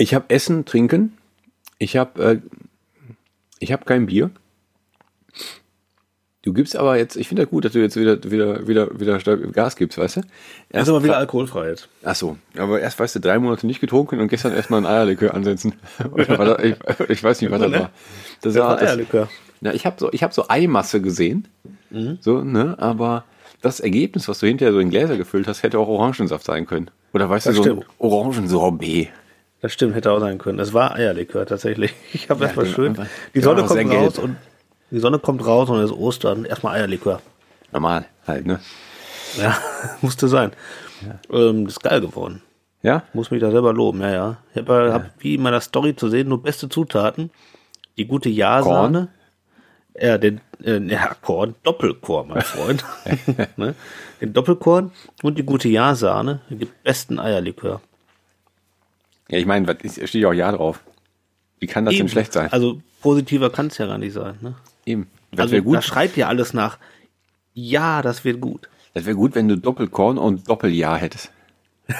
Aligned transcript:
Ich 0.00 0.14
habe 0.14 0.24
Essen, 0.28 0.64
Trinken. 0.64 1.18
Ich 1.78 1.98
habe 1.98 2.22
äh, 2.24 2.38
ich 3.58 3.70
habe 3.70 3.84
kein 3.84 4.06
Bier. 4.06 4.30
Du 6.40 6.54
gibst 6.54 6.74
aber 6.74 6.96
jetzt, 6.96 7.16
ich 7.16 7.28
finde 7.28 7.42
das 7.42 7.50
gut, 7.50 7.66
dass 7.66 7.72
du 7.72 7.80
jetzt 7.80 7.96
wieder, 7.96 8.18
wieder, 8.24 8.66
wieder, 8.66 8.98
wieder 8.98 9.18
Gas 9.18 9.76
gibst, 9.76 9.98
weißt 9.98 10.16
du? 10.16 10.20
Erst 10.70 10.88
aber 10.88 11.04
wieder 11.04 11.18
alkoholfrei 11.18 11.68
jetzt. 11.68 11.90
Ach 12.02 12.14
so, 12.14 12.38
aber 12.56 12.80
erst, 12.80 12.98
weißt 12.98 13.16
du, 13.16 13.20
drei 13.20 13.38
Monate 13.38 13.66
nicht 13.66 13.82
getrunken 13.82 14.20
und 14.20 14.28
gestern 14.28 14.54
erstmal 14.54 14.80
ein 14.80 14.86
Eierlikör 14.86 15.34
ansetzen. 15.34 15.74
Ich, 16.16 16.76
ich 17.10 17.22
weiß 17.22 17.42
nicht, 17.42 17.50
was 17.50 17.60
das 17.60 17.70
war. 17.70 17.90
Das 18.40 18.54
war 18.54 18.78
Eierlikör. 18.78 19.28
Ja, 19.60 19.74
ich 19.74 19.84
habe 19.84 19.96
so, 19.98 20.10
ich 20.14 20.22
habe 20.22 20.32
so 20.32 20.48
Eimasse 20.48 21.02
gesehen, 21.02 21.46
mhm. 21.90 22.16
so, 22.22 22.40
ne, 22.42 22.74
aber 22.78 23.24
das 23.60 23.80
Ergebnis, 23.80 24.28
was 24.28 24.38
du 24.38 24.46
hinterher 24.46 24.72
so 24.72 24.78
in 24.78 24.88
Gläser 24.88 25.18
gefüllt 25.18 25.46
hast, 25.46 25.62
hätte 25.62 25.78
auch 25.78 25.88
Orangensaft 25.88 26.46
sein 26.46 26.64
können. 26.64 26.90
Oder 27.12 27.28
weißt 27.28 27.48
das 27.48 27.56
du, 27.56 27.62
so 27.62 27.62
stimmt. 27.64 27.82
ein 27.82 27.86
Orangensorbet. 27.98 29.10
Das 29.60 29.72
stimmt, 29.72 29.94
hätte 29.94 30.10
auch 30.12 30.20
sein 30.20 30.38
können. 30.38 30.58
Das 30.58 30.72
war 30.72 30.94
Eierlikör 30.94 31.46
tatsächlich. 31.46 31.94
Ich 32.12 32.30
habe 32.30 32.40
ja, 32.40 32.46
erstmal 32.46 32.66
schön. 32.66 32.96
Die 33.34 33.40
Sonne 33.40 33.64
kommt 33.64 33.92
raus 33.92 34.18
und 34.18 34.36
die 34.90 34.98
Sonne 34.98 35.18
kommt 35.18 35.46
raus 35.46 35.68
und 35.68 35.78
es 35.78 35.90
ist 35.90 35.96
Ostern. 35.96 36.44
Erstmal 36.44 36.76
Eierlikör. 36.76 37.20
Normal 37.72 38.06
halt, 38.26 38.46
ne? 38.46 38.60
Ja, 39.36 39.56
musste 40.00 40.28
sein. 40.28 40.52
Ja. 41.02 41.36
Ähm, 41.36 41.64
das 41.64 41.74
ist 41.74 41.82
geil 41.82 42.00
geworden. 42.00 42.42
Ja? 42.82 43.04
Muss 43.12 43.30
mich 43.30 43.40
da 43.40 43.50
selber 43.50 43.72
loben, 43.72 44.00
ja, 44.00 44.10
ja. 44.10 44.36
Ich 44.52 44.62
habe 44.62 44.86
ja. 44.86 44.92
hab, 44.94 45.10
wie 45.18 45.34
in 45.34 45.42
meiner 45.42 45.60
Story 45.60 45.94
zu 45.94 46.08
sehen, 46.08 46.28
nur 46.28 46.42
beste 46.42 46.68
Zutaten. 46.68 47.30
Die 47.96 48.06
gute 48.06 48.28
Ja-Sahne. 48.28 49.08
Ja, 49.94 50.18
den 50.18 50.40
äh, 50.64 50.78
ja, 50.78 51.14
Korn, 51.20 51.54
Doppelkorn, 51.62 52.28
mein 52.28 52.42
Freund. 52.42 52.84
ne? 53.56 53.74
Den 54.20 54.32
Doppelkorn 54.32 54.92
und 55.22 55.36
die 55.36 55.42
gute 55.42 55.68
Ja-Sahne. 55.68 56.40
Die 56.48 56.68
besten 56.82 57.18
Eierlikör. 57.18 57.80
Ja, 59.30 59.38
ich 59.38 59.46
meine, 59.46 59.66
steht 59.84 60.14
ja 60.14 60.28
auch 60.28 60.32
Ja 60.32 60.52
drauf. 60.52 60.80
Wie 61.60 61.66
kann 61.66 61.84
das 61.84 61.94
Eben. 61.94 62.06
denn 62.06 62.08
schlecht 62.08 62.32
sein? 62.32 62.50
Also 62.52 62.80
positiver 63.00 63.50
kann 63.50 63.68
es 63.68 63.78
ja 63.78 63.86
gar 63.86 63.98
nicht 63.98 64.12
sein. 64.12 64.36
Ne? 64.40 64.54
Eben. 64.86 65.08
Das 65.30 65.52
also, 65.52 65.62
gut. 65.62 65.76
Da 65.76 65.82
schreit 65.82 66.16
ja 66.16 66.28
alles 66.28 66.54
nach. 66.54 66.78
Ja, 67.54 68.02
das 68.02 68.24
wird 68.24 68.40
gut. 68.40 68.68
Das 68.94 69.04
wäre 69.04 69.16
gut, 69.16 69.34
wenn 69.34 69.46
du 69.46 69.56
Doppelkorn 69.56 70.18
und 70.18 70.48
Doppeljahr 70.48 70.98
hättest. 70.98 71.30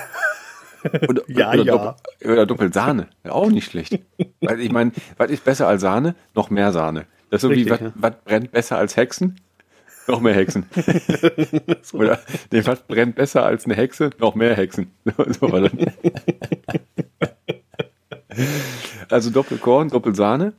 Oder, 1.09 1.23
ja, 1.29 1.51
oder, 1.51 1.65
ja. 1.65 1.73
Doppel, 1.77 2.33
oder 2.33 2.47
Doppelsahne. 2.47 3.09
Auch 3.29 3.51
nicht 3.51 3.71
schlecht. 3.71 3.99
Weil 4.41 4.61
ich 4.61 4.73
meine, 4.73 4.93
was 5.19 5.31
ist 5.31 5.45
besser 5.45 5.69
als 5.69 5.83
Sahne? 5.83 6.15
Noch 6.35 6.49
mehr 6.49 6.73
Sahne. 6.73 7.07
Das 7.29 7.39
ist 7.39 7.43
so 7.43 7.49
Richtig, 7.49 7.67
wie, 7.67 7.71
was, 7.71 7.81
ja. 7.81 7.93
was 7.97 8.15
brennt 8.25 8.51
besser 8.51 8.79
als 8.79 8.97
Hexen? 8.97 9.37
Noch 10.07 10.21
mehr 10.21 10.35
Hexen. 10.35 10.65
so. 11.83 11.99
Oder 11.99 12.19
nee, 12.51 12.65
was 12.65 12.81
brennt 12.81 13.15
besser 13.15 13.45
als 13.45 13.67
eine 13.67 13.75
Hexe? 13.75 14.11
Noch 14.19 14.35
mehr 14.35 14.57
Hexen. 14.57 14.91
so, 15.39 15.69
also 19.09 19.31
Doppelkorn, 19.31 19.89
Doppelsahne 19.89 20.53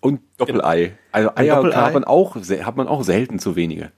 und 0.00 0.20
Doppelei. 0.36 0.96
Also 1.12 1.30
Eier 1.34 1.56
Doppelei. 1.56 1.76
hat 1.76 1.94
man 1.94 2.04
auch 2.04 2.36
hat 2.36 2.76
man 2.76 2.88
auch 2.88 3.02
selten 3.02 3.38
zu 3.38 3.56
wenige. 3.56 3.92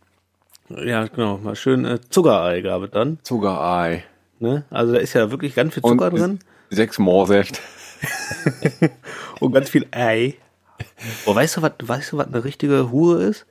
Ja, 0.69 1.07
genau. 1.07 1.39
Mal 1.39 1.57
schön 1.57 1.85
äh, 1.85 2.01
Zuckerei 2.11 2.61
gab 2.61 2.83
es 2.83 2.91
dann. 2.91 3.19
Zuckerei. 3.23 4.05
Ne? 4.39 4.65
Also 4.71 4.93
da 4.93 4.99
ist 4.99 5.15
ja 5.15 5.31
wirklich 5.31 5.55
ganz 5.55 5.75
viel 5.75 5.83
Zucker 5.83 6.07
und 6.07 6.19
drin. 6.19 6.39
Sechs 6.71 6.99
Moorsächt. 6.99 7.61
und 9.41 9.53
ganz 9.53 9.69
viel 9.69 9.87
Ei. 9.91 10.37
Oh, 11.27 11.35
weißt 11.35 11.59
du, 11.59 11.63
was, 11.63 11.73
weißt 11.83 12.13
du, 12.13 12.19
was 12.19 12.29
eine 12.29 12.45
richtige 12.45 12.91
Hure 12.91 13.23
ist? 13.23 13.47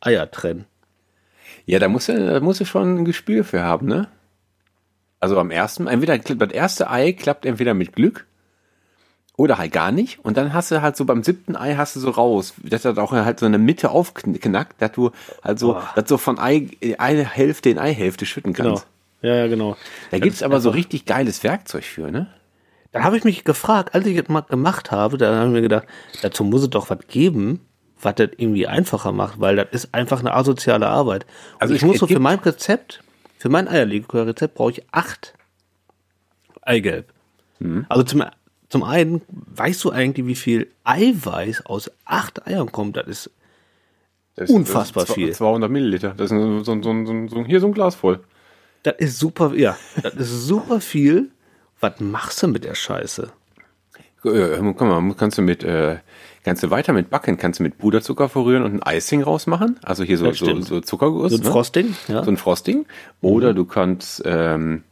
Eier 0.00 0.30
trennen. 0.30 0.64
Ja, 1.66 1.78
da 1.78 1.88
musst 1.88 2.08
du, 2.08 2.14
da 2.14 2.40
musst 2.40 2.60
du 2.60 2.64
schon 2.64 2.98
ein 2.98 3.04
Gespür 3.04 3.44
für 3.44 3.62
haben, 3.62 3.86
ne? 3.86 4.08
Also 5.18 5.38
am 5.38 5.50
ersten, 5.50 5.86
entweder 5.86 6.16
das 6.16 6.52
erste 6.52 6.90
Ei 6.90 7.12
klappt 7.12 7.44
entweder 7.44 7.74
mit 7.74 7.92
Glück 7.92 8.26
oder 9.40 9.56
halt 9.56 9.72
gar 9.72 9.90
nicht. 9.90 10.22
Und 10.22 10.36
dann 10.36 10.52
hast 10.52 10.70
du 10.70 10.82
halt 10.82 10.98
so 10.98 11.06
beim 11.06 11.22
siebten 11.22 11.56
Ei 11.56 11.74
hast 11.74 11.96
du 11.96 12.00
so 12.00 12.10
raus, 12.10 12.52
dass 12.62 12.82
das 12.82 12.98
auch 12.98 13.12
halt 13.12 13.40
so 13.40 13.46
eine 13.46 13.56
Mitte 13.56 13.90
aufknackt, 13.90 14.82
dass 14.82 14.92
du 14.92 15.12
halt 15.42 15.58
so, 15.58 15.80
dass 15.94 16.06
so 16.10 16.18
von 16.18 16.38
Ei, 16.38 16.68
eine 16.98 17.24
Hälfte 17.24 17.70
in 17.70 17.78
Eihälfte 17.78 18.26
schütten 18.26 18.52
kannst. 18.52 18.86
Genau. 19.22 19.34
Ja, 19.34 19.40
ja, 19.40 19.46
genau. 19.48 19.78
Da 20.10 20.18
das 20.18 20.20
gibt's 20.20 20.42
aber 20.42 20.60
so 20.60 20.68
richtig 20.68 21.06
geiles 21.06 21.42
Werkzeug 21.42 21.84
für, 21.84 22.10
ne? 22.10 22.26
Da 22.92 23.02
habe 23.02 23.16
ich 23.16 23.24
mich 23.24 23.44
gefragt, 23.44 23.94
als 23.94 24.04
ich 24.04 24.18
das 24.18 24.28
mal 24.28 24.42
gemacht 24.42 24.90
habe, 24.90 25.16
da 25.16 25.34
habe 25.34 25.46
ich 25.46 25.52
mir 25.52 25.62
gedacht, 25.62 25.86
dazu 26.20 26.44
muss 26.44 26.62
es 26.62 26.70
doch 26.70 26.90
was 26.90 26.98
geben, 27.08 27.60
was 27.98 28.16
das 28.16 28.30
irgendwie 28.36 28.66
einfacher 28.66 29.12
macht, 29.12 29.40
weil 29.40 29.56
das 29.56 29.68
ist 29.70 29.94
einfach 29.94 30.20
eine 30.20 30.34
asoziale 30.34 30.86
Arbeit. 30.86 31.24
Und 31.54 31.62
also 31.62 31.74
ich, 31.74 31.80
ich 31.80 31.86
muss 31.86 31.98
so 31.98 32.06
für 32.06 32.18
mein 32.18 32.40
Rezept, 32.40 33.02
für 33.38 33.48
mein 33.48 33.68
Eierlikör-Rezept 33.68 34.54
brauche 34.54 34.72
ich 34.72 34.82
acht 34.92 35.32
Eigelb. 36.60 37.06
Mhm. 37.58 37.86
Also 37.88 38.02
zum 38.02 38.24
zum 38.70 38.84
einen, 38.84 39.20
weißt 39.28 39.84
du 39.84 39.90
eigentlich, 39.90 40.26
wie 40.26 40.36
viel 40.36 40.70
Eiweiß 40.84 41.66
aus 41.66 41.90
acht 42.04 42.46
Eiern 42.46 42.70
kommt? 42.70 42.96
Das 42.96 43.08
ist, 43.08 43.30
das 44.36 44.48
ist 44.48 44.54
unfassbar 44.54 45.02
das 45.02 45.10
ist 45.10 45.14
viel. 45.16 45.32
200 45.32 45.68
Milliliter. 45.68 46.14
Das 46.16 46.30
ist 46.30 46.38
so, 46.38 46.62
so, 46.62 46.82
so, 46.82 47.28
so, 47.28 47.44
hier 47.44 47.60
so 47.60 47.66
ein 47.66 47.74
Glas 47.74 47.96
voll. 47.96 48.20
Das 48.84 48.94
ist 48.98 49.18
super, 49.18 49.54
ja, 49.54 49.76
das 50.02 50.14
ist 50.14 50.46
super 50.46 50.80
viel. 50.80 51.30
Was 51.80 51.98
machst 51.98 52.42
du 52.42 52.48
mit 52.48 52.64
der 52.64 52.76
Scheiße? 52.76 53.32
Guck 54.22 54.80
mal, 54.80 55.14
kannst 55.14 55.38
du 55.38 55.42
mit, 55.42 55.64
äh, 55.64 55.96
kannst 56.44 56.62
du 56.62 56.70
weiter 56.70 56.92
mit 56.92 57.10
backen, 57.10 57.38
kannst 57.38 57.58
du 57.58 57.62
mit 57.64 57.78
Puderzucker 57.78 58.28
verrühren 58.28 58.62
und 58.62 58.82
ein 58.82 58.96
Icing 58.96 59.22
rausmachen, 59.22 59.80
also 59.82 60.04
hier 60.04 60.18
so, 60.18 60.30
so, 60.32 60.60
so 60.60 60.80
Zuckerguss. 60.80 61.32
So 61.32 61.38
ein 61.38 61.42
ne? 61.42 61.50
Frosting, 61.50 61.96
ja. 62.06 62.22
So 62.22 62.30
ein 62.30 62.36
Frosting. 62.36 62.86
Oder 63.22 63.52
mhm. 63.52 63.56
du 63.56 63.64
kannst 63.64 64.22
ähm, 64.26 64.84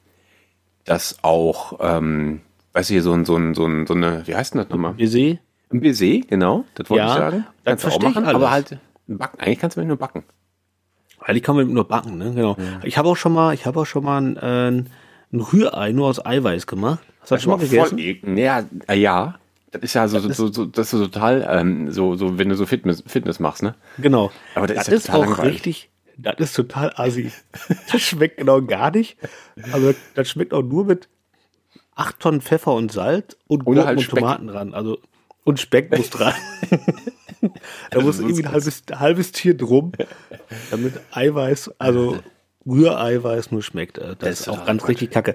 das 0.84 1.19
auch 1.22 1.78
ähm, 1.81 2.41
weißt 2.78 2.91
du, 2.91 2.94
hier 2.94 3.03
so 3.03 3.12
ein, 3.12 3.25
so 3.25 3.37
ein, 3.37 3.55
so 3.55 3.66
ein, 3.66 3.87
so 3.87 3.94
eine, 3.94 4.22
wie 4.27 4.37
heißt 4.37 4.55
denn 4.55 4.61
das 4.61 4.71
nochmal? 4.71 4.93
Baiser? 4.93 5.39
Ein 5.71 5.81
Baiser, 5.81 6.21
genau, 6.28 6.65
das 6.77 6.89
wollte 6.89 7.05
ja, 7.05 7.12
ich 7.12 7.19
sagen. 7.19 7.47
Kannst 7.65 7.84
du 7.84 7.89
auch 7.89 8.00
machen, 8.00 8.25
aber 8.25 8.50
halt 8.53 8.78
backen. 9.09 9.41
Eigentlich 9.41 9.59
kannst 9.59 9.77
du 9.77 9.81
mit 9.81 9.89
nur 9.89 9.97
backen. 9.97 10.22
Eigentlich 11.21 11.43
kann 11.43 11.56
man 11.56 11.72
nur 11.72 11.89
backen, 11.89 12.19
ne? 12.19 12.33
Genau. 12.33 12.56
Ja. 12.56 12.81
Ich 12.84 12.97
habe 12.97 13.09
auch 13.09 13.16
schon 13.16 13.33
mal, 13.33 13.53
ich 13.53 13.66
habe 13.66 13.81
auch 13.81 13.84
schon 13.84 14.05
mal 14.05 14.22
ein, 14.22 14.37
äh, 14.37 14.69
ein 15.33 15.41
Rührei 15.41 15.91
nur 15.91 16.06
aus 16.06 16.25
Eiweiß 16.25 16.69
gemacht. 16.69 17.00
Hast 17.21 17.33
du 17.33 17.34
das 17.34 17.43
schon 17.43 17.50
mal 17.50 17.59
gegessen? 17.59 17.99
Voll, 17.99 18.39
ja, 18.39 18.65
äh, 18.87 18.95
ja. 18.95 19.34
Das 19.72 19.83
ist 19.83 19.95
ja 19.95 20.06
so, 20.06 20.21
das 20.21 20.37
so, 20.37 20.50
so, 20.50 20.65
das 20.65 20.95
ist 20.95 21.00
total, 21.00 21.47
ähm, 21.50 21.91
so, 21.91 22.15
so, 22.15 22.39
wenn 22.39 22.49
du 22.49 22.55
so 22.55 22.65
Fitness, 22.65 23.03
Fitness 23.06 23.41
machst, 23.41 23.62
ne? 23.62 23.75
Genau. 23.99 24.31
Aber 24.55 24.69
das, 24.69 24.77
das 24.77 24.89
ist, 24.89 25.09
ja 25.09 25.15
ist 25.15 25.19
auch 25.19 25.27
langweilig. 25.27 25.55
richtig, 25.55 25.91
das 26.16 26.37
ist 26.39 26.55
total 26.55 26.93
assi. 26.95 27.33
Das 27.93 28.00
schmeckt 28.00 28.39
genau 28.39 28.62
gar 28.62 28.93
nicht. 28.93 29.19
Also, 29.72 29.95
das 30.15 30.31
schmeckt 30.31 30.55
auch 30.55 30.62
nur 30.62 30.84
mit, 30.84 31.09
acht 31.98 32.20
Tonnen 32.20 32.41
Pfeffer 32.41 32.75
und 32.75 32.92
Salz 32.92 33.36
und 33.48 33.64
Gurken 33.64 33.84
halt 33.84 33.98
und 33.98 34.09
Tomaten 34.09 34.47
dran. 34.47 34.72
Also, 34.72 34.98
und 35.44 35.59
Speck 35.59 35.91
muss 35.97 36.10
dran. 36.10 36.34
da 37.91 38.00
muss 38.00 38.20
irgendwie 38.20 38.44
ein 38.44 38.53
halbes, 38.53 38.82
halbes 38.92 39.32
Tier 39.32 39.56
drum, 39.56 39.92
damit 40.70 40.94
Eiweiß, 41.10 41.72
also 41.78 42.19
Rühreiweiß 42.66 43.50
nur 43.50 43.62
schmeckt. 43.62 43.98
Das, 43.98 44.16
das 44.19 44.41
ist 44.41 44.48
auch 44.48 44.64
ganz 44.64 44.82
Quatsch. 44.82 44.91
richtig 44.91 45.10
kacke. 45.10 45.34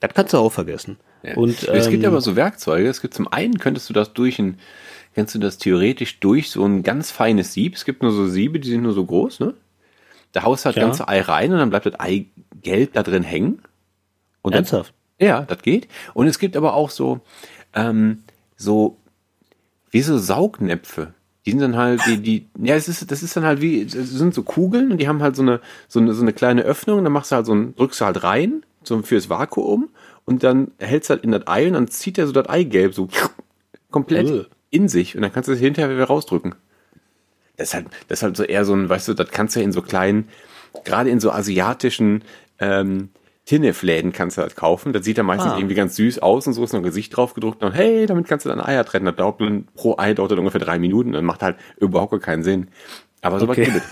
Das 0.00 0.12
kannst 0.12 0.34
du 0.34 0.38
auch 0.38 0.52
vergessen. 0.52 0.98
Ja. 1.22 1.36
Und, 1.36 1.62
es 1.62 1.88
gibt 1.88 2.02
ja 2.02 2.08
ähm, 2.08 2.14
aber 2.14 2.20
so 2.20 2.36
Werkzeuge. 2.36 2.88
Es 2.88 3.00
gibt 3.00 3.14
zum 3.14 3.32
einen, 3.32 3.58
könntest 3.58 3.88
du 3.88 3.94
das 3.94 4.12
durch 4.12 4.38
ein, 4.38 4.58
kannst 5.14 5.34
du 5.34 5.38
das 5.38 5.56
theoretisch 5.56 6.20
durch 6.20 6.50
so 6.50 6.64
ein 6.66 6.82
ganz 6.82 7.10
feines 7.10 7.54
Sieb. 7.54 7.74
Es 7.76 7.86
gibt 7.86 8.02
nur 8.02 8.12
so 8.12 8.26
Siebe, 8.26 8.60
die 8.60 8.68
sind 8.68 8.82
nur 8.82 8.92
so 8.92 9.06
groß, 9.06 9.40
ne? 9.40 9.54
Da 10.32 10.42
haust 10.42 10.64
du 10.64 10.66
halt 10.66 10.76
ja. 10.76 10.82
ganze 10.82 11.08
Ei 11.08 11.20
rein 11.20 11.52
und 11.52 11.58
dann 11.58 11.70
bleibt 11.70 11.86
das 11.86 11.98
Eigelb 11.98 12.92
da 12.92 13.02
drin 13.02 13.22
hängen. 13.22 13.62
Und 14.42 14.52
Ernsthaft? 14.52 14.92
Ja, 15.24 15.42
das 15.42 15.62
geht. 15.62 15.88
Und 16.12 16.26
es 16.26 16.38
gibt 16.38 16.54
aber 16.54 16.74
auch 16.74 16.90
so, 16.90 17.20
ähm, 17.72 18.24
so, 18.56 18.98
wie 19.90 20.02
so 20.02 20.18
Saugnäpfe. 20.18 21.14
Die 21.46 21.50
sind 21.50 21.60
dann 21.60 21.76
halt, 21.76 22.02
die, 22.06 22.18
die, 22.18 22.48
ja, 22.58 22.74
es 22.74 22.88
ist, 22.88 23.10
das 23.10 23.22
ist 23.22 23.36
dann 23.36 23.44
halt 23.44 23.62
wie, 23.62 23.84
das 23.86 24.10
sind 24.10 24.34
so 24.34 24.42
Kugeln 24.42 24.92
und 24.92 24.98
die 24.98 25.08
haben 25.08 25.22
halt 25.22 25.34
so 25.34 25.42
eine, 25.42 25.60
so 25.88 25.98
eine, 25.98 26.12
so 26.12 26.22
eine 26.22 26.34
kleine 26.34 26.62
Öffnung, 26.62 27.02
dann 27.04 27.12
machst 27.12 27.32
du 27.32 27.36
halt 27.36 27.46
so 27.46 27.54
ein, 27.54 27.74
drückst 27.74 28.02
du 28.02 28.04
halt 28.04 28.22
rein, 28.22 28.64
so 28.82 29.00
fürs 29.02 29.30
Vakuum 29.30 29.88
und 30.26 30.42
dann 30.42 30.72
hältst 30.78 31.08
du 31.08 31.14
halt 31.14 31.24
in 31.24 31.32
das 31.32 31.46
Ei 31.46 31.66
und 31.66 31.72
dann 31.72 31.88
zieht 31.88 32.18
er 32.18 32.26
so 32.26 32.32
das 32.32 32.48
Eigelb 32.48 32.94
so 32.94 33.08
komplett 33.90 34.30
uh. 34.30 34.44
in 34.70 34.88
sich 34.88 35.16
und 35.16 35.22
dann 35.22 35.32
kannst 35.32 35.48
du 35.48 35.52
es 35.52 35.58
hinterher 35.58 35.94
wieder 35.94 36.04
rausdrücken. 36.04 36.54
Das 37.56 37.68
ist 37.68 37.74
halt, 37.74 37.86
das 38.08 38.18
ist 38.18 38.22
halt 38.22 38.36
so 38.36 38.42
eher 38.42 38.64
so 38.64 38.74
ein, 38.74 38.88
weißt 38.88 39.08
du, 39.08 39.14
das 39.14 39.30
kannst 39.30 39.56
du 39.56 39.60
in 39.60 39.72
so 39.72 39.80
kleinen, 39.80 40.28
gerade 40.84 41.08
in 41.08 41.20
so 41.20 41.30
asiatischen, 41.30 42.24
ähm, 42.58 43.10
Tinnefläden 43.44 44.12
kannst 44.12 44.38
du 44.38 44.42
halt 44.42 44.56
kaufen. 44.56 44.92
Das 44.92 45.04
sieht 45.04 45.18
dann 45.18 45.26
meistens 45.26 45.52
ah. 45.52 45.58
irgendwie 45.58 45.74
ganz 45.74 45.96
süß 45.96 46.20
aus 46.20 46.46
und 46.46 46.54
so 46.54 46.64
ist 46.64 46.72
noch 46.72 46.80
ein 46.80 46.84
Gesicht 46.84 47.14
drauf 47.14 47.34
gedruckt 47.34 47.62
und 47.62 47.72
hey, 47.72 48.06
damit 48.06 48.26
kannst 48.26 48.46
du 48.46 48.50
deine 48.50 48.66
Eier 48.66 48.84
trennen. 48.84 49.04
Das 49.04 49.16
dauert 49.16 49.40
dann, 49.40 49.66
pro 49.74 49.96
Ei 49.98 50.14
dauert 50.14 50.32
das 50.32 50.38
ungefähr 50.38 50.60
drei 50.60 50.78
Minuten. 50.78 51.12
Dann 51.12 51.24
macht 51.24 51.42
halt 51.42 51.56
überhaupt 51.76 52.18
keinen 52.22 52.42
Sinn. 52.42 52.68
Aber 53.20 53.38
so 53.40 53.48
okay. 53.48 53.68
was 53.72 53.82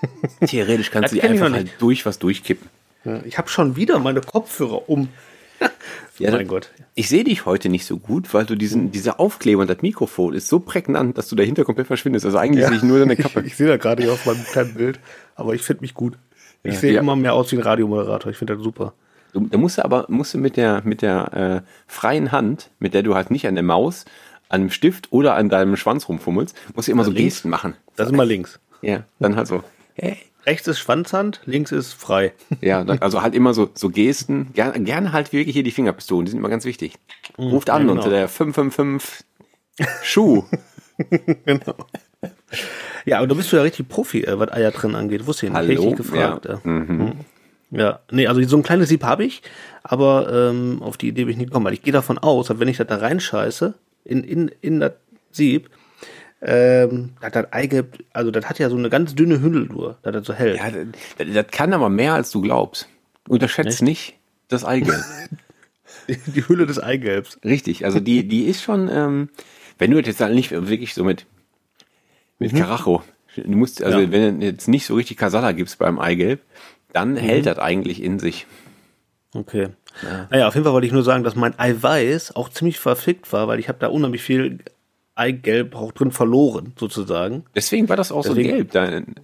Theoretisch 0.50 0.90
kannst 0.90 1.12
du 1.12 1.16
die 1.16 1.22
einfach 1.22 1.50
halt 1.50 1.72
durch 1.78 2.06
was 2.06 2.18
durchkippen. 2.18 2.68
Ja, 3.04 3.20
ich 3.24 3.38
habe 3.38 3.48
schon 3.48 3.76
wieder 3.76 3.98
meine 3.98 4.20
Kopfhörer 4.20 4.88
um. 4.88 5.08
ja, 6.18 6.30
mein 6.30 6.46
Gott. 6.46 6.70
Ich 6.94 7.08
sehe 7.08 7.24
dich 7.24 7.46
heute 7.46 7.68
nicht 7.68 7.84
so 7.84 7.98
gut, 7.98 8.32
weil 8.34 8.44
du 8.44 8.54
diesen, 8.54 8.92
dieser 8.92 9.18
Aufkleber 9.18 9.62
und 9.62 9.70
das 9.70 9.82
Mikrofon 9.82 10.34
ist 10.34 10.48
so 10.48 10.60
prägnant, 10.60 11.18
dass 11.18 11.28
du 11.28 11.36
dahinter 11.36 11.64
komplett 11.64 11.86
verschwindest. 11.86 12.26
Also 12.26 12.38
eigentlich 12.38 12.62
ja. 12.62 12.68
sehe 12.68 12.76
ich 12.76 12.82
nur 12.82 12.98
deine 12.98 13.16
Kappe. 13.16 13.40
ich, 13.40 13.46
ich 13.48 13.56
sehe 13.56 13.66
da 13.66 13.76
gerade 13.76 14.02
hier 14.02 14.12
auf 14.12 14.26
meinem 14.26 14.44
kleinen 14.44 14.74
Bild, 14.74 15.00
aber 15.34 15.54
ich 15.54 15.62
finde 15.62 15.80
mich 15.82 15.94
gut. 15.94 16.18
Ich 16.62 16.74
ja, 16.74 16.80
sehe 16.80 16.92
ja. 16.94 17.00
immer 17.00 17.16
mehr 17.16 17.34
aus 17.34 17.52
wie 17.52 17.56
ein 17.56 17.62
Radiomoderator. 17.62 18.30
Ich 18.30 18.38
finde 18.38 18.54
das 18.54 18.62
super. 18.62 18.94
Du, 19.32 19.40
da 19.40 19.58
musst 19.58 19.78
du 19.78 19.84
aber 19.84 20.06
musst 20.08 20.34
du 20.34 20.38
mit 20.38 20.56
der, 20.56 20.82
mit 20.84 21.02
der 21.02 21.64
äh, 21.64 21.70
freien 21.86 22.32
Hand, 22.32 22.70
mit 22.78 22.94
der 22.94 23.02
du 23.02 23.14
halt 23.14 23.30
nicht 23.30 23.46
an 23.46 23.54
der 23.54 23.64
Maus, 23.64 24.04
an 24.48 24.62
dem 24.62 24.70
Stift 24.70 25.12
oder 25.12 25.34
an 25.34 25.48
deinem 25.48 25.76
Schwanz 25.76 26.08
rumfummelst, 26.08 26.56
musst 26.74 26.88
du 26.88 26.92
immer 26.92 27.04
so 27.04 27.10
links. 27.10 27.34
Gesten 27.36 27.50
machen. 27.50 27.74
Das 27.96 28.08
ist 28.08 28.14
immer 28.14 28.24
links. 28.24 28.58
Ja, 28.80 29.04
dann 29.18 29.36
halt 29.36 29.46
so. 29.46 29.62
Hey. 29.94 30.16
Rechts 30.46 30.66
ist 30.66 30.78
Schwanzhand, 30.78 31.42
links 31.44 31.72
ist 31.72 31.92
frei. 31.92 32.32
Ja, 32.62 32.82
also 33.00 33.20
halt 33.20 33.34
immer 33.34 33.52
so, 33.52 33.68
so 33.74 33.90
Gesten. 33.90 34.54
Gerne, 34.54 34.80
gerne 34.80 35.12
halt 35.12 35.32
wirklich 35.34 35.52
hier 35.52 35.62
die 35.62 35.70
Fingerpistolen, 35.70 36.24
die 36.24 36.30
sind 36.30 36.38
immer 36.38 36.48
ganz 36.48 36.64
wichtig. 36.64 36.94
Mhm. 37.36 37.48
Ruft 37.48 37.68
an 37.68 37.82
genau. 37.82 37.92
unter 37.92 38.08
der 38.08 38.28
555 38.28 39.26
Schuh. 40.02 40.44
genau. 41.44 41.74
Ja, 43.04 43.18
aber 43.18 43.26
du 43.26 43.36
bist 43.36 43.52
ja 43.52 43.62
richtig 43.62 43.88
Profi, 43.88 44.24
äh, 44.24 44.38
was 44.38 44.52
Eier 44.52 44.70
drin 44.70 44.94
angeht. 44.94 45.26
Wusste 45.26 45.46
ich 45.46 45.52
nicht. 45.52 45.58
Hallo? 45.58 45.68
Richtig 45.68 45.96
gefragt. 45.96 46.46
Ja. 46.46 46.60
Mhm. 46.64 47.14
mhm. 47.70 47.78
ja, 47.78 48.00
nee, 48.10 48.26
also 48.26 48.42
so 48.42 48.56
ein 48.56 48.62
kleines 48.62 48.88
Sieb 48.88 49.04
habe 49.04 49.24
ich, 49.24 49.42
aber 49.82 50.50
ähm, 50.50 50.82
auf 50.82 50.96
die 50.96 51.08
Idee 51.08 51.24
bin 51.24 51.32
ich 51.32 51.36
nicht 51.38 51.48
gekommen, 51.48 51.66
weil 51.66 51.74
ich 51.74 51.82
gehe 51.82 51.92
davon 51.92 52.18
aus, 52.18 52.48
dass 52.48 52.60
wenn 52.60 52.68
ich 52.68 52.76
das 52.76 52.86
da 52.86 52.96
reinscheiße, 52.96 53.74
in, 54.04 54.24
in, 54.24 54.50
in 54.60 54.80
das 54.80 54.92
Sieb, 55.30 55.70
ähm, 56.40 57.10
das 57.20 57.32
hat 57.34 57.52
Eigelb, 57.52 57.98
also 58.12 58.30
das 58.30 58.48
hat 58.48 58.58
ja 58.58 58.70
so 58.70 58.76
eine 58.76 58.90
ganz 58.90 59.14
dünne 59.14 59.40
Hülle 59.40 59.60
nur, 59.60 59.98
dass 60.02 60.12
das 60.12 60.26
so 60.26 60.32
hält. 60.34 60.58
Ja, 60.58 60.70
das, 60.70 61.32
das 61.32 61.46
kann 61.48 61.72
aber 61.72 61.88
mehr 61.88 62.14
als 62.14 62.30
du 62.30 62.40
glaubst. 62.40 62.88
Unterschätzt 63.28 63.68
Echt? 63.68 63.82
nicht 63.82 64.14
das 64.48 64.64
Eigelb. 64.64 65.02
die 66.08 66.46
Hülle 66.46 66.66
des 66.66 66.82
Eigelbs. 66.82 67.38
Richtig, 67.44 67.84
also 67.84 68.00
die, 68.00 68.26
die 68.26 68.44
ist 68.44 68.62
schon, 68.62 68.88
ähm, 68.90 69.28
wenn 69.78 69.90
du 69.90 69.98
jetzt 69.98 70.20
nicht 70.20 70.50
wirklich 70.50 70.94
so 70.94 71.04
mit, 71.04 71.26
mit 72.38 72.52
mhm. 72.52 72.58
Karacho, 72.58 73.02
du 73.36 73.56
musst, 73.56 73.82
also 73.82 74.00
ja. 74.00 74.10
wenn 74.10 74.40
du 74.40 74.46
jetzt 74.46 74.68
nicht 74.68 74.86
so 74.86 74.94
richtig 74.94 75.16
Kasala 75.16 75.52
gibst 75.52 75.78
beim 75.78 75.98
Eigelb, 75.98 76.40
dann 76.92 77.12
mhm. 77.12 77.18
hält 77.18 77.46
das 77.46 77.58
eigentlich 77.58 78.02
in 78.02 78.18
sich. 78.18 78.46
Okay. 79.34 79.68
Ja. 80.02 80.28
Naja, 80.30 80.48
auf 80.48 80.54
jeden 80.54 80.64
Fall 80.64 80.72
wollte 80.72 80.86
ich 80.86 80.92
nur 80.92 81.02
sagen, 81.02 81.24
dass 81.24 81.34
mein 81.34 81.58
Eiweiß 81.58 82.36
auch 82.36 82.48
ziemlich 82.48 82.78
verfickt 82.78 83.32
war, 83.32 83.48
weil 83.48 83.58
ich 83.58 83.68
habe 83.68 83.78
da 83.78 83.88
unheimlich 83.88 84.22
viel 84.22 84.58
Eigelb 85.14 85.74
auch 85.74 85.92
drin 85.92 86.12
verloren, 86.12 86.72
sozusagen. 86.78 87.44
Deswegen 87.54 87.88
war 87.88 87.96
das 87.96 88.12
auch 88.12 88.22
Deswegen, 88.22 88.48
so 88.48 88.54
gelb. 88.56 88.70
Dein, 88.70 89.14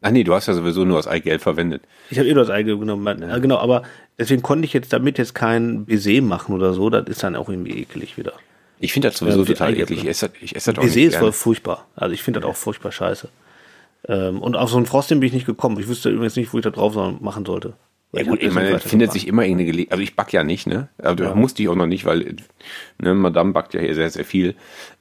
ach 0.00 0.10
nee, 0.10 0.24
du 0.24 0.32
hast 0.32 0.46
ja 0.46 0.54
sowieso 0.54 0.84
nur 0.84 0.96
das 0.96 1.08
Eigelb 1.08 1.42
verwendet. 1.42 1.82
Ich 2.10 2.18
habe 2.18 2.28
eh 2.28 2.34
nur 2.34 2.44
das 2.44 2.54
Eigelb 2.54 2.80
genommen. 2.80 3.20
Ja. 3.20 3.38
Genau, 3.38 3.58
aber 3.58 3.82
deswegen 4.18 4.42
konnte 4.42 4.64
ich 4.64 4.72
jetzt 4.72 4.92
damit 4.92 5.18
jetzt 5.18 5.34
kein 5.34 5.86
Baiser 5.86 6.22
machen 6.22 6.54
oder 6.54 6.72
so. 6.72 6.88
Das 6.88 7.06
ist 7.08 7.22
dann 7.22 7.36
auch 7.36 7.48
irgendwie 7.48 7.78
eklig 7.80 8.16
wieder. 8.16 8.34
Ich 8.78 8.92
finde 8.92 9.08
das 9.08 9.18
sowieso 9.18 9.40
ja, 9.40 9.46
total 9.46 9.78
eklig. 9.78 10.02
Ich 10.02 10.08
esse, 10.08 10.30
ich 10.40 10.56
esse 10.56 10.72
das 10.72 10.78
auch 10.78 10.86
Baiser 10.86 11.00
ist 11.00 11.16
voll 11.16 11.32
furchtbar. 11.32 11.86
Also 11.96 12.12
ich 12.12 12.22
finde 12.22 12.40
das 12.40 12.50
auch 12.50 12.56
furchtbar 12.56 12.92
scheiße. 12.92 13.28
Ähm, 14.08 14.42
und 14.42 14.56
auf 14.56 14.70
so 14.70 14.76
einen 14.76 14.86
Frosting 14.86 15.20
bin 15.20 15.28
ich 15.28 15.32
nicht 15.32 15.46
gekommen. 15.46 15.78
Ich 15.78 15.88
wüsste 15.88 16.10
übrigens 16.10 16.36
nicht, 16.36 16.52
wo 16.52 16.58
ich 16.58 16.64
da 16.64 16.70
drauf 16.70 16.94
machen 17.20 17.46
sollte. 17.46 17.74
Ja 18.12 18.22
gut, 18.22 18.42
ich 18.42 18.52
meine, 18.52 18.78
findet 18.78 19.10
sich 19.12 19.26
immer 19.26 19.42
irgendeine 19.42 19.70
Gelegenheit. 19.70 19.92
Also 19.92 20.02
ich 20.02 20.14
back 20.14 20.32
ja 20.32 20.44
nicht, 20.44 20.66
ne? 20.66 20.88
Also 20.98 21.24
ja. 21.24 21.34
musste 21.34 21.62
ich 21.62 21.68
auch 21.68 21.74
noch 21.74 21.86
nicht, 21.86 22.04
weil 22.04 22.36
ne, 22.98 23.14
Madame 23.14 23.52
backt 23.52 23.74
ja 23.74 23.80
hier 23.80 23.94
sehr, 23.94 24.08
sehr 24.10 24.24
viel. 24.24 24.54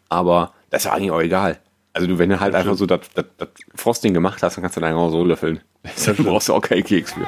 Aber 0.10 0.54
das 0.72 0.82
ist 0.82 0.86
ja 0.86 0.94
eigentlich 0.94 1.12
auch 1.12 1.22
egal. 1.22 1.60
Also 1.94 2.08
du, 2.08 2.18
wenn 2.18 2.30
du 2.30 2.40
halt 2.40 2.56
einfach 2.56 2.76
so 2.76 2.88
das, 2.88 3.02
das, 3.14 3.26
das 3.38 3.50
Frosting 3.76 4.16
gemacht 4.16 4.42
hast, 4.42 4.58
dann 4.58 4.64
kannst 4.64 4.78
du 4.78 4.82
dann 4.82 4.96
auch 4.96 5.12
so 5.12 5.24
löffeln. 5.24 5.60
Dann 6.06 6.16
brauchst 6.16 6.48
du 6.48 6.54
auch 6.54 6.62
keinen 6.62 6.86
Keks 6.86 7.14
mehr. 7.18 7.28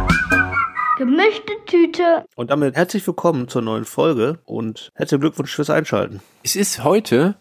Gemischte 1.01 1.53
Tüte. 1.65 2.25
Und 2.35 2.51
damit 2.51 2.75
herzlich 2.75 3.07
willkommen 3.07 3.47
zur 3.47 3.63
neuen 3.63 3.85
Folge 3.85 4.37
und 4.45 4.91
herzlichen 4.93 5.21
Glückwunsch 5.21 5.55
fürs 5.55 5.71
Einschalten. 5.71 6.21
Es 6.43 6.55
ist 6.55 6.83
heute 6.83 7.33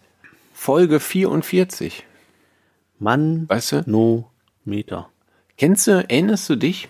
Folge 0.54 0.98
44. 0.98 2.06
Mann, 2.98 3.46
weißt 3.50 3.72
du? 3.72 3.82
No 3.84 4.30
Meter. 4.64 5.10
Kennst 5.58 5.86
du, 5.88 5.90
erinnerst 5.90 6.48
du 6.48 6.56
dich? 6.56 6.88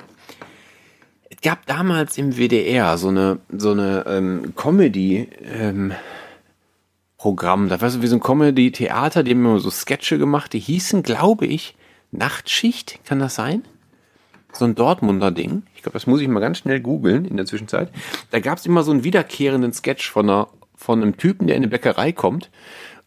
Es 1.29 1.41
gab 1.41 1.67
damals 1.67 2.17
im 2.17 2.37
WDR 2.37 2.97
so 2.99 3.09
eine, 3.09 3.41
so 3.51 3.73
eine 3.73 4.05
ähm, 4.07 4.53
Comedy, 4.55 5.29
ähm, 5.43 5.93
Programm. 7.17 7.69
Da 7.69 7.81
war 7.81 7.91
so 7.91 8.01
wie 8.01 8.07
so 8.07 8.15
ein 8.15 8.21
Comedy-Theater, 8.21 9.25
die 9.25 9.33
haben 9.33 9.45
immer 9.45 9.59
so 9.59 9.71
Sketche 9.71 10.19
gemacht, 10.19 10.53
die 10.53 10.61
hießen, 10.61 11.03
glaube 11.03 11.47
ich, 11.47 11.75
Nachtschicht, 12.13 13.01
kann 13.05 13.19
das 13.19 13.35
sein? 13.35 13.65
So 14.53 14.65
ein 14.65 14.75
Dortmunder 14.75 15.31
Ding. 15.31 15.63
Ich 15.75 15.83
glaube, 15.83 15.95
das 15.95 16.07
muss 16.07 16.21
ich 16.21 16.29
mal 16.29 16.41
ganz 16.41 16.59
schnell 16.59 16.81
googeln 16.81 17.25
in 17.25 17.37
der 17.37 17.47
Zwischenzeit. 17.47 17.91
Da 18.31 18.41
gab 18.41 18.59
es 18.59 18.67
immer 18.67 18.83
so 18.83 18.91
einen 18.91 19.05
wiederkehrenden 19.05 19.73
Sketch 19.73 20.11
von, 20.11 20.29
einer, 20.29 20.49
von 20.77 21.03
einem 21.03 21.17
Typen, 21.17 21.47
der 21.47 21.57
in 21.57 21.63
eine 21.63 21.71
Bäckerei 21.71 22.13
kommt 22.13 22.51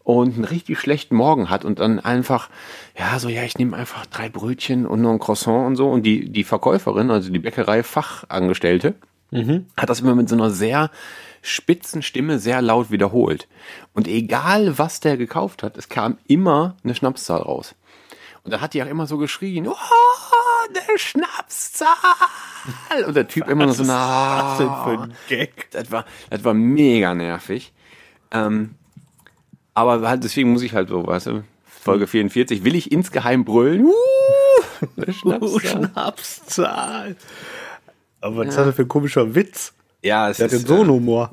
und 0.03 0.35
einen 0.35 0.45
richtig 0.45 0.79
schlechten 0.79 1.15
Morgen 1.15 1.49
hat 1.49 1.65
und 1.65 1.79
dann 1.79 1.99
einfach, 1.99 2.49
ja, 2.97 3.19
so, 3.19 3.29
ja, 3.29 3.43
ich 3.43 3.57
nehme 3.57 3.75
einfach 3.75 4.05
drei 4.05 4.29
Brötchen 4.29 4.85
und 4.85 5.01
noch 5.01 5.11
ein 5.11 5.19
Croissant 5.19 5.67
und 5.67 5.75
so. 5.75 5.89
Und 5.89 6.03
die, 6.03 6.29
die 6.29 6.43
Verkäuferin, 6.43 7.09
also 7.09 7.31
die 7.31 7.39
Bäckerei-Fachangestellte, 7.39 8.95
mhm. 9.31 9.67
hat 9.77 9.89
das 9.89 10.01
immer 10.01 10.15
mit 10.15 10.29
so 10.29 10.35
einer 10.35 10.49
sehr 10.49 10.91
Spitzenstimme 11.41 12.39
sehr 12.39 12.61
laut 12.61 12.91
wiederholt. 12.91 13.47
Und 13.93 14.07
egal, 14.07 14.77
was 14.77 14.99
der 14.99 15.17
gekauft 15.17 15.63
hat, 15.63 15.77
es 15.77 15.89
kam 15.89 16.17
immer 16.27 16.75
eine 16.83 16.95
Schnapszahl 16.95 17.41
raus. 17.41 17.75
Und 18.43 18.51
da 18.51 18.61
hat 18.61 18.73
die 18.73 18.83
auch 18.83 18.87
immer 18.87 19.07
so 19.07 19.17
geschrien, 19.17 19.67
oh, 19.67 19.75
eine 20.67 20.99
Schnapszahl! 20.99 21.87
Und 23.07 23.15
der 23.15 23.27
Typ 23.27 23.43
was 23.43 23.51
immer 23.51 23.65
noch 23.65 23.73
so, 23.73 23.83
na, 23.83 25.09
Gag? 25.29 25.69
Das 25.71 25.91
war, 25.91 26.05
das 26.29 26.43
war 26.43 26.53
mega 26.53 27.13
nervig. 27.13 27.73
Ähm, 28.31 28.75
aber 29.73 30.07
halt, 30.07 30.23
deswegen 30.23 30.51
muss 30.51 30.61
ich 30.61 30.73
halt 30.73 30.89
so, 30.89 31.07
weißt 31.07 31.27
du, 31.27 31.43
Folge 31.65 32.07
44, 32.07 32.63
will 32.63 32.75
ich 32.75 32.91
insgeheim 32.91 33.45
brüllen? 33.45 33.85
Uh, 33.85 33.91
eine 34.97 35.13
Schnapszahl. 35.13 35.59
Schnapszahl. 35.59 37.15
Aber 38.21 38.37
was 38.37 38.45
ja. 38.45 38.49
ist 38.51 38.67
das 38.67 38.75
für 38.75 38.83
ein 38.83 38.87
komischer 38.87 39.35
Witz? 39.35 39.73
Ja, 40.01 40.29
es 40.29 40.37
Der 40.37 40.47
ist. 40.47 40.53
hat 40.53 40.61
den 40.61 40.67
so 40.67 40.75
einen 40.75 40.89
äh, 40.89 40.93
Humor. 40.93 41.31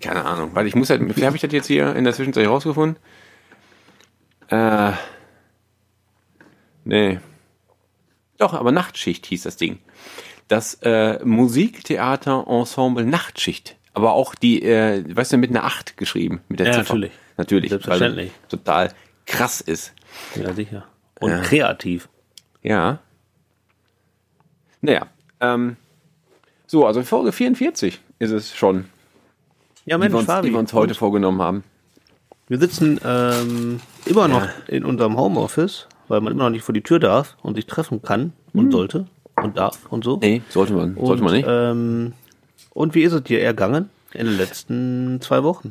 Keine 0.00 0.24
Ahnung, 0.24 0.50
weil 0.54 0.66
ich 0.66 0.74
muss 0.74 0.90
halt, 0.90 1.16
wie 1.16 1.26
habe 1.26 1.36
ich 1.36 1.42
das 1.42 1.52
jetzt 1.52 1.66
hier 1.66 1.94
in 1.96 2.04
der 2.04 2.12
Zwischenzeit 2.12 2.46
rausgefunden? 2.46 2.96
Äh, 4.48 4.92
nee. 6.90 7.20
Doch, 8.38 8.54
aber 8.54 8.72
Nachtschicht 8.72 9.26
hieß 9.26 9.42
das 9.42 9.56
Ding. 9.56 9.78
Das 10.48 10.74
äh, 10.82 11.24
Musiktheater-Ensemble 11.24 13.04
Nachtschicht. 13.04 13.76
Aber 13.92 14.12
auch 14.12 14.34
die, 14.34 14.62
äh, 14.62 15.04
weißt 15.14 15.32
du, 15.32 15.36
mit 15.36 15.50
einer 15.50 15.64
8 15.64 15.96
geschrieben. 15.96 16.40
Mit 16.48 16.60
der 16.60 16.66
ja, 16.66 16.72
Ziffer. 16.72 16.94
natürlich. 16.94 17.12
Natürlich. 17.36 17.70
Selbstverständlich. 17.70 18.32
total 18.48 18.92
krass 19.26 19.60
ist. 19.60 19.92
Ja, 20.36 20.52
sicher. 20.52 20.84
Und 21.20 21.30
ja. 21.30 21.40
kreativ. 21.40 22.08
Ja. 22.62 22.98
Naja. 24.80 25.06
Ähm, 25.40 25.76
so, 26.66 26.86
also 26.86 27.02
Folge 27.02 27.32
44 27.32 28.00
ist 28.18 28.30
es 28.30 28.54
schon. 28.54 28.86
Ja, 29.84 29.98
Mensch, 29.98 30.10
die 30.10 30.14
wir 30.14 30.18
uns, 30.18 30.26
Fabi. 30.26 30.48
Die 30.48 30.54
wir 30.54 30.60
uns 30.60 30.72
heute 30.72 30.94
vorgenommen 30.94 31.42
haben. 31.42 31.64
Wir 32.48 32.58
sitzen 32.58 33.00
ähm, 33.04 33.80
immer 34.06 34.28
noch 34.28 34.44
ja. 34.44 34.52
in 34.66 34.84
unserem 34.84 35.16
Homeoffice, 35.16 35.86
weil 36.10 36.20
man 36.20 36.32
immer 36.32 36.44
noch 36.44 36.50
nicht 36.50 36.64
vor 36.64 36.72
die 36.72 36.82
Tür 36.82 36.98
darf 36.98 37.36
und 37.40 37.54
sich 37.54 37.66
treffen 37.66 38.02
kann 38.02 38.32
und 38.52 38.64
hm. 38.64 38.72
sollte 38.72 39.06
und 39.36 39.56
darf 39.56 39.86
und 39.90 40.02
so. 40.02 40.18
Nee, 40.20 40.42
sollte 40.48 40.72
man, 40.72 40.94
und, 40.94 41.06
sollte 41.06 41.22
man 41.22 41.32
nicht. 41.34 41.46
Ähm, 41.48 42.12
und 42.74 42.94
wie 42.96 43.02
ist 43.02 43.12
es 43.12 43.22
dir 43.22 43.40
ergangen 43.40 43.90
in 44.12 44.26
den 44.26 44.36
letzten 44.36 45.20
zwei 45.20 45.44
Wochen? 45.44 45.70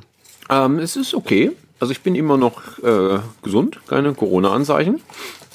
Ähm, 0.50 0.80
es 0.80 0.96
ist 0.96 1.14
okay. 1.14 1.52
Also 1.82 1.92
ich 1.92 2.02
bin 2.02 2.16
immer 2.16 2.38
noch 2.38 2.80
äh, 2.80 3.20
gesund, 3.44 3.82
keine 3.88 4.14
Corona-Anzeichen. 4.14 5.02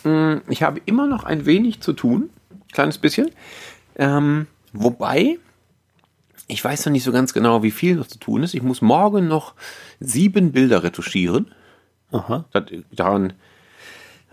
Hm, 0.02 0.42
ich 0.48 0.62
habe 0.62 0.82
immer 0.84 1.06
noch 1.06 1.24
ein 1.24 1.46
wenig 1.46 1.80
zu 1.80 1.94
tun, 1.94 2.28
kleines 2.72 2.98
bisschen. 2.98 3.30
Ähm, 3.96 4.46
wobei 4.74 5.38
ich 6.46 6.62
weiß 6.62 6.84
noch 6.84 6.92
nicht 6.92 7.04
so 7.04 7.12
ganz 7.12 7.32
genau, 7.32 7.62
wie 7.62 7.70
viel 7.70 7.96
noch 7.96 8.06
zu 8.06 8.18
tun 8.18 8.42
ist. 8.42 8.52
Ich 8.52 8.62
muss 8.62 8.82
morgen 8.82 9.28
noch 9.28 9.54
sieben 9.98 10.52
Bilder 10.52 10.82
retuschieren. 10.82 11.52
Aha. 12.12 12.44
Das, 12.52 12.64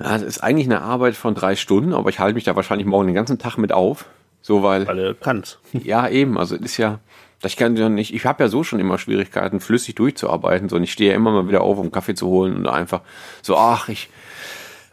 daran, 0.02 0.22
das 0.22 0.28
ist 0.28 0.44
eigentlich 0.44 0.68
eine 0.68 0.82
Arbeit 0.82 1.16
von 1.16 1.36
drei 1.36 1.56
Stunden, 1.56 1.94
aber 1.94 2.10
ich 2.10 2.20
halte 2.20 2.36
mich 2.36 2.44
da 2.44 2.56
wahrscheinlich 2.56 2.88
morgen 2.88 3.08
den 3.08 3.16
ganzen 3.16 3.40
Tag 3.40 3.58
mit 3.58 3.72
auf. 3.72 4.06
So, 4.42 4.64
weil. 4.64 4.88
Weil 4.88 4.98
du 4.98 5.16
kannst. 5.16 5.60
Ja, 5.84 6.08
eben. 6.08 6.38
Also, 6.38 6.56
ist 6.56 6.78
ja, 6.78 7.00
ich 7.44 7.58
kann 7.58 7.76
ja 7.76 7.90
nicht, 7.90 8.14
ich 8.14 8.26
habe 8.26 8.44
ja 8.44 8.50
so 8.50 8.64
schon 8.64 8.80
immer 8.80 8.98
Schwierigkeiten, 8.98 9.60
flüssig 9.60 9.96
durchzuarbeiten, 9.96 10.70
sondern 10.70 10.84
ich 10.84 10.92
stehe 10.92 11.12
ja 11.12 11.16
immer 11.16 11.32
mal 11.32 11.48
wieder 11.48 11.62
auf, 11.62 11.78
um 11.78 11.92
Kaffee 11.92 12.16
zu 12.16 12.28
holen 12.28 12.56
und 12.56 12.68
einfach 12.68 13.02
so, 13.42 13.58
ach, 13.58 13.90
ich, 13.90 14.10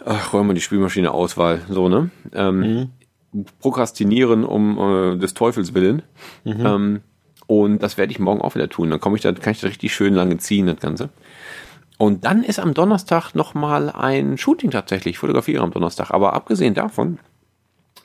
ach, 0.04 0.32
räume 0.32 0.48
mal 0.48 0.54
die 0.54 0.60
Spülmaschine 0.60 1.12
aus, 1.12 1.36
weil, 1.36 1.60
so, 1.68 1.88
ne? 1.88 2.10
Ähm, 2.32 2.60
mhm. 2.60 3.44
Prokrastinieren 3.60 4.44
um 4.44 4.78
äh, 4.78 5.18
des 5.18 5.34
Teufels 5.34 5.74
willen. 5.74 6.02
Mhm. 6.44 6.66
Ähm, 6.66 7.00
Und 7.46 7.82
das 7.82 7.96
werde 7.98 8.12
ich 8.12 8.18
morgen 8.18 8.40
auch 8.40 8.54
wieder 8.54 8.68
tun. 8.68 8.90
Dann 8.90 9.00
komme 9.00 9.16
ich 9.16 9.22
da, 9.22 9.32
kann 9.32 9.52
ich 9.52 9.60
da 9.60 9.68
richtig 9.68 9.94
schön 9.94 10.14
lange 10.14 10.38
ziehen, 10.38 10.66
das 10.66 10.80
Ganze. 10.80 11.10
Und 11.98 12.24
dann 12.24 12.44
ist 12.44 12.60
am 12.60 12.74
Donnerstag 12.74 13.34
nochmal 13.34 13.90
ein 13.90 14.38
Shooting 14.38 14.70
tatsächlich. 14.70 15.16
Ich 15.16 15.18
fotografiere 15.18 15.62
am 15.62 15.72
Donnerstag. 15.72 16.10
Aber 16.12 16.32
abgesehen 16.32 16.74
davon 16.74 17.18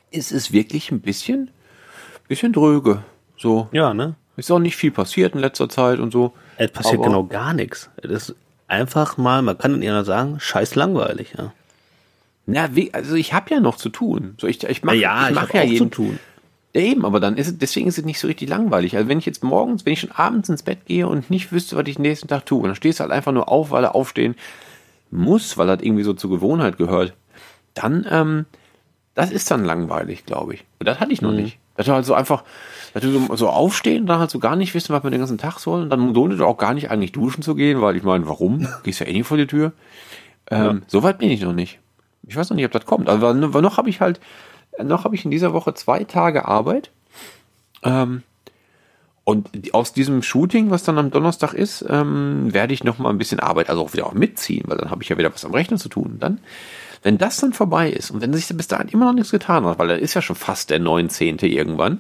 ist 0.10 0.32
es 0.32 0.52
wirklich 0.52 0.92
ein 0.92 1.00
bisschen, 1.02 1.52
bisschen 2.28 2.54
dröge. 2.54 3.04
So. 3.38 3.68
Ja, 3.72 3.94
ne? 3.94 4.16
Ist 4.36 4.52
auch 4.52 4.60
nicht 4.60 4.76
viel 4.76 4.92
passiert 4.92 5.36
in 5.36 5.42
letzter 5.42 5.70
Zeit 5.70 6.00
und 6.00 6.12
so. 6.12 6.34
Es 6.58 6.72
passiert 6.72 6.96
Aber- 6.96 7.06
genau 7.06 7.24
gar 7.26 7.54
nichts. 7.54 7.90
Das 8.02 8.30
ist 8.30 8.36
einfach 8.68 9.18
mal, 9.18 9.44
man 9.44 9.58
kann 9.58 9.80
ja 9.84 10.04
sagen, 10.04 10.40
scheiß 10.40 10.74
langweilig. 10.74 11.36
Ja, 11.38 11.54
Na, 12.48 12.76
wie, 12.76 12.92
also 12.96 13.14
ich 13.14 13.34
habe 13.34 13.52
ja 13.54 13.60
noch 13.60 13.78
zu 13.78 13.90
tun. 13.90 14.36
So, 14.40 14.48
ich, 14.48 14.64
ich 14.64 14.84
mache 14.84 14.96
ja, 14.96 15.24
ich 15.26 15.30
ich 15.30 15.36
mach 15.36 15.42
hab 15.44 15.54
ja 15.54 15.62
auch 15.62 15.66
jeden, 15.66 15.78
zu 15.78 15.96
tun. 15.96 16.20
Ja, 16.76 16.82
eben, 16.82 17.06
aber 17.06 17.20
dann 17.20 17.38
ist 17.38 17.48
es, 17.48 17.58
deswegen 17.58 17.88
ist 17.88 18.00
es 18.00 18.06
nicht 18.06 18.20
so 18.20 18.28
richtig 18.28 18.50
langweilig. 18.50 18.96
Also 18.96 19.08
wenn 19.08 19.20
ich 19.20 19.28
jetzt 19.28 19.44
morgens, 19.44 19.86
wenn 19.86 19.94
ich 19.94 20.00
schon 20.00 20.12
abends 20.12 20.50
ins 20.50 20.64
Bett 20.64 20.86
gehe 20.86 21.08
und 21.08 21.30
nicht 21.30 21.52
wüsste, 21.52 21.76
was 21.76 21.88
ich 21.88 21.96
den 21.96 22.02
nächsten 22.02 22.28
Tag 22.28 22.46
tue, 22.48 22.60
und 22.60 22.66
dann 22.66 22.76
stehst 22.76 23.00
du 23.00 23.04
halt 23.04 23.12
einfach 23.12 23.32
nur 23.32 23.48
auf, 23.48 23.70
weil 23.70 23.84
er 23.84 23.94
aufstehen 23.94 24.36
muss, 25.12 25.58
weil 25.58 25.68
das 25.68 25.82
irgendwie 25.84 26.04
so 26.04 26.14
zur 26.14 26.32
Gewohnheit 26.32 26.78
gehört, 26.78 27.14
dann, 27.76 28.08
ähm, 28.10 28.46
das 29.14 29.32
ist 29.32 29.52
dann 29.52 29.64
langweilig, 29.64 30.26
glaube 30.26 30.56
ich. 30.56 30.66
Und 30.80 30.88
das 30.88 31.00
hatte 31.00 31.14
ich 31.14 31.22
noch 31.22 31.32
nicht. 31.32 31.60
Das 31.78 31.88
war 31.88 31.96
halt 31.96 32.06
so 32.06 32.16
einfach, 32.16 32.44
dass 32.94 33.04
du 33.04 33.36
so, 33.36 33.50
aufstehen 33.50 34.02
und 34.02 34.08
dann 34.08 34.20
halt 34.20 34.32
so 34.32 34.40
gar 34.40 34.56
nicht 34.56 34.74
wissen, 34.74 34.94
was 34.94 35.04
man 35.04 35.12
den 35.12 35.22
ganzen 35.22 35.38
Tag 35.38 35.60
soll. 35.60 35.84
Und 35.84 35.90
dann 35.92 36.14
lohnt 36.14 36.34
es 36.34 36.42
auch 36.42 36.58
gar 36.58 36.74
nicht 36.74 36.90
eigentlich 36.90 37.12
duschen 37.12 37.44
zu 37.44 37.54
gehen, 37.56 37.82
weil 37.82 37.96
ich 37.96 38.04
meine, 38.04 38.28
warum? 38.28 38.68
Gehst 38.84 39.00
ja 39.00 39.06
eh 39.06 39.14
nicht 39.14 39.28
vor 39.28 39.38
die 39.38 39.48
Tür. 39.48 39.74
Ähm, 40.50 40.82
So 40.88 41.04
weit 41.04 41.20
bin 41.20 41.30
ich 41.30 41.42
noch 41.42 41.54
nicht. 41.54 41.80
Ich 42.28 42.36
weiß 42.36 42.50
noch 42.50 42.56
nicht, 42.56 42.66
ob 42.66 42.72
das 42.72 42.86
kommt. 42.86 43.10
Aber, 43.10 43.30
aber 43.30 43.62
noch 43.62 43.78
habe 43.78 43.90
ich 43.90 44.02
halt, 44.02 44.20
noch 44.82 45.04
habe 45.04 45.16
ich 45.16 45.26
in 45.26 45.32
dieser 45.32 45.54
Woche 45.54 45.74
zwei 45.74 46.04
Tage 46.04 46.46
Arbeit. 46.46 46.92
Ähm, 47.84 48.24
und 49.26 49.74
aus 49.74 49.94
diesem 49.94 50.22
Shooting, 50.22 50.70
was 50.70 50.84
dann 50.84 50.98
am 50.98 51.12
Donnerstag 51.12 51.54
ist, 51.54 51.86
ähm, 51.88 52.54
werde 52.54 52.74
ich 52.74 52.84
noch 52.84 52.98
mal 52.98 53.10
ein 53.10 53.18
bisschen 53.18 53.40
Arbeit, 53.40 53.70
also 53.70 53.82
auch 53.82 53.94
wieder 53.94 54.06
auch 54.06 54.14
mitziehen, 54.14 54.66
weil 54.68 54.78
dann 54.78 54.92
habe 54.92 55.02
ich 55.02 55.10
ja 55.10 55.18
wieder 55.18 55.34
was 55.34 55.46
am 55.46 55.54
Rechner 55.54 55.78
zu 55.78 55.88
tun. 55.88 56.14
Und 56.14 56.24
dann, 56.24 56.40
wenn 57.04 57.18
das 57.18 57.38
dann 57.38 57.54
vorbei 57.54 57.90
ist 57.90 58.12
und 58.12 58.22
wenn 58.22 58.34
sich 58.34 58.48
bis 58.50 58.68
dahin 58.68 58.90
immer 58.90 59.06
noch 59.06 59.14
nichts 59.14 59.32
getan 59.32 59.66
hat, 59.66 59.80
weil 59.80 59.88
da 59.88 59.96
ist 59.96 60.14
ja 60.14 60.22
schon 60.22 60.36
fast 60.36 60.70
der 60.70 60.80
19. 60.80 61.38
irgendwann, 61.40 62.00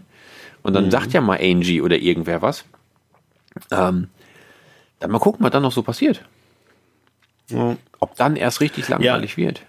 und 0.63 0.73
dann 0.73 0.89
sagt 0.89 1.11
ja 1.11 1.19
mal 1.19 1.39
Angie 1.41 1.81
oder 1.81 1.97
irgendwer 1.97 2.41
was, 2.41 2.63
ähm, 3.69 4.07
dann 4.99 5.11
mal 5.11 5.19
gucken, 5.19 5.43
was 5.43 5.51
dann 5.51 5.63
noch 5.63 5.73
so 5.73 5.83
passiert. 5.83 6.23
Ja. 7.49 7.75
Ob 7.99 8.15
dann 8.15 8.37
erst 8.37 8.61
richtig 8.61 8.87
langweilig 8.87 9.35
wird. 9.35 9.61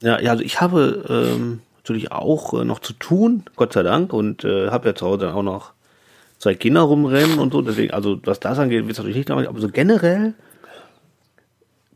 Ja, 0.00 0.20
ja, 0.20 0.32
also 0.32 0.42
ich 0.42 0.60
habe 0.60 1.04
ähm, 1.08 1.60
natürlich 1.82 2.12
auch 2.12 2.54
äh, 2.60 2.64
noch 2.64 2.78
zu 2.78 2.92
tun, 2.92 3.44
Gott 3.56 3.72
sei 3.72 3.82
Dank, 3.82 4.12
und 4.12 4.44
äh, 4.44 4.70
habe 4.70 4.88
ja 4.88 4.94
zu 4.94 5.06
Hause 5.06 5.26
dann 5.26 5.34
auch 5.34 5.42
noch 5.42 5.72
zwei 6.38 6.54
Kinder 6.54 6.82
rumrennen 6.82 7.38
und 7.38 7.52
so. 7.52 7.60
Deswegen, 7.60 7.92
also 7.92 8.20
was 8.24 8.40
das 8.40 8.58
angeht, 8.58 8.82
wird 8.82 8.92
es 8.92 8.98
natürlich 8.98 9.16
nicht 9.16 9.28
langweilig, 9.28 9.48
aber 9.48 9.60
so 9.60 9.68
generell 9.68 10.34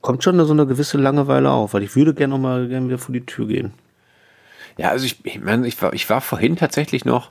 kommt 0.00 0.23
schon 0.23 0.45
so 0.45 0.52
eine 0.52 0.66
gewisse 0.66 0.99
Langeweile 0.99 1.50
auf, 1.50 1.75
weil 1.75 1.83
ich 1.83 1.95
würde 1.97 2.14
gerne 2.14 2.35
noch 2.35 2.40
mal 2.40 2.69
gerne 2.69 2.87
wieder 2.87 2.99
vor 2.99 3.12
die 3.12 3.26
Tür 3.26 3.47
gehen. 3.47 3.73
Ja, 4.76 4.90
also 4.90 5.07
ich, 5.07 5.25
ich 5.25 5.40
meine, 5.40 5.66
ich 5.66 5.81
war, 5.81 5.93
ich 5.95 6.09
war 6.11 6.21
vorhin 6.21 6.57
tatsächlich 6.57 7.05
noch, 7.05 7.31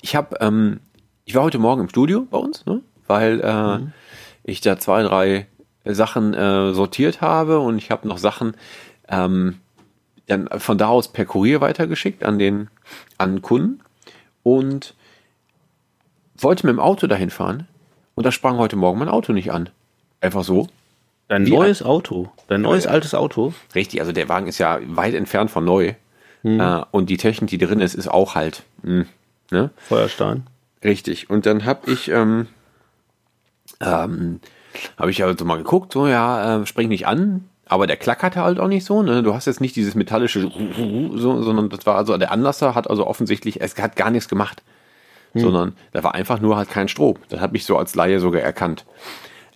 ich 0.00 0.14
habe, 0.14 0.36
ähm, 0.40 0.80
ich 1.24 1.34
war 1.34 1.42
heute 1.42 1.58
Morgen 1.58 1.82
im 1.82 1.88
Studio 1.88 2.26
bei 2.30 2.38
uns, 2.38 2.66
ne? 2.66 2.82
weil 3.06 3.40
äh, 3.40 3.78
ich 4.44 4.60
da 4.60 4.78
zwei, 4.78 5.02
drei 5.02 5.46
Sachen 5.84 6.34
äh, 6.34 6.72
sortiert 6.72 7.20
habe 7.20 7.60
und 7.60 7.78
ich 7.78 7.90
habe 7.90 8.06
noch 8.06 8.18
Sachen 8.18 8.54
ähm, 9.08 9.56
dann 10.28 10.48
von 10.58 10.78
da 10.78 10.88
aus 10.88 11.08
per 11.08 11.24
Kurier 11.24 11.60
weitergeschickt 11.60 12.24
an 12.24 12.38
den 12.38 12.68
an 13.16 13.42
Kunden 13.42 13.80
und 14.42 14.94
wollte 16.36 16.66
mit 16.66 16.74
dem 16.74 16.80
Auto 16.80 17.06
dahin 17.06 17.30
fahren 17.30 17.66
und 18.14 18.24
da 18.24 18.32
sprang 18.32 18.58
heute 18.58 18.76
Morgen 18.76 18.98
mein 18.98 19.08
Auto 19.08 19.32
nicht 19.32 19.52
an. 19.52 19.70
Einfach 20.20 20.44
so. 20.44 20.68
Dein 21.28 21.44
Wie 21.44 21.50
neues 21.50 21.82
Auto, 21.82 22.30
dein 22.46 22.62
neues 22.62 22.86
altes 22.86 23.14
Auto. 23.14 23.52
Richtig, 23.74 24.00
also 24.00 24.12
der 24.12 24.28
Wagen 24.28 24.46
ist 24.46 24.58
ja 24.58 24.78
weit 24.84 25.14
entfernt 25.14 25.50
von 25.50 25.64
neu. 25.64 25.94
Äh, 26.44 26.82
und 26.90 27.10
die 27.10 27.16
Technik, 27.16 27.50
die 27.50 27.58
drin 27.58 27.80
ist, 27.80 27.94
ist 27.94 28.08
auch 28.08 28.34
halt. 28.34 28.62
Mh, 28.82 29.04
ne? 29.50 29.70
Feuerstein. 29.76 30.46
Richtig. 30.82 31.28
Und 31.28 31.46
dann 31.46 31.64
habe 31.64 31.90
ich, 31.90 32.08
ähm, 32.08 32.46
ähm, 33.80 34.40
habe 34.96 35.10
ich 35.10 35.22
also 35.24 35.44
mal 35.44 35.58
geguckt, 35.58 35.92
so 35.92 36.06
ja, 36.06 36.60
äh, 36.60 36.66
spring 36.66 36.88
nicht 36.88 37.06
an, 37.06 37.48
aber 37.68 37.86
der 37.86 37.96
klackerte 37.96 38.42
halt 38.42 38.58
auch 38.58 38.68
nicht 38.68 38.84
so. 38.84 39.02
Ne? 39.02 39.22
Du 39.22 39.34
hast 39.34 39.46
jetzt 39.46 39.60
nicht 39.60 39.76
dieses 39.76 39.94
metallische, 39.94 40.50
so, 41.14 41.42
sondern 41.42 41.68
das 41.68 41.86
war 41.86 41.96
also 41.96 42.16
der 42.16 42.32
Anlasser 42.32 42.74
hat 42.74 42.88
also 42.88 43.06
offensichtlich, 43.06 43.60
es 43.60 43.76
hat 43.76 43.96
gar 43.96 44.10
nichts 44.10 44.28
gemacht, 44.28 44.62
sondern 45.34 45.76
da 45.92 46.02
war 46.02 46.14
einfach 46.14 46.40
nur 46.40 46.56
halt 46.56 46.70
kein 46.70 46.88
Strom. 46.88 47.16
Das 47.28 47.40
habe 47.40 47.56
ich 47.56 47.64
so 47.64 47.76
als 47.76 47.94
Laie 47.94 48.20
sogar 48.20 48.42
erkannt. 48.42 48.84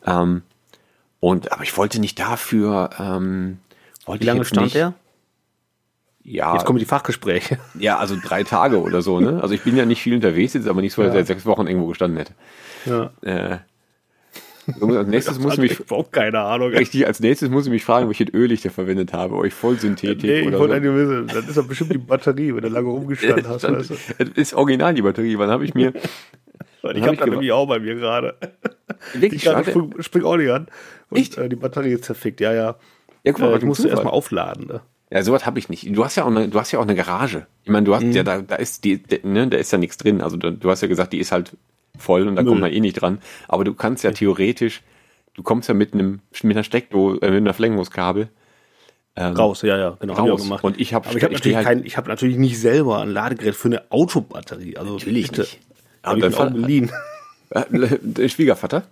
Ähm, 0.06 0.42
und 1.20 1.52
aber 1.52 1.62
ich 1.62 1.76
wollte 1.76 2.00
nicht 2.00 2.18
dafür. 2.18 2.90
Ähm, 2.98 3.58
wollte 4.04 4.20
Wie 4.20 4.24
ich 4.24 4.32
lange 4.32 4.44
stand 4.44 4.64
nicht, 4.64 4.74
der? 4.74 4.94
Ja, 6.24 6.54
Jetzt 6.54 6.66
kommen 6.66 6.78
die 6.78 6.84
Fachgespräche. 6.84 7.58
ja, 7.78 7.98
also 7.98 8.16
drei 8.22 8.44
Tage 8.44 8.80
oder 8.80 9.02
so, 9.02 9.20
ne? 9.20 9.40
Also 9.42 9.54
ich 9.54 9.62
bin 9.62 9.76
ja 9.76 9.86
nicht 9.86 10.02
viel 10.02 10.14
unterwegs, 10.14 10.54
jetzt 10.54 10.68
aber 10.68 10.80
nicht 10.80 10.92
so, 10.92 11.02
dass 11.02 11.14
er 11.14 11.24
sechs 11.24 11.46
Wochen 11.46 11.66
irgendwo 11.66 11.88
gestanden 11.88 12.18
hätte. 12.18 12.34
Ja. 12.86 13.10
Äh, 13.22 13.58
als 14.80 15.08
nächstes 15.08 15.38
muss 15.40 15.54
ich 15.54 15.58
mich, 15.60 15.80
überhaupt 15.80 16.12
keine 16.12 16.40
Ahnung. 16.40 16.70
richtig, 16.70 17.06
als 17.06 17.20
nächstes 17.20 17.50
muss 17.50 17.66
ich 17.66 17.72
mich 17.72 17.84
fragen, 17.84 18.06
welches 18.08 18.32
Öl 18.32 18.50
ich 18.52 18.62
da 18.62 18.70
verwendet 18.70 19.12
habe, 19.12 19.34
ob 19.36 19.44
ich 19.44 19.54
Vollsynthetik 19.54 20.22
Nee, 20.22 20.40
ich 20.40 20.52
wollte 20.58 20.76
so. 20.84 20.94
wissen, 20.94 21.26
das 21.28 21.48
ist 21.48 21.56
doch 21.56 21.66
bestimmt 21.66 21.92
die 21.92 21.98
Batterie, 21.98 22.54
wenn 22.54 22.62
du 22.62 22.68
lange 22.68 22.88
rumgestanden 22.88 23.46
hast. 23.48 23.64
Dann- 23.64 23.76
Weißt 23.76 23.90
du? 23.90 23.94
Das 24.18 24.28
ist 24.36 24.54
original 24.54 24.94
die 24.94 25.02
Batterie, 25.02 25.38
wann 25.38 25.50
habe 25.50 25.64
ich 25.64 25.74
mir 25.74 25.92
Weil 26.82 26.96
ich 26.96 27.02
hab 27.02 27.06
habe 27.08 27.14
ich 27.14 27.20
da 27.20 27.26
nämlich 27.26 27.52
auch 27.52 27.66
bei 27.68 27.78
mir 27.78 27.94
gerade. 27.94 28.34
wirklich 29.14 29.44
Ich 29.46 29.50
spring, 29.50 29.94
spring 30.00 30.24
auch 30.24 30.36
nicht 30.36 30.50
an. 30.50 30.66
Und 31.10 31.18
Echt? 31.18 31.38
Äh, 31.38 31.48
die 31.48 31.54
Batterie 31.56 31.92
ist 31.92 32.04
zerfickt, 32.04 32.40
ja, 32.40 32.52
ja. 32.52 32.76
Ja, 33.24 33.32
guck 33.32 33.38
mal, 33.40 33.52
Äh, 33.54 33.58
ich 33.58 33.64
musste 33.64 33.88
erstmal 33.88 34.12
aufladen. 34.12 34.66
Ne? 34.66 34.80
Ja, 35.12 35.22
sowas 35.22 35.46
habe 35.46 35.60
ich 35.60 35.68
nicht. 35.68 35.94
Du 35.94 36.04
hast 36.04 36.16
ja 36.16 36.24
auch 36.24 36.28
eine, 36.28 36.48
du 36.48 36.58
hast 36.58 36.72
ja 36.72 36.78
auch 36.80 36.82
eine 36.82 36.96
Garage. 36.96 37.46
Ich 37.62 37.70
meine, 37.70 37.84
du 37.84 37.94
hast 37.94 38.02
Mhm. 38.02 38.12
ja 38.12 38.22
da, 38.24 38.40
da 38.42 38.56
ist 38.56 38.82
die, 38.84 39.00
ne, 39.22 39.46
da 39.46 39.58
ist 39.58 39.70
ja 39.70 39.78
nichts 39.78 39.96
drin. 39.96 40.20
Also 40.22 40.36
du, 40.36 40.50
du 40.52 40.70
hast 40.70 40.80
ja 40.82 40.88
gesagt, 40.88 41.12
die 41.12 41.18
ist 41.18 41.30
halt 41.30 41.56
voll 41.98 42.26
und 42.26 42.36
da 42.36 42.42
kommt 42.42 42.60
man 42.60 42.72
eh 42.72 42.80
nicht 42.80 43.00
dran. 43.00 43.18
Aber 43.48 43.64
du 43.64 43.74
kannst 43.74 44.04
ja 44.04 44.10
theoretisch, 44.12 44.82
du 45.34 45.42
kommst 45.42 45.68
ja 45.68 45.74
mit 45.74 45.94
einem 45.94 46.20
mit 46.42 46.56
einer 46.56 46.64
Steckdose, 46.64 47.20
äh, 47.22 47.30
mit 47.30 47.38
einer 47.40 47.54
Verlängerungskabel 47.54 48.28
ähm, 49.14 49.34
Raus, 49.34 49.60
ja, 49.60 49.76
ja, 49.76 49.96
genau. 50.00 50.14
ich 50.14 50.18
raus. 50.20 50.42
gemacht. 50.42 50.64
Und 50.64 50.80
ich 50.80 50.94
habe 50.94 51.06
Aber 51.06 51.16
ich 51.16 51.22
habe 51.22 51.34
ich 51.34 51.40
natürlich, 51.40 51.56
halt, 51.56 51.66
kein, 51.66 51.84
ich 51.84 51.96
hab 51.98 52.08
natürlich 52.08 52.38
nicht 52.38 52.58
selber 52.58 53.00
ein 53.02 53.10
Ladegerät 53.10 53.54
für 53.54 53.68
eine 53.68 53.90
Autobatterie. 53.92 54.78
Also 54.78 54.94
Natürlich 54.94 55.28
bitte. 55.28 55.42
nicht. 55.42 55.58
Ich 55.60 55.60
Aber 56.02 56.26
auch 56.28 56.30
dann- 56.30 56.54
geliehen. 56.54 56.90
äh, 57.50 58.28
Schwiegervater. 58.28 58.84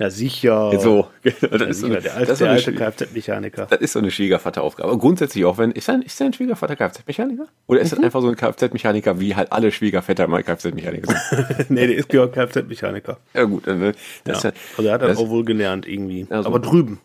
Ja, 0.00 0.10
sicher. 0.10 0.78
So, 0.78 1.08
das, 1.24 1.34
Ja, 1.40 1.48
ist 1.66 1.80
so 1.80 1.86
sicher, 1.88 1.96
eine, 1.98 2.00
der 2.02 2.14
alte, 2.14 2.26
das, 2.26 2.38
so 2.38 2.44
der 2.44 2.52
alte 2.54 2.72
Kfz-Mechaniker. 2.72 3.66
das 3.68 3.80
ist 3.80 3.92
so 3.94 3.98
eine 3.98 4.10
Schwiegervateraufgabe. 4.12 4.88
Aber 4.90 4.98
grundsätzlich 4.98 5.44
auch, 5.44 5.58
wenn 5.58 5.72
ist 5.72 5.88
dein, 5.88 6.02
ist 6.02 6.20
dein 6.20 6.32
Schwiegervater 6.32 6.76
Kfz-Mechaniker? 6.76 7.46
Oder 7.66 7.80
Mhm. 7.80 7.84
ist 7.84 7.92
das 7.92 8.02
einfach 8.04 8.20
so 8.22 8.28
ein 8.28 8.36
Kfz-Mechaniker, 8.36 9.18
wie 9.18 9.34
halt 9.34 9.50
alle 9.50 9.72
Schwiegerväter 9.72 10.28
mal 10.28 10.42
Kfz-Mechaniker 10.44 11.12
sind? 11.56 11.70
nee, 11.70 11.86
der 11.88 11.96
ist 11.96 12.12
ja 12.12 12.26
Kfz-Mechaniker. 12.28 13.18
ja 13.34 13.42
gut, 13.44 13.66
äh, 13.66 13.92
das 14.24 14.42
Ja. 14.44 14.50
ist 14.50 14.56
Also 14.76 14.88
er 14.88 14.94
hat 14.94 15.02
das, 15.02 15.08
das- 15.10 15.18
auch 15.18 15.28
wohl 15.30 15.44
gelernt 15.44 15.88
irgendwie. 15.88 16.26
Ja, 16.30 16.42
so. 16.42 16.48
Aber 16.48 16.60
drüben, 16.60 17.00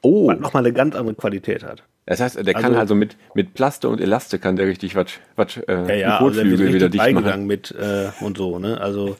oh, 0.00 0.28
was 0.28 0.38
nochmal 0.40 0.64
eine 0.64 0.72
ganz 0.72 0.94
andere 0.96 1.14
Qualität 1.16 1.62
hat. 1.62 1.82
Das 2.06 2.20
heißt, 2.20 2.36
der 2.46 2.54
kann 2.54 2.64
Also- 2.66 2.78
also 2.78 2.94
mit, 2.94 3.16
mit 3.34 3.52
Plaste 3.54 3.88
und 3.88 4.00
Elastik 4.00 4.40
kann 4.42 4.56
der 4.56 4.66
richtig 4.66 4.94
was, 4.96 5.06
was 5.36 5.56
äh, 5.58 5.72
Ja, 5.88 5.94
ja, 5.94 6.18
also 6.18 6.40
er 6.40 6.46
wieder 6.74 6.88
dicht 6.88 7.12
machen. 7.12 7.46
mit 7.46 7.70
äh, 7.72 8.08
und 8.20 8.36
so, 8.38 8.58
ne? 8.58 8.80
Also 8.80 9.16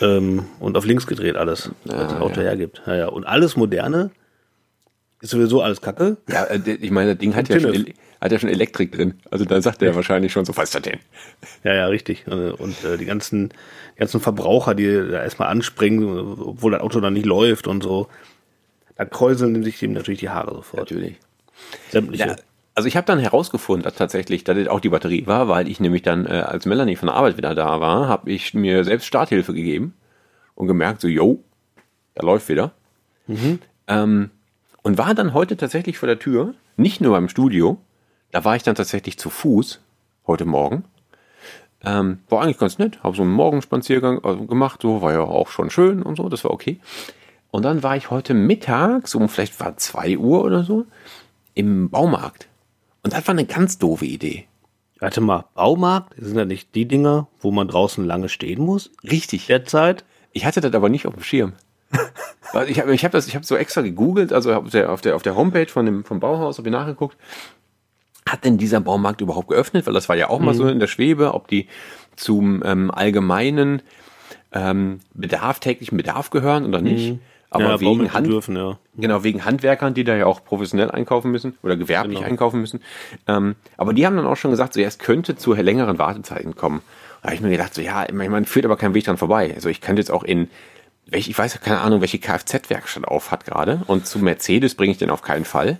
ähm, 0.00 0.44
und 0.60 0.76
auf 0.76 0.84
links 0.84 1.06
gedreht 1.06 1.36
alles, 1.36 1.70
was 1.84 2.12
das 2.12 2.20
Auto 2.20 2.40
hergibt. 2.40 2.82
Ja, 2.86 2.96
ja. 2.96 3.06
Und 3.08 3.24
alles 3.24 3.56
Moderne 3.56 4.10
ist 5.20 5.30
sowieso 5.30 5.62
alles 5.62 5.80
Kacke. 5.80 6.16
Ja, 6.28 6.44
äh, 6.44 6.60
ich 6.80 6.90
meine, 6.90 7.12
das 7.14 7.18
Ding 7.18 7.34
hat 7.34 7.48
ja, 7.48 7.60
schon, 7.60 7.86
hat 8.20 8.32
ja 8.32 8.38
schon 8.38 8.48
Elektrik 8.48 8.92
drin. 8.92 9.14
Also 9.30 9.44
da 9.44 9.60
sagt 9.60 9.82
er 9.82 9.94
wahrscheinlich 9.94 10.32
schon 10.32 10.44
so, 10.44 10.56
was 10.56 10.64
ist 10.64 10.74
das 10.74 10.82
denn? 10.82 11.00
Ja, 11.64 11.74
ja, 11.74 11.86
richtig. 11.86 12.26
Äh, 12.26 12.50
Und 12.50 12.84
äh, 12.84 12.96
die 12.96 13.06
ganzen, 13.06 13.50
die 13.94 14.00
ganzen 14.00 14.20
Verbraucher, 14.20 14.74
die 14.74 14.86
da 14.86 15.22
erstmal 15.22 15.48
anspringen, 15.48 16.08
obwohl 16.40 16.72
das 16.72 16.80
Auto 16.80 17.00
dann 17.00 17.14
nicht 17.14 17.26
läuft 17.26 17.66
und 17.66 17.82
so, 17.82 18.08
da 18.96 19.04
kräuseln 19.04 19.62
sich 19.62 19.78
dem 19.78 19.92
natürlich 19.92 20.20
die 20.20 20.30
Haare 20.30 20.54
sofort. 20.54 20.90
Natürlich. 20.90 21.16
Sämtliche. 21.90 22.36
Also 22.76 22.88
ich 22.88 22.96
habe 22.98 23.06
dann 23.06 23.18
herausgefunden, 23.18 23.84
dass 23.84 23.94
tatsächlich, 23.94 24.44
dass 24.44 24.54
das 24.58 24.68
auch 24.68 24.80
die 24.80 24.90
Batterie 24.90 25.26
war, 25.26 25.48
weil 25.48 25.66
ich 25.66 25.80
nämlich 25.80 26.02
dann, 26.02 26.26
äh, 26.26 26.44
als 26.46 26.66
Melanie 26.66 26.96
von 26.96 27.06
der 27.06 27.16
Arbeit 27.16 27.38
wieder 27.38 27.54
da 27.54 27.80
war, 27.80 28.06
habe 28.06 28.30
ich 28.30 28.52
mir 28.52 28.84
selbst 28.84 29.06
Starthilfe 29.06 29.54
gegeben 29.54 29.94
und 30.54 30.66
gemerkt, 30.66 31.00
so, 31.00 31.08
yo, 31.08 31.42
da 32.14 32.26
läuft 32.26 32.50
wieder. 32.50 32.72
Ähm, 33.88 34.28
und 34.82 34.98
war 34.98 35.14
dann 35.14 35.32
heute 35.32 35.56
tatsächlich 35.56 35.96
vor 35.96 36.06
der 36.06 36.18
Tür, 36.18 36.52
nicht 36.76 37.00
nur 37.00 37.12
beim 37.12 37.30
Studio, 37.30 37.78
da 38.30 38.44
war 38.44 38.56
ich 38.56 38.62
dann 38.62 38.74
tatsächlich 38.74 39.18
zu 39.18 39.30
Fuß, 39.30 39.80
heute 40.26 40.44
Morgen. 40.44 40.84
Ähm, 41.82 42.18
war 42.28 42.42
eigentlich 42.42 42.58
ganz 42.58 42.78
nett, 42.78 43.02
habe 43.02 43.16
so 43.16 43.22
einen 43.22 43.32
Morgenspaziergang 43.32 44.20
äh, 44.22 44.44
gemacht, 44.44 44.82
so 44.82 45.00
war 45.00 45.14
ja 45.14 45.22
auch 45.22 45.48
schon 45.48 45.70
schön 45.70 46.02
und 46.02 46.16
so, 46.16 46.28
das 46.28 46.44
war 46.44 46.50
okay. 46.50 46.78
Und 47.50 47.62
dann 47.64 47.82
war 47.82 47.96
ich 47.96 48.10
heute 48.10 48.34
Mittag, 48.34 49.08
so 49.08 49.18
um 49.18 49.30
vielleicht 49.30 49.58
war 49.60 49.78
2 49.78 50.18
Uhr 50.18 50.44
oder 50.44 50.62
so, 50.62 50.84
im 51.54 51.88
Baumarkt. 51.88 52.48
Und 53.06 53.12
das 53.12 53.24
war 53.28 53.34
eine 53.34 53.44
ganz 53.44 53.78
doofe 53.78 54.04
Idee. 54.04 54.46
Warte 54.98 55.20
mal, 55.20 55.44
Baumarkt, 55.54 56.14
sind 56.18 56.36
ja 56.36 56.44
nicht 56.44 56.74
die 56.74 56.86
Dinger, 56.86 57.28
wo 57.38 57.52
man 57.52 57.68
draußen 57.68 58.04
lange 58.04 58.28
stehen 58.28 58.60
muss? 58.60 58.90
Richtig. 59.04 59.46
Derzeit? 59.46 60.04
Ich 60.32 60.44
hatte 60.44 60.60
das 60.60 60.74
aber 60.74 60.88
nicht 60.88 61.06
auf 61.06 61.14
dem 61.14 61.22
Schirm. 61.22 61.52
ich 62.66 62.80
habe 62.80 62.92
ich 62.92 63.04
hab 63.04 63.12
das, 63.12 63.28
ich 63.28 63.36
habe 63.36 63.46
so 63.46 63.54
extra 63.54 63.82
gegoogelt, 63.82 64.32
also 64.32 64.52
auf 64.52 64.70
der, 64.70 64.90
auf 64.90 65.02
der, 65.02 65.14
auf 65.14 65.22
der 65.22 65.36
Homepage 65.36 65.68
von 65.68 65.86
dem, 65.86 66.04
vom 66.04 66.18
Bauhaus 66.18 66.58
habe 66.58 66.68
ich 66.68 66.72
nachgeguckt. 66.72 67.16
Hat 68.28 68.44
denn 68.44 68.58
dieser 68.58 68.80
Baumarkt 68.80 69.20
überhaupt 69.20 69.50
geöffnet? 69.50 69.86
Weil 69.86 69.94
das 69.94 70.08
war 70.08 70.16
ja 70.16 70.28
auch 70.28 70.40
mal 70.40 70.54
so 70.54 70.66
in 70.66 70.80
der 70.80 70.88
Schwebe, 70.88 71.32
ob 71.32 71.46
die 71.46 71.68
zum 72.16 72.64
ähm, 72.64 72.90
allgemeinen 72.90 73.82
ähm, 74.50 74.98
Bedarf, 75.14 75.60
täglichen 75.60 75.96
Bedarf 75.96 76.30
gehören 76.30 76.66
oder 76.66 76.80
nicht. 76.80 77.20
Aber 77.50 77.64
ja, 77.64 77.80
wegen, 77.80 78.12
Hand, 78.12 78.26
dürfen, 78.26 78.56
ja. 78.56 78.78
genau, 78.96 79.22
wegen 79.22 79.44
Handwerkern, 79.44 79.94
die 79.94 80.04
da 80.04 80.16
ja 80.16 80.26
auch 80.26 80.44
professionell 80.44 80.90
einkaufen 80.90 81.30
müssen 81.30 81.56
oder 81.62 81.76
gewerblich 81.76 82.18
Genau. 82.18 82.28
einkaufen 82.28 82.60
müssen. 82.60 82.80
Ähm, 83.28 83.54
aber 83.76 83.92
die 83.92 84.04
haben 84.04 84.16
dann 84.16 84.26
auch 84.26 84.36
schon 84.36 84.50
gesagt, 84.50 84.74
so 84.74 84.80
ja, 84.80 84.88
es 84.88 84.98
könnte 84.98 85.36
zu 85.36 85.54
längeren 85.54 85.98
Wartezeiten 85.98 86.56
kommen. 86.56 86.82
Da 87.22 87.28
habe 87.28 87.34
ich 87.36 87.40
mir 87.40 87.50
gedacht, 87.50 87.74
so 87.74 87.82
ja, 87.82 88.06
man 88.12 88.44
führt 88.44 88.64
aber 88.64 88.76
kein 88.76 88.94
Weg 88.94 89.04
dran 89.04 89.16
vorbei. 89.16 89.52
Also 89.54 89.68
ich 89.68 89.80
könnte 89.80 90.00
jetzt 90.00 90.10
auch 90.10 90.22
in, 90.22 90.48
welch, 91.06 91.28
ich 91.28 91.38
weiß 91.38 91.54
ja 91.54 91.60
keine 91.60 91.80
Ahnung, 91.80 92.00
welche 92.00 92.18
Kfz-Werkstatt 92.18 93.06
auf 93.06 93.30
hat 93.30 93.44
gerade. 93.44 93.82
Und 93.86 94.06
zu 94.06 94.18
Mercedes 94.18 94.74
bringe 94.74 94.92
ich 94.92 94.98
den 94.98 95.10
auf 95.10 95.22
keinen 95.22 95.44
Fall. 95.44 95.78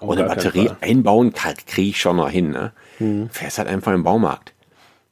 Auf 0.00 0.08
Und 0.08 0.18
eine 0.18 0.28
keinen 0.28 0.36
Batterie 0.36 0.70
einbauen 0.80 1.32
kriege 1.66 1.90
ich 1.90 2.00
schon 2.00 2.16
noch 2.16 2.30
hin. 2.30 2.50
Ne? 2.50 2.72
Mhm. 3.00 3.28
Fährst 3.30 3.58
halt 3.58 3.68
einfach 3.68 3.92
im 3.92 4.04
Baumarkt. 4.04 4.54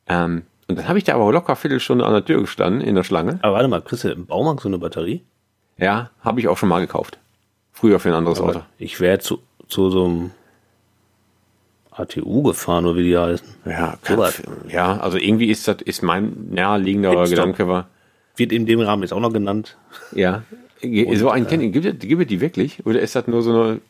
Ähm, 0.08 0.42
und 0.68 0.78
dann 0.78 0.88
habe 0.88 0.98
ich 0.98 1.04
da 1.04 1.14
aber 1.14 1.32
locker 1.32 1.48
eine 1.50 1.56
Viertelstunde 1.56 2.04
an 2.04 2.12
der 2.12 2.25
Tür 2.25 2.40
gestanden 2.40 2.80
in 2.80 2.94
der 2.94 3.04
Schlange. 3.04 3.38
Aber 3.42 3.54
warte 3.54 3.68
mal, 3.68 3.82
kriegst 3.82 4.04
du 4.04 4.08
im 4.10 4.26
Baumarkt 4.26 4.62
so 4.62 4.68
eine 4.68 4.78
Batterie? 4.78 5.25
Ja, 5.78 6.11
habe 6.21 6.40
ich 6.40 6.49
auch 6.49 6.56
schon 6.56 6.68
mal 6.68 6.80
gekauft. 6.80 7.18
Früher 7.73 7.99
für 8.00 8.09
ein 8.09 8.14
anderes 8.14 8.40
Auto. 8.40 8.62
Ich 8.78 9.00
wäre 9.00 9.18
zu, 9.18 9.40
zu 9.68 9.90
so 9.90 10.04
einem 10.06 10.30
ATU 11.90 12.42
gefahren, 12.42 12.87
oder 12.87 12.97
wie 12.97 13.04
die 13.04 13.16
heißen. 13.18 13.47
Ja, 13.64 13.99
kann, 14.02 14.16
Sowas. 14.16 14.42
ja, 14.68 14.99
also 14.99 15.18
irgendwie 15.18 15.50
ist 15.50 15.66
das, 15.68 15.76
ist 15.83 16.02
mein 16.02 16.49
naheliegender. 16.50 17.25
Gedanke 17.26 17.68
war, 17.68 17.88
Wird 18.37 18.52
in 18.52 18.66
dem 18.66 18.80
Rahmen 18.80 19.02
jetzt 19.02 19.12
auch 19.12 19.21
noch 19.21 19.33
genannt. 19.33 19.76
ja, 20.12 20.42
so 21.14 21.30
einen 21.30 21.47
kennen, 21.47 21.73
gibt 21.73 21.87
es 21.87 21.99
gibt 21.99 22.21
es 22.23 22.28
die 22.28 22.40
wirklich? 22.40 22.85
Oder 22.85 23.00
ist 23.00 23.16
das 23.16 23.26
nur 23.26 23.42
so 23.42 23.50
eine, 23.50 23.80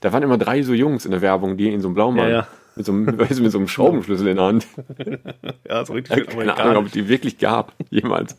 da 0.00 0.12
waren 0.12 0.22
immer 0.22 0.38
drei 0.38 0.62
so 0.62 0.72
Jungs 0.72 1.04
in 1.04 1.10
der 1.10 1.20
Werbung, 1.20 1.56
die 1.56 1.72
in 1.72 1.80
so 1.80 1.88
einem 1.88 1.94
Blaumann, 1.94 2.28
Ja, 2.28 2.30
ja. 2.30 2.48
Mit 2.78 2.86
so 2.86 2.92
einem, 2.92 3.04
mit 3.16 3.52
so 3.52 3.58
einem 3.58 3.68
Schraubenschlüssel 3.68 4.28
in 4.28 4.36
der 4.36 4.44
Hand. 4.46 4.66
Ja, 5.68 5.84
so 5.84 5.92
richtig 5.92 6.28
Keine 6.28 6.56
Ahnung, 6.56 6.76
ob 6.78 6.86
es 6.86 6.92
die 6.92 7.08
wirklich 7.08 7.36
gab, 7.36 7.74
jemals. 7.90 8.34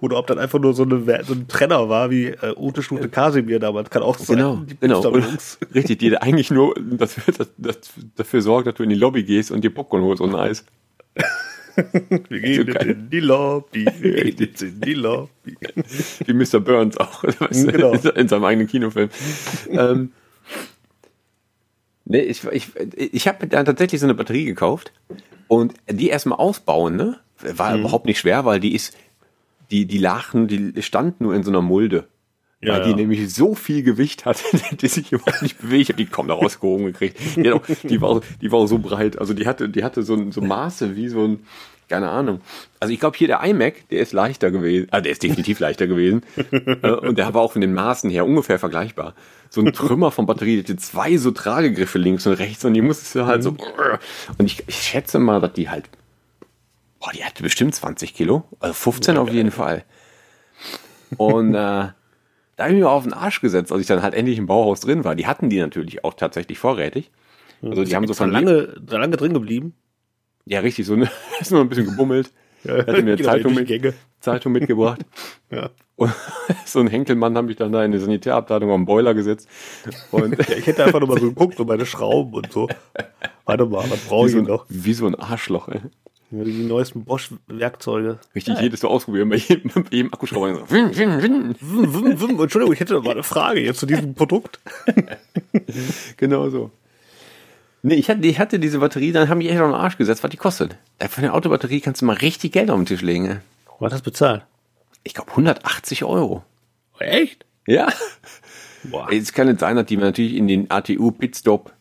Oder 0.00 0.16
ob 0.16 0.26
das 0.26 0.38
einfach 0.38 0.58
nur 0.58 0.72
so, 0.72 0.84
eine, 0.84 1.24
so 1.24 1.34
ein 1.34 1.46
Trenner 1.46 1.90
war, 1.90 2.10
wie 2.10 2.28
äh, 2.28 2.54
Ute 2.56 2.82
Stute 2.82 3.10
Kasimir 3.10 3.58
damals. 3.58 3.90
Kann 3.90 4.02
auch 4.02 4.16
sein. 4.16 4.38
Genau, 4.38 4.56
Die 4.56 4.76
genau. 4.80 5.06
Und, 5.08 5.26
richtig, 5.74 5.98
die 5.98 6.16
eigentlich 6.16 6.50
nur 6.50 6.74
dafür, 6.78 7.34
dass, 7.34 7.48
dass, 7.58 7.76
dafür 8.16 8.40
sorgt, 8.40 8.66
dass 8.66 8.74
du 8.76 8.82
in 8.82 8.88
die 8.88 8.96
Lobby 8.96 9.24
gehst 9.24 9.50
und 9.50 9.62
dir 9.62 9.70
Popcorn 9.70 10.02
holst 10.02 10.22
und 10.22 10.34
Eis. 10.34 10.64
Wir 12.28 12.40
gehen 12.40 12.66
So 12.66 12.72
jetzt 12.72 12.84
in 12.86 13.10
die 13.10 13.20
Lobby, 13.20 13.86
wir 14.00 14.14
gehen 14.24 14.36
jetzt 14.38 14.62
in 14.62 14.80
die 14.80 14.94
Lobby. 14.94 15.56
Wie 16.24 16.32
Mr. 16.32 16.60
Burns 16.60 16.96
auch, 16.96 17.22
weißt 17.24 17.66
du, 17.66 17.72
Genau. 17.72 17.92
in 17.92 18.28
seinem 18.28 18.44
eigenen 18.44 18.66
Kinofilm. 18.68 19.10
ähm, 19.70 20.12
nee, 22.06 22.20
ich 22.20 22.42
ich, 22.44 22.68
ich 22.96 23.28
habe 23.28 23.46
da 23.46 23.62
tatsächlich 23.62 24.00
so 24.00 24.06
eine 24.06 24.14
Batterie 24.14 24.44
gekauft 24.46 24.92
und 25.48 25.74
die 25.90 26.08
erstmal 26.08 26.38
ausbauen, 26.38 26.96
ne? 26.96 27.18
War 27.40 27.74
Mhm. 27.74 27.80
überhaupt 27.80 28.06
nicht 28.06 28.18
schwer, 28.18 28.44
weil 28.46 28.58
die 28.60 28.74
ist, 28.74 28.96
die, 29.70 29.84
die 29.84 29.98
lachen, 29.98 30.48
die 30.48 30.82
stand 30.82 31.20
nur 31.20 31.34
in 31.34 31.42
so 31.42 31.50
einer 31.50 31.60
Mulde. 31.62 32.08
Ja, 32.62 32.72
weil 32.72 32.84
die 32.84 32.90
ja. 32.90 32.96
nämlich 32.96 33.34
so 33.34 33.54
viel 33.54 33.82
Gewicht 33.82 34.24
hatte, 34.24 34.42
die 34.80 34.88
sich 34.88 35.12
überhaupt 35.12 35.42
nicht 35.42 35.58
bewegt. 35.58 35.82
Ich 35.82 35.88
habe 35.90 35.98
die 36.02 36.06
kaum 36.06 36.26
da 36.28 36.34
rausgehoben 36.34 36.86
gekriegt. 36.86 37.18
Die, 37.36 37.50
hat 37.50 37.52
auch, 37.52 37.66
die, 37.84 38.00
war, 38.00 38.22
die 38.40 38.50
war 38.50 38.66
so 38.66 38.78
breit. 38.78 39.18
Also 39.18 39.34
die 39.34 39.46
hatte, 39.46 39.68
die 39.68 39.84
hatte 39.84 40.02
so, 40.02 40.14
ein- 40.14 40.32
so 40.32 40.40
Maße 40.40 40.96
wie 40.96 41.08
so 41.08 41.22
ein, 41.24 41.40
keine 41.88 42.10
Ahnung. 42.10 42.40
Also 42.80 42.92
ich 42.92 43.00
glaube 43.00 43.16
hier 43.16 43.28
der 43.28 43.42
iMac, 43.44 43.88
der 43.90 44.00
ist 44.00 44.12
leichter 44.12 44.50
gewesen. 44.50 44.88
Ah, 44.90 45.00
der 45.00 45.12
ist 45.12 45.22
definitiv 45.22 45.60
leichter 45.60 45.86
gewesen. 45.86 46.22
Äh, 46.82 46.90
Und 46.90 47.16
der 47.18 47.32
war 47.32 47.42
auch 47.42 47.52
von 47.52 47.60
den 47.60 47.74
Maßen 47.74 48.10
her 48.10 48.26
ungefähr 48.26 48.58
vergleichbar. 48.58 49.14
So 49.50 49.60
ein 49.60 49.72
Trümmer 49.72 50.10
von 50.10 50.26
Batterie, 50.26 50.56
der 50.56 50.64
hatte 50.64 50.76
zwei 50.76 51.16
so 51.16 51.30
Tragegriffe 51.30 51.98
links 51.98 52.26
und 52.26 52.34
rechts 52.34 52.64
und 52.64 52.74
die 52.74 52.82
musste 52.82 53.20
du 53.20 53.26
halt 53.26 53.42
so. 53.42 53.56
Und 54.38 54.46
ich, 54.46 54.64
ich 54.66 54.76
schätze 54.76 55.18
mal, 55.18 55.40
dass 55.40 55.52
die 55.52 55.68
halt. 55.70 55.88
Boah, 57.00 57.12
die 57.12 57.24
hatte 57.24 57.42
bestimmt 57.42 57.74
20 57.74 58.14
Kilo. 58.14 58.44
Also 58.58 58.74
15 58.74 59.16
auf 59.16 59.30
jeden 59.30 59.50
Fall. 59.52 59.84
Und 61.16 61.50
äh, 61.54 61.58
da 61.58 61.92
habe 62.58 62.72
ich 62.72 62.78
mir 62.80 62.88
auf 62.90 63.04
den 63.04 63.12
Arsch 63.12 63.40
gesetzt, 63.40 63.70
als 63.70 63.82
ich 63.82 63.86
dann 63.86 64.02
halt 64.02 64.14
endlich 64.14 64.38
im 64.38 64.46
Bauhaus 64.46 64.80
drin 64.80 65.04
war. 65.04 65.14
Die 65.14 65.26
hatten 65.26 65.50
die 65.50 65.60
natürlich 65.60 66.04
auch 66.04 66.14
tatsächlich 66.14 66.58
vorrätig. 66.58 67.10
Also 67.62 67.84
die 67.84 67.94
haben 67.94 68.06
so 68.06 68.14
von 68.14 68.30
lange, 68.30 68.74
so 68.86 68.96
lange 68.96 69.16
drin 69.16 69.32
geblieben. 69.34 69.74
Ja, 70.46 70.60
richtig, 70.60 70.86
so 70.86 70.94
eine, 70.94 71.10
ist 71.40 71.50
nur 71.50 71.60
ein 71.60 71.68
bisschen 71.68 71.86
gebummelt. 71.86 72.30
Ja, 72.64 72.78
Hatte 72.78 72.92
mir 72.92 72.98
eine 72.98 73.16
genau, 73.16 73.30
Zeitung, 73.30 73.54
mit. 73.54 73.94
Zeitung 74.20 74.52
mitgebracht. 74.52 75.00
Ja. 75.50 75.70
Und 75.94 76.12
so 76.66 76.80
ein 76.80 76.88
Henkelmann 76.88 77.36
habe 77.36 77.50
ich 77.52 77.56
dann 77.56 77.70
da 77.70 77.84
in 77.84 77.92
die 77.92 77.98
Sanitärabteilung 77.98 78.70
am 78.70 78.84
Boiler 78.84 79.14
gesetzt. 79.14 79.48
Und 80.10 80.36
Ja, 80.36 80.56
ich 80.56 80.66
hätte 80.66 80.84
einfach 80.84 80.98
nur 80.98 81.08
mal 81.08 81.20
so 81.20 81.28
geguckt, 81.28 81.56
so 81.56 81.64
meine 81.64 81.86
Schrauben 81.86 82.34
und 82.34 82.52
so. 82.52 82.68
Warte 83.44 83.64
mal, 83.66 83.88
was 83.88 84.00
brauche 84.00 84.26
ich 84.26 84.32
so 84.32 84.38
denn 84.38 84.46
ein, 84.46 84.50
noch? 84.52 84.66
wie 84.68 84.92
so 84.92 85.06
ein 85.06 85.14
Arschloch. 85.14 85.68
Ey. 85.68 85.80
Ja, 86.32 86.42
Die 86.42 86.64
neuesten 86.64 87.04
Bosch-Werkzeuge. 87.04 88.18
Richtig, 88.34 88.58
jedes 88.58 88.80
so 88.80 88.88
ausprobieren 88.88 89.28
bei 89.28 89.36
jedem, 89.36 89.70
bei 89.72 89.84
jedem 89.90 90.12
Akkuschrauber. 90.12 90.54
So, 90.56 90.70
win, 90.70 90.90
win, 90.96 91.22
win. 91.22 91.54
Wum, 91.60 91.94
wum, 91.94 92.20
wum. 92.20 92.40
Entschuldigung, 92.42 92.72
ich 92.74 92.80
hätte 92.80 92.94
noch 92.94 93.04
mal 93.04 93.12
eine 93.12 93.22
Frage 93.22 93.60
jetzt 93.60 93.78
zu 93.78 93.86
diesem 93.86 94.14
Produkt. 94.14 94.58
Genau 96.16 96.50
so. 96.50 96.70
Nee, 97.82 97.94
ich 97.96 98.08
hatte, 98.10 98.26
ich 98.26 98.38
hatte 98.38 98.58
diese 98.58 98.78
Batterie, 98.80 99.12
dann 99.12 99.28
haben 99.28 99.40
die 99.40 99.48
echt 99.48 99.60
auf 99.60 99.68
den 99.70 99.74
Arsch 99.74 99.96
gesetzt, 99.96 100.24
was 100.24 100.30
die 100.30 100.36
kostet. 100.36 100.76
Äh, 100.98 101.08
Für 101.08 101.18
eine 101.20 101.32
Autobatterie 101.34 101.80
kannst 101.80 102.02
du 102.02 102.06
mal 102.06 102.16
richtig 102.16 102.52
Geld 102.52 102.70
auf 102.70 102.76
den 102.78 102.86
Tisch 102.86 103.02
legen. 103.02 103.26
ey. 103.30 103.36
Was 103.78 103.92
hast 103.92 104.00
du 104.06 104.10
bezahlt? 104.10 104.42
Ich 105.04 105.14
glaube 105.14 105.30
180 105.30 106.04
Euro. 106.04 106.42
Echt? 106.98 107.44
Ja. 107.66 107.88
Boah. 108.84 109.08
Es 109.12 109.32
kann 109.32 109.46
nicht 109.48 109.60
sein, 109.60 109.76
dass 109.76 109.86
die 109.86 109.96
natürlich 109.96 110.34
in 110.34 110.48
den 110.48 110.70
ATU 110.70 111.10
Pitstop 111.12 111.72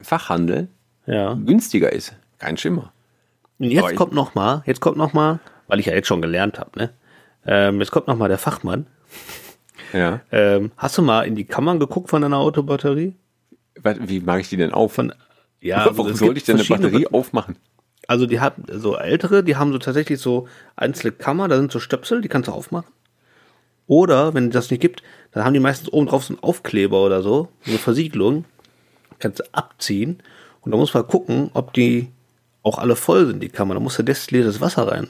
Fachhandel 0.00 0.68
Ja. 1.06 1.34
günstiger 1.34 1.92
ist. 1.92 2.14
Kein 2.38 2.56
Schimmer. 2.56 2.92
Und 3.58 3.70
jetzt 3.70 3.90
ich- 3.90 3.96
kommt 3.96 4.12
noch 4.12 4.34
mal, 4.34 4.62
jetzt 4.66 4.80
kommt 4.80 4.96
noch 4.98 5.12
mal, 5.12 5.40
weil 5.66 5.80
ich 5.80 5.86
ja 5.86 5.94
jetzt 5.94 6.08
schon 6.08 6.22
gelernt 6.22 6.58
habe, 6.58 6.78
ne? 6.78 6.90
Ähm, 7.46 7.80
jetzt 7.80 7.90
kommt 7.90 8.06
noch 8.06 8.16
mal 8.16 8.28
der 8.28 8.38
Fachmann. 8.38 8.86
Ja. 9.92 10.20
Ähm, 10.30 10.70
hast 10.76 10.96
du 10.98 11.02
mal 11.02 11.22
in 11.26 11.34
die 11.34 11.44
Kammern 11.44 11.80
geguckt 11.80 12.10
von 12.10 12.22
deiner 12.22 12.38
Autobatterie? 12.38 13.14
Wie 13.82 14.20
mag 14.20 14.40
ich 14.40 14.48
die 14.48 14.56
denn 14.56 14.72
auf? 14.72 14.92
Von 14.92 15.12
ja, 15.60 15.86
Warum 15.94 16.12
es 16.12 16.18
sollte 16.18 16.38
ich 16.38 16.44
denn 16.44 16.56
eine 16.58 16.64
Batterie 16.64 17.06
aufmachen? 17.06 17.56
Also 18.06 18.26
die 18.26 18.40
haben 18.40 18.64
so 18.72 18.96
ältere, 18.96 19.44
die 19.44 19.56
haben 19.56 19.72
so 19.72 19.78
tatsächlich 19.78 20.18
so 20.18 20.48
einzelne 20.76 21.12
Kammer, 21.12 21.48
da 21.48 21.56
sind 21.56 21.70
so 21.70 21.78
Stöpsel, 21.78 22.20
die 22.22 22.28
kannst 22.28 22.48
du 22.48 22.52
aufmachen. 22.52 22.90
Oder 23.86 24.34
wenn 24.34 24.50
das 24.50 24.70
nicht 24.70 24.80
gibt, 24.80 25.02
dann 25.32 25.44
haben 25.44 25.54
die 25.54 25.60
meistens 25.60 25.92
oben 25.92 26.06
drauf 26.06 26.24
so 26.24 26.34
einen 26.34 26.42
Aufkleber 26.42 27.04
oder 27.04 27.22
so, 27.22 27.48
so 27.62 27.70
eine 27.70 27.78
Versiegelung, 27.78 28.44
kannst 29.18 29.40
du 29.40 29.44
abziehen 29.52 30.22
und 30.62 30.72
da 30.72 30.78
muss 30.78 30.94
man 30.94 31.06
gucken, 31.06 31.50
ob 31.54 31.72
die 31.72 32.08
auch 32.62 32.78
alle 32.78 32.96
voll 32.96 33.26
sind, 33.26 33.42
die 33.42 33.48
Kammer. 33.48 33.74
Da 33.74 33.80
muss 33.80 33.96
da 33.96 34.02
destilliertes 34.02 34.60
Wasser 34.60 34.88
rein. 34.88 35.08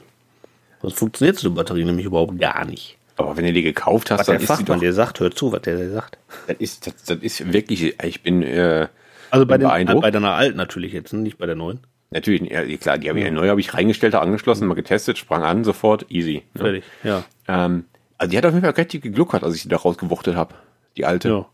Sonst 0.81 0.97
funktioniert 0.97 1.37
so 1.37 1.47
eine 1.47 1.55
Batterie 1.55 1.83
nämlich 1.85 2.05
überhaupt 2.05 2.39
gar 2.39 2.65
nicht. 2.65 2.97
Aber 3.17 3.37
wenn 3.37 3.45
du 3.45 3.53
die 3.53 3.61
gekauft 3.61 4.09
hast, 4.09 4.19
Was 4.19 4.25
dann 4.27 4.35
der 4.35 4.41
ist 4.41 4.47
Fachmann 4.47 4.65
doch, 4.65 4.79
dir 4.79 4.93
sagt, 4.93 5.19
hör 5.19 5.31
zu, 5.31 5.51
was 5.51 5.61
der 5.61 5.77
dir 5.77 5.91
sagt. 5.91 6.17
das 6.47 6.57
ist, 6.57 6.87
das, 6.87 6.95
das 7.03 7.17
ist 7.19 7.53
wirklich, 7.53 8.01
ich 8.01 8.23
bin, 8.23 8.41
äh, 8.41 8.87
Also 9.31 9.45
bei, 9.45 9.57
den, 9.57 9.67
beeindruckt. 9.67 10.01
bei 10.01 10.11
deiner 10.11 10.33
alten 10.33 10.57
natürlich 10.57 10.93
jetzt, 10.93 11.13
ne? 11.13 11.19
nicht 11.21 11.37
bei 11.37 11.45
der 11.45 11.55
neuen. 11.55 11.79
Natürlich, 12.11 12.51
ja, 12.51 12.63
klar, 12.77 12.97
die 12.97 13.09
habe 13.09 13.19
ich 13.21 13.31
neu 13.31 13.47
habe 13.47 13.59
ich 13.61 13.73
reingestellt, 13.73 14.15
angeschlossen, 14.15 14.67
mal 14.67 14.73
getestet, 14.75 15.17
sprang 15.17 15.43
an, 15.43 15.63
sofort, 15.63 16.05
easy. 16.11 16.43
Ne? 16.53 16.61
Fertig, 16.61 16.83
ja. 17.03 17.23
Ähm, 17.47 17.85
also 18.17 18.29
die 18.31 18.37
hat 18.37 18.45
auf 18.45 18.53
jeden 18.53 18.63
Fall 18.65 18.73
richtig 18.73 19.01
gegluckert, 19.01 19.43
als 19.43 19.55
ich 19.55 19.63
die 19.63 19.69
da 19.69 19.77
rausgewuchtet 19.77 20.35
habe. 20.35 20.53
Die 20.97 21.05
alte. 21.05 21.29
Ja, 21.29 21.45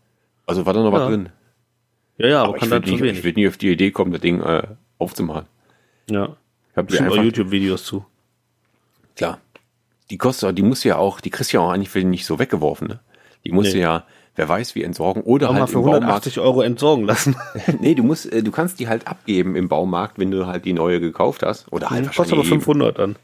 Also 0.46 0.66
war 0.66 0.72
da 0.74 0.82
noch 0.82 0.90
was 0.92 1.02
Ja. 1.02 1.08
drin. 1.08 1.28
ja, 2.18 2.28
ja 2.28 2.38
aber, 2.40 2.48
Aber 2.48 2.56
ich 2.56 2.60
kann 2.62 2.70
würde 2.70 2.88
zu 2.88 2.94
nie, 2.96 3.00
wenig. 3.02 3.18
ich 3.18 3.24
würd 3.24 3.36
nie 3.36 3.48
auf 3.48 3.56
die 3.56 3.70
Idee 3.70 3.92
kommen, 3.92 4.10
das 4.12 4.20
Ding 4.20 4.40
äh, 4.42 4.62
aufzumachen. 4.98 5.46
ja. 6.10 6.36
Ich 6.72 6.76
habe 6.76 6.96
einfach, 7.04 7.22
YouTube-Videos 7.24 7.84
zu. 7.84 8.04
klar. 9.16 9.40
Die 10.10 10.16
kostet, 10.18 10.56
die 10.56 10.62
muss 10.62 10.84
ja 10.84 10.96
auch, 10.96 11.20
die 11.20 11.30
kriegst 11.30 11.52
du 11.52 11.56
ja 11.56 11.60
auch 11.62 11.70
eigentlich 11.70 11.88
für 11.90 12.02
nicht 12.04 12.24
so 12.24 12.38
weggeworfen, 12.38 12.86
ne? 12.88 13.00
Die 13.44 13.50
musst 13.52 13.74
Nee. 13.74 13.80
ja, 13.80 14.04
wer 14.38 14.48
weiß 14.48 14.74
wie 14.74 14.82
entsorgen 14.84 15.22
oder 15.22 15.48
Auch 15.48 15.52
mal 15.52 15.60
halt 15.62 15.70
für 15.70 15.78
im 15.78 15.84
Baumarkt. 15.84 16.02
180 16.04 16.38
Euro 16.40 16.62
entsorgen 16.62 17.04
lassen. 17.04 17.36
Nee, 17.80 17.94
du 17.94 18.02
musst, 18.04 18.32
äh, 18.32 18.42
du 18.42 18.50
kannst 18.50 18.78
die 18.80 18.88
halt 18.88 19.06
abgeben 19.06 19.56
im 19.56 19.68
Baumarkt, 19.68 20.18
wenn 20.18 20.30
du 20.30 20.46
halt 20.46 20.64
die 20.64 20.72
neue 20.72 21.00
gekauft 21.00 21.42
hast. 21.42 21.70
Oder 21.72 21.90
halt 21.90 22.06
Kostet 22.06 22.32
aber 22.32 22.38
wahrscheinlich. 22.38 22.64
500 22.64 22.98
dann. 22.98 23.16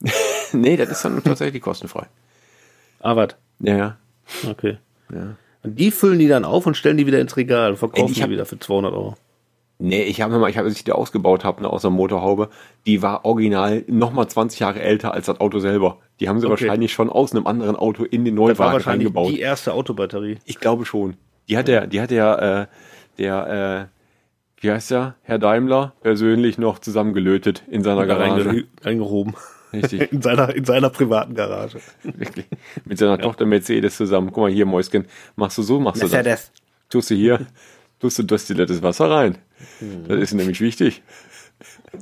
nee, 0.52 0.76
das 0.76 0.90
ist 0.90 1.04
dann 1.04 1.22
tatsächlich 1.24 1.62
kostenfrei. 1.62 2.06
Ah, 3.00 3.16
was? 3.16 3.36
Ja, 3.60 3.76
ja. 3.76 3.96
Okay. 4.48 4.78
Und 5.62 5.78
die 5.78 5.90
füllen 5.90 6.18
die 6.18 6.28
dann 6.28 6.44
auf 6.44 6.66
und 6.66 6.76
stellen 6.76 6.96
die 6.96 7.06
wieder 7.06 7.20
ins 7.20 7.36
Regal 7.36 7.70
und 7.70 7.76
verkaufen 7.78 8.14
hab- 8.16 8.24
die 8.26 8.30
wieder 8.30 8.44
für 8.46 8.58
200 8.58 8.92
Euro. 8.92 9.16
Nee, 9.80 10.02
ich 10.02 10.20
habe 10.20 10.36
mal, 10.38 10.50
ich 10.50 10.58
habe, 10.58 10.66
als 10.68 10.76
ich 10.76 10.82
die 10.84 10.90
ausgebaut 10.92 11.44
habe, 11.44 11.62
ne, 11.62 11.70
aus 11.70 11.82
der 11.82 11.90
Motorhaube, 11.92 12.48
die 12.86 13.00
war 13.00 13.24
original 13.24 13.84
nochmal 13.86 14.26
20 14.28 14.58
Jahre 14.60 14.80
älter 14.80 15.14
als 15.14 15.26
das 15.26 15.40
Auto 15.40 15.60
selber. 15.60 15.98
Die 16.18 16.28
haben 16.28 16.40
sie 16.40 16.46
Okay. 16.46 16.62
wahrscheinlich 16.64 16.92
schon 16.92 17.08
aus 17.10 17.32
einem 17.32 17.46
anderen 17.46 17.76
Auto 17.76 18.02
in 18.04 18.24
den 18.24 18.34
Neuwagen 18.34 18.72
wahrscheinlich 18.72 19.06
eingebaut. 19.06 19.30
die 19.30 19.38
erste 19.40 19.72
Autobatterie. 19.74 20.38
Ich 20.46 20.58
glaube 20.58 20.84
schon. 20.84 21.16
Die 21.48 21.56
hat 21.56 21.68
der, 21.68 21.86
die 21.86 22.00
hat 22.00 22.10
der, 22.10 22.68
äh, 22.68 23.22
der, 23.22 23.88
äh, 23.88 24.62
wie 24.62 24.72
heißt 24.72 24.90
der, 24.90 25.14
Herr 25.22 25.38
Daimler, 25.38 25.92
persönlich 26.02 26.58
noch 26.58 26.80
zusammengelötet 26.80 27.62
in 27.70 27.84
seiner 27.84 28.04
Garage. 28.06 28.46
reinge 28.46 28.64
reingehoben. 28.82 29.34
Richtig. 29.72 30.10
In 30.12 30.22
seiner, 30.22 30.54
in 30.56 30.64
seiner 30.64 30.88
privaten 30.88 31.34
Garage. 31.34 31.78
Wirklich. 32.02 32.46
Mit 32.86 32.96
seiner 32.98 33.18
Tochter 33.18 33.44
Mercedes 33.44 33.98
zusammen. 33.98 34.28
Guck 34.32 34.44
mal 34.44 34.50
hier, 34.50 34.64
Mäuschen, 34.64 35.04
machst 35.36 35.58
du 35.58 35.62
so, 35.62 35.78
machst 35.78 36.00
du 36.02 36.06
das. 36.06 36.12
Mercedes. 36.12 36.52
Tust 36.88 37.10
du 37.10 37.14
hier, 37.14 37.46
tust 38.00 38.18
du 38.18 38.22
destilliertes 38.22 38.82
Wasser 38.82 39.10
rein. 39.10 39.38
Das 40.06 40.18
ist 40.18 40.34
nämlich 40.34 40.60
wichtig. 40.60 41.02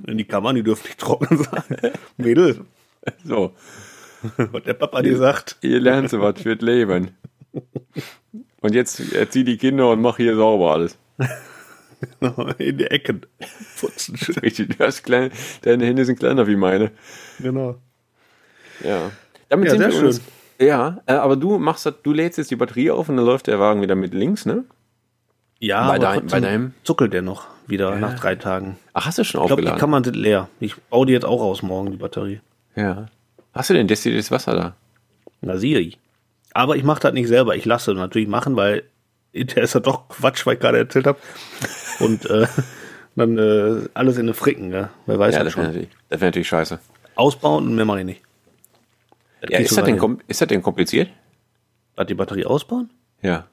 In 0.07 0.19
die 0.19 0.25
Kammern, 0.25 0.57
die 0.57 0.63
dürfen 0.63 0.87
nicht 0.87 0.99
trocken 0.99 1.39
sein. 1.39 1.93
Mädel, 2.17 2.65
So, 3.25 3.53
was 4.37 4.63
der 4.65 4.75
Papa 4.75 5.03
dir 5.03 5.17
sagt. 5.17 5.57
hier 5.61 5.81
lernst 5.81 6.13
du 6.13 6.21
was 6.21 6.41
fürs 6.41 6.61
Leben. 6.61 7.11
Und 8.61 8.75
jetzt 8.75 9.13
erzieh 9.13 9.45
die 9.45 9.57
Kinder 9.57 9.91
und 9.91 10.01
mach 10.01 10.17
hier 10.17 10.37
sauber 10.37 10.73
alles. 10.73 10.99
In 12.59 12.77
die 12.79 12.85
Ecken. 12.87 13.25
Putzen. 13.81 14.17
Richtig, 14.43 14.77
du 14.77 14.85
hast 14.85 15.03
klein, 15.03 15.31
deine 15.63 15.87
Hände 15.87 16.05
sind 16.05 16.19
kleiner 16.19 16.47
wie 16.47 16.57
meine. 16.57 16.91
Genau. 17.39 17.77
Ja. 18.85 19.11
Damit 19.49 19.69
Ja, 19.73 19.79
sind 19.79 19.93
wir 19.93 20.07
uns. 20.09 20.21
Ja, 20.61 21.01
äh, 21.07 21.13
aber 21.13 21.37
du 21.37 21.59
machst 21.59 21.87
das, 21.87 21.95
du 22.03 22.13
lädst 22.13 22.39
jetzt 22.39 22.51
die 22.51 22.57
Batterie 22.57 22.91
auf 22.91 23.09
und 23.09 23.17
dann 23.17 23.25
läuft 23.27 23.47
der 23.47 23.59
Wagen 23.61 23.81
wieder 23.83 23.95
mit 23.95 24.13
links, 24.15 24.45
ne? 24.47 24.65
Ja, 25.59 25.87
Bei 25.89 25.99
dein- 25.99 26.27
bei 26.27 26.41
deinem- 26.41 26.75
zuckelt 26.85 27.13
der 27.13 27.23
noch 27.23 27.47
wieder 27.67 27.97
nach 27.97 28.19
drei 28.19 28.37
Tagen. 28.37 28.77
Ach, 28.93 29.07
hast 29.07 29.19
du 29.19 29.25
schon 29.25 29.41
Ich 29.43 29.47
glaube, 29.47 29.63
die 29.63 29.69
aufgeladen? 29.69 29.81
Kammern 29.81 30.05
sind 30.05 30.17
leer. 30.17 30.49
Ich 30.61 30.77
baue 30.91 31.07
die 31.07 31.13
jetzt 31.13 31.25
auch 31.25 31.41
aus 31.41 31.63
morgen, 31.63 31.91
die 31.91 31.97
Batterie. 31.97 32.41
ja. 32.75 33.07
Hast 33.55 33.71
du 33.71 33.75
denn 33.75 33.89
destilliertes 33.89 34.31
Wasser 34.31 34.55
da? 34.55 34.75
Na, 35.41 35.57
Siri. 35.57 35.97
Aber 36.53 36.77
ich 36.77 36.85
mache 36.85 37.01
das 37.01 37.15
nicht 37.15 37.27
selber. 37.29 37.57
Ich 37.57 37.65
lasse 37.65 37.95
natürlich 37.95 38.29
machen, 38.29 38.55
weil 38.55 38.83
der 39.35 39.63
ist 39.63 39.73
ja 39.75 39.81
doch 39.81 40.09
Quatsch, 40.11 40.45
weil 40.45 40.55
ich 40.55 40.61
gerade 40.61 40.77
erzählt 40.77 41.07
habe. 41.07 41.19
Und 42.01 42.29
äh, 42.29 42.47
dann 43.17 43.39
äh, 43.39 43.89
alles 43.95 44.17
in 44.19 44.25
eine 44.27 44.35
Fricken, 44.35 44.73
ja. 44.73 44.91
Wer 45.07 45.19
weiß 45.19 45.35
Ja, 45.35 45.43
das 45.43 45.55
das 45.55 45.57
wäre 45.57 45.65
schon. 45.69 45.73
natürlich, 45.75 45.89
das 46.11 46.21
wär 46.21 46.29
natürlich 46.29 46.49
scheiße. 46.49 46.79
Ausbauen 47.15 47.67
und 47.67 47.75
mehr 47.77 47.87
mache 47.87 48.01
ich 48.01 48.05
nicht. 48.05 48.21
Das 49.41 49.51
Ja, 49.51 49.59
ist 49.61 49.71
so 49.71 49.77
das, 49.77 49.85
denn, 49.87 50.19
ist 50.29 50.41
das 50.43 50.49
denn 50.49 50.61
kompliziert? 50.63 51.09
Was, 51.95 52.07
die 52.07 52.15
Batterie 52.15 52.45
ausbauen? 52.45 52.91
Ja. 53.23 53.47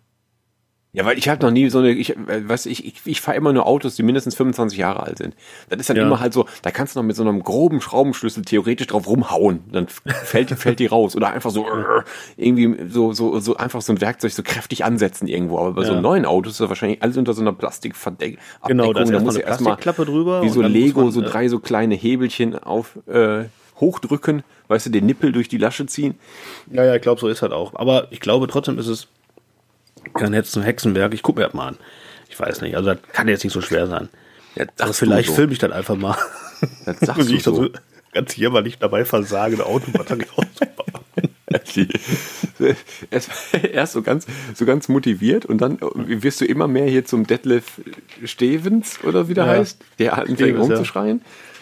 Ja, 0.95 1.05
weil 1.05 1.17
ich 1.17 1.27
habe 1.27 1.43
noch 1.43 1.51
nie 1.51 1.69
so 1.69 1.79
eine, 1.79 1.89
ich, 1.89 2.11
äh, 2.15 2.47
was 2.47 2.67
ich, 2.67 2.85
ich, 2.85 2.93
ich 3.05 3.19
fahre 3.19 3.35
immer 3.35 3.51
nur 3.51 3.65
Autos, 3.65 3.95
die 3.95 4.03
mindestens 4.03 4.35
25 4.35 4.77
Jahre 4.77 5.01
alt 5.01 5.17
sind. 5.17 5.35
Das 5.69 5.79
ist 5.79 5.89
dann 5.89 5.97
Ja. 5.97 6.03
immer 6.03 6.19
halt 6.19 6.33
so, 6.33 6.45
da 6.61 6.69
kannst 6.69 6.95
du 6.95 6.99
noch 6.99 7.05
mit 7.05 7.15
so 7.15 7.23
einem 7.23 7.41
groben 7.41 7.81
Schraubenschlüssel 7.81 8.45
theoretisch 8.45 8.85
drauf 8.87 9.07
rumhauen, 9.07 9.61
dann 9.71 9.87
fällt, 9.87 10.49
fällt 10.59 10.77
die 10.79 10.85
raus. 10.85 11.15
Oder 11.15 11.31
einfach 11.33 11.49
so, 11.49 11.65
äh, 11.65 12.03
irgendwie 12.37 12.89
so, 12.89 13.11
so, 13.11 13.39
so 13.39 13.57
einfach 13.57 13.81
so 13.81 13.91
ein 13.91 14.01
Werkzeug 14.01 14.31
so 14.33 14.43
kräftig 14.43 14.85
ansetzen 14.85 15.27
irgendwo. 15.27 15.57
Aber 15.57 15.71
bei 15.73 15.83
so 15.83 15.93
Ja. 15.93 15.99
neuen 16.01 16.25
Autos 16.25 16.53
ist 16.53 16.59
das 16.61 16.69
wahrscheinlich 16.69 17.01
alles 17.01 17.17
unter 17.17 17.33
so 17.33 17.41
einer 17.41 17.53
Plastikverdeck. 17.53 18.37
Genau, 18.67 18.93
da 18.93 19.01
ist 19.01 19.11
da 19.11 19.19
muss 19.19 19.35
ja 19.35 19.41
erstmal 19.41 19.75
Plastikklappe 19.77 20.05
drüber 20.11 20.43
Wie 20.43 20.49
so 20.49 20.61
Lego, 20.61 21.01
man, 21.01 21.11
so 21.11 21.21
äh, 21.21 21.25
drei 21.25 21.47
so 21.49 21.57
kleine 21.59 21.95
Hebelchen 21.95 22.55
auf, 22.55 22.99
äh, 23.07 23.45
hochdrücken, 23.79 24.43
weißt 24.67 24.85
du, 24.85 24.89
den 24.91 25.07
Nippel 25.07 25.31
durch 25.31 25.47
die 25.49 25.57
Lasche 25.57 25.87
ziehen. 25.87 26.13
Ja, 26.71 26.85
ja, 26.85 26.95
ich 26.95 27.01
glaube, 27.01 27.19
so 27.19 27.27
ist 27.27 27.41
das 27.41 27.51
auch. 27.51 27.73
Aber 27.73 28.07
ich 28.11 28.19
glaube, 28.19 28.45
trotzdem 28.47 28.77
ist 28.77 28.85
es 28.87 29.07
kein 30.13 30.33
Hetzen 30.33 30.63
Hexenwerk. 30.63 31.13
Ich 31.13 31.23
gucke 31.23 31.39
mir 31.39 31.45
das 31.45 31.53
mal 31.53 31.67
an. 31.69 31.77
Ich 32.29 32.39
weiß 32.39 32.61
nicht. 32.61 32.75
Also, 32.75 32.93
das 32.93 32.99
kann 33.13 33.27
jetzt 33.27 33.43
nicht 33.43 33.53
so 33.53 33.61
schwer 33.61 33.87
sein. 33.87 34.09
Ja, 34.55 34.65
sagst 34.75 34.99
vielleicht 34.99 35.29
so. 35.29 35.35
filme 35.35 35.53
ich 35.53 35.59
das 35.59 35.71
einfach 35.71 35.95
mal. 35.95 36.17
Das 36.85 36.99
sagst 36.99 37.29
du 37.29 37.39
so. 37.39 37.55
so 37.55 37.69
ganz 38.13 38.35
jämmerlich 38.35 38.77
dabei 38.79 39.05
versage, 39.05 39.55
eine 39.55 39.65
Autobatterie 39.65 40.25
auszubauen. 40.35 40.93
Erst, 43.11 43.29
erst 43.73 43.93
so 43.93 44.01
ganz, 44.01 44.25
so 44.55 44.65
ganz 44.65 44.87
motiviert 44.87 45.45
und 45.45 45.59
dann 45.59 45.77
wirst 45.81 46.41
du 46.41 46.45
immer 46.45 46.67
mehr 46.67 46.85
hier 46.85 47.05
zum 47.05 47.27
Detlef 47.27 47.81
Stevens 48.23 49.03
oder 49.03 49.27
wie 49.27 49.33
der 49.33 49.45
Ja. 49.45 49.51
heißt, 49.51 49.79
der 49.99 50.11
halt 50.15 50.29
anfängt 50.29 50.39
Stevens, 50.65 50.93
ja. 50.93 51.17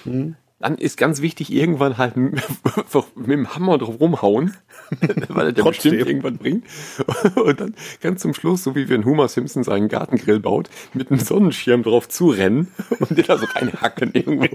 Mhm. 0.06 0.36
Dann 0.62 0.78
ist 0.78 0.98
ganz 0.98 1.22
wichtig, 1.22 1.52
irgendwann 1.52 1.98
halt 1.98 2.18
mit, 2.18 2.42
mit 3.16 3.28
dem 3.28 3.54
Hammer 3.56 3.78
drauf 3.78 4.00
rumhauen, 4.00 4.56
weil 5.30 5.48
er 5.48 5.52
der 5.52 5.64
Trotzdem. 5.64 5.92
bestimmt 5.92 6.08
irgendwann 6.08 6.38
bringt. 6.38 6.66
Und 7.36 7.60
dann 7.60 7.76
ganz 8.02 8.22
zum 8.22 8.34
Schluss, 8.34 8.64
so 8.64 8.76
wie 8.76 8.88
wenn 8.90 9.06
Homer 9.06 9.28
Simpson 9.28 9.64
seinen 9.64 9.88
Gartengrill 9.88 10.40
baut, 10.40 10.70
mit 10.94 11.10
einem 11.10 11.20
Sonnenschirm 11.20 11.84
drauf 11.84 12.08
zurennen 12.10 12.68
und 13.00 13.18
dir 13.18 13.24
da 13.24 13.38
so 13.38 13.46
reinhacken 13.46 14.12
irgendwo. 14.14 14.48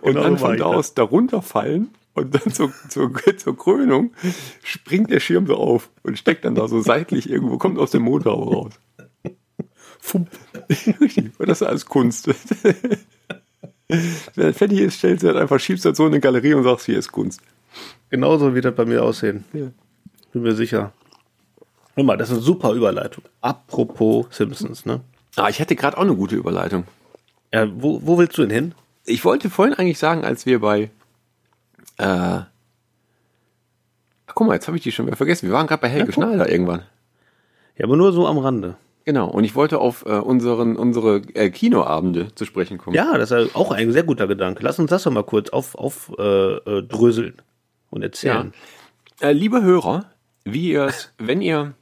Und 0.00 0.02
Genau 0.02 0.22
dann 0.22 0.38
von 0.38 0.56
da 0.56 0.64
aus 0.64 0.94
da 0.94 1.02
runterfallen 1.02 1.90
und 2.14 2.34
dann 2.34 2.52
zur, 2.52 2.72
zur, 2.88 3.12
zur 3.36 3.56
Krönung 3.56 4.12
springt 4.62 5.10
der 5.10 5.20
Schirm 5.20 5.46
so 5.46 5.56
auf 5.56 5.90
und 6.02 6.18
steckt 6.18 6.44
dann 6.44 6.54
da 6.54 6.68
so 6.68 6.80
seitlich 6.80 7.28
irgendwo, 7.28 7.58
kommt 7.58 7.78
aus 7.78 7.90
dem 7.90 8.02
Motor 8.02 8.34
raus. 8.34 8.72
Fump. 10.00 10.30
Das 11.38 11.60
ist 11.60 11.66
alles 11.66 11.86
Kunst. 11.86 12.28
Wenn 14.34 14.54
fertig 14.54 14.78
ist, 14.80 14.98
stellst 14.98 15.22
du 15.22 15.28
halt 15.28 15.36
einfach, 15.36 15.58
schiebst 15.58 15.84
das 15.84 15.96
so 15.96 16.06
in 16.06 16.12
eine 16.12 16.20
Galerie 16.20 16.54
und 16.54 16.64
sagst, 16.64 16.86
hier 16.86 16.98
ist 16.98 17.10
Kunst. 17.10 17.40
Genauso 18.08 18.54
wird 18.54 18.64
das 18.64 18.74
bei 18.74 18.84
mir 18.84 19.02
aussehen. 19.02 19.44
Ja. 19.52 19.66
Bin 20.32 20.42
mir 20.42 20.54
sicher. 20.54 20.92
Hör 21.94 22.04
mal, 22.04 22.16
das 22.16 22.28
ist 22.30 22.36
eine 22.36 22.42
super 22.42 22.72
Überleitung. 22.72 23.24
Apropos 23.40 24.26
Simpsons, 24.30 24.86
ne? 24.86 25.00
Ah, 25.36 25.48
ich 25.48 25.58
hätte 25.58 25.76
gerade 25.76 25.96
auch 25.96 26.02
eine 26.02 26.14
gute 26.14 26.36
Überleitung. 26.36 26.84
Ja, 27.52 27.68
wo, 27.72 28.00
wo 28.04 28.18
willst 28.18 28.38
du 28.38 28.42
denn 28.42 28.50
hin? 28.50 28.74
Ich 29.04 29.24
wollte 29.24 29.50
vorhin 29.50 29.74
eigentlich 29.74 29.98
sagen, 29.98 30.24
als 30.24 30.46
wir 30.46 30.60
bei 30.60 30.90
äh, 31.98 32.42
ach, 34.30 34.34
guck 34.34 34.46
mal, 34.46 34.54
jetzt 34.54 34.68
habe 34.68 34.76
ich 34.76 34.82
die 34.82 34.92
schon 34.92 35.06
wieder 35.06 35.16
vergessen. 35.16 35.48
Wir 35.48 35.54
waren 35.54 35.66
gerade 35.66 35.82
bei 35.82 35.88
Helge 35.88 36.12
Schneider 36.12 36.48
irgendwann. 36.48 36.82
Ja, 37.76 37.86
aber 37.86 37.96
nur 37.96 38.12
so 38.12 38.26
am 38.26 38.38
Rande. 38.38 38.76
Genau, 39.10 39.26
und 39.26 39.42
ich 39.42 39.56
wollte 39.56 39.80
auf 39.80 40.06
äh, 40.06 40.10
unseren, 40.10 40.76
unsere 40.76 41.16
äh, 41.34 41.50
Kinoabende 41.50 42.32
zu 42.36 42.44
sprechen 42.44 42.78
kommen. 42.78 42.94
Ja, 42.94 43.18
das 43.18 43.32
ist 43.32 43.52
ja 43.52 43.60
auch 43.60 43.72
ein 43.72 43.90
sehr 43.90 44.04
guter 44.04 44.28
Gedanke. 44.28 44.62
Lass 44.62 44.78
uns 44.78 44.88
das 44.88 45.02
doch 45.02 45.10
mal 45.10 45.24
kurz 45.24 45.48
auf, 45.48 45.74
auf 45.74 46.12
äh, 46.16 46.22
äh, 46.22 47.32
und 47.90 48.02
erzählen. 48.04 48.52
Äh, 49.20 49.32
liebe 49.32 49.62
Hörer, 49.62 50.04
wie 50.44 50.70
ihr 50.70 50.84
es, 50.84 51.12
wenn 51.18 51.42
ihr, 51.42 51.74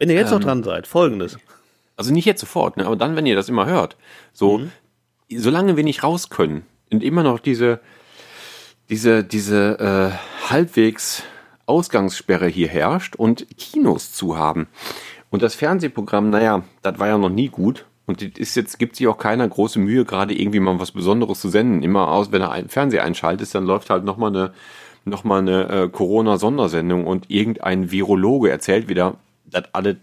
Wenn 0.00 0.10
ihr 0.10 0.16
jetzt 0.16 0.32
Ähm. 0.32 0.38
noch 0.38 0.44
dran 0.44 0.64
seid, 0.64 0.88
folgendes. 0.88 1.38
also 1.96 2.12
nicht 2.12 2.24
jetzt 2.24 2.40
sofort, 2.40 2.78
ne, 2.78 2.86
aber 2.86 2.96
dann, 2.96 3.14
wenn 3.14 3.26
ihr 3.26 3.36
das 3.36 3.48
immer 3.48 3.66
hört, 3.66 3.96
so, 4.32 4.62
solange 5.30 5.76
wir 5.76 5.84
nicht 5.84 6.02
raus 6.02 6.30
können 6.30 6.66
und 6.90 7.04
immer 7.04 7.22
noch 7.22 7.38
diese, 7.38 7.78
diese, 8.88 9.22
diese 9.22 9.78
äh, 10.18 10.50
halbwegs 10.50 11.22
Ausgangssperre 11.66 12.48
hier 12.48 12.68
herrscht 12.68 13.14
und 13.14 13.46
Kinos 13.56 14.12
zu 14.12 14.36
haben. 14.36 14.66
Und 15.36 15.42
das 15.42 15.54
Fernsehprogramm, 15.54 16.30
naja, 16.30 16.62
das 16.80 16.98
war 16.98 17.08
ja 17.08 17.18
noch 17.18 17.28
nie 17.28 17.50
gut. 17.50 17.84
Und 18.06 18.22
ist 18.22 18.56
jetzt, 18.56 18.78
gibt 18.78 18.96
sich 18.96 19.06
auch 19.06 19.18
keiner 19.18 19.46
große 19.46 19.78
Mühe, 19.78 20.06
gerade 20.06 20.32
irgendwie 20.34 20.60
mal 20.60 20.80
was 20.80 20.92
Besonderes 20.92 21.42
zu 21.42 21.50
senden. 21.50 21.82
Immer 21.82 22.08
aus, 22.08 22.32
wenn 22.32 22.40
er 22.40 22.52
einen 22.52 22.70
Fernseher 22.70 23.04
einschaltet, 23.04 23.54
dann 23.54 23.66
läuft 23.66 23.90
halt 23.90 24.02
nochmal 24.02 24.30
eine, 24.30 24.54
noch 25.04 25.24
mal 25.24 25.40
eine 25.40 25.68
äh, 25.68 25.88
Corona-Sondersendung 25.90 27.06
und 27.06 27.28
irgendein 27.28 27.90
Virologe 27.90 28.48
erzählt 28.48 28.88
wieder, 28.88 29.16
dass 29.44 29.64
alles 29.74 29.96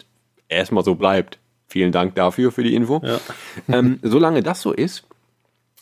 erstmal 0.50 0.84
so 0.84 0.94
bleibt. 0.94 1.40
Vielen 1.66 1.92
Dank 1.92 2.14
dafür, 2.14 2.52
für 2.52 2.64
die 2.64 2.76
Info. 2.76 3.02
Ähm, 3.68 3.98
solange 4.04 4.44
das 4.44 4.62
so 4.62 4.72
ist, 4.72 5.04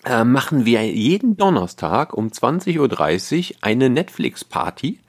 äh, 0.06 0.24
machen 0.24 0.66
wir 0.66 0.88
jeden 0.88 1.36
Donnerstag 1.36 2.14
um 2.14 2.30
20.30 2.30 2.80
Uhr 2.80 3.58
eine 3.60 3.90
Netflix-Party 3.90 5.00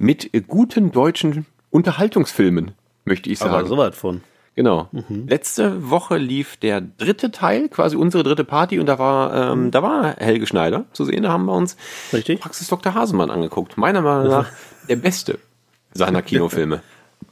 mit 0.00 0.28
guten 0.48 0.90
deutschen 0.90 1.46
Unterhaltungsfilmen, 1.70 2.72
möchte 3.06 3.30
ich 3.30 3.38
sagen. 3.38 3.54
Aber 3.54 3.66
so 3.66 3.78
weit 3.78 3.94
von. 3.94 4.20
Genau. 4.54 4.88
Letzte 5.08 5.90
Woche 5.90 6.16
lief 6.16 6.56
der 6.56 6.80
dritte 6.80 7.30
Teil, 7.30 7.68
quasi 7.68 7.94
unsere 7.94 8.22
dritte 8.24 8.44
Party, 8.44 8.80
und 8.80 8.86
da 8.86 8.98
war, 8.98 9.52
ähm, 9.52 9.70
da 9.70 9.82
war 9.82 10.16
Helge 10.16 10.46
Schneider 10.46 10.86
zu 10.92 11.04
sehen. 11.04 11.24
Da 11.24 11.28
haben 11.30 11.44
wir 11.44 11.52
uns 11.52 11.76
Richtig. 12.10 12.40
Praxis 12.40 12.68
Dr. 12.68 12.94
Hasemann 12.94 13.30
angeguckt. 13.30 13.76
Meiner 13.76 14.00
Meinung 14.00 14.28
nach 14.28 14.48
der 14.88 14.96
beste 14.96 15.38
seiner 15.92 16.22
Kinofilme. 16.22 16.80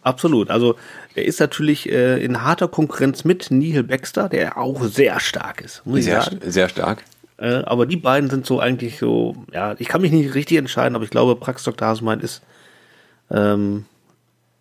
Absolut. 0.02 0.50
Also 0.50 0.76
er 1.14 1.24
ist 1.24 1.40
natürlich 1.40 1.90
äh, 1.90 2.22
in 2.22 2.42
harter 2.42 2.68
Konkurrenz 2.68 3.24
mit 3.24 3.50
Neil 3.50 3.82
Baxter, 3.84 4.28
der 4.28 4.58
auch 4.58 4.82
sehr 4.82 5.18
stark 5.18 5.62
ist, 5.62 5.84
muss 5.86 6.00
ich 6.00 6.04
Sehr, 6.04 6.20
sagen. 6.22 6.40
sehr 6.44 6.68
stark. 6.68 7.04
Äh, 7.38 7.62
aber 7.64 7.86
die 7.86 7.96
beiden 7.96 8.28
sind 8.28 8.44
so 8.44 8.60
eigentlich 8.60 8.98
so, 8.98 9.34
ja, 9.52 9.74
ich 9.78 9.88
kann 9.88 10.02
mich 10.02 10.12
nicht 10.12 10.34
richtig 10.34 10.58
entscheiden, 10.58 10.94
aber 10.94 11.04
ich 11.04 11.10
glaube, 11.10 11.36
Prax 11.36 11.64
Dr. 11.64 11.88
Hasemann 11.88 12.20
ist 12.20 12.42
ähm, 13.30 13.86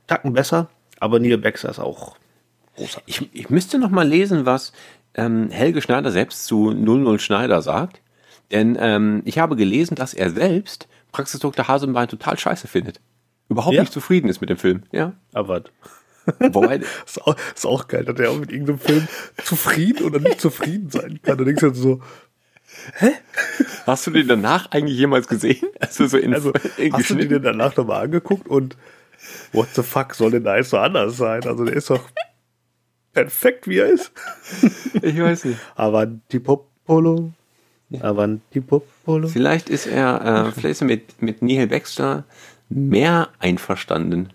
Tacken 0.08 0.34
besser, 0.34 0.70
aber 1.04 1.20
Neil 1.20 1.38
Baxter 1.38 1.70
ist 1.70 1.80
auch 1.80 2.16
großartig. 2.78 3.04
Ich, 3.32 3.42
ich 3.42 3.50
müsste 3.50 3.78
noch 3.78 3.90
mal 3.90 4.08
lesen, 4.08 4.46
was 4.46 4.72
ähm, 5.16 5.50
Helge 5.50 5.82
Schneider 5.82 6.12
selbst 6.12 6.46
zu 6.46 6.72
00 6.72 7.20
Schneider 7.20 7.62
sagt. 7.62 8.02
Denn 8.52 8.78
ähm, 8.80 9.22
ich 9.26 9.38
habe 9.38 9.56
gelesen, 9.58 9.96
dass 9.96 10.14
er 10.14 10.30
selbst 10.30 10.88
Praxis 11.12 11.42
Dr. 11.42 11.68
Hasenbein 11.68 12.08
total 12.08 12.40
scheiße 12.40 12.68
findet. 12.68 13.02
Überhaupt 13.50 13.76
Ja? 13.76 13.82
nicht 13.82 13.92
zufrieden 13.92 14.30
ist 14.30 14.40
mit 14.40 14.50
dem 14.50 14.58
Film. 14.58 14.84
Ja. 14.92 15.14
Aber 15.34 15.64
Wobei, 16.40 16.78
ist 17.06 17.22
auch, 17.22 17.36
ist 17.54 17.66
auch 17.66 17.90
geil, 17.90 18.06
dass 18.06 18.18
er 18.18 18.32
auch 18.32 18.40
mit 18.40 18.52
irgendeinem 18.52 18.80
Film 18.80 19.08
zufrieden 19.44 20.06
oder 20.06 20.20
nicht 20.20 20.40
zufrieden 20.40 20.90
sein 20.90 21.20
kann. 21.22 21.38
Du 21.38 21.44
denkst 21.44 21.62
halt 21.62 21.76
so, 21.76 22.02
hast 23.86 24.08
du 24.08 24.12
den 24.12 24.30
danach 24.30 24.72
eigentlich 24.72 24.98
jemals 24.98 25.28
gesehen? 25.28 25.68
Also 25.82 26.08
so 26.08 26.18
in, 26.18 26.34
also 26.34 26.54
in 26.78 26.94
hast 26.94 27.10
du 27.10 27.16
den 27.16 27.44
danach 27.44 27.76
nochmal 27.76 28.06
angeguckt 28.06 28.48
und 28.48 28.78
what 29.52 29.70
the 29.76 29.84
fuck 29.84 30.14
soll 30.14 30.32
denn 30.32 30.44
da 30.44 30.58
jetzt 30.58 30.72
so 30.72 30.78
anders 30.78 31.18
sein? 31.18 31.44
Also 31.46 31.66
der 31.66 31.76
ist 31.76 31.90
doch 31.90 32.10
perfekt, 33.14 33.68
wie 33.68 33.78
er 33.78 33.88
ist. 33.88 34.12
Ich 35.02 35.20
weiß 35.20 35.46
nicht. 35.46 35.60
Aber 35.76 36.06
die 36.06 36.40
Popolo. 36.40 37.32
Avanti 38.02 38.62
Popolo. 38.62 39.28
Vielleicht 39.28 39.70
ist 39.70 39.86
er, 39.86 40.48
äh, 40.48 40.52
vielleicht 40.52 40.72
ist 40.72 40.82
er 40.82 40.88
mit, 40.88 41.22
mit 41.22 41.42
Neil 41.42 41.68
Baxter 41.68 42.24
mehr 42.70 43.30
einverstanden. 43.40 44.30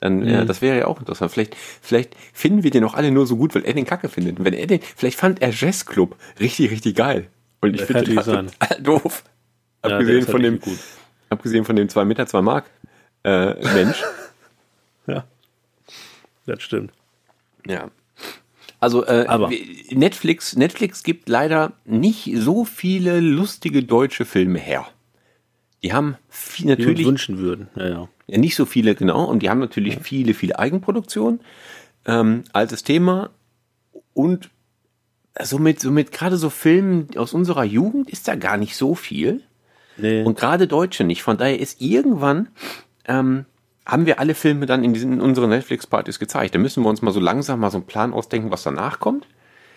Dann, 0.00 0.20
mhm. 0.20 0.28
ja, 0.28 0.44
das 0.44 0.60
wäre 0.60 0.78
ja 0.78 0.86
auch 0.86 0.98
interessant. 0.98 1.30
Vielleicht, 1.30 1.56
vielleicht 1.80 2.16
finden 2.32 2.62
wir 2.64 2.70
den 2.70 2.84
auch 2.84 2.94
alle 2.94 3.10
nur 3.10 3.26
so 3.26 3.36
gut, 3.36 3.54
weil 3.54 3.64
er 3.64 3.74
den 3.74 3.86
Kacke 3.86 4.08
findet. 4.08 4.38
Und 4.38 4.44
wenn 4.44 4.54
er 4.54 4.66
den, 4.66 4.80
vielleicht 4.80 5.18
fand 5.18 5.40
er 5.40 5.50
Jazzclub 5.50 6.16
richtig, 6.40 6.70
richtig 6.70 6.96
geil. 6.96 7.28
Und 7.60 7.74
ich 7.74 7.82
finde 7.82 8.04
den 8.04 8.16
total 8.16 8.46
doof. 8.80 9.24
Ja, 9.84 9.92
abgesehen 9.92 10.26
von 10.26 10.42
dem, 10.42 10.60
gut. 10.60 10.78
abgesehen 11.30 11.64
von 11.64 11.76
dem 11.76 11.88
2 11.88 12.04
Meter, 12.04 12.26
2 12.26 12.42
Mark, 12.42 12.70
äh, 13.22 13.54
Mensch. 13.74 14.02
Das 16.46 16.62
stimmt. 16.62 16.92
Ja. 17.66 17.90
Also 18.78 19.04
äh. 19.04 19.26
Netflix, 19.90 20.56
Netflix 20.56 21.02
gibt 21.02 21.28
leider 21.28 21.72
nicht 21.84 22.30
so 22.36 22.64
viele 22.64 23.20
lustige 23.20 23.82
deutsche 23.82 24.24
Filme 24.24 24.58
her. 24.58 24.86
Die 25.82 25.92
haben 25.92 26.16
viel, 26.28 26.66
natürlich. 26.66 26.98
Die 26.98 27.06
wünschen 27.06 27.38
würden, 27.38 27.68
ja, 27.76 27.88
ja. 27.88 28.08
ja, 28.26 28.38
Nicht 28.38 28.56
so 28.56 28.66
viele, 28.66 28.94
genau. 28.94 29.24
Und 29.24 29.42
die 29.42 29.50
haben 29.50 29.60
natürlich 29.60 29.98
viele, 29.98 30.34
viele 30.34 30.58
Eigenproduktionen. 30.58 31.40
Ähm, 32.06 32.44
altes 32.52 32.82
Thema. 32.82 33.30
Und 34.14 34.50
somit, 35.40 35.80
somit 35.80 36.12
gerade 36.12 36.36
so 36.36 36.50
Filmen 36.50 37.08
aus 37.16 37.34
unserer 37.34 37.64
Jugend 37.64 38.10
ist 38.10 38.28
da 38.28 38.34
gar 38.34 38.56
nicht 38.56 38.76
so 38.76 38.94
viel. 38.94 39.42
Nee. 39.96 40.22
Und 40.22 40.38
gerade 40.38 40.66
Deutsche 40.66 41.04
nicht. 41.04 41.22
Von 41.22 41.38
daher 41.38 41.58
ist 41.58 41.80
irgendwann 41.80 42.48
ähm, 43.06 43.44
haben 43.86 44.04
wir 44.04 44.18
alle 44.18 44.34
Filme 44.34 44.66
dann 44.66 44.82
in, 44.82 44.92
diesen, 44.92 45.14
in 45.14 45.20
unseren 45.20 45.50
Netflix-Partys 45.50 46.18
gezeigt. 46.18 46.54
Da 46.54 46.58
müssen 46.58 46.82
wir 46.82 46.90
uns 46.90 47.02
mal 47.02 47.12
so 47.12 47.20
langsam 47.20 47.60
mal 47.60 47.70
so 47.70 47.78
einen 47.78 47.86
Plan 47.86 48.12
ausdenken, 48.12 48.50
was 48.50 48.64
danach 48.64 48.98
kommt. 48.98 49.26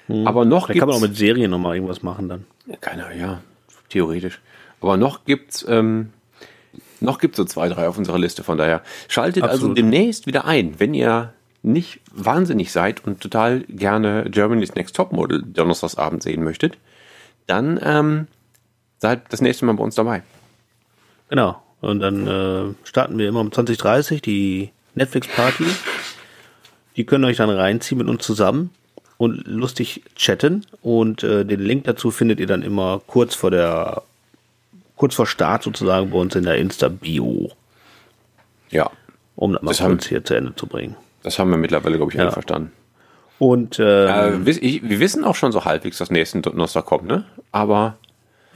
Hm. 0.08 0.26
Aber 0.28 0.46
noch 0.46 0.68
da 0.68 0.74
kann 0.74 0.88
man 0.88 0.98
auch 0.98 1.02
mit 1.02 1.16
Serien 1.16 1.52
noch 1.52 1.60
mal 1.60 1.76
irgendwas 1.76 2.02
machen 2.02 2.28
dann. 2.28 2.46
Ja, 2.66 2.76
keiner, 2.78 3.14
ja, 3.16 3.42
theoretisch. 3.90 4.42
Aber 4.82 4.98
noch 4.98 5.26
gibt's 5.26 5.66
ähm, 5.70 6.10
noch 7.00 7.20
gibt's 7.20 7.38
so 7.38 7.46
zwei, 7.46 7.70
drei 7.70 7.88
auf 7.88 7.98
unserer 7.98 8.18
Liste. 8.18 8.44
Von 8.44 8.58
daher 8.58 8.82
schaltet 9.08 9.44
also 9.44 9.68
Absolut. 9.68 9.78
also 9.78 9.82
demnächst 9.90 10.26
wieder 10.28 10.46
ein, 10.46 10.80
wenn 10.80 10.94
ihr 10.94 11.34
nicht 11.62 12.02
wahnsinnig 12.12 12.72
seid 12.72 13.06
und 13.06 13.22
total 13.22 13.62
gerne 13.68 14.26
Germany's 14.30 14.76
Next 14.76 14.96
Topmodel 14.96 15.44
Donnerstagsabend 15.44 16.24
sehen 16.24 16.44
möchtet, 16.44 16.78
dann 17.48 17.80
ähm, 17.84 18.28
seid 18.98 19.32
das 19.32 19.42
nächste 19.42 19.66
Mal 19.66 19.74
bei 19.74 19.84
uns 19.84 19.96
dabei. 19.96 20.24
Genau. 21.30 21.62
Und 21.82 22.00
dann 22.00 22.28
äh, 22.28 22.74
starten 22.84 23.18
wir 23.18 23.28
immer 23.28 23.40
um 23.40 23.52
2030 23.52 24.22
die 24.22 24.72
Netflix-Party. 24.96 25.66
Die 26.96 27.06
können 27.06 27.26
euch 27.26 27.38
dann 27.38 27.50
reinziehen 27.50 27.98
mit 27.98 28.08
uns 28.08 28.26
zusammen 28.26 28.72
und 29.18 29.48
lustig 29.48 30.04
chatten. 30.16 30.66
Und 30.82 31.24
äh, 31.24 31.46
den 31.46 31.60
Link 31.60 31.86
dazu 31.86 32.12
findet 32.12 32.40
ihr 32.40 32.48
dann 32.48 32.62
immer 32.62 33.02
kurz 33.08 33.36
vor 33.36 33.52
der, 33.52 34.04
kurz 34.96 35.16
vor 35.16 35.26
Start 35.26 35.64
sozusagen 35.64 36.10
bei 36.10 36.18
uns 36.18 36.36
in 36.36 36.44
der 36.44 36.58
Insta-Bio. 36.58 37.52
Ja. 38.70 38.90
Um 39.36 39.54
das 39.54 39.62
mal 39.62 39.72
das 39.72 39.80
kurz 39.80 40.08
hier 40.08 40.24
zu 40.24 40.34
Ende 40.34 40.56
zu 40.56 40.68
bringen. 40.68 40.96
Das 41.24 41.40
haben 41.40 41.50
wir 41.50 41.58
mittlerweile, 41.58 41.98
glaube 41.98 42.12
ich, 42.12 42.18
ja. 42.18 42.32
verstanden. 42.32 42.72
Und 43.40 43.80
ähm, 43.80 44.46
äh, 44.46 44.46
wir 44.46 45.00
wissen 45.00 45.24
auch 45.24 45.36
schon 45.36 45.54
so 45.54 45.64
halbwegs, 45.64 45.98
dass 45.98 46.12
nächsten 46.12 46.42
Donnerstag 46.42 46.86
kommt, 46.86 47.08
ne? 47.08 47.24
Aber 47.54 47.96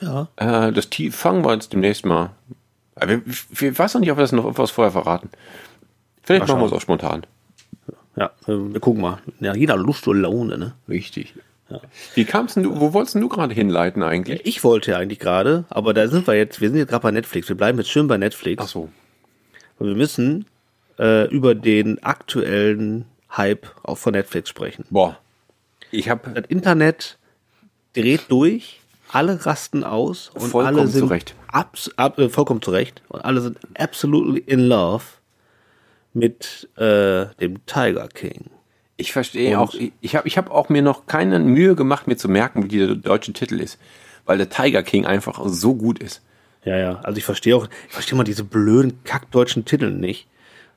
ja. 0.01 0.27
äh, 0.35 0.73
das 0.73 0.89
fangen 1.11 1.45
wir 1.45 1.53
jetzt 1.53 1.71
demnächst 1.71 2.05
mal 2.05 2.31
ich 2.99 3.79
weiß 3.79 3.95
noch 3.95 4.01
nicht, 4.01 4.11
ob 4.11 4.17
wir 4.17 4.23
das 4.23 4.31
noch 4.31 4.49
etwas 4.49 4.71
vorher 4.71 4.91
verraten. 4.91 5.29
Vielleicht 6.21 6.47
machen 6.47 6.59
wir 6.61 6.67
es 6.67 6.73
auch 6.73 6.81
spontan. 6.81 7.25
Ja, 8.15 8.31
wir 8.45 8.79
gucken 8.79 9.01
mal. 9.01 9.19
Ja, 9.39 9.55
jeder 9.55 9.75
Lust 9.75 10.07
und 10.07 10.21
Laune, 10.21 10.57
ne? 10.57 10.73
Richtig. 10.87 11.33
Ja. 11.69 11.81
Wie 12.13 12.25
kamst 12.25 12.57
du, 12.57 12.79
wo 12.79 12.93
wolltest 12.93 13.15
du 13.15 13.27
gerade 13.27 13.53
hinleiten 13.53 14.03
eigentlich? 14.03 14.45
Ich 14.45 14.63
wollte 14.63 14.91
ja 14.91 14.97
eigentlich 14.97 15.19
gerade, 15.19 15.65
aber 15.69 15.93
da 15.93 16.07
sind 16.07 16.27
wir 16.27 16.35
jetzt, 16.35 16.61
wir 16.61 16.69
sind 16.69 16.77
jetzt 16.77 16.89
gerade 16.89 17.01
bei 17.01 17.11
Netflix. 17.11 17.49
Wir 17.49 17.57
bleiben 17.57 17.77
jetzt 17.79 17.89
schön 17.89 18.07
bei 18.07 18.17
Netflix. 18.17 18.63
Ach 18.63 18.67
so. 18.67 18.89
Und 19.79 19.87
wir 19.87 19.95
müssen 19.95 20.45
äh, 20.99 21.27
über 21.29 21.55
den 21.55 22.03
aktuellen 22.03 23.05
Hype 23.31 23.67
auch 23.81 23.97
von 23.97 24.13
Netflix 24.13 24.49
sprechen. 24.49 24.85
Boah. 24.91 25.17
Ich 25.89 26.09
habe 26.09 26.29
das 26.31 26.45
Internet 26.47 27.17
dreht 27.93 28.29
durch 28.29 28.81
alle 29.13 29.45
rasten 29.45 29.83
aus 29.83 30.31
und 30.33 30.49
vollkommen 30.49 30.79
alle 30.79 30.87
sind 30.87 31.07
zurecht. 31.07 31.35
Abs, 31.47 31.91
ab, 31.97 32.17
äh, 32.17 32.29
vollkommen 32.29 32.61
zurecht 32.61 33.01
und 33.09 33.23
alle 33.23 33.41
sind 33.41 33.59
absolutely 33.77 34.39
in 34.45 34.59
love 34.59 35.03
mit 36.13 36.69
äh, 36.77 37.27
dem 37.39 37.65
Tiger 37.65 38.07
King. 38.07 38.45
Ich 38.97 39.13
verstehe 39.13 39.59
auch, 39.59 39.73
ich 40.01 40.15
habe 40.15 40.27
ich 40.27 40.37
hab 40.37 40.51
auch 40.51 40.69
mir 40.69 40.81
noch 40.81 41.05
keine 41.07 41.39
Mühe 41.39 41.75
gemacht, 41.75 42.07
mir 42.07 42.15
zu 42.15 42.29
merken, 42.29 42.71
wie 42.71 42.77
der 42.77 42.95
deutsche 42.95 43.33
Titel 43.33 43.59
ist, 43.59 43.79
weil 44.25 44.37
der 44.37 44.49
Tiger 44.49 44.83
King 44.83 45.05
einfach 45.05 45.41
so 45.45 45.75
gut 45.75 45.99
ist. 45.99 46.21
Ja, 46.63 46.77
ja, 46.77 46.99
also 47.03 47.17
ich 47.17 47.25
verstehe 47.25 47.55
auch, 47.55 47.67
ich 47.87 47.93
verstehe 47.93 48.17
mal 48.17 48.23
diese 48.23 48.43
blöden 48.43 49.03
kackdeutschen 49.03 49.65
Titel 49.65 49.91
nicht. 49.91 50.27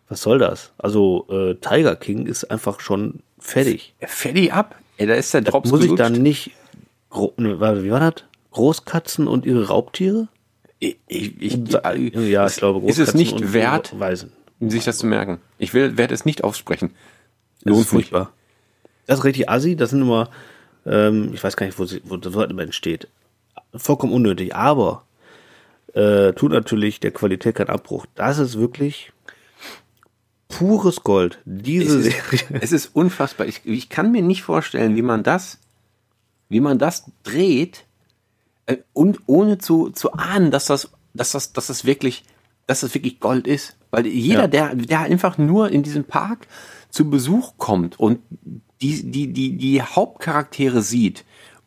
Was 0.09 0.23
soll 0.23 0.39
das? 0.39 0.73
Also 0.79 1.27
äh, 1.31 1.55
Tiger 1.55 1.97
King 1.97 2.27
ist 2.27 2.45
einfach 2.45 2.81
schon 2.81 3.21
fertig. 3.39 3.95
Fertig 4.01 4.53
ab? 4.53 4.77
Ey, 4.99 5.07
da 5.07 5.15
ist 5.15 5.35
der 5.35 5.43
Drops 5.43 5.71
Muss 5.71 5.85
ich 5.85 5.95
dann 5.95 6.15
nicht 6.15 6.53
wie 7.17 7.91
war 7.91 8.01
das? 8.01 8.25
Großkatzen 8.53 9.27
und 9.27 9.45
ihre 9.45 9.69
Raubtiere? 9.69 10.29
Ich, 10.79 10.99
ich, 11.07 11.41
ich, 11.41 11.55
ja, 11.57 12.47
ich 12.47 12.57
glaube, 12.57 12.81
Großkatzen 12.81 12.89
ist 12.89 12.99
es 12.99 13.15
nicht 13.15 13.53
wert, 13.53 13.99
Weisen. 13.99 14.33
sich 14.61 14.85
das 14.85 14.99
zu 14.99 15.07
merken. 15.07 15.41
Ich 15.59 15.75
will, 15.75 15.97
werde 15.97 16.15
es 16.15 16.25
nicht 16.25 16.45
aussprechen. 16.45 16.91
Das 17.65 17.79
ist 17.79 17.89
furchtbar. 17.89 18.33
Das 19.07 19.21
ist 19.21 19.25
richtig 19.25 19.49
assi. 19.49 19.77
Das 19.77 19.91
sind 19.91 20.03
immer, 20.03 20.31
ähm, 20.85 21.31
ich 21.33 21.43
weiß 21.43 21.57
gar 21.57 21.67
nicht, 21.67 21.79
wo, 21.79 21.85
sie, 21.85 22.03
wo 22.05 22.17
das 22.17 22.35
Wort 22.35 22.51
immer 22.51 22.63
entsteht. 22.63 23.09
Vollkommen 23.75 24.13
unnötig. 24.13 24.55
Aber 24.55 25.05
äh, 25.95 26.33
tut 26.33 26.53
natürlich 26.53 27.01
der 27.01 27.11
Qualität 27.11 27.57
keinen 27.57 27.71
Abbruch. 27.71 28.07
Das 28.15 28.39
ist 28.39 28.59
wirklich 28.59 29.13
pures 30.49 31.03
Gold. 31.03 31.41
Diese 31.45 31.99
es 31.99 32.07
ist, 32.07 32.31
Serie. 32.31 32.61
Es 32.61 32.73
ist 32.73 32.95
unfassbar. 32.95 33.47
Ich, 33.47 33.63
ich 33.65 33.89
kann 33.89 34.13
mir 34.13 34.23
nicht 34.23 34.43
vorstellen, 34.43 34.97
wie 34.97 35.03
man 35.03 35.23
das 35.23 35.59
wie 36.49 36.61
man 36.61 36.79
das 36.79 37.05
dreht 37.23 37.85
äh, 38.67 38.79
und 38.93 39.21
ohne 39.27 39.59
zu, 39.59 39.91
zu 39.91 40.13
ahnen, 40.13 40.51
dass 40.51 40.67
das, 40.67 40.91
dass 41.15 41.33
das, 41.33 41.53
dass 41.53 41.69
das 41.69 41.85
wirklich, 41.85 42.25
dass 42.67 42.81
das 42.81 42.95
wirklich 42.95 43.21
Gold 43.21 43.47
ist. 43.47 43.77
Weil 43.91 44.07
jeder, 44.07 44.43
ja. 44.43 44.49
der, 44.49 44.75
der 44.75 45.01
einfach 45.01 45.39
nur 45.39 45.71
in 45.71 45.83
diesem 45.83 46.05
Park 46.05 46.47
zu 46.91 47.09
Besuch 47.09 47.55
kommt 47.57 47.99
und 47.99 48.21
die, 48.81 49.11
die, 49.11 49.33
die, 49.33 49.57
die 49.57 49.83
Hauptcharaktere 49.83 50.83
sieht, 50.83 51.25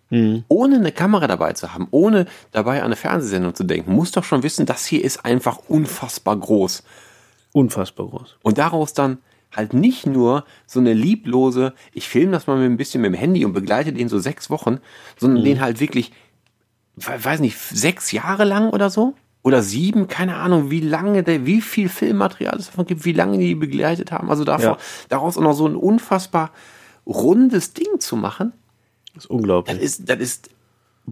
mhm. 0.09 0.43
ohne 0.47 0.75
eine 0.75 0.91
Kamera 0.91 1.27
dabei 1.27 1.53
zu 1.53 1.73
haben, 1.73 1.87
ohne 1.91 2.25
dabei 2.51 2.79
an 2.79 2.85
eine 2.85 2.95
Fernsehsendung 2.95 3.55
zu 3.55 3.63
denken, 3.63 3.93
muss 3.93 4.11
doch 4.11 4.23
schon 4.23 4.43
wissen, 4.43 4.65
das 4.65 4.85
hier 4.85 5.03
ist 5.03 5.25
einfach 5.25 5.59
unfassbar 5.67 6.37
groß. 6.37 6.83
Unfassbar 7.51 8.07
groß. 8.07 8.37
Und 8.43 8.57
daraus 8.57 8.93
dann 8.93 9.17
halt 9.55 9.73
nicht 9.73 10.05
nur 10.05 10.45
so 10.65 10.79
eine 10.79 10.93
lieblose, 10.93 11.73
ich 11.93 12.07
filme 12.07 12.31
das 12.31 12.47
mal 12.47 12.57
mit 12.57 12.69
ein 12.69 12.77
bisschen 12.77 13.01
mit 13.01 13.11
dem 13.11 13.17
Handy 13.17 13.45
und 13.45 13.53
begleite 13.53 13.93
den 13.93 14.09
so 14.09 14.19
sechs 14.19 14.49
Wochen, 14.49 14.79
sondern 15.17 15.41
mhm. 15.41 15.45
den 15.45 15.61
halt 15.61 15.79
wirklich, 15.79 16.11
weiß 16.95 17.39
nicht, 17.39 17.57
sechs 17.57 18.11
Jahre 18.11 18.43
lang 18.43 18.69
oder 18.69 18.89
so? 18.89 19.15
Oder 19.41 19.63
sieben, 19.63 20.07
keine 20.07 20.35
Ahnung, 20.35 20.69
wie 20.69 20.81
lange 20.81 21.23
der, 21.23 21.45
wie 21.45 21.61
viel 21.61 21.87
Filmmaterial 21.87 22.57
es 22.57 22.67
davon 22.67 22.85
gibt, 22.85 23.05
wie 23.05 23.13
lange 23.13 23.37
die 23.37 23.55
begleitet 23.55 24.11
haben. 24.11 24.29
Also 24.29 24.43
davor, 24.43 24.71
ja. 24.71 24.77
daraus 25.07 25.37
auch 25.37 25.41
noch 25.41 25.53
so 25.53 25.65
ein 25.65 25.75
unfassbar 25.75 26.51
rundes 27.07 27.73
Ding 27.73 27.99
zu 27.99 28.17
machen. 28.17 28.51
Das 29.15 29.25
ist 29.25 29.29
unglaublich. 29.31 29.75
Das 29.75 29.83
ist, 29.83 30.09
das 30.09 30.19
ist 30.19 30.49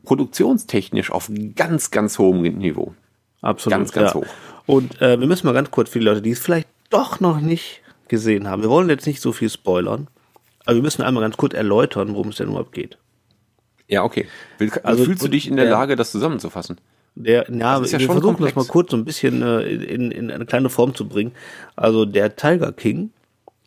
produktionstechnisch 0.04 1.10
auf 1.10 1.32
ganz, 1.56 1.90
ganz 1.90 2.20
hohem 2.20 2.42
Niveau. 2.42 2.94
Absolut. 3.42 3.80
Ganz, 3.80 3.92
ganz 3.94 4.10
ja. 4.10 4.16
hoch. 4.16 4.26
Und 4.66 5.02
äh, 5.02 5.20
wir 5.20 5.28
müssen 5.28 5.48
mal 5.48 5.54
ganz 5.54 5.72
kurz 5.72 5.90
für 5.90 6.00
die 6.00 6.06
Leute, 6.06 6.22
die 6.22 6.32
es 6.32 6.40
vielleicht 6.40 6.68
doch 6.90 7.20
noch 7.20 7.40
nicht 7.40 7.82
gesehen 8.10 8.48
haben. 8.48 8.62
Wir 8.62 8.70
wollen 8.70 8.90
jetzt 8.90 9.08
nicht 9.08 9.22
so 9.22 9.32
viel 9.32 9.50
spoilern, 9.50 10.08
aber 10.66 10.76
wir 10.76 10.84
müssen 10.84 11.02
einmal 11.02 11.24
ganz 11.24 11.38
kurz 11.38 11.54
erläutern, 11.54 12.14
worum 12.14 12.30
es 12.30 12.38
denn 12.38 12.48
überhaupt 12.50 12.74
geht. 12.74 12.98
Ja, 13.88 14.04
okay. 14.04 14.28
also, 14.84 15.06
fühlst 15.06 15.24
du 15.24 15.28
dich 15.30 15.48
in 15.48 15.56
der, 15.56 15.66
der 15.66 15.74
Lage, 15.74 15.96
das 15.96 16.12
zusammenzufassen? 16.12 16.80
Der, 17.16 17.50
ja, 17.50 17.80
ja 17.80 17.82
wir 17.82 17.88
versuchen 17.88 18.22
komplex. 18.22 18.54
das 18.54 18.68
mal 18.68 18.72
kurz 18.72 18.92
so 18.92 18.98
ein 18.98 19.06
bisschen 19.06 19.42
äh, 19.42 19.62
in, 19.62 20.12
in 20.12 20.30
eine 20.30 20.46
kleine 20.46 20.70
Form 20.70 20.94
zu 20.94 21.08
bringen. 21.08 21.32
Also 21.76 22.06
der 22.06 22.36
Tiger 22.36 22.72
King 22.72 23.12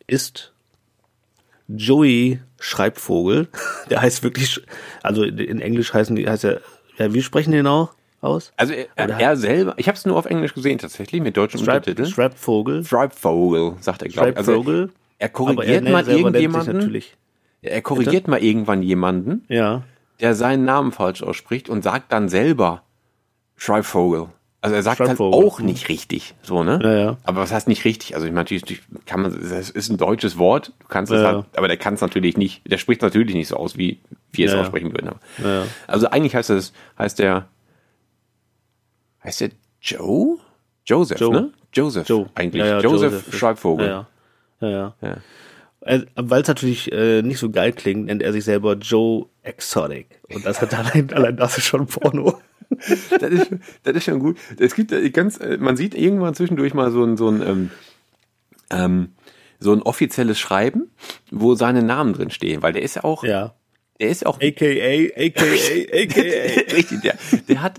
ist 0.06 0.52
Joey 1.66 2.40
Schreibvogel. 2.60 3.48
Der 3.90 4.02
heißt 4.02 4.22
wirklich, 4.22 4.60
also 5.02 5.24
in 5.24 5.60
Englisch 5.60 5.92
heißen 5.92 6.14
die, 6.14 6.28
heißt 6.28 6.44
er, 6.44 6.60
ja, 6.98 7.12
wie 7.12 7.22
sprechen 7.22 7.52
den 7.52 7.66
auch? 7.66 7.92
Aus? 8.20 8.52
Also 8.56 8.72
er, 8.72 8.88
er 8.96 9.36
selber, 9.36 9.74
ich 9.76 9.88
habe 9.88 9.96
es 9.96 10.04
nur 10.04 10.16
auf 10.16 10.26
Englisch 10.26 10.54
gesehen 10.54 10.78
tatsächlich 10.78 11.22
mit 11.22 11.36
deutschen 11.36 11.58
Stripe, 11.58 11.76
Untertiteln. 11.76 12.08
Strapvogel. 12.08 12.84
Strapvogel, 12.84 13.74
sagt 13.80 14.02
er, 14.02 14.08
glaube 14.08 14.30
ich. 14.30 14.36
Also 14.36 14.88
er 15.18 15.28
korrigiert 15.28 15.84
er 15.84 15.92
mal 15.92 16.08
irgendjemanden. 16.08 17.02
Er 17.62 17.82
korrigiert 17.82 18.24
Bitte? 18.24 18.30
mal 18.30 18.42
irgendwann 18.42 18.82
jemanden, 18.82 19.44
ja. 19.48 19.82
der 20.20 20.34
seinen 20.34 20.64
Namen 20.64 20.92
falsch 20.92 21.22
ausspricht 21.22 21.68
und 21.68 21.82
sagt 21.82 22.10
dann 22.10 22.28
selber 22.28 22.82
Stripevogel. 23.56 24.28
Also 24.62 24.76
er 24.76 24.82
sagt 24.82 25.00
halt 25.00 25.18
auch 25.20 25.60
nicht 25.60 25.88
richtig, 25.88 26.34
so, 26.42 26.62
ne? 26.62 26.78
Ja, 26.82 26.92
ja. 26.92 27.16
Aber 27.24 27.40
was 27.40 27.50
heißt 27.50 27.66
nicht 27.66 27.86
richtig? 27.86 28.14
Also 28.14 28.26
ich 28.26 28.32
meine, 28.32 28.44
natürlich 28.44 28.82
kann 29.06 29.22
man, 29.22 29.32
das 29.32 29.70
ist 29.70 29.88
ein 29.88 29.96
deutsches 29.96 30.36
Wort, 30.36 30.72
du 30.80 30.86
kannst 30.86 31.10
es 31.10 31.22
ja, 31.22 31.28
halt, 31.28 31.46
aber 31.56 31.66
der 31.66 31.78
kann 31.78 31.94
es 31.94 32.02
natürlich 32.02 32.36
nicht, 32.36 32.70
der 32.70 32.76
spricht 32.76 33.00
natürlich 33.00 33.34
nicht 33.34 33.48
so 33.48 33.56
aus 33.56 33.78
wie, 33.78 34.00
wie 34.32 34.44
es 34.44 34.54
aussprechen 34.54 34.92
würden. 34.92 35.12
Also 35.86 36.10
eigentlich 36.10 36.34
heißt 36.34 36.50
das, 36.50 36.74
heißt 36.98 37.20
der, 37.20 37.46
heißt 39.24 39.40
der 39.42 39.50
Joe? 39.80 40.38
Joseph, 40.86 41.20
Joe. 41.20 41.32
ne? 41.32 41.52
Joseph, 41.72 42.08
Joe. 42.08 42.28
eigentlich. 42.34 42.60
Ja, 42.60 42.66
ja, 42.66 42.80
Joseph, 42.80 43.12
Joseph. 43.12 43.38
Schreibvogel. 43.38 43.86
Ja, 43.86 44.06
ja. 44.60 44.94
ja. 45.00 45.16
Äh, 45.82 46.00
Weil 46.16 46.42
es 46.42 46.48
natürlich 46.48 46.90
äh, 46.92 47.22
nicht 47.22 47.38
so 47.38 47.50
geil 47.50 47.72
klingt, 47.72 48.06
nennt 48.06 48.22
er 48.22 48.32
sich 48.32 48.44
selber 48.44 48.74
Joe 48.74 49.26
Exotic. 49.42 50.20
Und 50.34 50.44
das 50.44 50.60
hat 50.60 50.74
allein, 50.78 51.12
allein 51.12 51.36
das 51.36 51.58
ist 51.58 51.64
schon 51.66 51.86
Porno. 51.86 52.40
das, 52.70 53.30
ist, 53.30 53.50
das 53.84 53.96
ist 53.96 54.04
schon 54.04 54.18
gut. 54.20 54.36
Es 54.58 54.74
gibt 54.74 54.92
äh, 54.92 55.08
ganz, 55.10 55.38
äh, 55.38 55.56
man 55.58 55.76
sieht 55.76 55.94
irgendwann 55.94 56.34
zwischendurch 56.34 56.74
mal 56.74 56.90
so 56.90 57.04
ein, 57.04 57.16
so 57.16 57.28
ein, 57.28 57.42
ähm, 57.42 57.70
ähm, 58.70 59.08
so 59.58 59.72
ein 59.72 59.82
offizielles 59.82 60.38
Schreiben, 60.38 60.90
wo 61.30 61.54
seine 61.54 61.82
Namen 61.82 62.14
drin 62.14 62.30
stehen, 62.30 62.62
weil 62.62 62.72
der 62.72 62.82
ist 62.82 62.96
ja 62.96 63.04
auch, 63.04 63.24
Ja. 63.24 63.54
der 64.00 64.08
ist 64.08 64.24
auch 64.24 64.38
AKA, 64.40 65.10
AKA, 65.16 65.44
AKA. 65.92 66.72
richtig, 66.74 67.00
der, 67.02 67.14
der 67.48 67.62
hat, 67.62 67.78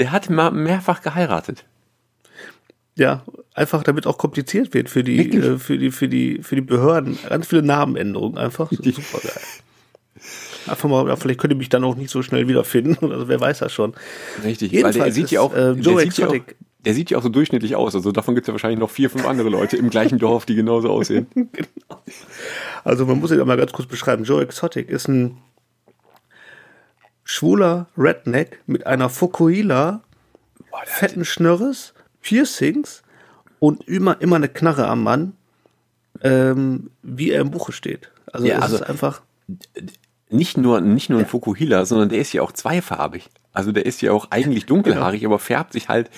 der 0.00 0.12
hat 0.12 0.30
mal 0.30 0.50
mehrfach 0.50 1.02
geheiratet. 1.02 1.64
Ja, 2.96 3.22
einfach 3.54 3.82
damit 3.82 4.06
auch 4.06 4.18
kompliziert 4.18 4.74
wird 4.74 4.90
für 4.90 5.04
die, 5.04 5.30
äh, 5.30 5.58
für 5.58 5.78
die, 5.78 5.90
für 5.90 6.08
die, 6.08 6.42
für 6.42 6.56
die 6.56 6.62
Behörden. 6.62 7.18
Ganz 7.28 7.46
viele 7.46 7.62
Namenänderungen 7.62 8.36
einfach. 8.36 8.70
Super 8.72 9.18
geil. 9.22 9.40
Einfach 10.66 10.88
mal, 10.88 11.06
ja, 11.06 11.16
vielleicht 11.16 11.40
könnt 11.40 11.52
ihr 11.52 11.56
mich 11.56 11.68
dann 11.68 11.84
auch 11.84 11.96
nicht 11.96 12.10
so 12.10 12.22
schnell 12.22 12.48
wiederfinden. 12.48 12.96
Also 13.12 13.28
wer 13.28 13.40
weiß 13.40 13.58
das 13.58 13.72
schon. 13.72 13.94
Richtig, 14.42 14.72
Jedenfalls 14.72 14.96
weil 14.98 15.04
der 15.04 15.12
sieht 15.12 15.30
ja 15.30 15.40
auch, 15.40 15.52
äh, 15.52 15.74
der, 15.74 15.74
Joe 15.74 16.00
sieht 16.02 16.18
ja 16.18 16.26
auch 16.26 16.34
Exotic. 16.34 16.56
der 16.84 16.94
sieht 16.94 17.10
ja 17.10 17.18
auch 17.18 17.22
so 17.22 17.28
durchschnittlich 17.28 17.76
aus. 17.76 17.94
Also 17.94 18.10
davon 18.12 18.34
gibt 18.34 18.44
es 18.44 18.48
ja 18.48 18.54
wahrscheinlich 18.54 18.80
noch 18.80 18.90
vier, 18.90 19.10
fünf 19.10 19.26
andere 19.26 19.50
Leute 19.50 19.76
im 19.76 19.90
gleichen 19.90 20.18
Dorf, 20.18 20.46
die 20.46 20.54
genauso 20.54 20.90
aussehen. 20.90 21.26
Also 22.84 23.06
man 23.06 23.20
muss 23.20 23.30
ihn 23.30 23.38
mal 23.46 23.56
ganz 23.56 23.72
kurz 23.72 23.88
beschreiben. 23.88 24.24
Joe 24.24 24.42
Exotic 24.42 24.88
ist 24.88 25.08
ein 25.08 25.36
schwuler 27.30 27.86
Redneck 27.96 28.60
mit 28.66 28.86
einer 28.86 29.08
Fokuhila, 29.08 30.02
fetten 30.84 31.24
Schnörres, 31.24 31.94
Piercings 32.22 33.02
und 33.60 33.86
immer, 33.86 34.20
immer 34.20 34.36
eine 34.36 34.48
Knarre 34.48 34.88
am 34.88 35.04
Mann, 35.04 35.32
ähm, 36.22 36.90
wie 37.02 37.30
er 37.30 37.40
im 37.42 37.50
Buche 37.52 37.70
steht. 37.72 38.10
Also 38.32 38.46
Ja, 38.48 38.56
es 38.56 38.62
also- 38.62 38.76
ist 38.76 38.82
einfach, 38.82 39.22
Nicht 40.32 40.56
nur, 40.56 40.80
nicht 40.80 41.10
nur 41.10 41.18
ein 41.20 41.26
Fukuhila, 41.26 41.84
sondern 41.84 42.08
der 42.08 42.18
ist 42.20 42.32
ja 42.32 42.42
auch 42.42 42.52
zweifarbig. 42.52 43.28
Also 43.52 43.72
der 43.72 43.84
ist 43.84 44.00
ja 44.00 44.12
auch 44.12 44.28
eigentlich 44.30 44.66
dunkelhaarig, 44.66 45.24
aber 45.26 45.40
färbt 45.40 45.72
sich 45.72 45.88
halt, 45.88 46.08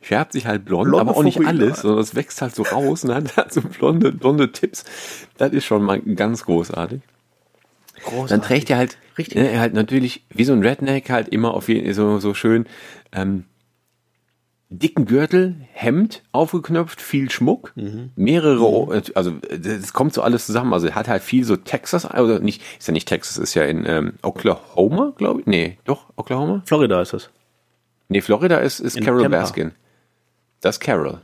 färbt 0.00 0.32
sich 0.32 0.46
halt 0.46 0.64
blond, 0.64 0.84
Blonde 0.90 1.00
aber 1.00 1.16
auch 1.16 1.24
nicht 1.24 1.38
Fukuhila. 1.38 1.64
alles, 1.66 1.80
sondern 1.80 2.00
es 2.00 2.14
wächst 2.14 2.40
halt 2.42 2.54
so 2.54 2.62
raus 2.62 3.02
und 3.04 3.12
hat 3.14 3.36
halt 3.36 3.52
so 3.52 3.60
blonde, 3.62 4.12
blonde 4.12 4.52
Tipps. 4.52 4.84
Das 5.36 5.52
ist 5.52 5.64
schon 5.64 5.82
mal 5.82 6.00
ganz 6.00 6.44
großartig. 6.44 7.00
Dann 8.28 8.42
trägt 8.42 8.70
er 8.70 8.78
halt, 8.78 8.96
Richtig. 9.18 9.36
ne, 9.36 9.50
er 9.50 9.60
halt 9.60 9.74
natürlich, 9.74 10.24
wie 10.30 10.44
so 10.44 10.52
ein 10.52 10.62
Redneck, 10.62 11.10
halt 11.10 11.28
immer 11.28 11.54
auf 11.54 11.68
jeden 11.68 11.92
so, 11.94 12.18
so 12.18 12.34
schön, 12.34 12.66
ähm, 13.12 13.44
dicken 14.68 15.06
Gürtel, 15.06 15.56
Hemd 15.72 16.22
aufgeknöpft, 16.32 17.00
viel 17.00 17.30
Schmuck, 17.30 17.72
mehrere, 18.16 19.02
also 19.14 19.32
es 19.62 19.92
kommt 19.92 20.12
so 20.12 20.22
alles 20.22 20.46
zusammen. 20.46 20.72
Also 20.72 20.88
er 20.88 20.96
hat 20.96 21.06
halt 21.08 21.22
viel 21.22 21.44
so 21.44 21.56
Texas, 21.56 22.04
also 22.04 22.38
nicht, 22.38 22.62
ist 22.78 22.88
ja 22.88 22.92
nicht 22.92 23.06
Texas, 23.06 23.38
ist 23.38 23.54
ja 23.54 23.62
in 23.62 23.84
ähm, 23.86 24.14
Oklahoma, 24.22 25.12
glaube 25.16 25.40
ich. 25.40 25.46
Nee, 25.46 25.78
doch, 25.84 26.06
Oklahoma? 26.16 26.62
Florida 26.66 27.00
ist 27.00 27.14
es. 27.14 27.30
Nee, 28.08 28.20
Florida 28.20 28.58
ist, 28.58 28.80
ist 28.80 28.96
In 28.96 29.04
Carol 29.04 29.22
Tampa. 29.22 29.38
Baskin. 29.38 29.72
Das 30.60 30.76
ist 30.76 30.80
Carol. 30.80 31.20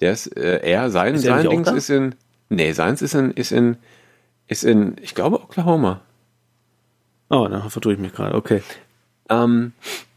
Der 0.00 0.12
ist, 0.12 0.26
äh, 0.36 0.60
er, 0.62 0.90
sein, 0.90 1.14
Ist 1.14 1.24
sein 1.24 1.48
Dings 1.48 1.70
ist 1.70 1.88
in, 1.88 2.14
nee, 2.50 2.72
seins 2.72 3.00
ist 3.00 3.14
in, 3.14 3.30
ist 3.30 3.52
in, 3.52 3.76
ist 4.46 4.64
in, 4.64 4.96
ich 5.00 5.14
glaube, 5.14 5.42
Oklahoma. 5.42 6.00
Oh, 7.30 7.48
dann 7.48 7.68
vertue 7.70 7.94
ich 7.94 7.98
mich 7.98 8.12
gerade. 8.12 8.34
Okay. 8.34 8.62
Ähm, 9.28 9.72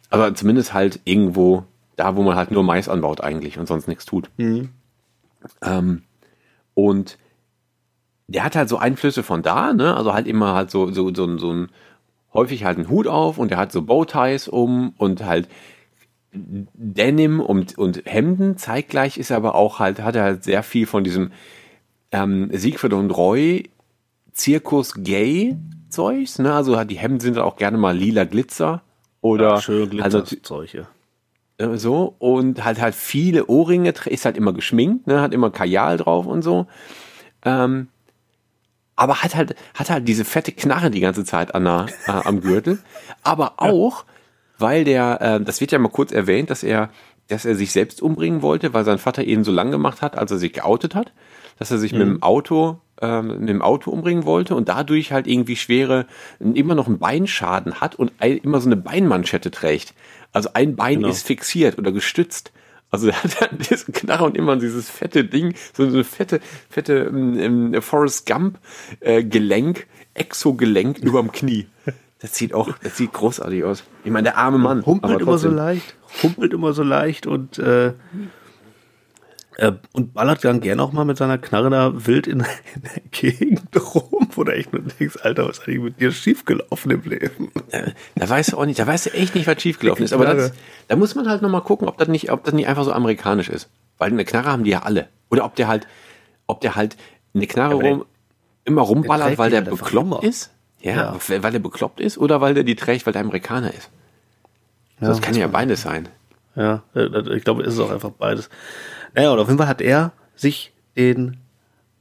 aber 0.10 0.34
zumindest 0.36 0.74
halt 0.74 1.00
irgendwo 1.06 1.64
da, 1.96 2.16
wo 2.16 2.24
man 2.24 2.36
halt 2.36 2.52
nur 2.52 2.64
Mais 2.64 2.90
anbaut 2.90 3.22
eigentlich 3.22 3.58
und 3.58 3.68
sonst 3.68 3.88
nichts 3.88 4.06
tut. 4.06 4.30
Ähm, 5.62 6.04
und 6.74 7.18
der 8.28 8.44
hat 8.44 8.56
halt 8.56 8.70
so 8.70 8.78
Einflüsse 8.78 9.24
von 9.24 9.42
da, 9.42 9.74
ne? 9.74 9.96
Also 9.96 10.14
halt 10.14 10.28
immer 10.28 10.54
halt 10.54 10.70
so, 10.70 10.92
so, 10.92 11.14
so, 11.14 11.38
so 11.38 11.52
ein, 11.52 11.70
häufig 12.34 12.66
halt 12.66 12.78
einen 12.78 12.90
Hut 12.90 13.08
auf 13.08 13.38
und 13.38 13.52
der 13.52 13.58
hat 13.58 13.72
so 13.72 13.82
Bowties 13.82 14.48
um 14.48 14.94
und 14.98 15.26
halt 15.26 15.50
Denim 16.34 17.40
und, 17.40 17.78
und 17.78 18.04
Hemden. 18.06 18.58
Zeitgleich 18.58 19.18
ist 19.18 19.32
er 19.32 19.38
aber 19.38 19.56
auch 19.56 19.80
halt, 19.80 20.02
hat 20.02 20.16
er 20.16 20.24
halt 20.24 20.44
sehr 20.44 20.62
viel 20.62 20.86
von 20.86 21.04
diesem 21.04 21.32
ähm, 22.12 22.50
Siegfried 22.52 22.94
und 22.94 23.10
Roy 23.12 23.70
Zirkus 24.38 24.94
Gay 24.96 25.58
Zeugs, 25.90 26.40
ne? 26.40 26.54
Also 26.54 26.82
die 26.84 26.98
Hemden 26.98 27.20
sind 27.20 27.38
auch 27.38 27.56
gerne 27.58 27.78
mal 27.78 27.96
lila 27.98 28.26
Glitzer 28.26 28.82
oder 29.22 29.62
Schön 29.62 30.02
also 30.02 30.20
Glitzerzeug. 30.20 30.74
ja. 30.74 30.88
äh, 31.58 31.78
so 31.78 32.16
und 32.20 32.64
halt 32.64 32.80
halt 32.80 32.96
viele 32.96 33.48
Ohrringe, 33.48 33.94
ist 34.06 34.26
halt 34.26 34.38
immer 34.38 34.54
geschminkt, 34.54 35.08
ne, 35.08 35.22
hat 35.22 35.34
immer 35.34 35.50
Kajal 35.50 35.98
drauf 35.98 36.26
und 36.28 36.44
so. 36.44 36.68
Ähm, 37.44 37.88
aber 38.96 39.24
hat 39.24 39.36
halt 39.36 39.56
hat 39.74 39.90
halt 39.90 40.08
diese 40.08 40.26
fette 40.26 40.52
Knarre 40.52 40.92
die 40.92 41.00
ganze 41.00 41.26
Zeit 41.26 41.56
an 41.56 41.66
der, 41.66 41.88
äh, 42.08 42.12
am 42.12 42.42
Gürtel, 42.42 42.80
aber 43.24 43.54
auch 43.58 44.06
weil 44.60 44.84
der 44.84 45.22
äh, 45.22 45.44
das 45.44 45.62
wird 45.62 45.72
ja 45.72 45.80
mal 45.80 45.90
kurz 45.90 46.12
erwähnt, 46.12 46.50
dass 46.50 46.64
er 46.64 46.90
dass 47.28 47.46
er 47.46 47.56
sich 47.56 47.72
selbst 47.72 48.02
umbringen 48.02 48.42
wollte, 48.42 48.74
weil 48.74 48.86
sein 48.86 49.00
Vater 49.00 49.24
ihn 49.24 49.44
so 49.44 49.52
lang 49.52 49.72
gemacht 49.72 50.02
hat, 50.02 50.18
als 50.18 50.32
er 50.32 50.38
sich 50.38 50.54
geoutet 50.54 50.96
hat, 50.96 51.12
dass 51.60 51.72
er 51.72 51.78
sich 51.78 51.92
mit 51.92 52.02
dem 52.02 52.24
Auto 52.24 52.80
ähm, 53.02 53.40
mit 53.40 53.50
dem 53.50 53.62
Auto 53.62 53.92
umbringen 53.92 54.26
wollte 54.26 54.56
und 54.56 54.70
dadurch 54.70 55.12
halt 55.12 55.28
irgendwie 55.28 55.56
schwere 55.56 56.06
immer 56.40 56.76
noch 56.76 56.88
einen 56.88 57.00
Beinschaden 57.00 57.80
hat 57.82 57.96
und 57.96 58.12
ein, 58.20 58.38
immer 58.38 58.60
so 58.60 58.68
eine 58.68 58.78
Beinmanschette 58.78 59.52
trägt. 59.52 59.94
Also 60.34 60.50
ein 60.54 60.76
Bein 60.76 60.98
Genau. 61.00 61.10
ist 61.10 61.26
fixiert 61.26 61.78
oder 61.78 61.92
gestützt. 61.92 62.52
Also 62.90 63.08
er 63.10 63.24
hat 63.24 63.42
dann 63.42 63.58
diesen 63.70 63.94
Knarre 63.94 64.24
und 64.26 64.38
immer 64.38 64.56
dieses 64.56 64.90
fette 64.90 65.24
Ding, 65.26 65.56
so 65.74 65.84
eine 65.84 66.04
fette, 66.04 66.40
fette 66.70 67.10
ähm, 67.10 67.74
ähm, 67.74 67.82
Forrest 67.82 68.26
Gump 68.26 68.60
äh, 69.00 69.24
Gelenk, 69.24 69.88
Exogelenk 70.14 70.98
überm 71.02 71.32
Knie. 71.32 71.68
Das 72.20 72.36
sieht 72.36 72.54
auch, 72.54 72.76
das 72.82 72.98
sieht 72.98 73.14
großartig 73.14 73.64
aus. 73.64 73.84
Ich 74.04 74.10
meine, 74.12 74.24
der 74.24 74.38
arme 74.38 74.58
Mann. 74.58 74.86
Humpelt 74.86 75.22
immer 75.22 75.38
so 75.38 75.50
leicht, 75.50 75.96
humpelt 76.24 76.52
immer 76.52 76.74
so 76.74 76.82
leicht 76.82 77.28
und 77.28 77.60
äh, 77.60 77.94
und 79.94 80.14
ballert 80.14 80.44
dann 80.44 80.62
gerne 80.62 80.82
auch 80.84 80.92
mal 80.92 81.04
mit 81.06 81.18
seiner 81.18 81.38
Knarre 81.40 81.70
da 81.72 81.92
wild 82.06 82.28
in, 82.28 82.42
in 82.76 82.82
der 82.84 83.02
Gegend 83.12 83.62
rum, 83.96 84.28
wo 84.32 84.44
du 84.44 84.52
echt 84.54 84.72
nur 84.72 84.84
denkst, 84.84 85.18
Alter, 85.24 85.48
was 85.48 85.58
ist 85.58 85.68
eigentlich 85.68 85.80
mit 85.82 86.00
dir 86.00 86.12
schiefgelaufen 86.12 86.92
im 86.92 87.02
Leben? 87.04 87.52
Äh, 87.72 87.92
Da 88.16 88.30
weißt 88.30 88.52
du 88.54 88.58
auch 88.58 88.66
nicht, 88.66 88.78
da 88.80 88.86
weißt 88.86 89.08
du 89.08 89.14
echt 89.14 89.34
nicht, 89.34 89.48
was 89.48 89.60
schiefgelaufen 89.62 90.06
ist. 90.06 90.14
Aber 90.14 90.26
das, 90.26 90.54
da 90.88 90.96
muss 90.96 91.16
man 91.16 91.28
halt 91.28 91.42
nochmal 91.42 91.62
gucken, 91.62 91.88
ob 91.88 91.98
das 91.98 92.08
nicht, 92.08 92.32
ob 92.32 92.44
das 92.44 92.54
nicht 92.54 92.68
einfach 92.68 92.84
so 92.84 92.92
amerikanisch 92.92 93.50
ist. 93.50 93.70
Weil 93.98 94.12
eine 94.12 94.26
Knarre 94.26 94.50
haben 94.52 94.64
die 94.64 94.70
ja 94.72 94.84
alle. 94.84 95.08
Oder 95.32 95.44
ob 95.46 95.56
der 95.56 95.68
halt, 95.68 95.88
ob 96.46 96.62
der 96.62 96.76
halt 96.76 96.96
eine 97.34 97.48
Knarre 97.48 97.80
der- 97.80 97.90
rum, 97.92 98.06
immer 98.64 98.82
rumballert, 98.84 99.28
trägt 99.28 99.40
weil 99.40 99.50
der 99.50 99.62
bekloppt 99.62 100.24
ist. 100.24 100.52
Ja, 100.82 100.96
Ja. 100.96 101.42
weil 101.42 101.52
der 101.52 101.60
bekloppt 101.60 102.00
ist 102.00 102.20
oder 102.20 102.42
weil 102.42 102.54
der 102.54 102.64
die 102.64 102.76
trägt, 102.76 103.08
weil 103.08 103.14
der 103.14 103.24
Amerikaner 103.24 103.74
ist. 103.74 103.90
das 105.00 105.20
kann 105.22 105.34
ja 105.34 105.48
beides 105.48 105.82
sein. 105.82 106.08
Ja, 106.56 106.84
äh, 106.96 107.36
ich 107.36 107.44
glaube, 107.44 107.64
es 107.64 107.74
ist 107.74 107.80
auch 107.80 107.92
einfach 107.92 108.12
beides. 108.12 108.50
Naja, 109.18 109.32
und 109.32 109.40
auf 109.40 109.48
jeden 109.48 109.58
Fall 109.58 109.68
hat 109.68 109.82
er 109.82 110.12
sich 110.36 110.72
den 110.96 111.38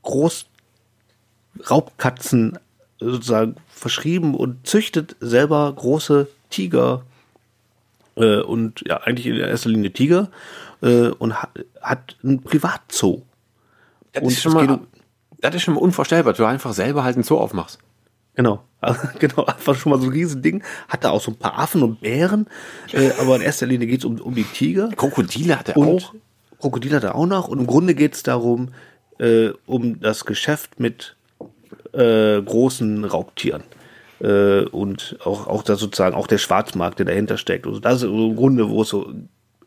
Großraubkatzen 0.03 2.59
sozusagen 3.01 3.57
verschrieben 3.69 4.35
und 4.35 4.67
züchtet 4.67 5.17
selber 5.21 5.73
große 5.75 6.29
Tiger 6.51 7.05
äh, 8.17 8.41
und 8.41 8.83
ja, 8.87 8.99
eigentlich 8.99 9.25
in 9.27 9.37
erster 9.37 9.71
Linie 9.71 9.93
Tiger 9.95 10.31
äh, 10.83 11.09
und 11.09 11.43
hat, 11.43 11.49
hat 11.81 12.17
ein 12.23 12.43
Privatzoo. 12.43 13.23
Das 14.13 14.23
Und 14.23 14.33
ist, 14.33 14.43
schon 14.43 14.53
mal, 14.53 14.71
um- 14.71 14.87
das 15.41 15.55
ist 15.55 15.63
schon 15.63 15.73
mal 15.75 15.81
unvorstellbar, 15.81 16.35
du 16.35 16.45
einfach 16.45 16.75
selber 16.75 17.03
halt 17.03 17.17
ein 17.17 17.23
Zoo 17.23 17.39
aufmachst. 17.39 17.79
Genau, 18.35 18.63
also, 18.83 19.09
genau, 19.19 19.47
einfach 19.47 19.75
schon 19.75 19.89
mal 19.91 19.99
so 19.99 20.05
ein 20.09 20.13
riesen 20.13 20.43
Ding. 20.43 20.63
Hat 20.89 21.03
da 21.05 21.11
auch 21.11 21.23
so 21.23 21.31
ein 21.31 21.39
paar 21.39 21.59
Affen 21.59 21.83
und 21.83 22.03
Bären, 22.03 22.47
äh, 22.93 23.11
aber 23.19 23.37
in 23.37 23.43
erster 23.43 23.65
Linie 23.65 23.87
geht 23.87 24.01
es 24.01 24.05
um, 24.05 24.21
um 24.21 24.35
die 24.35 24.45
Tiger. 24.45 24.91
Krokodile 24.91 25.59
hat 25.59 25.71
er 25.71 25.79
Und 25.79 26.05
auch. 26.05 26.15
Krokodil 26.61 26.95
hat 26.95 27.05
er 27.05 27.15
auch 27.15 27.27
noch. 27.27 27.49
Und 27.49 27.61
im 27.61 27.67
Grunde 27.67 27.95
geht 27.95 28.15
es 28.15 28.23
darum, 28.23 28.73
äh, 29.19 29.51
um 29.67 30.01
das 30.01 30.25
Geschäft 30.25 30.81
mit 30.81 31.17
äh, 31.93 32.41
großen 32.43 33.05
Raubtieren. 33.05 33.63
Äh, 34.21 34.65
und 34.65 35.19
auch, 35.25 35.47
auch 35.47 35.63
da 35.63 35.77
sozusagen 35.77 36.15
auch 36.15 36.27
der 36.27 36.39
Schwarzmarkt, 36.39 36.99
der 36.99 37.07
dahinter 37.07 37.39
steckt. 37.39 37.67
Also 37.67 37.81
das 37.81 38.03
ist 38.03 38.05
im 38.05 38.37
Grunde, 38.37 38.69
wo 38.69 38.83
es 38.83 38.89
so 38.89 39.13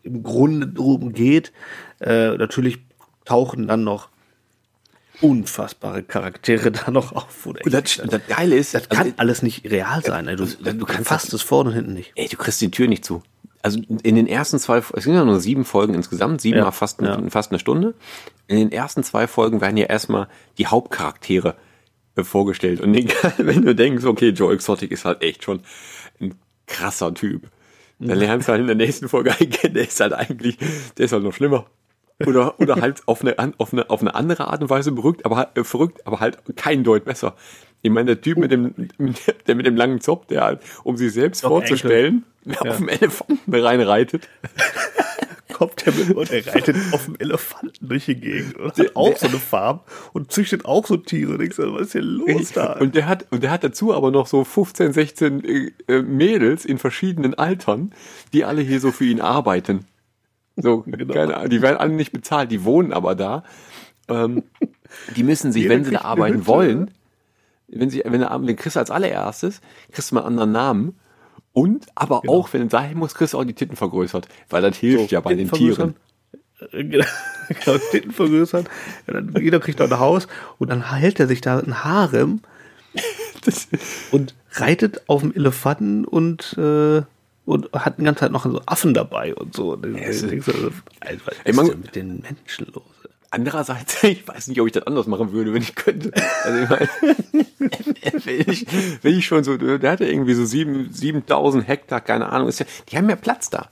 im 0.02 0.22
Grunde 0.22 0.66
drum 0.66 1.12
geht. 1.12 1.52
Äh, 2.00 2.36
natürlich 2.36 2.78
tauchen 3.24 3.68
dann 3.68 3.84
noch 3.84 4.08
unfassbare 5.20 6.02
Charaktere 6.02 6.70
da 6.72 6.90
noch 6.90 7.12
auf. 7.12 7.44
du 7.44 7.50
Und 7.50 7.74
das, 7.74 8.00
das 8.04 8.20
Geile 8.26 8.56
ist, 8.56 8.74
das 8.74 8.88
kann 8.88 9.06
also, 9.06 9.14
alles 9.18 9.42
nicht 9.42 9.70
real 9.70 10.02
sein. 10.02 10.28
ey. 10.28 10.36
Du, 10.36 10.46
du 10.46 10.74
du 10.74 10.86
kannst 10.86 11.08
fasst 11.08 11.32
es 11.32 11.42
vorne 11.42 11.70
und 11.70 11.76
hinten 11.76 11.92
nicht. 11.94 12.12
ey, 12.16 12.28
du 12.28 12.36
kriegst 12.36 12.60
die 12.60 12.70
Tür 12.70 12.88
nicht 12.88 13.04
zu. 13.04 13.22
Also 13.62 13.80
in 14.02 14.14
den 14.14 14.26
ersten 14.26 14.58
zwei, 14.58 14.78
es 14.78 15.04
sind 15.04 15.14
ja 15.14 15.24
nur 15.24 15.40
sieben 15.40 15.64
Folgen 15.64 15.94
insgesamt, 15.94 16.40
sieben 16.40 16.58
Ja, 16.58 16.64
mal 16.64 16.70
fast, 16.70 17.00
eine, 17.00 17.08
ja. 17.08 17.30
fast 17.30 17.50
eine 17.50 17.58
Stunde. 17.58 17.94
In 18.46 18.56
den 18.56 18.72
ersten 18.72 19.02
zwei 19.02 19.26
Folgen 19.26 19.60
werden 19.60 19.76
ja 19.76 19.86
erstmal 19.86 20.28
die 20.56 20.66
Hauptcharaktere 20.66 21.56
äh, 22.16 22.24
vorgestellt. 22.24 22.80
Und 22.80 22.94
egal, 22.94 23.34
wenn 23.38 23.62
du 23.62 23.74
denkst, 23.74 24.04
okay, 24.04 24.30
Joe 24.30 24.54
Exotic 24.54 24.90
ist 24.90 25.04
halt 25.04 25.22
echt 25.22 25.44
schon 25.44 25.60
ein 26.20 26.34
krasser 26.66 27.12
Typ. 27.12 27.50
Dann 27.98 28.18
lernst 28.18 28.48
du 28.48 28.52
halt 28.52 28.62
in 28.62 28.66
der 28.66 28.76
nächsten 28.76 29.10
Folge 29.10 29.30
kennen, 29.30 29.74
der 29.74 29.86
ist 29.86 30.00
halt 30.00 30.14
eigentlich, 30.14 30.56
der 30.96 31.04
ist 31.04 31.12
halt 31.12 31.22
noch 31.22 31.34
schlimmer. 31.34 31.66
Oder, 32.26 32.58
oder 32.60 32.76
halt 32.76 33.02
auf 33.06 33.22
eine, 33.22 33.36
auf, 33.58 33.72
eine, 33.72 33.88
auf 33.88 34.00
eine 34.00 34.14
andere 34.14 34.48
Art 34.48 34.62
und 34.62 34.70
Weise 34.70 34.92
berückt, 34.92 35.24
aber, 35.24 35.50
äh, 35.54 35.64
verrückt, 35.64 36.06
aber 36.06 36.20
halt 36.20 36.38
kein 36.56 36.84
Deut 36.84 37.04
besser. 37.04 37.34
Ich 37.82 37.90
meine, 37.90 38.14
der 38.14 38.20
Typ 38.20 38.38
mit 38.38 38.50
dem, 38.50 38.74
der 39.46 39.54
mit 39.54 39.66
dem 39.66 39.76
langen 39.76 40.00
Zopf, 40.00 40.26
der 40.26 40.42
halt, 40.42 40.60
um 40.84 40.96
sich 40.96 41.12
selbst 41.12 41.44
Doch, 41.44 41.48
vorzustellen, 41.48 42.24
Enkel. 42.44 42.70
auf 42.70 42.76
dem 42.76 42.88
Elefanten 42.88 43.54
reinreitet. 43.54 44.28
Kommt 45.52 45.84
der 45.84 45.92
mit 45.92 46.16
und 46.16 46.30
er 46.30 46.46
reitet 46.46 46.76
auf 46.92 47.04
dem 47.04 47.16
Elefanten 47.18 47.86
durch 47.86 48.06
die 48.06 48.14
Gegend 48.14 48.56
und 48.56 48.78
hat 48.78 48.96
auch 48.96 49.16
so 49.16 49.26
eine 49.26 49.36
Farm 49.36 49.80
und 50.14 50.32
züchtet 50.32 50.64
auch 50.64 50.86
so 50.86 50.96
Tiere. 50.96 51.38
So, 51.52 51.74
was 51.74 51.88
ist 51.88 51.92
hier 51.92 52.02
los 52.02 52.52
da? 52.52 52.74
Und 52.74 52.94
der 52.94 53.06
hat, 53.06 53.26
und 53.30 53.42
der 53.42 53.50
hat 53.50 53.62
dazu 53.62 53.92
aber 53.92 54.10
noch 54.10 54.26
so 54.26 54.44
15, 54.44 54.94
16 54.94 55.44
äh, 55.44 55.72
äh, 55.86 56.02
Mädels 56.02 56.64
in 56.64 56.78
verschiedenen 56.78 57.34
Altern, 57.34 57.92
die 58.32 58.44
alle 58.44 58.62
hier 58.62 58.80
so 58.80 58.90
für 58.90 59.04
ihn 59.04 59.20
arbeiten. 59.20 59.84
So, 60.56 60.78
genau. 60.86 61.12
keine, 61.12 61.48
die 61.48 61.60
werden 61.60 61.76
alle 61.76 61.92
nicht 61.92 62.12
bezahlt, 62.12 62.50
die 62.50 62.64
wohnen 62.64 62.92
aber 62.94 63.14
da. 63.14 63.44
Ähm, 64.08 64.44
die 65.14 65.22
müssen 65.22 65.52
sich, 65.52 65.64
Jeder 65.64 65.74
wenn 65.74 65.84
sie 65.84 65.92
da 65.92 66.02
arbeiten 66.02 66.38
Hütte, 66.38 66.46
wollen, 66.46 66.90
wenn 67.72 67.90
sie, 67.90 68.02
wenn 68.04 68.20
du 68.20 68.38
den 68.46 68.56
kriegst 68.56 68.76
als 68.76 68.90
allererstes, 68.90 69.60
kriegst 69.92 70.10
du 70.10 70.14
mal 70.16 70.22
einen 70.22 70.38
anderen 70.38 70.52
Namen. 70.52 71.00
Und 71.52 71.86
aber 71.94 72.20
genau. 72.20 72.34
auch, 72.34 72.52
wenn 72.52 72.66
es 72.66 72.72
sein 72.72 72.96
muss, 72.96 73.14
kriegst 73.14 73.34
du 73.34 73.38
auch 73.38 73.44
die 73.44 73.54
Titten 73.54 73.76
vergrößert. 73.76 74.28
Weil 74.48 74.62
das 74.62 74.76
hilft 74.76 75.10
so, 75.10 75.14
ja 75.14 75.20
bei 75.20 75.34
den 75.34 75.50
Tieren. 75.50 75.94
Genau, 77.64 77.78
Titten 77.90 78.12
vergrößern. 78.12 78.68
Jeder 79.40 79.58
kriegt 79.58 79.80
auch 79.80 79.90
ein 79.90 79.98
Haus 79.98 80.28
und 80.58 80.70
dann 80.70 80.94
hält 80.94 81.18
er 81.18 81.26
sich 81.26 81.40
da 81.40 81.58
ein 81.58 81.82
Harem 81.82 82.42
und 84.12 84.34
reitet 84.52 85.08
auf 85.08 85.22
dem 85.22 85.34
Elefanten 85.34 86.04
und 86.04 86.56
äh, 86.58 87.02
und 87.44 87.72
hat 87.72 87.98
die 87.98 88.04
ganze 88.04 88.20
Zeit 88.20 88.30
noch 88.30 88.44
so 88.44 88.62
Affen 88.66 88.94
dabei 88.94 89.34
und 89.34 89.56
so. 89.56 89.72
Und 89.72 89.96
ja, 89.96 90.12
so 90.12 90.28
also, 90.28 90.70
was 91.26 91.38
ist 91.44 91.58
denn 91.58 91.80
mit 91.80 91.96
den 91.96 92.20
Menschen 92.20 92.66
los? 92.72 92.99
Andererseits, 93.30 94.02
ich 94.02 94.26
weiß 94.26 94.48
nicht, 94.48 94.60
ob 94.60 94.66
ich 94.66 94.72
das 94.72 94.86
anders 94.86 95.06
machen 95.06 95.32
würde, 95.32 95.52
wenn 95.52 95.62
ich 95.62 95.74
könnte. 95.74 96.12
Also 96.44 96.58
ich 96.58 96.68
meine, 96.68 96.88
wenn 98.24 98.52
ich, 98.52 98.66
wenn 99.02 99.18
ich 99.18 99.26
schon 99.26 99.44
so, 99.44 99.56
der 99.56 99.90
hatte 99.90 100.06
irgendwie 100.06 100.34
so 100.34 100.44
sieben, 100.44 100.92
7000 100.92 101.66
Hektar, 101.66 102.00
keine 102.00 102.30
Ahnung, 102.30 102.48
ist 102.48 102.60
ja, 102.60 102.66
die 102.88 102.96
haben 102.96 103.08
ja 103.08 103.16
Platz 103.16 103.50
da. 103.50 103.68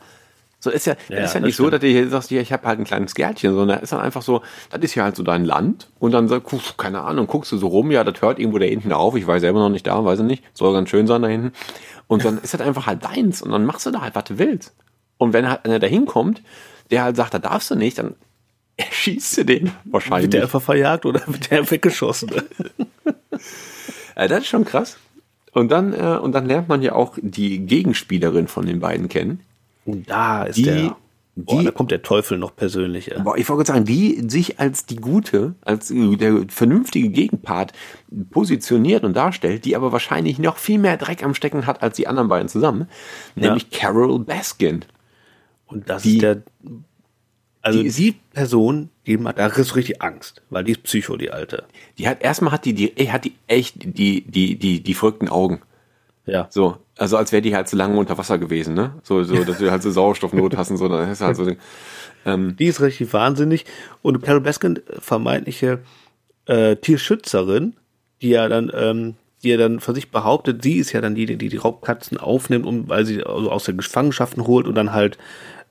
So 0.61 0.70
ist 0.70 0.86
ja, 0.86 0.96
ja 1.09 1.18
ist 1.18 1.34
ja 1.34 1.40
nicht 1.40 1.54
so, 1.54 1.70
dass 1.70 1.80
du 1.80 1.86
hier 1.86 2.09
sagst, 2.09 2.30
hier, 2.30 2.40
ich 2.40 2.52
habe 2.52 2.66
halt 2.66 2.80
ein 2.80 2.84
kleines 2.84 3.14
Gärtchen, 3.14 3.54
sondern 3.54 3.78
ist 3.78 3.92
dann 3.92 4.00
einfach 4.00 4.22
so, 4.22 4.42
das 4.70 4.80
ist 4.80 4.96
ja 4.96 5.04
halt 5.04 5.14
so 5.14 5.22
dein 5.22 5.44
Land 5.44 5.88
und 6.00 6.11
dann 6.11 6.26
sagst 6.26 6.76
keine 6.76 7.02
Ahnung, 7.02 7.28
guckst 7.28 7.52
du 7.52 7.59
so 7.59 7.68
rum, 7.68 7.92
ja, 7.92 8.02
das 8.02 8.20
hört 8.22 8.40
irgendwo 8.40 8.59
da 8.59 8.64
hinten 8.64 8.92
auf, 8.92 9.14
ich 9.14 9.24
weiß 9.24 9.40
selber 9.40 9.61
noch 9.61 9.68
nicht 9.68 9.86
da, 9.86 10.04
weiß 10.04 10.18
ich 10.18 10.24
nicht, 10.24 10.44
soll 10.54 10.72
ganz 10.72 10.90
schön 10.90 11.06
sein 11.06 11.22
da 11.22 11.28
hinten. 11.28 11.52
Und 12.09 12.24
dann 12.24 12.38
ist 12.38 12.54
das 12.54 12.61
einfach 12.61 12.86
halt 12.86 13.04
deins 13.04 13.40
und 13.40 13.52
dann 13.52 13.66
machst 13.66 13.86
du 13.86 13.92
da 13.92 14.00
halt, 14.00 14.16
was 14.16 14.24
du 14.24 14.38
willst. 14.38 14.74
Und 15.16 15.32
wenn 15.32 15.48
halt 15.48 15.64
einer 15.64 15.78
da 15.78 15.86
hinkommt, 15.86 16.42
der 16.90 17.04
halt 17.04 17.16
sagt, 17.16 17.34
da 17.34 17.38
darfst 17.38 17.70
du 17.70 17.76
nicht, 17.76 17.98
dann 17.98 18.16
erschießt 18.78 19.38
du 19.38 19.44
den 19.44 19.72
wahrscheinlich. 19.84 20.24
Wird 20.24 20.34
der 20.34 20.42
einfach 20.42 20.62
verjagt 20.62 21.04
oder 21.04 21.20
wird 21.26 21.50
der 21.50 21.70
weggeschossen? 21.70 22.30
ja, 24.16 24.28
das 24.28 24.40
ist 24.40 24.46
schon 24.46 24.64
krass. 24.64 24.96
Und 25.52 25.70
dann, 25.70 25.92
äh, 25.92 26.18
und 26.22 26.32
dann 26.32 26.46
lernt 26.46 26.68
man 26.68 26.82
ja 26.82 26.94
auch 26.94 27.18
die 27.20 27.58
Gegenspielerin 27.58 28.48
von 28.48 28.64
den 28.64 28.80
beiden 28.80 29.08
kennen. 29.08 29.40
Und 29.84 30.08
da 30.08 30.44
ist 30.44 30.56
die, 30.56 30.62
der. 30.62 30.96
Boah, 31.34 31.60
die, 31.60 31.66
da 31.66 31.70
kommt 31.70 31.92
der 31.92 32.02
Teufel 32.02 32.36
noch 32.36 32.56
persönlich. 32.56 33.06
Ja. 33.06 33.22
Boah, 33.22 33.36
ich 33.36 33.48
wollte 33.48 33.72
sagen, 33.72 33.84
die 33.84 34.24
sich 34.28 34.58
als 34.58 34.86
die 34.86 34.96
gute, 34.96 35.54
als 35.60 35.86
der 35.88 36.44
vernünftige 36.48 37.10
Gegenpart 37.10 37.72
positioniert 38.30 39.04
und 39.04 39.16
darstellt, 39.16 39.64
die 39.64 39.76
aber 39.76 39.92
wahrscheinlich 39.92 40.40
noch 40.40 40.56
viel 40.56 40.78
mehr 40.78 40.96
Dreck 40.96 41.22
am 41.22 41.34
Stecken 41.34 41.66
hat 41.66 41.80
als 41.80 41.96
die 41.96 42.08
anderen 42.08 42.28
beiden 42.28 42.48
zusammen, 42.48 42.88
nämlich 43.36 43.68
ja. 43.70 43.78
Carol 43.78 44.18
Baskin. 44.18 44.84
Und 45.66 45.88
das 45.88 46.02
die, 46.02 46.14
ist 46.14 46.22
der 46.22 46.42
also 47.68 47.82
die, 47.82 47.90
die 47.90 48.14
Person, 48.32 48.90
die 49.06 49.16
da 49.16 49.46
ist 49.46 49.76
richtig 49.76 50.02
Angst, 50.02 50.42
weil 50.50 50.64
die 50.64 50.72
ist 50.72 50.82
Psycho, 50.82 51.16
die 51.16 51.30
alte. 51.30 51.64
Die 51.98 52.08
hat 52.08 52.22
erstmal 52.22 52.52
hat 52.52 52.64
die 52.64 52.74
die 52.74 53.10
hat 53.10 53.24
die 53.24 53.34
echt 53.46 53.76
die 53.82 54.22
die 54.22 54.56
die 54.56 54.82
die 54.82 54.94
verrückten 54.94 55.28
Augen. 55.28 55.60
Ja. 56.26 56.46
So, 56.50 56.76
also 56.96 57.16
als 57.16 57.32
wäre 57.32 57.42
die 57.42 57.54
halt 57.54 57.68
so 57.68 57.76
lange 57.76 57.98
unter 57.98 58.18
Wasser 58.18 58.38
gewesen, 58.38 58.74
ne? 58.74 58.94
So 59.02 59.22
so, 59.22 59.44
dass 59.44 59.58
du 59.58 59.70
halt 59.70 59.82
so 59.82 59.90
Sauerstoffnot 59.90 60.56
hast 60.56 60.70
und 60.70 60.76
so, 60.76 60.88
dann 60.88 61.10
ist 61.10 61.20
halt 61.20 61.36
so 61.36 61.50
ähm, 62.26 62.56
Die 62.58 62.66
ist 62.66 62.80
richtig 62.80 63.12
wahnsinnig 63.12 63.64
und 64.02 64.22
Carol 64.22 64.40
Baskin 64.40 64.80
vermeintliche 64.98 65.80
äh, 66.46 66.76
Tierschützerin, 66.76 67.74
die 68.20 68.30
ja 68.30 68.48
dann 68.48 68.70
ähm, 68.74 69.14
die 69.42 69.50
ja 69.50 69.56
dann 69.56 69.80
für 69.80 69.94
sich 69.94 70.10
behauptet, 70.10 70.62
sie 70.62 70.78
ist 70.78 70.92
ja 70.92 71.00
dann 71.00 71.14
die, 71.14 71.26
die 71.26 71.48
die 71.48 71.56
Raubkatzen 71.56 72.18
aufnimmt, 72.18 72.66
um, 72.66 72.88
weil 72.88 73.06
sie 73.06 73.22
also 73.22 73.50
aus 73.50 73.64
der 73.64 73.74
Gefangenschaften 73.74 74.46
holt 74.46 74.66
und 74.66 74.74
dann 74.74 74.92
halt 74.92 75.16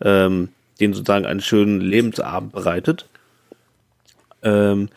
ähm, 0.02 0.50
denen 0.78 0.94
sozusagen 0.94 1.26
einen 1.26 1.42
schönen 1.42 1.82
Lebensabend 1.82 2.52
bereitet, 2.52 3.08
ähm, 4.44 4.90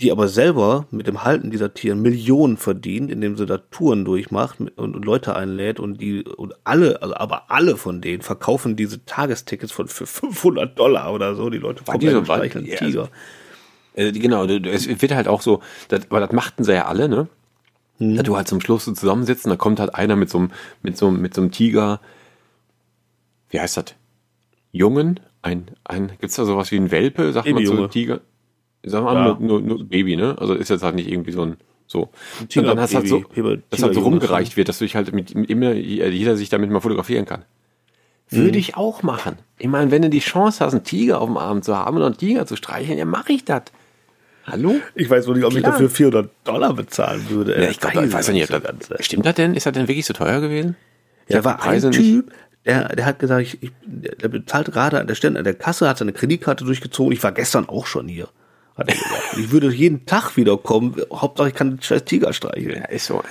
die 0.00 0.12
aber 0.12 0.28
selber 0.28 0.86
mit 0.92 1.08
dem 1.08 1.24
Halten 1.24 1.50
dieser 1.50 1.74
Tiere 1.74 1.96
Millionen 1.96 2.56
verdient, 2.56 3.10
indem 3.10 3.36
sie 3.36 3.46
da 3.46 3.58
Touren 3.58 4.04
durchmacht 4.04 4.60
und, 4.60 4.70
und 4.76 5.04
Leute 5.04 5.34
einlädt 5.34 5.80
und 5.80 6.00
die 6.00 6.22
und 6.22 6.54
alle, 6.62 7.02
also 7.02 7.16
aber 7.16 7.50
alle 7.50 7.76
von 7.76 8.00
denen 8.00 8.22
verkaufen 8.22 8.76
diese 8.76 9.04
Tagestickets 9.04 9.72
von 9.72 9.88
für 9.88 10.06
500 10.06 10.78
Dollar 10.78 11.12
oder 11.12 11.34
so. 11.34 11.50
Die 11.50 11.58
Leute 11.58 11.82
kommen 11.82 12.00
so 12.00 12.24
streicheln 12.24 12.64
ja, 12.64 12.76
Tiger. 12.76 13.08
Also, 13.96 14.10
äh, 14.10 14.12
genau, 14.12 14.44
es 14.44 14.86
wird 14.86 15.12
halt 15.12 15.26
auch 15.26 15.42
so, 15.42 15.60
das, 15.88 16.02
aber 16.10 16.20
das 16.20 16.30
machten 16.30 16.62
sie 16.62 16.74
ja 16.74 16.86
alle, 16.86 17.08
ne? 17.08 17.26
Hm. 17.98 18.14
Dass 18.16 18.24
du 18.24 18.36
halt 18.36 18.46
zum 18.46 18.60
Schluss 18.60 18.84
so 18.84 18.92
zusammensitzt 18.92 19.44
und 19.46 19.50
da 19.50 19.56
kommt 19.56 19.80
halt 19.80 19.96
einer 19.96 20.14
mit 20.14 20.30
so 20.30 20.38
einem, 20.38 20.52
mit 20.82 20.96
so, 20.96 21.10
mit 21.10 21.34
so 21.34 21.40
einem 21.40 21.50
Tiger, 21.50 22.00
wie 23.50 23.58
heißt 23.58 23.76
das? 23.76 23.96
Jungen, 24.72 25.20
ein, 25.42 25.70
ein, 25.84 26.12
gibt's 26.20 26.36
da 26.36 26.44
sowas 26.44 26.70
wie 26.70 26.76
ein 26.76 26.90
Welpe, 26.90 27.32
sagt 27.32 27.50
man 27.50 27.64
zu 27.64 27.86
Tiger? 27.88 28.20
Sagen 28.84 29.06
wir 29.06 29.14
mal, 29.14 29.28
ja. 29.28 29.36
nur, 29.40 29.60
nur, 29.60 29.60
nur, 29.60 29.84
Baby, 29.84 30.16
ne? 30.16 30.36
Also 30.38 30.54
ist 30.54 30.70
jetzt 30.70 30.82
halt 30.82 30.94
nicht 30.94 31.10
irgendwie 31.10 31.32
so 31.32 31.42
ein, 31.42 31.56
so. 31.86 32.10
Ein 32.40 32.60
und 32.60 32.66
dann 32.66 32.80
hast 32.80 32.94
halt 32.94 33.08
so, 33.08 33.24
dass 33.70 33.82
halt 33.82 33.94
so 33.94 34.00
rumgereicht 34.00 34.56
wird, 34.56 34.68
dass 34.68 34.78
du 34.78 34.84
dich 34.84 34.94
halt 34.94 35.12
mit, 35.12 35.32
immer, 35.32 35.72
jeder 35.72 36.36
sich 36.36 36.48
damit 36.48 36.70
mal 36.70 36.80
fotografieren 36.80 37.24
kann. 37.24 37.44
Würde 38.30 38.52
mhm. 38.52 38.58
ich 38.58 38.76
auch 38.76 39.02
machen. 39.02 39.38
Ich 39.58 39.68
meine, 39.68 39.90
wenn 39.90 40.02
du 40.02 40.10
die 40.10 40.20
Chance 40.20 40.64
hast, 40.64 40.74
einen 40.74 40.84
Tiger 40.84 41.20
auf 41.20 41.28
dem 41.28 41.38
Arm 41.38 41.62
zu 41.62 41.76
haben 41.76 41.96
und 41.96 42.02
einen 42.02 42.16
Tiger 42.16 42.46
zu 42.46 42.56
streicheln, 42.56 42.98
ja, 42.98 43.04
mache 43.04 43.32
ich 43.32 43.44
das. 43.44 43.62
Hallo? 44.44 44.76
Ich 44.94 45.08
weiß 45.08 45.26
wohl 45.26 45.34
nicht, 45.34 45.44
ob 45.44 45.50
Klar. 45.50 45.62
ich 45.62 45.70
dafür 45.70 45.90
400 45.90 46.30
Dollar 46.44 46.74
bezahlen 46.74 47.28
würde. 47.28 47.60
Ja, 47.60 47.70
ich, 47.70 47.80
glaub, 47.80 48.02
ich 48.02 48.12
weiß 48.12 48.28
nicht, 48.30 48.52
ob 48.52 48.62
das, 48.62 49.04
stimmt 49.04 49.26
das 49.26 49.34
denn? 49.34 49.54
Ist 49.54 49.66
das 49.66 49.72
denn 49.72 49.88
wirklich 49.88 50.06
so 50.06 50.14
teuer 50.14 50.40
gewesen? 50.40 50.76
Ja, 51.28 51.44
war 51.44 51.62
ein 51.62 51.90
Typ, 51.90 52.32
der, 52.68 52.94
der 52.94 53.06
hat 53.06 53.18
gesagt, 53.18 53.42
ich, 53.42 53.62
ich, 53.62 53.72
der 53.82 54.28
bezahlt 54.28 54.70
gerade 54.70 55.00
an 55.00 55.06
der 55.06 55.14
Stelle 55.14 55.38
an 55.38 55.44
der 55.44 55.54
Kasse, 55.54 55.88
hat 55.88 55.98
seine 55.98 56.12
Kreditkarte 56.12 56.64
durchgezogen. 56.64 57.12
Ich 57.12 57.22
war 57.22 57.32
gestern 57.32 57.66
auch 57.68 57.86
schon 57.86 58.06
hier. 58.08 58.28
Hat 58.76 58.88
er 58.88 58.94
gesagt. 58.94 59.38
ich 59.38 59.50
würde 59.50 59.70
jeden 59.70 60.04
Tag 60.04 60.36
wiederkommen. 60.36 60.94
Hauptsache 61.10 61.48
ich 61.48 61.54
kann 61.54 61.70
den 61.70 61.82
scheiß 61.82 62.04
Tiger 62.04 62.32
streicheln. 62.32 62.76
Ja, 62.76 62.84
ist 62.84 63.06
so. 63.06 63.22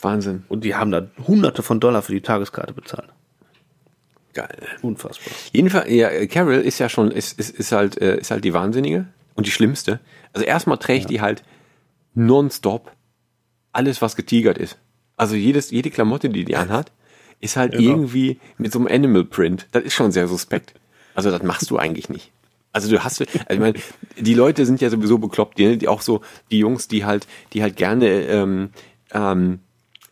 Wahnsinn. 0.00 0.44
Und 0.48 0.64
die 0.64 0.74
haben 0.74 0.90
da 0.90 1.06
hunderte 1.26 1.62
von 1.62 1.78
Dollar 1.78 2.00
für 2.00 2.12
die 2.12 2.22
Tageskarte 2.22 2.72
bezahlt. 2.72 3.10
Geil. 4.32 4.56
Unfassbar. 4.80 5.32
Jedenfalls, 5.52 5.90
ja, 5.90 6.26
Carol 6.26 6.54
ist 6.54 6.78
ja 6.78 6.88
schon, 6.88 7.10
ist, 7.10 7.38
ist, 7.38 7.50
ist 7.50 7.70
halt, 7.70 8.00
äh, 8.00 8.18
ist 8.18 8.30
halt 8.30 8.44
die 8.44 8.54
Wahnsinnige 8.54 9.06
und 9.34 9.46
die 9.46 9.50
Schlimmste. 9.50 10.00
Also 10.32 10.46
erstmal 10.46 10.78
trägt 10.78 11.04
ja. 11.04 11.08
die 11.08 11.20
halt 11.20 11.44
nonstop 12.14 12.92
alles, 13.72 14.00
was 14.00 14.16
getigert 14.16 14.56
ist. 14.56 14.78
Also 15.18 15.34
jedes, 15.34 15.70
jede 15.70 15.90
Klamotte, 15.90 16.30
die 16.30 16.46
die 16.46 16.56
anhat, 16.56 16.92
ist 17.42 17.56
halt 17.56 17.72
genau. 17.72 17.90
irgendwie 17.90 18.38
mit 18.56 18.72
so 18.72 18.78
einem 18.78 18.88
Animal 18.88 19.24
Print. 19.24 19.66
Das 19.72 19.82
ist 19.82 19.92
schon 19.92 20.12
sehr 20.12 20.28
suspekt. 20.28 20.74
Also 21.14 21.30
das 21.30 21.42
machst 21.42 21.70
du 21.70 21.76
eigentlich 21.76 22.08
nicht. 22.08 22.32
Also 22.72 22.88
du 22.88 23.04
hast, 23.04 23.20
also 23.20 23.30
ich 23.50 23.58
meine, 23.58 23.74
die 24.18 24.32
Leute 24.32 24.64
sind 24.64 24.80
ja 24.80 24.88
sowieso 24.88 25.18
bekloppt, 25.18 25.58
die, 25.58 25.76
die 25.76 25.88
auch 25.88 26.00
so, 26.00 26.22
die 26.50 26.58
Jungs, 26.58 26.88
die 26.88 27.04
halt, 27.04 27.26
die 27.52 27.62
halt 27.62 27.76
gerne 27.76 28.08
ähm, 28.08 28.70
ähm, 29.12 29.58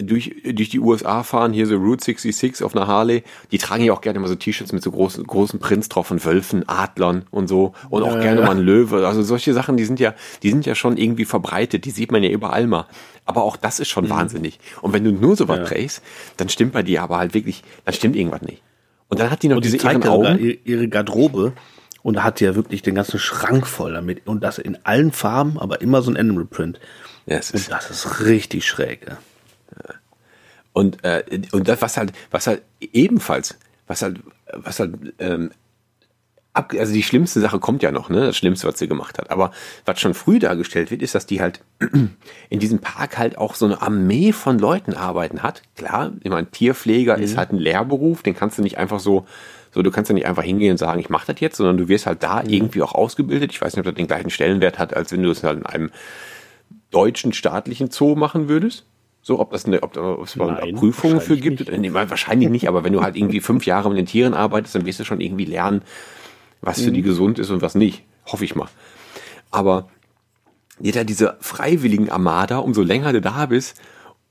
durch, 0.03 0.35
durch 0.45 0.69
die 0.69 0.81
USA 0.81 1.23
fahren, 1.23 1.53
hier 1.53 1.67
so 1.67 1.77
Route 1.77 2.05
66 2.05 2.65
auf 2.65 2.75
einer 2.75 2.87
Harley, 2.87 3.23
die 3.53 3.59
tragen 3.59 3.85
ja 3.85 3.93
auch 3.93 4.01
gerne 4.01 4.19
mal 4.19 4.29
so 4.29 4.35
T-Shirts 4.35 4.73
mit 4.73 4.83
so 4.83 4.91
großen, 4.91 5.25
großen 5.25 5.59
Prints 5.59 5.89
drauf 5.89 6.07
von 6.07 6.25
Wölfen, 6.25 6.69
Adlern 6.69 7.25
und 7.31 7.49
so 7.49 7.75
und 7.89 8.03
auch 8.03 8.15
ja, 8.17 8.21
gerne 8.21 8.41
ja. 8.41 8.47
mal 8.47 8.57
ein 8.57 8.63
Löwe. 8.63 9.07
Also 9.07 9.23
solche 9.23 9.53
Sachen, 9.53 9.77
die 9.77 9.85
sind 9.85 10.01
ja, 10.01 10.15
die 10.43 10.51
sind 10.51 10.67
ja 10.67 10.75
schon 10.75 10.97
irgendwie 10.97 11.25
verbreitet, 11.25 11.85
die 11.85 11.91
sieht 11.91 12.13
man 12.13 12.23
ja 12.23 12.31
überall 12.31 12.67
mal. 12.67 12.87
Aber 13.25 13.43
auch 13.43 13.57
das 13.57 13.81
ist 13.81 13.89
schon 13.89 14.07
mhm. 14.07 14.11
wahnsinnig. 14.11 14.59
Und 14.83 14.93
wenn 14.93 15.05
du 15.05 15.13
nur 15.13 15.37
so 15.37 15.49
was 15.49 15.59
ja. 15.59 15.65
trägst, 15.65 16.03
dann 16.37 16.49
stimmt 16.49 16.73
bei 16.73 16.83
dir 16.83 17.03
aber 17.03 17.19
halt 17.19 17.35
wirklich, 17.35 17.63
dann 17.85 17.95
stimmt 17.95 18.17
irgendwas 18.17 18.43
nicht. 18.43 18.63
Und 19.09 19.21
dann 19.21 19.31
hat 19.31 19.43
die 19.43 19.49
noch 19.49 19.57
und 19.57 19.65
diese 19.65 19.77
die 19.77 19.83
zeigt 19.83 20.07
Augen. 20.07 20.39
ihre 20.65 20.89
Garderobe 20.89 21.53
und 22.03 22.15
da 22.15 22.23
hat 22.23 22.41
ja 22.41 22.55
wirklich 22.55 22.83
den 22.83 22.95
ganzen 22.95 23.19
Schrank 23.19 23.67
voll 23.67 23.93
damit 23.93 24.27
und 24.27 24.43
das 24.43 24.59
in 24.59 24.79
allen 24.85 25.13
Farben, 25.13 25.59
aber 25.59 25.81
immer 25.81 26.01
so 26.03 26.11
ein 26.11 26.17
Animal 26.17 26.45
Print. 26.45 26.81
Ja, 27.27 27.37
und 27.37 27.71
das 27.71 27.91
ist 27.91 28.21
richtig 28.21 28.67
schräg. 28.67 29.07
Ja. 29.09 29.19
Und, 30.73 31.05
äh, 31.05 31.25
und 31.53 31.69
das, 31.69 31.83
was 31.83 31.97
halt, 31.97 32.13
was 32.31 32.47
halt 32.47 32.63
ebenfalls, 32.81 33.59
was 33.87 34.03
halt, 34.03 34.21
was 34.53 34.79
halt 34.79 34.95
ähm, 35.19 35.51
also 36.53 36.93
die 36.93 37.03
schlimmste 37.03 37.41
Sache 37.41 37.61
kommt 37.61 37.83
ja 37.83 37.93
noch, 37.93 38.09
ne? 38.09 38.27
Das 38.27 38.37
Schlimmste, 38.37 38.67
was 38.67 38.79
sie 38.79 38.89
gemacht 38.89 39.19
hat. 39.19 39.31
Aber 39.31 39.53
was 39.85 40.01
schon 40.01 40.15
früh 40.15 40.39
dargestellt 40.39 40.91
wird, 40.91 41.03
ist, 41.03 41.15
dass 41.15 41.27
die 41.27 41.41
halt 41.41 41.61
in 42.51 42.59
diesem 42.59 42.81
Park 42.81 43.19
halt 43.19 43.39
auch 43.39 43.55
so 43.55 43.67
eine 43.67 43.81
Armee 43.81 44.33
von 44.33 44.59
Leuten 44.59 44.95
arbeiten 44.95 45.43
hat. 45.43 45.63
Klar, 45.77 46.13
ich 46.23 46.31
meine, 46.31 46.51
Tierpfleger 46.51 47.17
mhm. 47.17 47.23
ist 47.23 47.37
halt 47.37 47.53
ein 47.53 47.59
Lehrberuf, 47.59 48.23
den 48.23 48.35
kannst 48.35 48.59
du 48.59 48.63
nicht 48.63 48.79
einfach 48.79 49.01
so, 49.01 49.27
so, 49.73 49.83
du 49.83 49.93
kannst 49.93 50.09
ja 50.09 50.15
nicht 50.15 50.27
einfach 50.27 50.43
hingehen 50.43 50.73
und 50.73 50.79
sagen, 50.79 50.99
ich 50.99 51.09
mache 51.09 51.33
das 51.33 51.41
jetzt, 51.41 51.57
sondern 51.57 51.77
du 51.77 51.89
wirst 51.89 52.07
halt 52.07 52.23
da 52.23 52.43
mhm. 52.43 52.51
irgendwie 52.51 52.83
auch 52.83 52.95
ausgebildet. 52.95 53.53
Ich 53.53 53.61
weiß 53.61 53.75
nicht, 53.75 53.81
ob 53.81 53.85
das 53.87 53.95
den 53.95 54.09
gleichen 54.09 54.31
Stellenwert 54.31 54.79
hat, 54.79 54.95
als 54.95 55.13
wenn 55.13 55.23
du 55.23 55.31
es 55.31 55.45
halt 55.45 55.59
in 55.59 55.67
einem 55.67 55.91
deutschen 56.91 57.33
staatlichen 57.33 57.91
Zoo 57.93 58.17
machen 58.17 58.49
würdest. 58.49 58.85
So, 59.31 59.39
ob 59.39 59.53
das 59.53 59.65
eine, 59.65 59.81
ob, 59.85 59.97
ob 59.97 60.25
es 60.25 60.35
Nein, 60.35 60.75
Prüfungen 60.75 61.21
für 61.21 61.37
gibt? 61.37 61.61
Nicht. 61.61 61.79
Nee, 61.79 61.95
wahrscheinlich 61.95 62.49
nicht, 62.49 62.67
aber 62.67 62.83
wenn 62.83 62.93
du 62.93 63.01
halt 63.01 63.15
irgendwie 63.15 63.39
fünf 63.39 63.65
Jahre 63.65 63.89
mit 63.89 63.97
den 63.97 64.07
Tieren 64.07 64.35
arbeitest, 64.35 64.75
dann 64.75 64.87
wirst 64.87 64.99
du 64.99 65.05
schon 65.05 65.21
irgendwie 65.21 65.45
lernen, 65.45 65.83
was 66.63 66.83
für 66.83 66.91
die 66.91 67.03
mhm. 67.03 67.07
gesund 67.07 67.39
ist 67.39 67.51
und 67.51 67.63
was 67.63 67.77
nicht. 67.77 68.03
Hoffe 68.27 68.45
ich 68.45 68.57
mal. 68.57 68.67
Aber 69.53 69.89
jeder 70.81 71.05
diese 71.05 71.37
freiwilligen 71.39 72.11
Armada, 72.11 72.59
umso 72.59 72.83
länger 72.83 73.13
du 73.13 73.21
da 73.21 73.47
bist, 73.47 73.81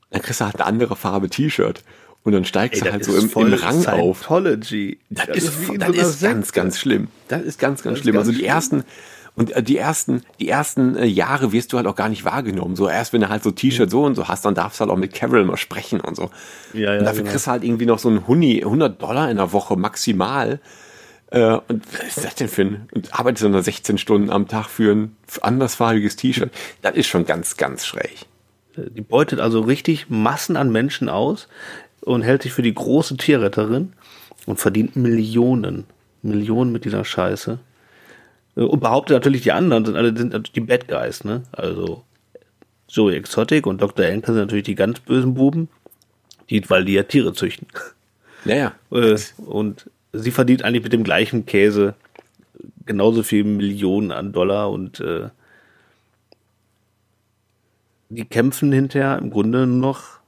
dann 0.10 0.22
kriegst 0.22 0.42
du 0.42 0.46
halt 0.46 0.56
eine 0.56 0.66
andere 0.66 0.98
Farbe 0.98 1.30
T-Shirt. 1.30 1.82
Und 2.24 2.34
dann 2.34 2.44
steigst 2.44 2.82
Ey, 2.82 2.88
du 2.90 2.92
halt 2.92 3.06
so 3.06 3.16
im, 3.16 3.32
im 3.48 3.54
Rang 3.54 3.86
auf. 3.86 4.28
Das, 4.28 4.60
das 5.28 5.38
ist, 5.38 5.54
das 5.78 5.96
ist 5.96 6.22
ganz, 6.22 6.52
ganz 6.52 6.78
schlimm. 6.78 7.08
Das 7.30 7.42
ist 7.44 7.58
ganz, 7.58 7.84
ganz 7.84 8.00
das 8.00 8.04
schlimm. 8.04 8.16
Ganz 8.16 8.28
also 8.28 8.32
die 8.32 8.40
schlimm. 8.40 8.50
ersten, 8.50 8.84
und 9.40 9.52
äh, 9.52 9.64
die 9.64 9.78
ersten, 9.78 10.22
die 10.42 10.50
ersten 10.50 10.98
äh, 10.98 11.06
Jahre 11.06 11.54
wirst 11.54 11.72
du 11.72 11.78
halt 11.78 11.88
auch 11.88 11.96
gar 11.96 12.10
nicht 12.10 12.26
wahrgenommen. 12.26 12.76
So 12.76 12.90
erst 12.90 13.14
wenn 13.14 13.22
du 13.22 13.30
halt 13.30 13.42
so 13.42 13.52
T-Shirt 13.52 13.90
so 13.90 14.04
und 14.04 14.16
so 14.16 14.28
hast, 14.28 14.44
dann 14.44 14.54
darfst 14.54 14.80
du 14.80 14.82
halt 14.82 14.92
auch 14.92 14.98
mit 14.98 15.14
Carol 15.14 15.46
mal 15.46 15.56
sprechen 15.56 16.02
und 16.02 16.18
so. 16.18 16.30
Ja, 16.74 16.94
ja, 16.94 17.00
und 17.00 17.06
dafür 17.06 17.20
genau. 17.20 17.32
kriegst 17.32 17.48
du 17.48 17.52
halt 17.52 17.64
irgendwie 17.64 17.86
noch 17.86 18.00
so 18.00 18.10
ein 18.10 18.28
Huni, 18.28 18.62
100 18.62 19.02
Dollar 19.02 19.32
in 19.32 19.38
der 19.38 19.54
Woche 19.54 19.78
maximal. 19.78 20.60
Äh, 21.32 21.58
und 21.70 21.86
was 21.94 22.18
ist 22.18 22.26
das 22.26 22.36
denn 22.36 22.50
für 22.50 22.64
ein, 22.64 22.90
und 22.92 23.18
arbeitest 23.18 23.46
du 23.46 23.50
nur 23.50 23.64
16 23.64 23.98
Stunden 23.98 24.30
am 24.30 24.50
Tag 24.50 24.68
für 24.68 24.94
ein 24.94 25.16
andersfarbiges 25.40 26.18
T-Shirt? 26.18 26.52
Das 26.82 26.96
ist 26.96 27.08
schon 27.08 27.26
ganz, 27.26 27.56
ganz 27.56 27.86
schräg. 27.86 28.26
Die 28.76 29.02
beutet 29.02 29.40
also 29.40 29.62
richtig 29.62 30.10
Massen 30.10 30.58
an 30.58 30.70
Menschen 30.70 31.08
aus 31.08 31.48
und 32.02 32.24
hält 32.24 32.44
sich 32.44 32.52
für 32.52 32.62
die 32.62 32.74
große 32.74 33.16
Tierretterin 33.16 33.94
und 34.48 34.60
verdient 34.60 34.98
Millionen. 34.98 35.86
Millionen 36.24 36.74
mit 36.74 36.84
dieser 36.84 37.06
Scheiße. 37.06 37.60
Äh, 38.60 38.64
und 38.64 38.80
behauptet 38.82 39.16
natürlich, 39.16 39.44
die 39.44 39.52
anderen 39.52 39.86
sind 39.86 39.96
alle 39.96 40.16
sind 40.16 40.56
die 40.56 40.60
Bad 40.60 40.88
Guys, 40.88 41.24
ne? 41.24 41.44
Also 41.52 42.04
Joey 42.90 43.16
Exotic 43.16 43.66
und 43.66 43.82
Dr. 43.82 44.06
Enker 44.06 44.34
sind 44.34 44.42
natürlich 44.42 44.66
die 44.66 44.76
ganz 44.76 45.00
bösen 45.00 45.34
Buben, 45.34 45.70
die, 46.50 46.68
weil 46.70 46.86
die 46.86 46.94
ja 46.94 47.04
Tiere 47.04 47.34
züchten. 47.34 47.68
Naja. 48.46 48.74
Äh, 48.92 49.18
und 49.46 49.90
sie 50.14 50.32
verdient 50.32 50.64
eigentlich 50.64 50.84
mit 50.84 50.94
dem 50.94 51.04
gleichen 51.04 51.46
Käse 51.46 51.94
genauso 52.86 53.22
viel 53.22 53.44
Millionen 53.44 54.12
an 54.12 54.32
Dollar 54.32 54.72
und 54.72 55.00
äh, 55.00 55.30
die 58.10 58.26
kämpfen 58.26 58.72
hinterher 58.72 59.20
im 59.20 59.30
Grunde 59.30 59.68
noch 59.68 60.19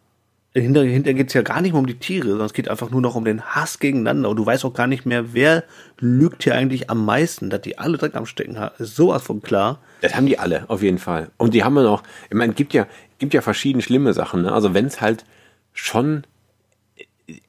hinter, 0.53 0.83
hinter 0.83 1.13
geht 1.13 1.29
es 1.29 1.33
ja 1.33 1.43
gar 1.43 1.61
nicht 1.61 1.71
mehr 1.71 1.79
um 1.79 1.87
die 1.87 1.97
Tiere, 1.97 2.27
sondern 2.27 2.45
es 2.45 2.53
geht 2.53 2.67
einfach 2.67 2.89
nur 2.89 2.99
noch 2.99 3.15
um 3.15 3.23
den 3.23 3.41
Hass 3.41 3.79
gegeneinander. 3.79 4.29
Und 4.29 4.35
du 4.35 4.45
weißt 4.45 4.65
auch 4.65 4.73
gar 4.73 4.87
nicht 4.87 5.05
mehr, 5.05 5.33
wer 5.33 5.63
lügt 5.99 6.43
hier 6.43 6.55
eigentlich 6.55 6.89
am 6.89 7.05
meisten, 7.05 7.49
dass 7.49 7.61
die 7.61 7.77
alle 7.77 7.97
Dreck 7.97 8.15
am 8.15 8.25
Stecken 8.25 8.59
haben. 8.59 8.75
Ist 8.77 8.95
sowas 8.95 9.23
von 9.23 9.41
klar. 9.41 9.79
Das 10.01 10.15
haben 10.15 10.25
die 10.25 10.39
alle, 10.39 10.65
auf 10.69 10.81
jeden 10.83 10.97
Fall. 10.97 11.29
Und 11.37 11.53
die 11.53 11.63
haben 11.63 11.75
ja 11.77 11.83
noch, 11.83 12.03
ich 12.29 12.35
meine, 12.35 12.51
es 12.51 12.57
gibt 12.57 12.73
ja, 12.73 12.85
gibt 13.17 13.33
ja 13.33 13.41
verschiedene 13.41 13.81
schlimme 13.81 14.13
Sachen. 14.13 14.41
Ne? 14.41 14.51
Also 14.51 14.73
wenn 14.73 14.85
es 14.85 14.99
halt 14.99 15.23
schon, 15.71 16.23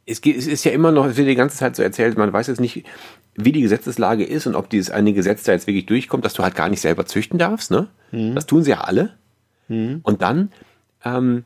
es, 0.07 0.21
geht, 0.21 0.37
es 0.37 0.47
ist 0.47 0.65
ja 0.65 0.71
immer 0.71 0.93
noch, 0.93 1.07
es 1.07 1.17
wird 1.17 1.29
die 1.29 1.35
ganze 1.35 1.57
Zeit 1.57 1.75
so 1.75 1.83
erzählt, 1.83 2.17
man 2.17 2.33
weiß 2.33 2.47
jetzt 2.47 2.61
nicht, 2.61 2.85
wie 3.35 3.51
die 3.51 3.63
Gesetzeslage 3.63 4.25
ist 4.25 4.47
und 4.47 4.55
ob 4.55 4.71
dieses 4.71 4.91
eine 4.91 5.13
Gesetz 5.13 5.43
da 5.43 5.53
jetzt 5.53 5.67
wirklich 5.67 5.87
durchkommt, 5.87 6.25
dass 6.25 6.35
du 6.35 6.45
halt 6.45 6.55
gar 6.55 6.69
nicht 6.69 6.81
selber 6.81 7.07
züchten 7.07 7.39
darfst. 7.39 7.73
Ne? 7.73 7.89
Mhm. 8.13 8.37
Das 8.37 8.47
tun 8.47 8.63
sie 8.63 8.71
ja 8.71 8.83
alle. 8.83 9.15
Mhm. 9.67 10.01
Und 10.05 10.23
dann 10.23 10.53
ähm, 11.05 11.45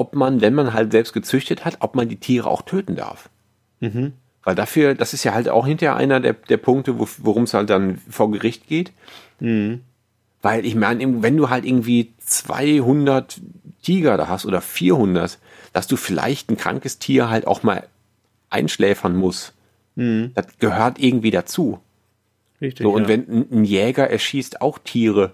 ob 0.00 0.14
man, 0.14 0.40
wenn 0.40 0.54
man 0.54 0.72
halt 0.72 0.92
selbst 0.92 1.12
gezüchtet 1.12 1.66
hat, 1.66 1.76
ob 1.80 1.94
man 1.94 2.08
die 2.08 2.16
Tiere 2.16 2.48
auch 2.48 2.62
töten 2.62 2.96
darf. 2.96 3.28
Mhm. 3.80 4.14
Weil 4.42 4.54
dafür, 4.54 4.94
das 4.94 5.12
ist 5.12 5.24
ja 5.24 5.34
halt 5.34 5.50
auch 5.50 5.66
hinterher 5.66 5.94
einer 5.94 6.20
der, 6.20 6.32
der 6.32 6.56
Punkte, 6.56 6.98
wo, 6.98 7.06
worum 7.18 7.42
es 7.42 7.52
halt 7.52 7.68
dann 7.68 7.98
vor 8.08 8.30
Gericht 8.30 8.66
geht. 8.66 8.92
Mhm. 9.40 9.82
Weil 10.40 10.64
ich 10.64 10.74
meine, 10.74 11.22
wenn 11.22 11.36
du 11.36 11.50
halt 11.50 11.66
irgendwie 11.66 12.14
200 12.20 13.42
Tiger 13.82 14.16
da 14.16 14.28
hast 14.28 14.46
oder 14.46 14.62
400, 14.62 15.38
dass 15.74 15.86
du 15.86 15.96
vielleicht 15.96 16.48
ein 16.48 16.56
krankes 16.56 16.98
Tier 16.98 17.28
halt 17.28 17.46
auch 17.46 17.62
mal 17.62 17.86
einschläfern 18.48 19.14
musst. 19.14 19.52
Mhm. 19.96 20.32
Das 20.34 20.46
gehört 20.60 20.98
irgendwie 20.98 21.30
dazu. 21.30 21.78
Richtig. 22.62 22.84
So, 22.84 22.90
und 22.90 23.02
ja. 23.02 23.08
wenn 23.08 23.46
ein 23.52 23.64
Jäger 23.64 24.08
erschießt 24.08 24.62
auch 24.62 24.78
Tiere, 24.78 25.32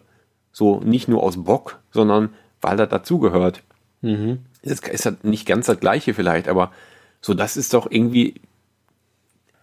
so 0.50 0.80
nicht 0.80 1.06
nur 1.06 1.22
aus 1.22 1.44
Bock, 1.44 1.78
sondern 1.92 2.30
weil 2.60 2.76
das 2.76 2.88
dazugehört. 2.88 3.62
Mhm 4.02 4.40
ist, 4.66 4.88
ist 4.88 5.06
halt 5.06 5.24
nicht 5.24 5.46
ganz 5.46 5.66
das 5.66 5.80
Gleiche 5.80 6.14
vielleicht, 6.14 6.48
aber 6.48 6.72
so, 7.20 7.34
das 7.34 7.56
ist 7.56 7.74
doch 7.74 7.90
irgendwie, 7.90 8.40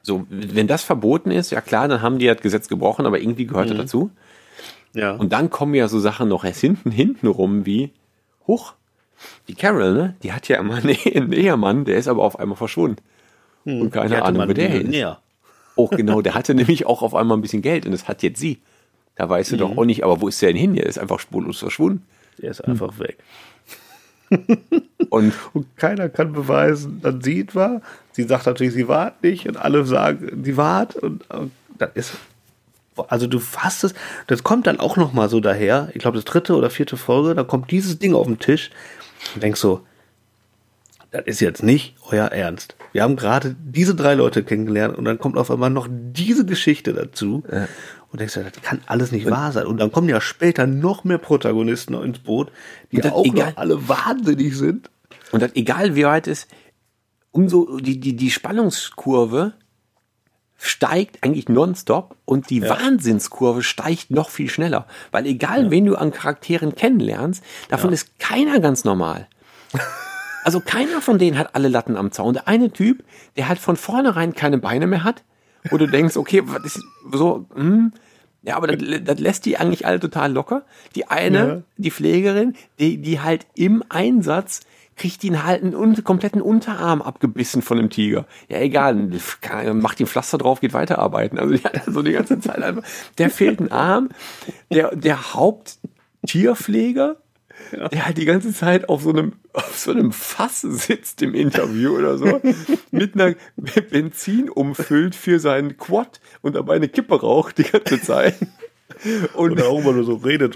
so, 0.02 0.26
wenn 0.30 0.68
das 0.68 0.84
verboten 0.84 1.32
ist, 1.32 1.52
ja 1.52 1.62
klar, 1.62 1.88
dann 1.88 2.02
haben 2.02 2.20
die 2.20 2.28
das 2.28 2.42
Gesetz 2.42 2.68
gebrochen, 2.68 3.06
aber 3.06 3.20
irgendwie 3.20 3.46
gehört 3.46 3.68
mhm. 3.70 3.78
das 3.78 3.86
dazu. 3.86 4.12
Ja. 4.94 5.14
Und 5.14 5.34
dann 5.34 5.50
kommen 5.50 5.74
ja 5.74 5.88
so 5.88 6.00
Sachen 6.00 6.30
noch 6.30 6.44
erst 6.44 6.62
hinten, 6.62 6.92
hinten 6.92 7.28
rum 7.28 7.66
wie, 7.66 7.92
hoch, 8.48 8.74
die 9.48 9.56
Carol, 9.56 9.94
ne, 9.94 10.16
die 10.24 10.34
hat 10.34 10.48
ja 10.48 10.60
immer 10.60 10.76
einen 10.84 11.34
Ehemann, 11.34 11.86
der 11.86 11.98
ist 11.98 12.08
aber 12.08 12.24
auf 12.24 12.40
einmal 12.40 12.58
verschwunden. 12.58 13.02
Mhm. 13.66 13.82
Und 13.82 13.92
keine 13.92 14.24
Ahnung, 14.24 14.48
wo 14.48 14.54
der 14.54 14.82
ist. 14.82 15.18
Oh, 15.76 15.88
genau, 15.88 16.22
der 16.24 16.36
hatte 16.36 16.54
nämlich 16.54 16.86
auch 16.86 17.02
auf 17.02 17.16
einmal 17.16 17.38
ein 17.38 17.42
bisschen 17.42 17.62
Geld 17.62 17.86
und 17.86 17.92
das 17.92 18.08
hat 18.08 18.24
jetzt 18.24 18.40
sie. 18.40 18.62
Da 19.16 19.30
weißt 19.30 19.52
du 19.52 19.56
mhm. 19.56 19.60
doch 19.60 19.78
auch 19.78 19.86
nicht, 19.86 20.04
aber 20.04 20.22
wo 20.22 20.28
ist 20.28 20.42
der 20.42 20.50
denn 20.50 20.58
hin? 20.58 20.74
Der 20.76 20.86
ist 20.86 20.98
einfach 20.98 21.20
spurlos 21.20 21.60
verschwunden. 21.60 22.06
Der 22.42 22.52
ist 22.52 22.62
einfach 22.62 22.98
weg. 23.00 23.18
Und, 25.10 25.34
und, 25.54 25.78
keiner 25.78 26.10
kann 26.10 26.34
beweisen, 26.34 27.00
dass 27.02 27.16
sie 27.24 27.46
es 27.48 27.56
war. 27.56 27.82
Sie 28.12 28.24
sagt 28.24 28.46
natürlich, 28.46 28.74
sie 28.74 28.88
war 28.88 29.14
nicht 29.22 29.48
und 29.48 29.58
alle 29.58 29.86
sagen, 29.86 30.44
sie 30.44 30.58
war 30.58 30.88
und, 31.02 31.30
und 31.30 31.52
das 31.78 31.90
ist 31.96 32.14
also 33.08 33.26
du 33.26 33.40
fasst 33.40 33.84
es, 33.84 33.96
das 34.28 34.44
kommt 34.44 34.68
dann 34.68 34.80
auch 34.80 34.98
noch 34.98 35.14
mal 35.14 35.28
so 35.28 35.40
daher. 35.40 35.90
Ich 35.94 36.00
glaube, 36.00 36.16
das 36.16 36.26
dritte 36.26 36.56
oder 36.56 36.70
vierte 36.70 36.96
Folge, 36.96 37.34
da 37.34 37.44
kommt 37.44 37.72
dieses 37.72 37.98
Ding 37.98 38.14
auf 38.14 38.28
den 38.28 38.38
Tisch 38.38 38.70
und 39.34 39.42
denkst 39.42 39.60
so, 39.60 39.82
das 41.14 41.26
ist 41.26 41.42
jetzt 41.42 41.62
nicht 41.62 41.96
euer 42.10 42.26
Ernst. 42.26 42.76
Wir 42.92 43.04
haben 43.04 43.16
gerade 43.16 43.56
diese 43.64 43.94
drei 43.94 44.16
Leute 44.16 44.44
kennengelernt 44.44 44.98
und 44.98 45.06
dann 45.06 45.20
kommt 45.20 45.38
auf 45.38 45.52
einmal 45.52 45.70
noch 45.70 45.88
diese 45.90 46.44
Geschichte 46.44 46.92
dazu. 46.92 47.44
Ja. 47.52 47.68
Und 48.12 48.20
denkst 48.20 48.34
du, 48.34 48.44
das 48.44 48.54
kann 48.64 48.82
alles 48.88 49.12
nicht 49.12 49.28
und 49.28 49.32
wahr 49.32 49.52
sein. 49.52 49.68
Und 49.68 49.80
dann 49.80 49.92
kommen 49.92 50.10
ja 50.10 50.20
später 50.20 50.66
noch 50.66 51.04
mehr 51.04 51.20
Protagonisten 51.20 51.94
ins 51.94 52.18
Boot, 52.18 52.52
die 52.92 53.04
auch 53.04 53.26
egal, 53.26 53.52
noch 53.52 53.58
alle 53.58 53.88
wahnsinnig 53.88 54.58
sind. 54.58 54.90
Und 55.32 55.44
das, 55.44 55.52
egal 55.54 55.96
wie 55.96 56.04
weit 56.04 56.28
es, 56.28 56.48
umso 57.32 57.80
die, 57.80 58.00
die, 58.00 58.16
die 58.16 58.32
Spannungskurve 58.32 59.54
steigt 60.58 61.24
eigentlich 61.24 61.48
nonstop 61.48 62.16
und 62.26 62.50
die 62.50 62.60
ja. 62.60 62.70
Wahnsinnskurve 62.70 63.62
steigt 63.62 64.10
noch 64.10 64.32
viel 64.32 64.50
schneller. 64.50 64.88
Weil 65.12 65.28
egal, 65.28 65.66
ja. 65.66 65.72
wen 65.72 65.86
du 65.86 65.96
an 65.96 66.12
Charakteren 66.12 66.74
kennenlernst, 66.74 67.44
davon 67.70 67.92
ja. 67.92 67.96
ist 67.96 68.18
keiner 68.18 68.60
ganz 68.60 68.84
normal. 68.84 69.28
Also 70.44 70.60
keiner 70.60 71.02
von 71.02 71.18
denen 71.18 71.38
hat 71.38 71.56
alle 71.56 71.68
Latten 71.68 71.98
am 71.98 72.12
Zaun. 72.12 72.34
Der 72.34 72.48
eine 72.48 72.72
Typ, 72.72 73.04
der 73.38 73.48
halt 73.48 73.60
von 73.60 73.76
vornherein 73.76 74.34
keine 74.34 74.58
Beine 74.58 74.88
mehr 74.88 75.04
hat, 75.04 75.24
wo 75.70 75.78
du 75.78 75.88
denkst, 75.88 76.18
okay, 76.18 76.44
was 76.46 76.64
ist 76.66 76.84
so, 77.12 77.46
hm, 77.56 77.94
ja, 78.44 78.58
aber 78.58 78.68
das, 78.68 79.04
das 79.04 79.20
lässt 79.20 79.46
die 79.46 79.58
eigentlich 79.58 79.86
alle 79.86 80.00
total 80.00 80.32
locker. 80.34 80.64
Die 80.96 81.08
eine, 81.08 81.48
ja. 81.48 81.62
die 81.78 81.92
Pflegerin, 81.92 82.56
die, 82.80 82.98
die 82.98 83.22
halt 83.22 83.48
im 83.56 83.84
Einsatz 83.88 84.62
kriegt 84.96 85.24
ihn 85.24 85.44
halt 85.44 85.64
einen 85.64 86.04
kompletten 86.04 86.42
Unterarm 86.42 87.02
abgebissen 87.02 87.62
von 87.62 87.78
dem 87.78 87.90
Tiger. 87.90 88.28
Ja, 88.48 88.60
egal, 88.60 89.10
macht 89.74 90.00
ihn 90.00 90.08
Pflaster 90.08 90.38
drauf, 90.38 90.60
geht 90.60 90.74
weiterarbeiten. 90.74 91.40
Also 91.40 91.56
die 91.56 91.64
hat 91.64 91.82
so 91.88 92.04
die 92.04 92.12
ganze 92.12 92.40
Zeit 92.40 92.62
einfach, 92.62 92.84
der 93.18 93.30
fehlt 93.30 93.60
ein 93.60 93.72
Arm. 93.72 94.10
Der, 94.72 94.96
der 94.96 95.34
Haupttierpfleger 95.34 97.18
ja. 97.72 97.88
der 97.90 98.06
halt 98.06 98.18
die 98.18 98.26
ganze 98.26 98.54
Zeit 98.54 98.90
auf 98.90 99.04
so 99.04 99.10
einem, 99.10 99.34
auf 99.54 99.78
so 99.78 99.92
einem 99.92 100.12
Fass 100.12 100.62
sitzt 100.62 101.22
im 101.22 101.34
Interview 101.34 101.98
oder 101.98 102.18
so, 102.18 102.42
mit 102.92 103.16
einer 103.16 103.36
Benzin 103.90 104.50
umfüllt 104.50 105.16
für 105.16 105.40
seinen 105.40 105.78
Quad 105.78 106.20
und 106.42 106.56
dabei 106.56 106.76
eine 106.76 106.90
Kippe 106.90 107.20
raucht 107.20 107.58
die 107.58 107.64
ganze 107.64 108.02
Zeit. 108.02 108.36
Und 109.34 109.62
auch 109.62 109.80
immer 109.80 109.94
nur 109.94 110.04
so 110.04 110.16
redet. 110.16 110.56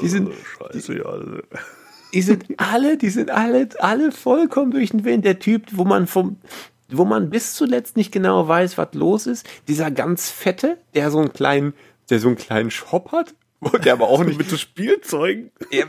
die 0.00 0.08
sind, 0.08 0.30
Scheiße, 0.58 0.98
ja. 0.98 1.14
Die 2.14 2.22
sind 2.22 2.44
alle, 2.58 2.96
die 2.96 3.10
sind 3.10 3.30
alle, 3.30 3.68
alle 3.78 4.12
vollkommen 4.12 4.70
durch 4.70 4.90
den 4.90 5.04
Wind. 5.04 5.24
Der 5.24 5.38
Typ, 5.38 5.64
wo 5.72 5.84
man 5.84 6.06
vom, 6.06 6.36
wo 6.88 7.04
man 7.04 7.30
bis 7.30 7.54
zuletzt 7.54 7.96
nicht 7.96 8.12
genau 8.12 8.46
weiß, 8.46 8.78
was 8.78 8.94
los 8.94 9.26
ist. 9.26 9.48
Dieser 9.68 9.90
ganz 9.90 10.30
fette, 10.30 10.78
der 10.94 11.10
so 11.10 11.18
einen 11.18 11.32
kleinen, 11.32 11.74
der 12.08 12.20
so 12.20 12.28
einen 12.28 12.36
kleinen 12.36 12.70
Shop 12.70 13.10
hat 13.10 13.34
der 13.84 13.92
aber 13.92 14.08
auch 14.08 14.24
nicht 14.24 14.38
mit 14.38 14.48
so 14.48 14.56
Spielzeugen. 14.56 15.50
Ja, 15.70 15.84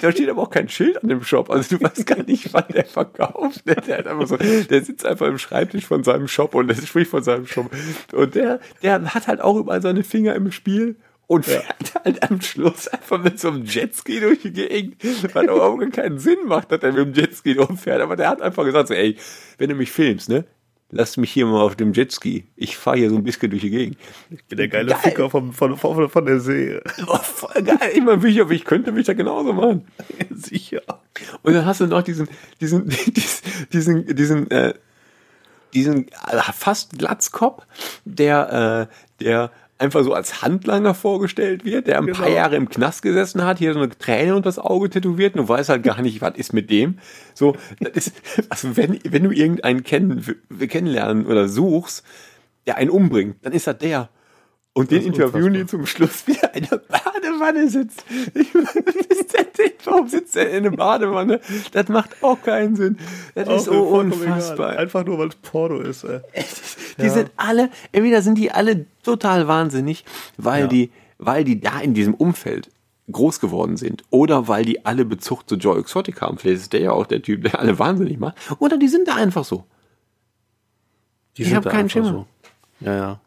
da 0.00 0.12
steht 0.12 0.28
aber 0.28 0.42
auch 0.42 0.50
kein 0.50 0.68
Schild 0.68 1.02
an 1.02 1.08
dem 1.08 1.22
Shop. 1.22 1.50
Also 1.50 1.76
du 1.76 1.84
weißt 1.84 2.06
gar 2.06 2.22
nicht, 2.22 2.52
wann 2.52 2.64
der 2.72 2.86
verkauft. 2.86 3.62
Der, 3.66 3.76
der, 3.76 3.98
hat 3.98 4.06
einfach 4.06 4.26
so, 4.26 4.36
der 4.36 4.84
sitzt 4.84 5.04
einfach 5.04 5.26
im 5.26 5.38
Schreibtisch 5.38 5.86
von 5.86 6.02
seinem 6.02 6.28
Shop 6.28 6.54
und 6.54 6.68
der 6.68 6.74
spricht 6.76 7.10
von 7.10 7.22
seinem 7.22 7.46
Shop. 7.46 7.70
Und 8.12 8.34
der, 8.34 8.60
der 8.82 9.14
hat 9.14 9.26
halt 9.26 9.40
auch 9.40 9.56
überall 9.56 9.82
seine 9.82 10.02
Finger 10.02 10.34
im 10.34 10.50
Spiel 10.50 10.96
und 11.26 11.46
fährt 11.46 11.64
ja. 11.94 12.04
halt 12.04 12.28
am 12.28 12.40
Schluss 12.40 12.88
einfach 12.88 13.22
mit 13.22 13.38
so 13.38 13.48
einem 13.48 13.64
Jetski 13.64 14.18
durch 14.18 14.40
die 14.40 14.52
Gegend, 14.52 14.96
was 15.32 15.44
überhaupt 15.44 15.92
keinen 15.92 16.18
Sinn 16.18 16.38
macht, 16.46 16.72
dass 16.72 16.82
er 16.82 16.92
mit 16.92 17.06
dem 17.06 17.14
Jetski 17.14 17.52
rumfährt. 17.52 18.00
Aber 18.00 18.16
der 18.16 18.28
hat 18.28 18.42
einfach 18.42 18.64
gesagt 18.64 18.88
so, 18.88 18.94
ey, 18.94 19.16
wenn 19.58 19.68
du 19.68 19.76
mich 19.76 19.92
filmst, 19.92 20.28
ne, 20.28 20.44
lass 20.90 21.16
mich 21.16 21.32
hier 21.32 21.46
mal 21.46 21.60
auf 21.60 21.76
dem 21.76 21.92
Jetski. 21.92 22.44
Ich 22.56 22.76
fahre 22.76 22.98
hier 22.98 23.10
so 23.10 23.16
ein 23.16 23.24
bisschen 23.24 23.50
durch 23.50 23.62
die 23.62 23.70
Gegend. 23.70 23.98
Ich 24.30 24.44
bin 24.44 24.58
der 24.58 24.68
geile 24.68 24.90
geil. 24.90 25.00
Ficker 25.02 25.30
vom, 25.30 25.52
von, 25.52 25.76
von, 25.76 26.08
von 26.08 26.26
der 26.26 26.40
See. 26.40 26.80
Oh, 27.06 27.16
voll 27.16 27.62
geil. 27.62 27.90
Ich 27.94 28.02
meine, 28.02 28.26
ich, 28.26 28.38
ich 28.38 28.64
könnte 28.64 28.92
mich 28.92 29.06
da 29.06 29.14
genauso 29.14 29.52
machen. 29.52 29.86
Sicher. 30.30 30.82
Und 31.42 31.54
dann 31.54 31.64
hast 31.64 31.80
du 31.80 31.86
noch 31.86 32.02
diesen, 32.02 32.28
diesen, 32.60 32.88
diesen, 33.16 33.68
diesen, 33.72 34.16
diesen, 34.16 34.50
äh, 34.50 34.74
diesen 35.74 36.08
äh, 36.08 36.52
fast 36.52 36.98
Glatzkopf, 36.98 37.64
der, 38.04 38.88
äh, 38.90 39.22
der 39.24 39.50
einfach 39.80 40.04
so 40.04 40.12
als 40.12 40.42
Handlanger 40.42 40.94
vorgestellt 40.94 41.64
wird, 41.64 41.86
der 41.86 41.98
ein 41.98 42.06
genau. 42.06 42.18
paar 42.18 42.28
Jahre 42.28 42.56
im 42.56 42.68
Knast 42.68 43.02
gesessen 43.02 43.44
hat, 43.44 43.58
hier 43.58 43.72
so 43.72 43.80
eine 43.80 43.88
Träne 43.88 44.36
unter 44.36 44.48
das 44.48 44.58
Auge 44.58 44.90
tätowiert 44.90 45.36
und 45.36 45.48
weiß 45.48 45.70
halt 45.70 45.82
gar 45.82 46.02
nicht, 46.02 46.20
was 46.20 46.36
ist 46.36 46.52
mit 46.52 46.70
dem. 46.70 46.98
So, 47.34 47.56
das 47.80 47.92
ist, 47.94 48.12
also 48.48 48.76
wenn, 48.76 48.98
wenn 49.04 49.24
du 49.24 49.30
irgendeinen 49.30 49.82
kennen, 49.82 50.24
kennenlernen 50.58 51.26
oder 51.26 51.48
suchst, 51.48 52.04
der 52.66 52.76
einen 52.76 52.90
umbringt, 52.90 53.36
dann 53.42 53.52
ist 53.52 53.66
das 53.66 53.78
der. 53.78 54.10
Und 54.72 54.90
den 54.90 55.02
interviewen 55.02 55.52
die 55.54 55.66
zum 55.66 55.86
Schluss, 55.86 56.26
wie 56.26 56.36
er 56.40 56.54
in 56.54 56.66
der 56.66 56.78
Badewanne 57.40 57.68
sitzt. 57.68 58.04
Ich 58.34 58.54
meine, 58.54 58.84
warum 59.84 60.08
sitzt 60.08 60.36
er 60.36 60.50
in 60.50 60.64
der 60.64 60.70
Badewanne? 60.70 61.40
Das 61.72 61.88
macht 61.88 62.22
auch 62.22 62.40
keinen 62.42 62.76
Sinn. 62.76 62.98
Das 63.34 63.48
auch 63.48 63.56
ist 63.56 63.64
so 63.64 63.82
unfassbar. 63.82 64.76
Einfach 64.76 65.04
nur, 65.04 65.18
weil 65.18 65.28
es 65.28 65.36
Porno 65.36 65.80
ist. 65.80 66.04
Ey. 66.04 66.20
Die 66.98 67.02
ja. 67.02 67.10
sind 67.10 67.30
alle, 67.36 67.70
entweder 67.92 68.22
sind 68.22 68.38
die 68.38 68.52
alle 68.52 68.86
total 69.02 69.48
wahnsinnig, 69.48 70.04
weil 70.36 70.62
ja. 70.62 70.66
die, 70.68 70.90
weil 71.18 71.44
die 71.44 71.60
da 71.60 71.80
in 71.80 71.94
diesem 71.94 72.14
Umfeld 72.14 72.70
groß 73.10 73.40
geworden 73.40 73.76
sind 73.76 74.04
oder 74.10 74.46
weil 74.46 74.64
die 74.64 74.84
alle 74.86 75.04
Bezug 75.04 75.48
zu 75.48 75.56
Joy 75.56 75.80
Exotic 75.80 76.20
haben. 76.20 76.38
Vielleicht 76.38 76.62
ist 76.62 76.72
der 76.72 76.80
ja 76.80 76.92
auch 76.92 77.06
der 77.06 77.22
Typ, 77.22 77.42
der 77.42 77.58
alle 77.58 77.78
wahnsinnig 77.78 78.18
macht. 78.18 78.36
Oder 78.58 78.76
die 78.76 78.88
sind 78.88 79.08
da 79.08 79.16
einfach 79.16 79.44
so. 79.44 79.64
Die 81.36 81.42
ich 81.42 81.54
habe 81.54 81.68
keinen 81.68 81.90
Schimmer. 81.90 82.10
So. 82.10 82.26
Ja, 82.80 82.94
ja 82.94 83.20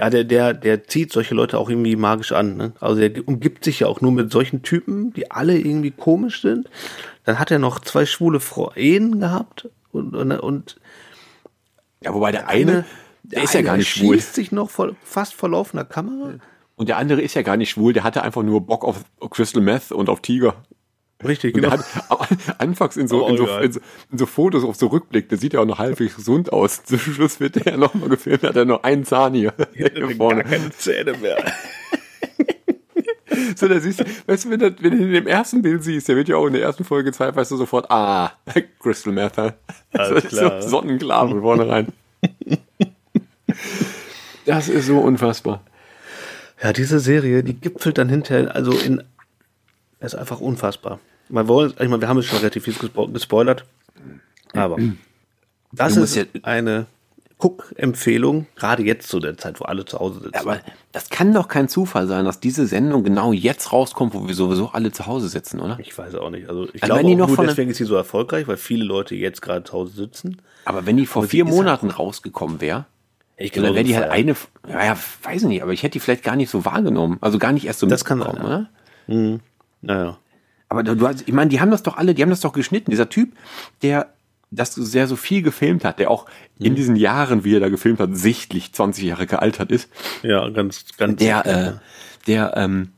ja, 0.00 0.08
der, 0.08 0.24
der, 0.24 0.54
der 0.54 0.84
zieht 0.84 1.12
solche 1.12 1.34
Leute 1.34 1.58
auch 1.58 1.68
irgendwie 1.68 1.94
magisch 1.94 2.32
an. 2.32 2.56
Ne? 2.56 2.72
Also 2.80 3.02
er 3.02 3.28
umgibt 3.28 3.64
sich 3.64 3.80
ja 3.80 3.86
auch 3.86 4.00
nur 4.00 4.12
mit 4.12 4.32
solchen 4.32 4.62
Typen, 4.62 5.12
die 5.12 5.30
alle 5.30 5.58
irgendwie 5.58 5.90
komisch 5.90 6.40
sind. 6.40 6.70
Dann 7.24 7.38
hat 7.38 7.50
er 7.50 7.58
noch 7.58 7.80
zwei 7.80 8.06
schwule 8.06 8.40
Ehen 8.76 9.20
gehabt 9.20 9.68
und, 9.92 10.16
und, 10.16 10.32
und 10.32 10.80
ja, 12.02 12.14
wobei 12.14 12.32
der 12.32 12.48
eine, 12.48 12.86
der, 13.24 13.40
der 13.40 13.42
ist 13.42 13.52
ja 13.52 13.60
gar 13.60 13.76
nicht 13.76 13.90
schwul. 13.90 14.14
schießt 14.14 14.34
sich 14.34 14.52
noch 14.52 14.70
vor, 14.70 14.96
fast 15.02 15.34
vor 15.34 15.50
laufender 15.50 15.84
Kamera. 15.84 16.32
Und 16.76 16.88
der 16.88 16.96
andere 16.96 17.20
ist 17.20 17.34
ja 17.34 17.42
gar 17.42 17.58
nicht 17.58 17.68
schwul, 17.68 17.92
der 17.92 18.02
hatte 18.02 18.22
einfach 18.22 18.42
nur 18.42 18.62
Bock 18.62 18.86
auf 18.86 19.04
Crystal 19.28 19.62
Meth 19.62 19.92
und 19.92 20.08
auf 20.08 20.20
Tiger. 20.22 20.54
Richtig, 21.24 21.54
genau. 21.54 21.70
Hat, 21.70 21.84
anfangs 22.58 22.96
in 22.96 23.08
so, 23.08 23.26
oh, 23.26 23.28
in, 23.28 23.36
so, 23.36 23.46
in, 23.58 23.72
so, 23.72 23.80
in, 24.10 24.18
so, 24.18 24.26
Fotos 24.26 24.64
auf 24.64 24.76
so 24.76 24.86
Rückblick, 24.86 25.28
der 25.28 25.38
sieht 25.38 25.52
ja 25.52 25.60
auch 25.60 25.66
noch 25.66 25.78
halbwegs 25.78 26.16
gesund 26.16 26.52
aus. 26.52 26.82
Zum 26.84 26.98
Schluss 26.98 27.40
wird 27.40 27.56
der 27.56 27.72
ja 27.72 27.76
nochmal 27.76 28.08
gefilmt, 28.08 28.42
hat 28.42 28.56
er 28.56 28.64
noch 28.64 28.82
einen 28.82 29.04
Zahn 29.04 29.34
hier. 29.34 29.52
hier 29.74 29.90
vorne. 30.16 30.42
Gar 30.42 30.52
keine 30.52 30.70
Zähne 30.70 31.16
mehr. 31.18 31.36
so, 33.54 33.68
da 33.68 33.78
siehst 33.80 34.00
du, 34.00 34.04
weißt 34.26 34.46
du, 34.46 34.50
wenn, 34.50 34.60
das, 34.60 34.72
wenn 34.80 34.90
du 34.92 35.04
in 35.04 35.12
dem 35.12 35.26
ersten 35.26 35.62
Bild 35.62 35.84
siehst, 35.84 36.08
der 36.08 36.16
wird 36.16 36.28
ja 36.28 36.36
auch 36.36 36.46
in 36.46 36.54
der 36.54 36.62
ersten 36.62 36.84
Folge 36.84 37.10
gezeigt, 37.10 37.36
weißt 37.36 37.50
du 37.50 37.56
sofort, 37.56 37.90
ah, 37.90 38.32
Crystal 38.80 39.12
Meth. 39.12 39.38
Alles 39.92 40.24
klar. 40.24 40.62
So 40.62 40.68
sonnenklar 40.68 41.28
von 41.28 41.42
vornherein. 41.42 41.88
das 44.46 44.68
ist 44.68 44.86
so 44.86 44.98
unfassbar. 44.98 45.62
Ja, 46.62 46.72
diese 46.72 46.98
Serie, 46.98 47.42
die 47.42 47.54
gipfelt 47.54 47.98
dann 47.98 48.08
hinterher, 48.08 48.54
also 48.54 48.72
in, 48.72 49.02
ist 50.00 50.14
einfach 50.14 50.40
unfassbar. 50.40 51.00
Man 51.30 51.48
wollen, 51.48 51.72
ich 51.72 51.88
meine, 51.88 52.00
wir 52.00 52.08
haben 52.08 52.18
es 52.18 52.26
schon 52.26 52.38
relativ 52.38 52.64
viel 52.64 52.74
gespoilert, 53.12 53.64
aber 54.52 54.78
das 55.72 55.96
ist 55.96 56.28
eine 56.42 56.86
Guck-Empfehlung, 57.38 58.46
gerade 58.54 58.82
jetzt 58.82 59.08
zu 59.08 59.18
der 59.18 59.36
Zeit, 59.38 59.60
wo 59.60 59.64
alle 59.64 59.84
zu 59.84 59.98
Hause 59.98 60.20
sitzen. 60.20 60.34
Ja, 60.34 60.40
aber 60.42 60.60
das 60.92 61.08
kann 61.08 61.32
doch 61.32 61.48
kein 61.48 61.68
Zufall 61.68 62.06
sein, 62.06 62.24
dass 62.24 62.38
diese 62.38 62.66
Sendung 62.66 63.02
genau 63.02 63.32
jetzt 63.32 63.72
rauskommt, 63.72 64.14
wo 64.14 64.28
wir 64.28 64.34
sowieso 64.34 64.68
alle 64.68 64.92
zu 64.92 65.06
Hause 65.06 65.28
sitzen, 65.28 65.58
oder? 65.60 65.78
Ich 65.80 65.96
weiß 65.96 66.14
auch 66.16 66.30
nicht. 66.30 66.48
Also 66.48 66.68
ich 66.72 66.82
also 66.82 66.94
glaube 66.94 67.24
auch 67.24 67.28
nur 67.28 67.46
deswegen 67.46 67.70
ist 67.70 67.78
sie 67.78 67.84
so 67.84 67.96
erfolgreich, 67.96 68.46
weil 68.46 68.58
viele 68.58 68.84
Leute 68.84 69.14
jetzt 69.14 69.40
gerade 69.40 69.64
zu 69.64 69.72
Hause 69.72 69.92
sitzen. 69.94 70.42
Aber 70.66 70.84
wenn 70.84 70.96
die 70.96 71.06
vor 71.06 71.24
vier 71.24 71.46
Monaten 71.46 71.88
halt 71.88 71.98
rausgekommen 71.98 72.60
wäre, 72.60 72.84
ich 73.38 73.52
glaube, 73.52 73.68
dann 73.68 73.74
wäre 73.76 73.84
die 73.84 73.96
halt 73.96 74.10
eine, 74.10 74.36
ja, 74.68 74.84
ja, 74.84 74.96
weiß 75.22 75.44
nicht, 75.44 75.62
aber 75.62 75.72
ich 75.72 75.82
hätte 75.82 75.92
die 75.92 76.00
vielleicht 76.00 76.22
gar 76.22 76.36
nicht 76.36 76.50
so 76.50 76.66
wahrgenommen. 76.66 77.16
Also 77.22 77.38
gar 77.38 77.52
nicht 77.52 77.66
erst 77.66 77.78
so 77.78 77.86
Das 77.86 78.04
kann 78.04 78.20
sein, 78.20 78.36
ja. 78.36 78.44
oder? 78.44 78.70
Mhm. 79.06 79.40
Naja. 79.80 80.18
Aber 80.70 80.84
du 80.84 81.06
hast, 81.06 81.22
ich 81.26 81.34
meine, 81.34 81.50
die 81.50 81.60
haben 81.60 81.72
das 81.72 81.82
doch 81.82 81.96
alle, 81.96 82.14
die 82.14 82.22
haben 82.22 82.30
das 82.30 82.40
doch 82.40 82.52
geschnitten. 82.52 82.92
Dieser 82.92 83.08
Typ, 83.08 83.32
der 83.82 84.14
das 84.52 84.74
sehr 84.74 85.08
so 85.08 85.16
viel 85.16 85.42
gefilmt 85.42 85.84
hat, 85.84 85.98
der 85.98 86.10
auch 86.10 86.26
mhm. 86.58 86.66
in 86.66 86.74
diesen 86.76 86.96
Jahren, 86.96 87.44
wie 87.44 87.56
er 87.56 87.60
da 87.60 87.68
gefilmt 87.68 87.98
hat, 87.98 88.16
sichtlich 88.16 88.72
20 88.72 89.04
Jahre 89.04 89.26
gealtert 89.26 89.72
ist. 89.72 89.90
Ja, 90.22 90.48
ganz, 90.48 90.84
ganz. 90.96 91.18
Der, 91.18 91.46
äh, 91.46 91.72
der, 92.28 92.56
ähm, 92.56 92.92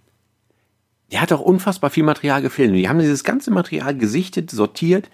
der 1.10 1.22
hat 1.22 1.32
auch 1.32 1.40
unfassbar 1.40 1.88
viel 1.88 2.04
Material 2.04 2.42
gefilmt. 2.42 2.76
Die 2.76 2.88
haben 2.90 2.98
dieses 2.98 3.24
ganze 3.24 3.50
Material 3.50 3.96
gesichtet, 3.96 4.50
sortiert 4.50 5.08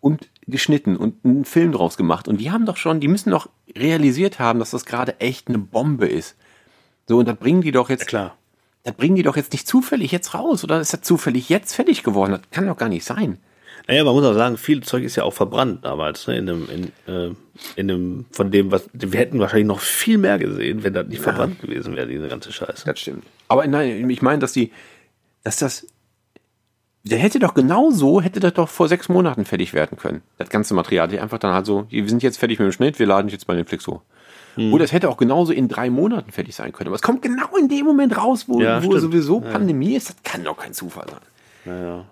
und 0.00 0.28
geschnitten 0.46 0.96
und 0.96 1.24
einen 1.24 1.44
Film 1.44 1.72
draus 1.72 1.96
gemacht. 1.96 2.28
Und 2.28 2.40
die 2.40 2.52
haben 2.52 2.64
doch 2.64 2.76
schon, 2.76 3.00
die 3.00 3.08
müssen 3.08 3.30
doch 3.30 3.48
realisiert 3.76 4.38
haben, 4.38 4.60
dass 4.60 4.70
das 4.70 4.84
gerade 4.84 5.18
echt 5.20 5.48
eine 5.48 5.58
Bombe 5.58 6.06
ist. 6.06 6.36
So, 7.08 7.18
und 7.18 7.26
das 7.26 7.36
bringen 7.36 7.62
die 7.62 7.72
doch 7.72 7.90
jetzt. 7.90 8.02
Ja, 8.02 8.06
klar 8.06 8.36
das 8.86 8.94
bringen 8.94 9.16
die 9.16 9.24
doch 9.24 9.36
jetzt 9.36 9.52
nicht 9.52 9.66
zufällig 9.66 10.12
jetzt 10.12 10.32
raus 10.32 10.62
oder 10.62 10.80
ist 10.80 10.92
das 10.92 11.00
zufällig 11.02 11.48
jetzt 11.48 11.74
fertig 11.74 12.04
geworden? 12.04 12.30
Das 12.30 12.42
kann 12.52 12.68
doch 12.68 12.76
gar 12.76 12.88
nicht 12.88 13.04
sein. 13.04 13.38
Naja, 13.88 14.04
man 14.04 14.14
muss 14.14 14.24
auch 14.24 14.34
sagen, 14.34 14.56
viel 14.56 14.80
Zeug 14.84 15.02
ist 15.02 15.16
ja 15.16 15.24
auch 15.24 15.32
verbrannt 15.32 15.84
damals, 15.84 16.28
ne? 16.28 16.38
In 16.38 16.48
einem, 16.48 16.68
in, 16.70 17.12
äh, 17.12 17.34
in 17.74 17.90
einem, 17.90 18.26
von 18.30 18.52
dem, 18.52 18.70
was, 18.70 18.88
wir 18.92 19.18
hätten 19.18 19.40
wahrscheinlich 19.40 19.66
noch 19.66 19.80
viel 19.80 20.18
mehr 20.18 20.38
gesehen, 20.38 20.84
wenn 20.84 20.94
das 20.94 21.08
nicht 21.08 21.18
ja. 21.18 21.24
verbrannt 21.24 21.60
gewesen 21.60 21.96
wäre, 21.96 22.06
diese 22.06 22.28
ganze 22.28 22.52
Scheiße. 22.52 22.84
Das 22.86 23.00
stimmt. 23.00 23.24
Aber 23.48 23.66
nein, 23.66 24.08
ich 24.08 24.22
meine, 24.22 24.38
dass 24.38 24.52
die, 24.52 24.70
dass 25.42 25.56
das, 25.56 25.88
der 27.02 27.18
hätte 27.18 27.40
doch 27.40 27.54
genauso, 27.54 28.20
hätte 28.20 28.38
das 28.38 28.54
doch 28.54 28.68
vor 28.68 28.86
sechs 28.86 29.08
Monaten 29.08 29.44
fertig 29.44 29.74
werden 29.74 29.98
können. 29.98 30.22
Das 30.38 30.48
ganze 30.48 30.74
Material, 30.74 31.08
die 31.08 31.18
einfach 31.18 31.38
dann 31.38 31.52
halt 31.52 31.66
so, 31.66 31.86
wir 31.88 32.08
sind 32.08 32.22
jetzt 32.22 32.38
fertig 32.38 32.60
mit 32.60 32.66
dem 32.66 32.72
Schnitt, 32.72 33.00
wir 33.00 33.06
laden 33.06 33.30
jetzt 33.30 33.48
bei 33.48 33.54
Netflix 33.56 33.88
hoch. 33.88 34.02
Hm. 34.56 34.72
Oder 34.72 34.84
es 34.84 34.92
hätte 34.92 35.08
auch 35.08 35.16
genauso 35.16 35.52
in 35.52 35.68
drei 35.68 35.88
Monaten 35.90 36.32
fertig 36.32 36.54
sein 36.54 36.72
können. 36.72 36.88
Aber 36.88 36.96
es 36.96 37.02
kommt 37.02 37.22
genau 37.22 37.56
in 37.58 37.68
dem 37.68 37.84
Moment 37.86 38.16
raus, 38.16 38.44
wo, 38.48 38.60
ja, 38.60 38.82
wo 38.82 38.98
sowieso 38.98 39.42
ja. 39.42 39.50
Pandemie 39.50 39.94
ist. 39.94 40.10
Das 40.10 40.16
kann 40.24 40.44
doch 40.44 40.56
kein 40.56 40.72
Zufall 40.72 41.06
sein. 41.08 41.20
Ja, 41.64 42.04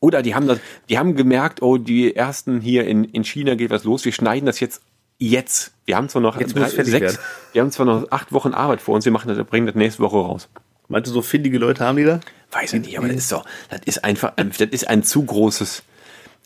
Oder 0.00 0.22
die 0.22 0.34
haben 0.34 0.46
das, 0.46 0.58
die 0.88 0.98
haben 0.98 1.16
gemerkt, 1.16 1.62
oh, 1.62 1.78
die 1.78 2.14
ersten 2.14 2.60
hier 2.60 2.86
in, 2.86 3.04
in 3.04 3.24
China 3.24 3.54
geht 3.54 3.70
was 3.70 3.84
los. 3.84 4.04
Wir 4.04 4.12
schneiden 4.12 4.46
das 4.46 4.60
jetzt 4.60 4.82
jetzt. 5.18 5.72
Wir 5.84 5.96
haben 5.96 6.08
zwar 6.08 6.22
noch 6.22 6.36
drei, 6.36 6.68
sechs, 6.68 6.92
werden. 6.92 7.18
wir 7.52 7.62
haben 7.62 7.70
zwar 7.70 7.86
noch 7.86 8.10
acht 8.10 8.32
Wochen 8.32 8.52
Arbeit 8.52 8.80
vor 8.80 8.94
uns. 8.94 9.04
Wir 9.04 9.12
machen 9.12 9.28
das, 9.28 9.44
bringen 9.46 9.66
das 9.66 9.76
nächste 9.76 10.02
Woche 10.02 10.16
raus. 10.16 10.48
Meinst 10.88 11.08
du, 11.08 11.14
so 11.14 11.22
findige 11.22 11.58
Leute 11.58 11.84
haben 11.84 11.96
die 11.96 12.04
da? 12.04 12.20
Weiß 12.50 12.72
ich 12.74 12.82
nicht, 12.82 12.98
aber 12.98 13.08
das 13.08 13.16
ist 13.16 13.32
doch, 13.32 13.44
das 13.70 13.80
ist 13.84 14.04
einfach, 14.04 14.34
das 14.36 14.60
ist 14.60 14.88
ein 14.88 15.02
zu 15.02 15.24
großes, 15.24 15.82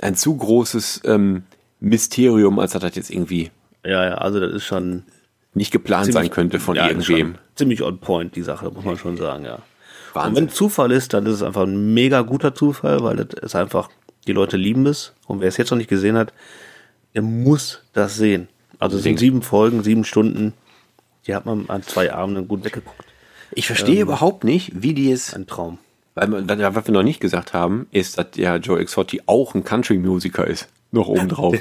ein 0.00 0.14
zu 0.14 0.36
großes 0.36 1.02
ähm, 1.04 1.42
Mysterium, 1.80 2.58
als 2.58 2.72
dass 2.72 2.82
das 2.82 2.94
jetzt 2.94 3.10
irgendwie. 3.10 3.50
Ja, 3.84 4.04
ja, 4.04 4.14
also 4.14 4.40
das 4.40 4.52
ist 4.52 4.64
schon 4.64 5.04
nicht 5.54 5.70
geplant 5.70 6.06
ziemlich, 6.06 6.24
sein 6.24 6.30
könnte 6.30 6.60
von 6.60 6.76
ja, 6.76 6.88
irgendwem. 6.88 7.36
Ziemlich 7.54 7.82
on 7.82 7.98
point, 7.98 8.36
die 8.36 8.42
Sache, 8.42 8.70
muss 8.70 8.84
man 8.84 8.96
schon 8.98 9.16
sagen, 9.16 9.44
ja. 9.44 9.58
Wahnsinn. 10.12 10.28
Und 10.28 10.36
wenn 10.36 10.48
Zufall 10.54 10.92
ist, 10.92 11.14
dann 11.14 11.26
ist 11.26 11.34
es 11.34 11.42
einfach 11.42 11.62
ein 11.62 11.94
mega 11.94 12.22
guter 12.22 12.54
Zufall, 12.54 13.02
weil 13.02 13.16
das 13.16 13.42
ist 13.42 13.54
einfach, 13.54 13.90
die 14.26 14.32
Leute 14.32 14.56
lieben 14.56 14.86
es. 14.86 15.14
Und 15.26 15.40
wer 15.40 15.48
es 15.48 15.56
jetzt 15.56 15.70
noch 15.70 15.78
nicht 15.78 15.90
gesehen 15.90 16.16
hat, 16.16 16.32
der 17.14 17.22
muss 17.22 17.82
das 17.92 18.16
sehen. 18.16 18.48
Also 18.78 18.98
es 18.98 19.02
sind 19.02 19.18
sieben 19.18 19.42
Folgen, 19.42 19.82
sieben 19.82 20.04
Stunden. 20.04 20.54
Die 21.26 21.34
hat 21.34 21.46
man 21.46 21.68
an 21.68 21.82
zwei 21.82 22.12
Abenden 22.12 22.48
gut 22.48 22.64
weggeguckt. 22.64 23.04
Ich 23.52 23.66
verstehe 23.66 23.96
ähm, 23.96 24.02
überhaupt 24.02 24.44
nicht, 24.44 24.82
wie 24.82 24.94
die 24.94 25.10
es. 25.10 25.34
Ein 25.34 25.46
Traum. 25.46 25.78
Weil, 26.14 26.48
was 26.48 26.86
wir 26.86 26.92
noch 26.94 27.02
nicht 27.02 27.20
gesagt 27.20 27.54
haben, 27.54 27.86
ist, 27.90 28.18
dass 28.18 28.30
der 28.32 28.56
Joe 28.56 28.80
Exotti 28.80 29.22
auch 29.26 29.54
ein 29.54 29.64
Country-Musiker 29.64 30.46
ist. 30.46 30.68
Noch 30.90 31.08
oben 31.08 31.28
drauf. 31.28 31.54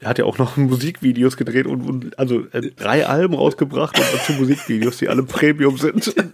Er 0.00 0.08
hat 0.08 0.18
ja 0.18 0.26
auch 0.26 0.36
noch 0.36 0.58
Musikvideos 0.58 1.38
gedreht 1.38 1.66
und, 1.66 1.82
und 1.82 2.18
also 2.18 2.46
äh, 2.52 2.70
drei 2.76 3.06
Alben 3.06 3.34
rausgebracht 3.34 3.98
und 3.98 4.06
dazu 4.12 4.32
Musikvideos, 4.34 4.98
die 4.98 5.08
alle 5.08 5.22
Premium 5.22 5.78
sind. 5.78 6.14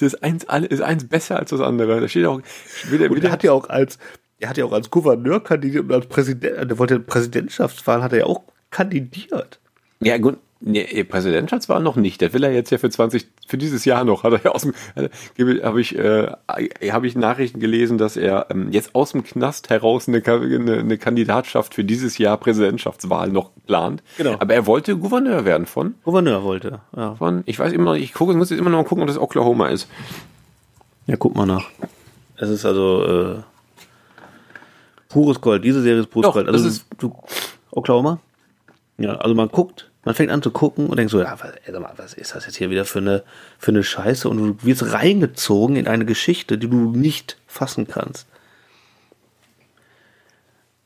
Das 0.00 0.12
ist 0.12 0.22
eins, 0.22 0.44
ist 0.68 0.80
eins 0.80 1.08
besser 1.08 1.40
als 1.40 1.50
das 1.50 1.60
andere. 1.60 2.00
Da 2.00 2.06
steht 2.06 2.24
auch. 2.24 2.40
Wieder, 2.88 3.10
und 3.10 3.24
er 3.24 3.32
hat 3.32 3.42
ja 3.42 3.50
auch 3.50 3.68
als, 3.68 3.98
er 4.38 4.48
hat 4.48 4.56
ja 4.56 4.64
auch 4.64 4.70
als 4.70 4.90
Gouverneur 4.90 5.42
kandidiert 5.42 5.86
und 5.86 5.92
als 5.92 6.06
Präsident, 6.06 6.70
der 6.70 6.78
wollte 6.78 7.00
Präsidentschaftswahl, 7.00 8.00
hat 8.00 8.12
er 8.12 8.18
ja 8.18 8.26
auch 8.26 8.42
kandidiert. 8.70 9.58
Ja, 9.98 10.16
gut. 10.18 10.38
Nee, 10.60 11.04
Präsidentschaftswahl 11.04 11.80
noch 11.80 11.94
nicht. 11.94 12.20
Der 12.20 12.32
will 12.32 12.42
er 12.42 12.52
jetzt 12.52 12.70
ja 12.70 12.78
für 12.78 12.90
20, 12.90 13.28
für 13.46 13.58
dieses 13.58 13.84
Jahr 13.84 14.02
noch. 14.02 14.24
Hat 14.24 14.32
er 14.32 14.42
ja 14.42 14.50
aus 14.50 14.62
dem, 14.62 14.74
habe 15.62 15.80
ich, 15.80 15.96
äh, 15.96 16.32
habe 16.90 17.06
ich 17.06 17.14
Nachrichten 17.14 17.60
gelesen, 17.60 17.96
dass 17.96 18.16
er 18.16 18.46
ähm, 18.50 18.72
jetzt 18.72 18.96
aus 18.96 19.12
dem 19.12 19.22
Knast 19.22 19.70
heraus 19.70 20.08
eine, 20.08 20.20
eine, 20.26 20.78
eine 20.78 20.98
Kandidatschaft 20.98 21.74
für 21.74 21.84
dieses 21.84 22.18
Jahr 22.18 22.36
Präsidentschaftswahl 22.38 23.28
noch 23.28 23.50
plant. 23.66 24.02
Genau. 24.16 24.34
Aber 24.40 24.52
er 24.52 24.66
wollte 24.66 24.96
Gouverneur 24.96 25.44
werden 25.44 25.66
von. 25.66 25.94
Gouverneur 26.02 26.42
wollte. 26.42 26.80
Ja. 26.96 27.14
Von, 27.14 27.44
ich 27.46 27.58
weiß 27.60 27.72
immer 27.72 27.92
noch, 27.92 27.94
ich 27.94 28.12
gucke, 28.12 28.34
muss 28.34 28.50
jetzt 28.50 28.58
immer 28.58 28.70
noch 28.70 28.84
gucken, 28.84 29.02
ob 29.02 29.08
das 29.08 29.18
Oklahoma 29.18 29.68
ist. 29.68 29.88
Ja, 31.06 31.16
guck 31.16 31.36
mal 31.36 31.46
nach. 31.46 31.70
Es 32.36 32.50
ist 32.50 32.66
also 32.66 33.04
äh, 33.04 33.36
pures 35.08 35.40
Gold. 35.40 35.64
Diese 35.64 35.82
Serie 35.82 36.00
ist 36.00 36.10
pures 36.10 36.26
Doch, 36.26 36.34
Gold. 36.34 36.48
Also 36.48 36.64
das 36.64 36.74
ist 36.74 36.86
du, 36.98 37.14
Oklahoma. 37.70 38.18
Ja, 38.98 39.14
also 39.14 39.36
man 39.36 39.48
guckt, 39.48 39.88
man 40.08 40.14
fängt 40.14 40.30
an 40.30 40.40
zu 40.40 40.50
gucken 40.50 40.86
und 40.86 40.96
denkt 40.96 41.10
so, 41.10 41.20
ja, 41.20 41.38
was, 41.38 41.52
ey, 41.66 41.78
mal, 41.78 41.92
was 41.98 42.14
ist 42.14 42.34
das 42.34 42.46
jetzt 42.46 42.56
hier 42.56 42.70
wieder 42.70 42.86
für 42.86 43.00
eine, 43.00 43.24
für 43.58 43.72
eine 43.72 43.84
Scheiße? 43.84 44.26
Und 44.26 44.38
du 44.38 44.56
wirst 44.64 44.94
reingezogen 44.94 45.76
in 45.76 45.86
eine 45.86 46.06
Geschichte, 46.06 46.56
die 46.56 46.66
du 46.66 46.92
nicht 46.92 47.36
fassen 47.46 47.86
kannst. 47.86 48.26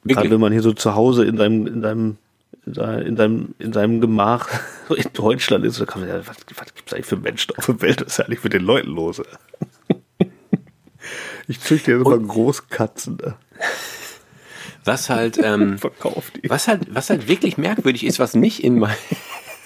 Wirklich? 0.02 0.16
Gerade 0.16 0.30
wenn 0.32 0.40
man 0.40 0.50
hier 0.50 0.60
so 0.60 0.72
zu 0.72 0.96
Hause 0.96 1.24
in 1.24 1.36
deinem, 1.36 1.68
in 1.68 1.82
deinem, 1.82 2.18
in 2.66 3.14
deinem, 3.14 3.54
in 3.60 3.70
deinem 3.70 4.00
Gemach 4.00 4.48
in 4.88 5.06
Deutschland 5.12 5.64
ist, 5.64 5.80
da 5.80 5.84
kann 5.84 6.00
man 6.00 6.10
ja, 6.10 6.18
was, 6.26 6.38
was 6.56 6.74
gibt 6.74 6.88
es 6.88 6.92
eigentlich 6.92 7.06
für 7.06 7.16
Menschen 7.16 7.54
auf 7.56 7.66
der 7.66 7.80
Welt? 7.80 8.00
Was 8.00 8.14
ist 8.14 8.16
ja 8.16 8.24
eigentlich 8.24 8.42
mit 8.42 8.54
den 8.54 8.64
Leuten 8.64 8.90
los? 8.90 9.22
ich 11.46 11.60
züchte 11.60 11.92
jetzt 11.92 12.04
mal 12.04 12.18
Großkatzen. 12.18 13.18
Was 14.85 15.11
halt, 15.11 15.39
ähm, 15.43 15.76
was 16.49 16.68
halt, 16.68 16.95
was 16.95 17.11
halt 17.11 17.28
wirklich 17.28 17.59
merkwürdig 17.59 18.05
ist, 18.05 18.18
was 18.18 18.35
nicht 18.35 18.64
in 18.64 18.78
mein, 18.78 18.97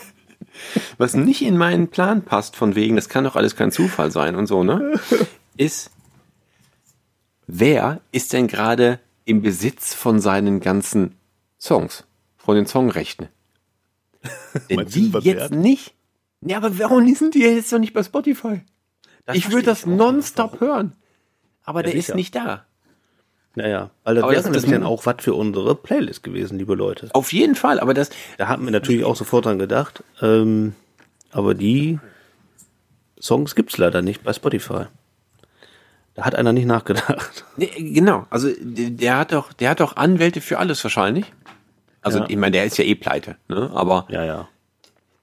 was 0.98 1.14
nicht 1.14 1.42
in 1.42 1.56
meinen 1.56 1.88
Plan 1.88 2.22
passt, 2.22 2.56
von 2.56 2.74
wegen, 2.74 2.96
das 2.96 3.08
kann 3.08 3.24
doch 3.24 3.36
alles 3.36 3.56
kein 3.56 3.72
Zufall 3.72 4.10
sein 4.10 4.34
und 4.36 4.46
so, 4.46 4.62
ne? 4.62 4.98
Ist, 5.56 5.90
wer 7.46 8.00
ist 8.12 8.32
denn 8.32 8.46
gerade 8.46 9.00
im 9.24 9.42
Besitz 9.42 9.94
von 9.94 10.20
seinen 10.20 10.60
ganzen 10.60 11.14
Songs, 11.58 12.04
von 12.36 12.56
den 12.56 12.66
Songrechten? 12.66 13.28
Denn 14.70 14.86
die 14.86 15.12
jetzt 15.20 15.52
nicht. 15.52 15.94
Ja, 16.42 16.58
aber 16.58 16.78
warum 16.78 17.12
sind 17.14 17.34
die 17.34 17.40
jetzt 17.40 17.72
noch 17.72 17.78
nicht 17.78 17.92
bei 17.92 18.02
Spotify? 18.02 18.60
Das 19.24 19.36
ich 19.36 19.50
würde 19.50 19.64
das 19.64 19.86
nonstop 19.86 20.60
hören. 20.60 20.92
Aber 21.64 21.80
ja, 21.80 21.90
der 21.90 21.94
ist 21.94 22.14
nicht 22.14 22.34
da. 22.34 22.64
Naja, 23.56 23.90
weil 24.04 24.14
das 24.14 24.22
aber 24.22 24.32
wäre 24.32 24.42
das 24.42 24.52
nämlich 24.52 24.70
dann 24.70 24.82
auch 24.84 25.06
was 25.06 25.16
für 25.20 25.32
unsere 25.32 25.74
Playlist 25.74 26.22
gewesen, 26.22 26.58
liebe 26.58 26.74
Leute. 26.74 27.08
Auf 27.14 27.32
jeden 27.32 27.54
Fall, 27.54 27.80
aber 27.80 27.94
das. 27.94 28.10
Da 28.36 28.48
hatten 28.48 28.64
wir 28.64 28.70
natürlich 28.70 29.04
auch 29.04 29.16
sofort 29.16 29.46
dran 29.46 29.58
gedacht. 29.58 30.04
Ähm, 30.20 30.74
aber 31.32 31.54
die 31.54 31.98
Songs 33.18 33.54
gibt's 33.54 33.78
leider 33.78 34.02
nicht 34.02 34.22
bei 34.22 34.34
Spotify. 34.34 34.84
Da 36.14 36.24
hat 36.24 36.34
einer 36.34 36.52
nicht 36.52 36.66
nachgedacht. 36.66 37.44
Nee, 37.56 37.70
genau, 37.78 38.26
also 38.28 38.50
der 38.60 39.16
hat 39.16 39.32
doch, 39.32 39.54
der 39.54 39.70
hat 39.70 39.80
doch 39.80 39.96
Anwälte 39.96 40.42
für 40.42 40.58
alles 40.58 40.84
wahrscheinlich. 40.84 41.24
Also 42.02 42.18
ja. 42.18 42.26
ich 42.28 42.36
meine, 42.36 42.52
der 42.52 42.64
ist 42.66 42.76
ja 42.76 42.84
eh 42.84 42.94
pleite, 42.94 43.36
ne? 43.48 43.70
Aber 43.72 44.06
ja, 44.10 44.22
ja. 44.22 44.48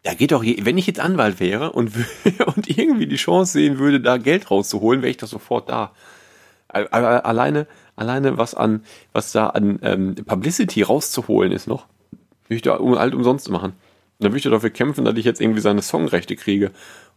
Da 0.02 0.16
geht 0.16 0.32
doch, 0.32 0.44
wenn 0.44 0.80
ich 0.80 0.88
jetzt 0.88 1.00
Anwalt 1.00 1.40
wäre 1.40 1.72
und, 1.72 1.92
und 2.56 2.68
irgendwie 2.68 3.06
die 3.06 3.18
Chance 3.18 3.54
sehen 3.54 3.78
würde, 3.78 4.02
da 4.02 4.18
Geld 4.18 4.50
rauszuholen, 4.50 5.04
wäre 5.04 5.12
ich 5.12 5.18
doch 5.18 5.28
sofort 5.28 5.70
da. 5.70 5.92
Alleine, 6.68 7.68
alleine 7.96 8.38
was 8.38 8.56
an, 8.56 8.84
was 9.12 9.32
da 9.32 9.48
an 9.48 9.80
ähm, 9.82 10.16
Publicity 10.16 10.82
rauszuholen 10.82 11.52
ist 11.52 11.68
noch, 11.68 11.88
würde 12.48 12.56
ich 12.56 12.62
da 12.62 12.76
um, 12.76 12.98
halt 12.98 13.14
umsonst 13.14 13.50
machen. 13.50 13.74
dann 14.20 14.32
würde 14.32 14.38
ich 14.38 14.44
dafür 14.44 14.70
kämpfen, 14.70 15.06
dass 15.06 15.16
ich 15.16 15.26
jetzt 15.26 15.42
irgendwie 15.42 15.62
seine 15.62 15.82
Songrechte 15.82 16.36
kriege, 16.36 16.72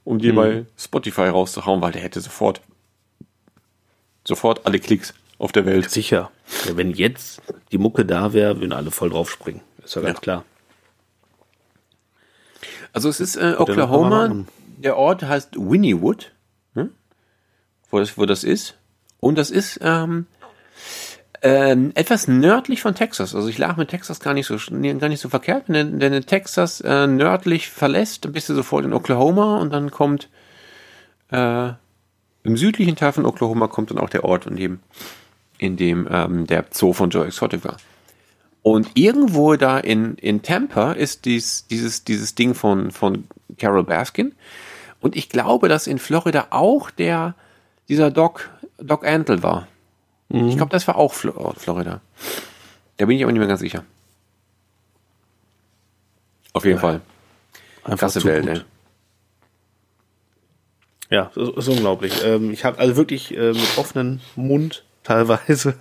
um 0.04 0.18
die 0.18 0.32
mhm. 0.32 0.36
bei 0.36 0.66
Spotify 0.76 1.28
rauszuhauen, 1.28 1.80
weil 1.80 1.92
der 1.92 2.02
hätte 2.02 2.20
sofort, 2.20 2.60
sofort 4.26 4.66
alle 4.66 4.78
Klicks 4.78 5.14
auf 5.38 5.52
der 5.52 5.66
Welt. 5.66 5.90
Sicher. 5.90 6.30
Ja, 6.66 6.76
wenn 6.76 6.92
jetzt 6.92 7.42
die 7.72 7.78
Mucke 7.78 8.04
da 8.04 8.32
wäre, 8.32 8.60
würden 8.60 8.72
alle 8.72 8.90
voll 8.90 9.10
drauf 9.10 9.30
springen. 9.30 9.60
Ist 9.84 9.96
ja 9.96 10.02
ganz 10.02 10.16
ja. 10.18 10.20
klar. 10.20 10.44
Also 12.92 13.08
es 13.08 13.20
ist 13.20 13.36
äh, 13.36 13.56
Oklahoma. 13.58 14.44
Der 14.78 14.96
Ort 14.96 15.22
heißt 15.22 15.56
Winniewood, 15.56 16.32
hm? 16.74 16.90
wo, 17.90 17.98
das, 17.98 18.16
wo 18.16 18.26
das 18.26 18.44
ist. 18.44 18.76
Und 19.20 19.36
das 19.36 19.50
ist 19.50 19.80
ähm, 19.82 20.26
ähm, 21.46 21.92
etwas 21.94 22.26
nördlich 22.26 22.82
von 22.82 22.96
Texas. 22.96 23.32
Also 23.32 23.46
ich 23.46 23.56
lag 23.56 23.76
mit 23.76 23.88
Texas 23.88 24.18
gar 24.18 24.34
nicht 24.34 24.46
so 24.46 24.56
gar 24.58 25.08
nicht 25.08 25.20
so 25.20 25.28
verkehrt. 25.28 25.64
Wenn 25.68 26.00
du 26.00 26.20
Texas 26.24 26.80
äh, 26.80 27.06
nördlich 27.06 27.68
verlässt, 27.68 28.24
dann 28.24 28.32
bist 28.32 28.48
du 28.48 28.54
sofort 28.54 28.84
in 28.84 28.92
Oklahoma 28.92 29.58
und 29.58 29.72
dann 29.72 29.92
kommt 29.92 30.28
äh, 31.30 31.68
im 32.42 32.56
südlichen 32.56 32.96
Teil 32.96 33.12
von 33.12 33.26
Oklahoma 33.26 33.68
kommt 33.68 33.92
dann 33.92 33.98
auch 33.98 34.10
der 34.10 34.24
Ort, 34.24 34.46
in 34.46 34.56
dem, 34.56 34.80
in 35.58 35.76
dem 35.76 36.08
ähm, 36.10 36.48
der 36.48 36.64
Zoo 36.72 36.92
von 36.92 37.10
Joe 37.10 37.26
Exotic 37.26 37.64
war. 37.64 37.76
Und 38.62 38.90
irgendwo 38.94 39.54
da 39.54 39.78
in, 39.78 40.16
in 40.16 40.42
Tampa 40.42 40.94
ist 40.94 41.26
dies, 41.26 41.68
dieses, 41.68 42.02
dieses 42.02 42.34
Ding 42.34 42.54
von, 42.54 42.90
von 42.90 43.28
Carol 43.56 43.84
Baskin. 43.84 44.34
Und 45.00 45.14
ich 45.14 45.28
glaube, 45.28 45.68
dass 45.68 45.86
in 45.86 46.00
Florida 46.00 46.48
auch 46.50 46.90
der, 46.90 47.36
dieser 47.88 48.10
Doc, 48.10 48.50
Doc 48.78 49.06
Antle 49.06 49.44
war. 49.44 49.68
Mhm. 50.28 50.48
Ich 50.48 50.56
glaube, 50.56 50.70
das 50.70 50.86
war 50.88 50.96
auch 50.96 51.14
Flo 51.14 51.54
Florida. 51.56 52.00
Da 52.96 53.06
bin 53.06 53.16
ich 53.16 53.22
aber 53.22 53.32
nicht 53.32 53.40
mehr 53.40 53.48
ganz 53.48 53.60
sicher. 53.60 53.84
Auf 56.52 56.64
jeden 56.64 56.76
ja. 56.76 56.80
Fall. 56.80 57.00
Einfach 57.84 57.98
Krasse 57.98 58.24
Welt, 58.24 58.46
ey. 58.46 58.60
Ja, 61.10 61.30
das 61.34 61.50
ist 61.50 61.68
unglaublich. 61.68 62.24
Ähm, 62.24 62.50
ich 62.50 62.64
habe 62.64 62.78
also 62.78 62.96
wirklich 62.96 63.36
äh, 63.36 63.52
mit 63.52 63.78
offenem 63.78 64.20
Mund 64.34 64.84
teilweise 65.04 65.74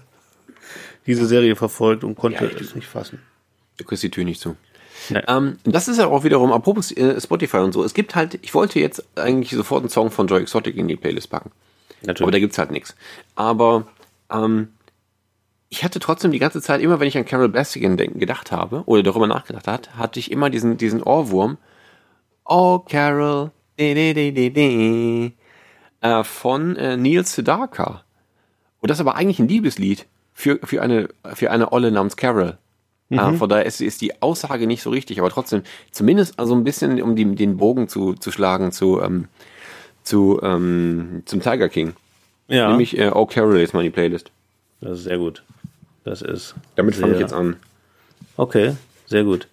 diese 1.08 1.26
Serie 1.26 1.56
verfolgt 1.56 2.04
und 2.04 2.16
konnte 2.16 2.46
ja, 2.46 2.52
es 2.52 2.76
nicht 2.76 2.88
fassen. 2.88 3.22
Du 3.78 3.86
kriegst 3.86 4.04
die 4.04 4.12
Tür 4.12 4.24
nicht 4.24 4.40
zu. 4.40 4.56
Nee. 5.10 5.22
Ähm, 5.28 5.58
das 5.64 5.88
ist 5.88 5.98
ja 5.98 6.08
auch 6.08 6.24
wiederum, 6.24 6.52
apropos 6.52 6.92
äh, 6.92 7.20
Spotify 7.20 7.58
und 7.58 7.74
so, 7.74 7.84
es 7.84 7.94
gibt 7.94 8.16
halt, 8.16 8.40
ich 8.42 8.54
wollte 8.54 8.80
jetzt 8.80 9.04
eigentlich 9.16 9.52
sofort 9.52 9.82
einen 9.82 9.90
Song 9.90 10.12
von 10.12 10.28
Joy 10.28 10.42
Exotic 10.42 10.76
in 10.76 10.88
die 10.88 10.96
Playlist 10.96 11.30
packen. 11.30 11.52
Natürlich. 12.02 12.22
Aber 12.22 12.32
da 12.32 12.40
gibt's 12.40 12.58
halt 12.58 12.72
nichts. 12.72 12.96
Aber 13.36 13.88
ähm, 14.32 14.70
ich 15.70 15.84
hatte 15.84 16.00
trotzdem 16.00 16.32
die 16.32 16.40
ganze 16.40 16.62
Zeit, 16.62 16.82
immer 16.82 17.00
wenn 17.00 17.08
ich 17.08 17.18
an 17.18 17.26
Carol 17.26 17.50
Bastigan 17.50 17.98
denken, 17.98 18.20
gedacht 18.20 18.52
habe 18.52 18.84
oder 18.86 19.04
darüber 19.04 19.28
nachgedacht 19.28 19.68
hat, 19.68 19.98
hatte 19.98 20.20
ich 20.20 20.32
immer 20.32 20.50
diesen, 20.50 20.78
diesen 20.78 21.04
Ohrwurm. 21.04 21.58
Oh, 22.46 22.80
Carol, 22.80 23.52
de, 23.78 23.94
de, 23.94 24.14
de, 24.14 24.32
de, 24.32 24.50
de, 24.50 25.32
äh, 26.02 26.24
von 26.24 26.76
äh, 26.76 26.96
Neil 26.96 27.26
Sedaka. 27.26 28.04
Und 28.80 28.90
das 28.90 28.98
ist 28.98 29.02
aber 29.02 29.16
eigentlich 29.16 29.40
ein 29.40 29.48
Liebeslied 29.48 30.06
für, 30.34 30.60
für, 30.64 30.82
eine, 30.82 31.10
für 31.34 31.52
eine 31.52 31.72
Olle 31.72 31.92
namens 31.92 32.16
Carol. 32.16 32.58
Mhm. 33.10 33.20
Äh, 33.20 33.34
von 33.34 33.50
daher 33.50 33.66
ist, 33.66 33.82
ist 33.82 34.02
die 34.02 34.22
Aussage 34.22 34.68
nicht 34.68 34.82
so 34.82 34.92
richtig, 34.92 35.20
aber 35.20 35.30
trotzdem, 35.30 35.64
zumindest 35.92 36.40
also 36.40 36.56
ein 36.56 36.64
bisschen, 36.64 37.02
um 37.02 37.16
die, 37.16 37.36
den 37.36 37.58
Bogen 37.58 37.88
zu, 37.88 38.14
zu 38.14 38.32
schlagen 38.32 38.72
zu, 38.72 39.02
ähm, 39.02 39.28
zu 40.04 40.40
ähm, 40.44 41.24
zum 41.26 41.42
Tiger 41.42 41.70
King. 41.70 41.96
Ja. 42.48 42.70
Nämlich 42.70 42.98
äh, 42.98 43.12
Oh 43.14 43.26
Carol 43.26 43.60
ist 43.60 43.74
meine 43.74 43.92
Playlist. 43.92 44.32
Das 44.82 45.00
ist 45.00 45.04
sehr 45.06 45.18
gut. 45.18 45.44
Das 46.04 46.22
ist. 46.22 46.56
Damit 46.76 46.96
fange 46.96 47.14
ich 47.14 47.20
jetzt 47.20 47.34
an. 47.34 47.58
Okay, 48.38 48.76
sehr 49.08 49.24
gut. 49.24 49.48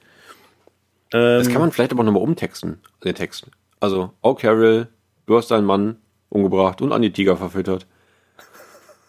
Ähm, 1.12 1.38
das 1.38 1.48
kann 1.48 1.60
man 1.60 1.72
vielleicht 1.72 1.92
aber 1.92 2.04
nochmal 2.04 2.22
umtexten, 2.22 2.80
den 3.04 3.14
Text. 3.14 3.46
Also, 3.80 4.12
Oh 4.22 4.34
Carol, 4.34 4.88
du 5.26 5.36
hast 5.36 5.50
deinen 5.50 5.64
Mann 5.64 5.96
umgebracht 6.28 6.80
und 6.82 6.92
an 6.92 7.02
die 7.02 7.12
Tiger 7.12 7.36
verfüttert. 7.36 7.86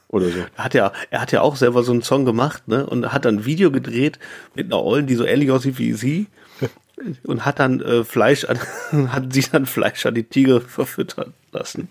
Oder 0.07 0.29
so. 0.29 0.39
Er 0.55 0.63
hat 0.63 0.73
ja, 0.75 0.91
er 1.09 1.21
hat 1.21 1.31
ja 1.31 1.41
auch 1.41 1.55
selber 1.55 1.81
so 1.81 1.91
einen 1.91 2.03
Song 2.03 2.23
gemacht, 2.23 2.67
ne? 2.67 2.85
Und 2.85 3.11
hat 3.11 3.25
dann 3.25 3.37
ein 3.37 3.45
Video 3.45 3.71
gedreht 3.71 4.19
mit 4.53 4.67
einer 4.67 4.83
Ollen, 4.83 5.07
die 5.07 5.15
so 5.15 5.25
ähnlich 5.25 5.49
aussieht 5.49 5.79
wie 5.79 5.93
sie. 5.93 6.27
und 7.23 7.45
hat 7.45 7.59
dann 7.59 7.81
äh, 7.81 8.03
Fleisch 8.03 8.45
an, 8.45 8.59
hat 9.11 9.33
sie 9.33 9.43
dann 9.51 9.65
Fleisch 9.65 10.05
an 10.05 10.13
die 10.13 10.23
Tiger 10.23 10.61
verfüttern 10.61 11.33
lassen. 11.51 11.89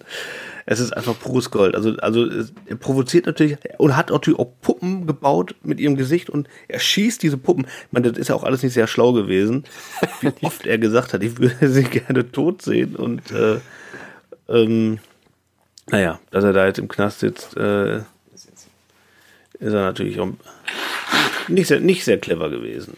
Es 0.66 0.80
ist 0.80 0.92
einfach 0.92 1.18
pures 1.18 1.50
Gold. 1.50 1.74
Also, 1.74 1.96
also 1.96 2.28
er 2.66 2.76
provoziert 2.76 3.26
natürlich 3.26 3.56
und 3.78 3.96
hat 3.96 4.10
natürlich 4.10 4.38
auch 4.38 4.52
Puppen 4.60 5.06
gebaut 5.06 5.54
mit 5.62 5.80
ihrem 5.80 5.96
Gesicht 5.96 6.30
und 6.30 6.48
er 6.68 6.78
schießt 6.78 7.22
diese 7.22 7.36
Puppen. 7.36 7.64
Ich 7.64 7.92
meine, 7.92 8.10
das 8.10 8.18
ist 8.18 8.28
ja 8.28 8.34
auch 8.34 8.44
alles 8.44 8.62
nicht 8.62 8.74
sehr 8.74 8.86
schlau 8.86 9.12
gewesen, 9.12 9.64
wie 10.20 10.30
oft 10.42 10.66
er 10.66 10.78
gesagt 10.78 11.12
hat, 11.12 11.22
ich 11.22 11.38
würde 11.38 11.68
sie 11.68 11.84
gerne 11.84 12.30
tot 12.30 12.62
sehen 12.62 12.96
und 12.96 13.30
äh, 13.32 13.58
ähm, 14.48 14.98
naja, 15.90 16.20
dass 16.30 16.44
er 16.44 16.52
da 16.52 16.66
jetzt 16.66 16.78
im 16.78 16.88
Knast 16.88 17.20
sitzt, 17.20 17.56
äh, 17.56 17.98
ist 17.98 19.72
er 19.72 19.82
natürlich 19.82 20.20
auch 20.20 20.28
nicht 21.48 21.68
sehr, 21.68 21.80
nicht 21.80 22.04
sehr 22.04 22.18
clever 22.18 22.50
gewesen 22.50 22.96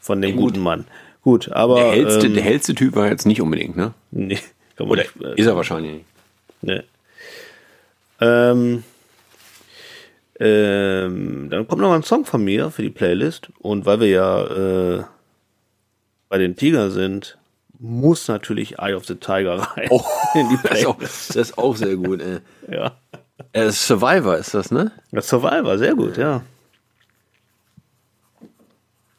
von 0.00 0.20
dem 0.20 0.30
ja, 0.30 0.36
guten 0.36 0.60
Mann. 0.60 0.86
Gut, 1.22 1.50
aber. 1.52 1.76
Der 1.76 1.92
hellste, 1.92 2.26
ähm, 2.26 2.34
der 2.34 2.42
hellste 2.42 2.74
Typ 2.74 2.96
war 2.96 3.08
jetzt 3.08 3.26
nicht 3.26 3.40
unbedingt, 3.40 3.76
ne? 3.76 3.94
Nee. 4.10 4.38
Oder 4.78 5.02
nicht, 5.02 5.12
äh, 5.22 5.34
ist 5.40 5.46
er 5.46 5.56
wahrscheinlich 5.56 5.92
nicht. 5.92 6.06
Nee. 6.62 6.82
Ähm, 8.22 8.84
ähm, 10.38 11.50
dann 11.50 11.66
kommt 11.66 11.82
noch 11.82 11.88
mal 11.88 11.96
ein 11.96 12.04
Song 12.04 12.24
von 12.24 12.42
mir 12.44 12.70
für 12.70 12.82
die 12.82 12.90
Playlist. 12.90 13.50
Und 13.58 13.84
weil 13.84 14.00
wir 14.00 14.08
ja 14.08 14.44
äh, 14.44 15.04
bei 16.28 16.38
den 16.38 16.56
Tiger 16.56 16.90
sind, 16.90 17.38
muss 17.78 18.28
natürlich 18.28 18.78
Eye 18.78 18.94
of 18.94 19.06
the 19.06 19.16
Tiger 19.16 19.56
rein. 19.76 19.88
Oh, 19.90 20.04
das, 20.62 20.78
ist 20.78 20.86
auch, 20.86 20.98
das 20.98 21.30
ist 21.30 21.58
auch 21.58 21.76
sehr 21.76 21.96
gut, 21.96 22.22
ey. 22.22 22.38
Ja. 22.72 22.92
Äh, 23.52 23.70
Survivor 23.70 24.36
ist 24.36 24.54
das, 24.54 24.70
ne? 24.70 24.92
Das 25.10 25.28
Survivor, 25.28 25.76
sehr 25.78 25.94
gut, 25.94 26.16
ja. 26.16 26.42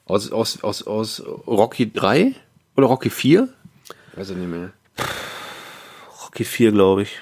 Aus, 0.05 0.31
aus, 0.31 0.63
aus, 0.63 0.87
aus 0.87 1.23
Rocky 1.45 1.91
3 1.91 2.33
oder 2.77 2.87
Rocky 2.87 3.09
4? 3.09 3.49
Weiß 4.15 4.29
ich 4.29 4.37
nicht 4.37 4.49
mehr. 4.49 4.71
Rocky 6.25 6.45
4, 6.45 6.71
glaube 6.71 7.03
ich. 7.03 7.21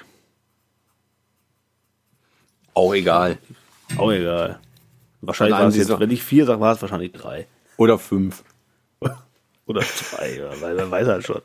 Auch 2.74 2.94
egal. 2.94 3.38
Auch 3.96 4.10
egal. 4.10 4.58
Wahrscheinlich 5.20 5.54
Allein 5.54 5.64
war 5.64 5.68
es 5.68 5.76
jetzt, 5.76 6.00
wenn 6.00 6.10
ich 6.10 6.22
4 6.22 6.46
sage, 6.46 6.60
war 6.60 6.74
es 6.74 6.82
wahrscheinlich 6.82 7.12
3. 7.12 7.46
Oder 7.76 7.98
5. 7.98 8.42
Oder 9.66 9.80
2, 9.82 10.36
ja, 10.36 10.60
weil 10.60 10.74
man 10.74 10.90
weiß 10.90 11.06
halt 11.06 11.26
schon. 11.26 11.42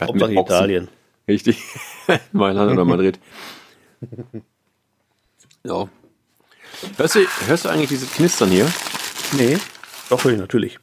Hauptsache. 0.00 0.32
Italien. 0.34 0.88
Richtig. 1.26 1.62
Mailand 2.32 2.72
oder 2.72 2.84
Madrid. 2.84 3.18
Ja. 5.64 5.88
Hörst 6.96 7.16
du, 7.16 7.26
hörst 7.48 7.64
du 7.64 7.68
eigentlich 7.70 7.88
diese 7.88 8.06
Knistern 8.06 8.50
hier? 8.50 8.72
Nee. 9.36 9.58
Doch, 10.08 10.24
natürlich. 10.24 10.78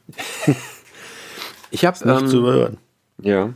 Ich 1.70 1.86
habe 1.86 1.96
Nicht 2.06 2.28
zu 2.28 2.36
ähm, 2.36 2.42
überhören. 2.42 2.78
ja. 3.22 3.54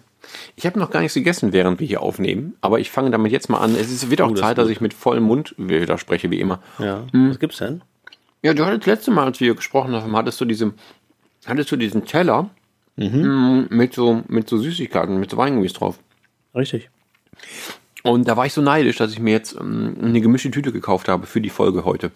Ich 0.59 0.67
habe 0.67 0.77
noch 0.81 0.91
gar 0.91 0.99
nichts 0.99 1.15
gegessen, 1.15 1.53
während 1.53 1.79
wir 1.79 1.87
hier 1.87 2.03
aufnehmen, 2.03 2.57
aber 2.61 2.81
ich 2.81 2.91
fange 2.91 3.13
damit 3.13 3.31
jetzt 3.31 3.49
mal 3.49 3.59
an. 3.59 3.77
Es 3.77 3.93
ist, 3.93 4.11
wird 4.11 4.21
auch 4.21 4.31
Oh, 4.31 4.33
das 4.33 4.41
Zeit, 4.41 4.59
dass 4.59 4.69
ich 4.69 4.81
mit 4.81 4.93
vollem 4.93 5.23
Mund 5.23 5.55
wieder 5.57 5.99
spreche, 5.99 6.33
wie 6.33 6.41
immer. 6.41 6.61
Ja. 6.81 7.05
Hm. 7.13 7.31
Was 7.31 7.39
gibt's 7.39 7.59
denn? 7.59 7.81
Ja, 8.43 8.55
du 8.55 8.67
hattest 8.67 8.87
letzte 8.87 9.13
Mal, 9.13 9.25
als 9.27 9.39
wir 9.39 9.55
gesprochen 9.55 9.93
haben, 9.95 10.17
hattest 10.17 10.41
du 10.41 10.45
diese, 10.45 10.75
hattest 11.47 11.71
du 11.71 11.77
diesen 11.77 12.07
Teller 12.07 12.51
mm, 12.97 13.67
mit 13.69 13.95
so 13.95 14.25
mit 14.27 14.49
so 14.49 14.59
Süßigkeiten, 14.59 15.21
mit 15.21 15.31
so 15.31 15.37
Weingummis 15.37 15.75
drauf. 15.75 16.01
Richtig. 16.57 16.91
Und 18.03 18.27
da 18.27 18.37
war 18.37 18.45
ich 18.45 18.53
so 18.53 18.61
neidisch, 18.61 18.97
dass 18.97 19.13
ich 19.13 19.21
mir 19.21 19.31
jetzt 19.31 19.55
ähm, 19.55 19.97
eine 20.03 20.21
gemischte 20.21 20.51
Tüte 20.51 20.73
gekauft 20.73 21.07
habe 21.07 21.27
für 21.29 21.41
die 21.41 21.51
Folge 21.51 21.85
heute. 21.85 22.11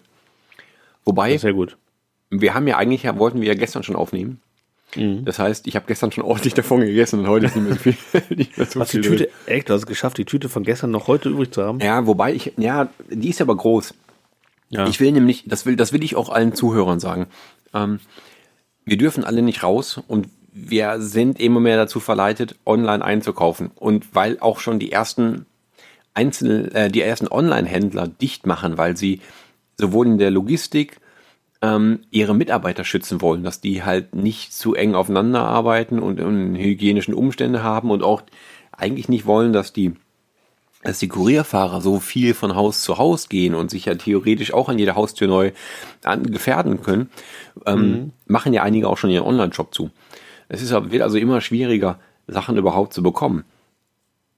Wobei, 1.05 1.37
Sehr 1.37 1.53
gut. 1.53 1.77
wir 2.29 2.53
haben 2.53 2.67
ja 2.67 2.75
eigentlich, 2.75 3.05
wollten 3.17 3.39
wir 3.39 3.47
ja 3.47 3.53
gestern 3.53 3.83
schon 3.83 3.95
aufnehmen. 3.95 4.41
Das 5.25 5.39
heißt, 5.39 5.67
ich 5.67 5.75
habe 5.75 5.85
gestern 5.87 6.11
schon 6.11 6.23
ordentlich 6.23 6.53
davon 6.53 6.81
gegessen 6.81 7.19
und 7.19 7.27
heute 7.27 7.47
ist 7.47 7.55
nicht 7.55 7.65
mehr 7.65 7.73
so 7.73 7.79
viel. 7.79 7.95
nicht 8.37 8.57
mehr 8.57 8.67
so 8.67 8.79
Hast 8.79 8.93
die 8.93 9.01
viel 9.01 9.17
Tüte, 9.17 9.29
echt, 9.45 9.69
du 9.69 9.73
hast 9.73 9.81
es 9.81 9.87
geschafft, 9.87 10.17
die 10.17 10.25
Tüte 10.25 10.49
von 10.49 10.63
gestern 10.63 10.91
noch 10.91 11.07
heute 11.07 11.29
übrig 11.29 11.51
zu 11.51 11.63
haben? 11.63 11.79
drin. 11.79 11.87
Ja, 11.87 12.05
wobei 12.05 12.33
ich, 12.33 12.53
ja, 12.57 12.89
die 13.09 13.29
ist 13.29 13.41
aber 13.41 13.55
groß. 13.55 13.93
Ja. 14.69 14.87
Ich 14.87 14.99
will 14.99 15.11
nämlich, 15.11 15.43
das 15.47 15.65
will, 15.65 15.75
das 15.75 15.93
will 15.93 16.03
ich 16.03 16.15
auch 16.15 16.29
allen 16.29 16.53
Zuhörern 16.53 16.99
sagen. 16.99 17.27
Ähm, 17.73 17.99
wir 18.85 18.97
dürfen 18.97 19.23
alle 19.23 19.41
nicht 19.41 19.63
raus 19.63 20.01
und 20.07 20.27
wir 20.51 20.99
sind 20.99 21.39
immer 21.39 21.59
mehr 21.59 21.77
dazu 21.77 21.99
verleitet, 21.99 22.55
online 22.65 23.03
einzukaufen. 23.03 23.71
Und 23.75 24.15
weil 24.15 24.39
auch 24.39 24.59
schon 24.59 24.79
die 24.79 24.91
ersten 24.91 25.45
Einzel, 26.13 26.71
äh, 26.75 26.89
die 26.89 27.01
ersten 27.01 27.27
Online-Händler 27.27 28.07
dicht 28.07 28.45
machen, 28.45 28.77
weil 28.77 28.95
sie 28.95 29.21
sowohl 29.77 30.07
in 30.07 30.17
der 30.19 30.31
Logistik 30.31 30.97
ähm, 31.63 32.01
ihre 32.11 32.35
Mitarbeiter 32.35 32.83
schützen 32.83 33.21
wollen, 33.21 33.43
dass 33.43 33.61
die 33.61 33.83
halt 33.83 34.13
nicht 34.13 34.53
zu 34.53 34.75
eng 34.75 34.95
aufeinander 34.95 35.43
arbeiten 35.43 35.97
und, 35.97 36.19
und 36.19 36.55
hygienischen 36.55 37.13
Umstände 37.13 37.63
haben 37.63 37.89
und 37.89 38.03
auch 38.03 38.21
eigentlich 38.73 39.07
nicht 39.07 39.25
wollen, 39.25 39.53
dass 39.53 39.73
die 39.73 39.93
dass 40.83 40.99
die 40.99 41.07
Kurierfahrer 41.07 41.79
so 41.79 42.01
viel 42.01 42.33
von 42.33 42.55
Haus 42.55 42.83
zu 42.83 42.97
Haus 42.97 43.29
gehen 43.29 43.55
und 43.55 43.71
sich 43.71 43.85
ja 43.85 43.95
theoretisch 43.95 44.53
auch 44.53 44.67
an 44.67 44.77
jeder 44.77 44.95
Haustür 44.95 45.29
neu 45.29 45.53
an, 46.03 46.23
gefährden 46.23 46.81
können, 46.81 47.09
ähm, 47.65 48.11
machen 48.25 48.51
ja 48.51 48.63
einige 48.63 48.89
auch 48.89 48.97
schon 48.97 49.09
ihren 49.09 49.23
Online-Shop 49.23 49.73
zu. 49.73 49.91
Es 50.49 50.61
ist, 50.61 50.71
wird 50.71 51.01
also 51.01 51.17
immer 51.17 51.39
schwieriger, 51.39 51.99
Sachen 52.27 52.57
überhaupt 52.57 52.93
zu 52.93 53.01
bekommen. 53.01 53.45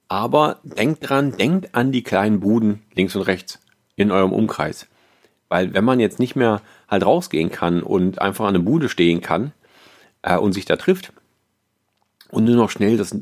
Aber 0.07 0.59
denkt 0.61 1.09
dran, 1.09 1.35
denkt 1.35 1.73
an 1.73 1.91
die 1.91 2.03
kleinen 2.03 2.41
Buden 2.41 2.83
links 2.93 3.15
und 3.15 3.23
rechts 3.23 3.59
in 3.95 4.11
eurem 4.11 4.31
Umkreis. 4.31 4.85
Weil 5.49 5.73
wenn 5.73 5.83
man 5.83 5.99
jetzt 5.99 6.19
nicht 6.19 6.35
mehr 6.35 6.61
halt 6.87 7.05
rausgehen 7.05 7.51
kann 7.51 7.83
und 7.83 8.19
einfach 8.21 8.45
an 8.45 8.53
der 8.53 8.61
Bude 8.61 8.89
stehen 8.89 9.21
kann 9.21 9.51
äh, 10.21 10.37
und 10.37 10.53
sich 10.53 10.65
da 10.65 10.75
trifft 10.75 11.13
und 12.31 12.45
nur 12.45 12.55
noch 12.55 12.69
schnell 12.69 12.97
das 12.97 13.15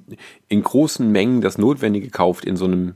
in 0.47 0.63
großen 0.63 1.11
Mengen 1.11 1.41
das 1.41 1.57
Notwendige 1.57 2.09
kauft 2.09 2.45
in 2.45 2.55
so 2.55 2.65
einem 2.65 2.95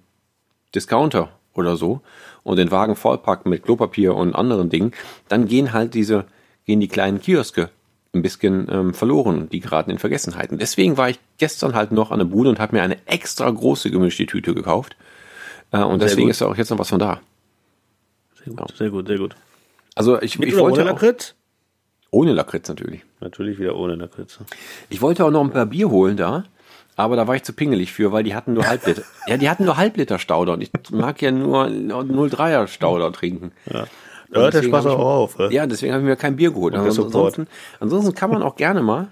Discounter 0.73 1.30
oder 1.53 1.75
so 1.75 2.01
und 2.43 2.57
den 2.57 2.71
Wagen 2.71 2.95
vollpackt 2.95 3.45
mit 3.45 3.63
Klopapier 3.63 4.15
und 4.15 4.36
anderen 4.36 4.69
Dingen, 4.69 4.93
dann 5.28 5.47
gehen 5.47 5.73
halt 5.73 5.93
diese, 5.93 6.25
gehen 6.65 6.80
die 6.80 6.88
kleinen 6.88 7.19
Kioske 7.19 7.69
ein 8.13 8.21
bisschen 8.21 8.67
ähm, 8.71 8.93
verloren 8.93 9.49
die 9.51 9.59
geraten 9.59 9.91
in 9.91 9.99
Vergessenheiten. 9.99 10.57
Deswegen 10.57 10.97
war 10.97 11.09
ich 11.09 11.19
gestern 11.38 11.75
halt 11.75 11.91
noch 11.91 12.11
an 12.11 12.19
der 12.19 12.25
Bude 12.25 12.49
und 12.49 12.59
habe 12.59 12.75
mir 12.75 12.82
eine 12.82 12.97
extra 13.05 13.49
große 13.49 13.91
gemischte 13.91 14.25
Tüte 14.25 14.53
gekauft. 14.53 14.95
Äh, 15.71 15.80
und 15.80 15.99
Sehr 15.99 16.09
deswegen 16.09 16.28
gut. 16.28 16.32
ist 16.32 16.41
auch 16.41 16.55
jetzt 16.55 16.69
noch 16.69 16.80
was 16.80 16.89
von 16.89 16.99
da. 16.99 17.21
Sehr 18.47 18.55
gut, 18.55 18.77
sehr 18.77 18.89
gut, 18.89 19.07
sehr 19.07 19.17
gut. 19.17 19.35
Also 19.95 20.21
ich, 20.21 20.37
Mit 20.39 20.49
ich 20.49 20.55
oder 20.55 20.63
wollte 20.63 20.81
ohne 20.81 20.91
auch, 20.91 21.01
Lakritz? 21.01 21.35
ohne 22.11 22.33
Lakritz 22.33 22.69
natürlich. 22.69 23.01
Natürlich 23.19 23.59
wieder 23.59 23.75
ohne 23.75 23.95
Lakritz. 23.95 24.39
Ich 24.89 25.01
wollte 25.01 25.25
auch 25.25 25.31
noch 25.31 25.41
ein 25.43 25.51
paar 25.51 25.65
Bier 25.65 25.89
holen 25.89 26.17
da, 26.17 26.43
aber 26.95 27.15
da 27.15 27.27
war 27.27 27.35
ich 27.35 27.43
zu 27.43 27.53
pingelig 27.53 27.91
für, 27.91 28.11
weil 28.11 28.23
die 28.23 28.35
hatten 28.35 28.53
nur 28.53 28.67
Halbliter. 28.67 29.01
ja, 29.27 29.37
die 29.37 29.49
hatten 29.49 29.65
nur 29.65 29.77
Halbliter 29.77 30.19
Stauder 30.19 30.53
und 30.53 30.61
ich 30.61 30.71
mag 30.91 31.21
ja 31.21 31.31
nur 31.31 31.65
0,3er 31.65 32.67
Stauder 32.67 33.11
trinken. 33.11 33.51
Ja. 33.71 33.85
Da 34.29 34.41
hört 34.41 34.53
der 34.53 34.63
Spaß 34.63 34.85
auch 34.87 34.99
auf. 34.99 35.39
äh? 35.39 35.53
Ja, 35.53 35.65
deswegen 35.67 35.93
habe 35.93 36.03
ich 36.03 36.07
mir 36.09 36.15
kein 36.15 36.35
Bier 36.35 36.51
geholt. 36.51 36.75
Also, 36.75 37.05
ansonsten, 37.05 37.47
ansonsten 37.79 38.13
kann 38.13 38.29
man 38.29 38.43
auch 38.43 38.55
gerne 38.55 38.81
mal. 38.81 39.07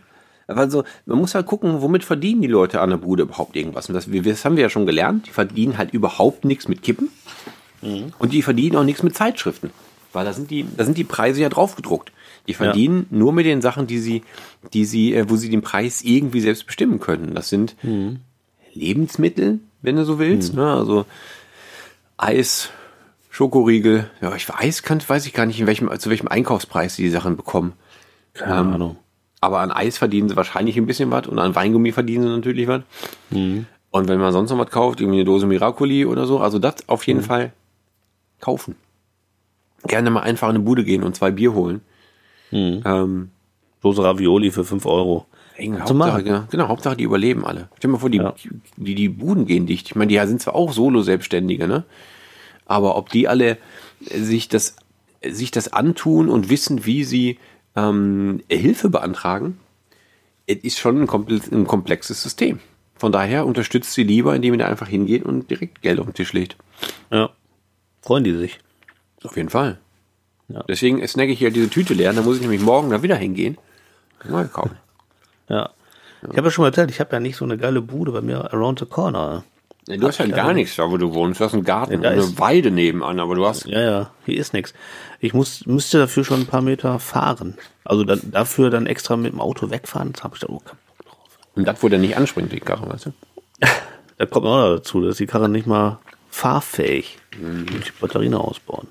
Also 0.48 0.84
man 1.06 1.18
muss 1.18 1.34
halt 1.34 1.48
gucken, 1.48 1.82
womit 1.82 2.04
verdienen 2.04 2.42
die 2.42 2.48
Leute 2.48 2.82
an 2.82 2.92
der 2.92 2.98
Bude 2.98 3.24
überhaupt 3.24 3.56
irgendwas. 3.56 3.90
Und 3.90 3.96
das, 3.96 4.08
das 4.08 4.46
haben 4.46 4.56
wir 4.58 4.64
ja 4.64 4.70
schon 4.70 4.86
gelernt. 4.86 5.26
Die 5.26 5.32
verdienen 5.32 5.78
halt 5.78 5.92
überhaupt 5.92 6.46
nichts 6.46 6.68
mit 6.68 6.84
Kippen. 6.84 7.10
Mhm. 7.86 8.14
Und 8.20 8.34
die 8.34 8.42
verdienen 8.42 8.76
auch 8.78 8.84
nichts 8.84 9.04
mit 9.04 9.16
Zeitschriften. 9.16 9.70
Weil 10.14 10.26
da 10.26 10.34
sind 10.34 10.50
die, 10.50 10.66
da 10.78 10.84
sind 10.86 10.98
die 10.98 11.04
Preise 11.04 11.42
ja 11.42 11.50
drauf 11.50 11.76
gedruckt. 11.76 12.12
Die 12.48 12.54
verdienen 12.54 13.06
nur 13.10 13.34
mit 13.34 13.46
den 13.46 13.62
Sachen, 13.62 13.86
die 13.88 14.00
sie, 14.00 14.24
die 14.74 14.86
sie, 14.86 15.14
äh, 15.14 15.30
wo 15.30 15.36
sie 15.36 15.50
den 15.50 15.62
Preis 15.62 16.02
irgendwie 16.04 16.40
selbst 16.42 16.66
bestimmen 16.66 17.00
können. 17.00 17.34
Das 17.36 17.50
sind 17.50 17.76
Mhm. 17.84 18.20
Lebensmittel, 18.74 19.60
wenn 19.82 19.96
du 19.96 20.06
so 20.06 20.20
willst. 20.20 20.54
Ne? 20.54 20.72
Also 20.74 21.06
Eis, 22.18 22.70
Schokoriegel. 23.30 24.10
Ja, 24.22 24.36
ich 24.36 24.48
weiß, 24.48 24.84
kann, 24.84 25.02
weiß 25.06 25.26
ich 25.26 25.34
gar 25.34 25.46
nicht, 25.46 25.60
in 25.60 25.68
welchem, 25.68 25.90
zu 26.00 26.10
welchem 26.10 26.28
Einkaufspreis 26.28 26.96
sie 26.96 27.04
die 27.04 27.10
Sachen 27.10 27.36
bekommen. 27.36 27.74
Keine 28.34 28.60
Ähm, 28.62 28.74
Ahnung. 28.74 28.98
Aber 29.42 29.60
an 29.60 29.72
Eis 29.72 29.98
verdienen 29.98 30.30
sie 30.30 30.36
wahrscheinlich 30.36 30.78
ein 30.78 30.86
bisschen 30.88 31.12
was 31.12 31.28
und 31.28 31.40
an 31.40 31.56
Weingummi 31.56 31.92
verdienen 31.92 32.24
sie 32.24 32.30
natürlich 32.30 32.68
was. 32.68 32.82
Mhm. 33.32 33.66
Und 33.92 34.08
wenn 34.08 34.20
man 34.20 34.32
sonst 34.34 34.50
noch 34.50 34.58
was 34.58 34.72
kauft, 34.72 35.00
irgendwie 35.02 35.18
eine 35.20 35.26
Dose 35.26 35.46
Miracoli 35.46 36.06
oder 36.06 36.26
so, 36.26 36.40
also 36.40 36.58
das 36.60 36.88
auf 36.88 37.02
Mhm. 37.02 37.06
jeden 37.08 37.22
Fall 37.24 37.54
kaufen. 38.46 38.76
Gerne 39.88 40.10
mal 40.12 40.22
einfach 40.22 40.48
in 40.50 40.56
eine 40.56 40.64
Bude 40.64 40.84
gehen 40.84 41.04
und 41.04 41.16
zwei 41.16 41.32
Bier 41.32 41.54
holen. 41.54 41.82
Mhm. 42.52 42.82
Ähm, 42.86 43.30
Dose 43.82 44.04
Ravioli 44.04 44.52
für 44.52 44.64
5 44.64 44.86
Euro. 44.86 45.26
Hauptsache, 45.58 46.24
genau, 46.24 46.44
genau, 46.52 46.68
Hauptsache 46.68 46.98
die 46.98 47.04
überleben 47.06 47.46
alle. 47.46 47.70
Stell 47.78 47.90
dir 47.90 47.94
mal 47.94 48.00
vor, 48.00 48.10
die, 48.10 48.18
Ja. 48.18 48.34
die, 48.78 48.94
die 48.96 49.10
Buden 49.10 49.46
gehen 49.46 49.66
dicht. 49.66 49.88
Ich 49.88 49.96
meine, 49.96 50.10
die 50.10 50.28
sind 50.28 50.42
zwar 50.42 50.54
auch 50.56 50.74
Solo-Selbstständige, 50.74 51.68
ne? 51.68 51.84
Aber 52.66 52.98
ob 52.98 53.10
die 53.10 53.28
alle 53.28 53.58
sich 54.02 54.50
das, 54.50 54.76
sich 55.26 55.52
das 55.52 55.72
antun 55.72 56.30
und 56.30 56.50
wissen, 56.50 56.86
wie 56.86 57.04
sie 57.04 57.40
ähm, 57.76 58.42
Hilfe 58.50 58.90
beantragen, 58.90 59.58
ist 60.48 60.78
schon 60.78 61.02
ein, 61.04 61.08
komple- 61.08 61.52
ein 61.54 61.66
komplexes 61.68 62.22
System. 62.22 62.60
Von 62.98 63.12
daher 63.12 63.46
unterstützt 63.46 63.94
sie 63.94 64.04
lieber, 64.04 64.36
indem 64.36 64.54
ihr 64.56 64.60
da 64.60 64.68
einfach 64.68 64.88
hingeht 64.88 65.24
und 65.24 65.50
direkt 65.50 65.82
Geld 65.82 66.00
auf 66.00 66.06
den 66.08 66.14
Tisch 66.16 66.34
legt. 66.34 66.56
Ja. 67.12 67.30
Freuen 68.06 68.24
die 68.24 68.34
sich. 68.34 68.60
Auf 69.24 69.36
jeden 69.36 69.50
Fall. 69.50 69.80
Ja. 70.48 70.64
Deswegen 70.70 71.06
snacke 71.08 71.32
ich 71.32 71.40
hier 71.40 71.50
diese 71.50 71.70
Tüte 71.70 71.96
leer, 71.96 72.14
dann 72.14 72.24
muss 72.24 72.36
ich 72.36 72.42
nämlich 72.42 72.62
morgen 72.62 72.92
da 72.92 73.02
wieder 73.02 73.16
hingehen. 73.16 73.58
Mal 74.30 74.48
kaufen. 74.48 74.78
Ja. 75.48 75.70
Ich 76.24 76.38
habe 76.38 76.48
ja 76.48 76.52
schon 76.52 76.64
mal 76.64 76.70
erzählt, 76.70 76.90
ich 76.90 77.00
habe 77.00 77.14
ja 77.14 77.20
nicht 77.20 77.36
so 77.36 77.46
eine 77.46 77.56
geile 77.56 77.80
Bude 77.80 78.12
bei 78.12 78.22
mir 78.22 78.52
around 78.52 78.80
the 78.80 78.88
corner. 78.88 79.44
Ja, 79.88 79.98
du 79.98 80.08
hast 80.08 80.18
ja 80.18 80.26
gar 80.26 80.54
nichts 80.54 80.76
da, 80.76 80.90
wo 80.90 80.98
du 80.98 81.14
wohnst. 81.14 81.40
Du 81.40 81.46
hast 81.46 81.54
einen 81.54 81.64
Garten 81.64 82.02
Ja, 82.02 82.10
eine 82.10 82.40
Weide 82.40 82.72
nebenan, 82.72 83.20
aber 83.20 83.36
du 83.36 83.46
hast. 83.46 83.68
Ja, 83.68 83.80
ja, 83.80 84.12
hier 84.26 84.40
ist 84.40 84.52
nichts. 84.54 84.74
Ich 85.20 85.36
muss, 85.36 85.68
müsste 85.68 86.00
dafür 86.00 86.24
schon 86.24 86.40
ein 86.40 86.48
paar 86.48 86.64
Meter 86.64 86.98
fahren. 86.98 87.56
Also 87.84 88.04
dann, 88.04 88.20
dafür 88.24 88.72
dann 88.72 88.88
extra 88.88 89.18
mit 89.18 89.34
dem 89.34 89.40
Auto 89.40 89.70
wegfahren, 89.70 90.14
das 90.14 90.24
habe 90.24 90.34
ich 90.34 90.42
da 90.42 90.48
auch 90.48 90.66
keinen 90.66 90.80
Bock 90.88 91.06
drauf. 91.06 91.40
Und 91.54 91.68
das, 91.68 91.84
wo 91.84 91.90
der 91.90 92.00
nicht 92.00 92.18
anspringt, 92.18 92.52
die 92.52 92.60
Karre, 92.60 92.90
weißt 92.90 93.06
du? 93.06 93.14
Da 94.18 94.26
kommt 94.26 94.48
auch 94.48 94.58
noch 94.58 94.78
dazu, 94.78 95.02
dass 95.02 95.18
die 95.18 95.28
Karre 95.28 95.48
nicht 95.48 95.68
mal 95.68 96.00
fahrfähig. 96.36 97.18
Mhm. 97.40 97.66
Muss 97.72 97.86
die 97.86 97.92
Batterien 98.00 98.34
ausbauen. 98.34 98.88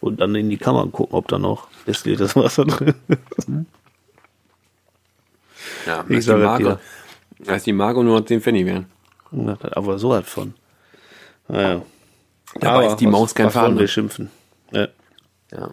Und 0.00 0.20
dann 0.20 0.34
in 0.34 0.48
die 0.50 0.56
Kamera 0.56 0.86
gucken, 0.90 1.14
ob 1.16 1.28
da 1.28 1.38
noch 1.38 1.68
destilliertes 1.86 2.34
Wasser 2.34 2.64
drin 2.64 2.94
ist. 3.36 3.48
Ja, 5.86 6.04
Ich 6.08 6.24
sage 6.24 6.42
Marke, 6.42 6.78
als 7.46 7.64
die 7.64 7.72
Marke 7.72 8.02
nur 8.02 8.18
noch 8.18 8.26
10 8.26 8.40
Pfennig 8.40 8.66
wären. 8.66 8.86
Aber 9.60 9.98
so 9.98 10.12
halt 10.12 10.26
von. 10.26 10.54
Naja. 11.48 11.82
Dabei 12.58 12.86
ist 12.86 12.96
die 12.96 13.06
Maus 13.06 13.34
kein 13.34 13.46
was 13.46 13.54
Faden. 13.54 13.78
wir 13.78 13.86
schimpfen. 13.88 14.30
Ja. 14.72 14.88
Ja. 15.52 15.70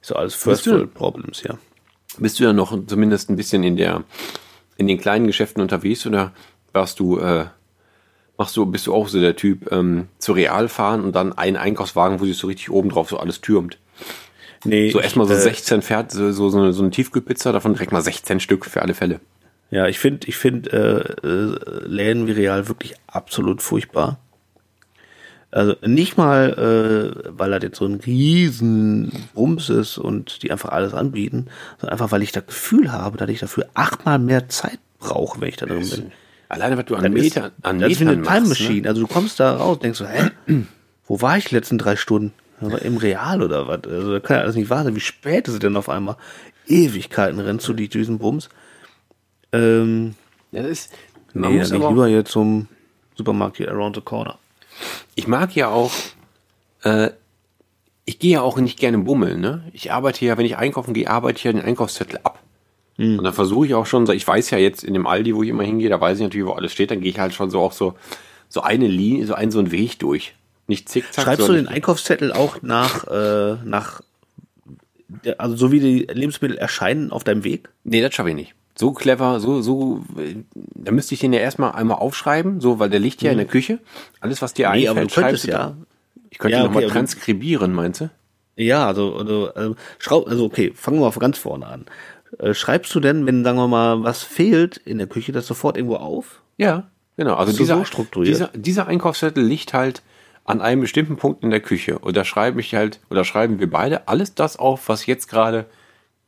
Ist 0.00 0.08
so 0.08 0.14
alles 0.16 0.34
First 0.34 0.66
World 0.66 0.94
Problems, 0.94 1.42
ja. 1.42 1.58
Bist 2.18 2.38
du 2.38 2.44
ja 2.44 2.52
noch 2.52 2.76
zumindest 2.86 3.30
ein 3.30 3.36
bisschen 3.36 3.64
in 3.64 3.76
der, 3.76 4.04
in 4.76 4.86
den 4.86 4.98
kleinen 4.98 5.26
Geschäften 5.26 5.62
unterwegs 5.62 6.06
oder 6.06 6.32
warst 6.72 7.00
du, 7.00 7.18
äh, 7.18 7.46
machst 8.42 8.56
du, 8.56 8.66
bist 8.66 8.88
du 8.88 8.94
auch 8.94 9.06
so 9.06 9.20
der 9.20 9.36
Typ, 9.36 9.70
ähm, 9.70 10.08
zu 10.18 10.32
Real 10.32 10.68
fahren 10.68 11.04
und 11.04 11.14
dann 11.14 11.32
einen 11.38 11.56
Einkaufswagen, 11.56 12.18
wo 12.18 12.24
sich 12.24 12.36
so 12.36 12.48
richtig 12.48 12.70
oben 12.70 12.88
drauf 12.88 13.08
so 13.08 13.18
alles 13.18 13.40
türmt. 13.40 13.78
Nee, 14.64 14.90
So 14.90 14.98
erstmal 14.98 15.28
so 15.28 15.34
äh, 15.34 15.38
16 15.38 15.80
Pferd, 15.82 16.10
so, 16.10 16.32
so, 16.32 16.48
so, 16.48 16.58
eine, 16.58 16.72
so 16.72 16.82
eine 16.82 16.90
Tiefkühlpizza, 16.90 17.52
davon 17.52 17.74
direkt 17.74 17.92
mal 17.92 18.02
16 18.02 18.40
Stück 18.40 18.66
für 18.66 18.82
alle 18.82 18.94
Fälle. 18.94 19.20
Ja, 19.70 19.86
ich 19.86 20.00
finde, 20.00 20.26
ich 20.26 20.36
finde 20.36 21.16
äh, 21.22 21.26
äh, 21.26 21.86
Läden 21.86 22.26
wie 22.26 22.32
Real 22.32 22.66
wirklich 22.66 22.94
absolut 23.06 23.62
furchtbar. 23.62 24.18
Also 25.52 25.76
nicht 25.86 26.16
mal, 26.16 27.14
äh, 27.24 27.30
weil 27.30 27.50
das 27.52 27.62
jetzt 27.62 27.78
so 27.78 27.84
ein 27.84 28.00
riesen 28.00 29.12
Bums 29.34 29.68
ist 29.68 29.98
und 29.98 30.42
die 30.42 30.50
einfach 30.50 30.70
alles 30.70 30.94
anbieten, 30.94 31.46
sondern 31.78 31.92
einfach, 31.92 32.10
weil 32.10 32.22
ich 32.22 32.32
das 32.32 32.46
Gefühl 32.46 32.90
habe, 32.90 33.18
dass 33.18 33.28
ich 33.28 33.38
dafür 33.38 33.68
achtmal 33.74 34.18
mehr 34.18 34.48
Zeit 34.48 34.80
brauche, 34.98 35.40
wenn 35.40 35.48
ich 35.48 35.56
da 35.56 35.66
drin 35.66 35.88
bin. 35.88 36.12
Alleine, 36.52 36.76
was 36.76 36.84
du 36.84 36.94
an 36.96 37.04
ist- 37.16 37.22
Metern, 37.34 37.52
an 37.62 37.78
das 37.80 37.92
ist 37.92 38.00
wie 38.00 38.04
Metern 38.04 38.18
eine 38.18 38.26
Time 38.26 38.48
machst, 38.48 38.60
ne? 38.60 38.66
Machine. 38.68 38.88
Also 38.88 39.00
du 39.00 39.06
kommst 39.06 39.40
da 39.40 39.56
raus, 39.56 39.78
denkst 39.78 39.98
so, 39.98 40.06
hä, 40.06 40.30
wo 41.06 41.20
war 41.22 41.38
ich 41.38 41.46
die 41.46 41.54
letzten 41.54 41.78
drei 41.78 41.96
Stunden? 41.96 42.32
Aber 42.60 42.82
Im 42.82 42.96
Real 42.98 43.42
oder 43.42 43.66
was? 43.66 43.84
Also 43.90 44.12
da 44.12 44.20
kann 44.20 44.36
ja 44.36 44.42
alles 44.42 44.54
nicht 44.54 44.68
wahr 44.70 44.84
sein. 44.84 44.94
Wie 44.94 45.00
spät 45.00 45.48
ist 45.48 45.54
es 45.54 45.60
denn 45.60 45.76
auf 45.76 45.88
einmal? 45.88 46.16
Ewigkeiten 46.68 47.40
rennst 47.40 47.66
du 47.66 47.72
durch 47.72 47.88
diesen 47.88 48.18
Bums. 48.18 48.48
Ähm, 49.52 50.14
Ja, 50.52 50.62
das 50.62 50.70
ist, 50.70 50.92
man 51.34 51.52
nee, 51.52 51.58
muss 51.58 51.70
dann 51.70 51.80
aber 51.82 51.90
lieber 51.90 52.06
hier 52.08 52.24
zum 52.24 52.68
Supermarkt 53.16 53.56
hier 53.56 53.70
around 53.70 53.96
the 53.96 54.02
corner. 54.02 54.38
ich 55.14 55.26
mag 55.26 55.54
ja 55.56 55.68
auch, 55.68 55.90
äh, 56.84 57.10
ich 58.04 58.18
gehe 58.18 58.32
ja 58.34 58.42
auch 58.42 58.58
nicht 58.58 58.78
gerne 58.78 58.98
bummeln, 58.98 59.40
ne? 59.40 59.64
Ich 59.72 59.92
arbeite 59.92 60.24
ja, 60.24 60.36
wenn 60.38 60.46
ich 60.46 60.56
einkaufen 60.56 60.92
gehe, 60.94 61.08
arbeite 61.08 61.38
ich 61.38 61.44
ja 61.44 61.52
den 61.52 61.62
Einkaufszettel 61.62 62.20
ab. 62.24 62.38
Hm. 63.02 63.18
Und 63.18 63.24
dann 63.24 63.32
versuche 63.34 63.66
ich 63.66 63.74
auch 63.74 63.86
schon, 63.86 64.08
ich 64.10 64.26
weiß 64.26 64.50
ja 64.50 64.58
jetzt 64.58 64.84
in 64.84 64.94
dem 64.94 65.06
Aldi, 65.06 65.34
wo 65.34 65.42
ich 65.42 65.48
immer 65.48 65.64
hingehe, 65.64 65.88
da 65.88 66.00
weiß 66.00 66.18
ich 66.18 66.22
natürlich, 66.22 66.46
wo 66.46 66.52
alles 66.52 66.72
steht, 66.72 66.90
dann 66.90 67.00
gehe 67.00 67.10
ich 67.10 67.18
halt 67.18 67.34
schon 67.34 67.50
so 67.50 67.60
auch 67.60 67.72
so, 67.72 67.94
so 68.48 68.60
eine 68.62 68.86
Linie, 68.86 69.26
so 69.26 69.34
einen, 69.34 69.50
so 69.50 69.58
einen 69.58 69.72
Weg 69.72 69.98
durch. 69.98 70.34
Nicht 70.68 70.88
zickzack. 70.88 71.24
Schreibst 71.24 71.48
du 71.48 71.52
den 71.52 71.66
Einkaufszettel 71.68 72.32
auch 72.32 72.62
nach, 72.62 73.06
äh, 73.08 73.56
nach, 73.64 74.00
also 75.38 75.56
so 75.56 75.72
wie 75.72 75.80
die 75.80 76.06
Lebensmittel 76.12 76.56
erscheinen 76.56 77.10
auf 77.10 77.24
deinem 77.24 77.44
Weg? 77.44 77.68
Nee, 77.84 78.00
das 78.00 78.14
schaffe 78.14 78.30
ich 78.30 78.36
nicht. 78.36 78.54
So 78.74 78.92
clever, 78.92 79.38
so, 79.40 79.60
so, 79.60 80.02
da 80.56 80.92
müsste 80.92 81.14
ich 81.14 81.20
den 81.20 81.32
ja 81.32 81.40
erstmal 81.40 81.72
einmal 81.72 81.98
aufschreiben, 81.98 82.60
so, 82.60 82.78
weil 82.78 82.88
der 82.88 83.00
liegt 83.00 83.20
ja 83.20 83.30
in 83.30 83.36
der 83.36 83.46
Küche. 83.46 83.80
Alles, 84.20 84.40
was 84.40 84.54
dir 84.54 84.68
Mhm. 84.70 84.74
Nee, 84.76 84.88
einfällt, 84.88 84.96
aber 84.98 85.06
du 85.08 85.14
könntest 85.14 85.44
schreibst 85.44 85.44
du 85.44 85.50
ja. 85.50 85.58
da. 85.58 85.76
Ich 86.30 86.38
könnte 86.38 86.56
Ja, 86.56 86.62
nochmal 86.64 86.78
okay, 86.78 86.86
du- 86.86 86.92
transkribieren, 86.92 87.74
meinst 87.74 88.00
du? 88.00 88.10
Ja, 88.56 88.86
also, 88.86 89.16
also, 89.16 89.52
also, 89.54 89.76
schraub, 89.98 90.28
also 90.28 90.44
okay, 90.44 90.72
fangen 90.74 90.98
wir 90.98 91.06
mal 91.06 91.10
von 91.10 91.20
ganz 91.20 91.38
vorne 91.38 91.66
an. 91.66 91.84
Äh, 92.38 92.54
schreibst 92.54 92.94
du 92.94 93.00
denn, 93.00 93.26
wenn, 93.26 93.44
sagen 93.44 93.58
wir 93.58 93.68
mal, 93.68 94.02
was 94.02 94.22
fehlt 94.22 94.76
in 94.78 94.98
der 94.98 95.06
Küche, 95.06 95.32
das 95.32 95.46
sofort 95.46 95.76
irgendwo 95.76 95.96
auf? 95.96 96.42
Ja, 96.56 96.84
genau. 97.16 97.34
Also 97.34 97.56
dieser, 97.56 97.78
so 97.78 97.84
strukturiert? 97.84 98.34
dieser, 98.34 98.50
dieser 98.54 98.86
Einkaufszettel 98.86 99.44
liegt 99.44 99.74
halt 99.74 100.02
an 100.44 100.60
einem 100.60 100.80
bestimmten 100.80 101.16
Punkt 101.16 101.44
in 101.44 101.50
der 101.50 101.60
Küche. 101.60 101.98
Und 101.98 102.16
da 102.16 102.24
schreibe 102.24 102.60
ich 102.60 102.74
halt, 102.74 103.00
oder 103.10 103.24
schreiben 103.24 103.60
wir 103.60 103.70
beide 103.70 104.08
alles 104.08 104.34
das 104.34 104.56
auf, 104.56 104.88
was 104.88 105.06
jetzt 105.06 105.28
gerade 105.28 105.66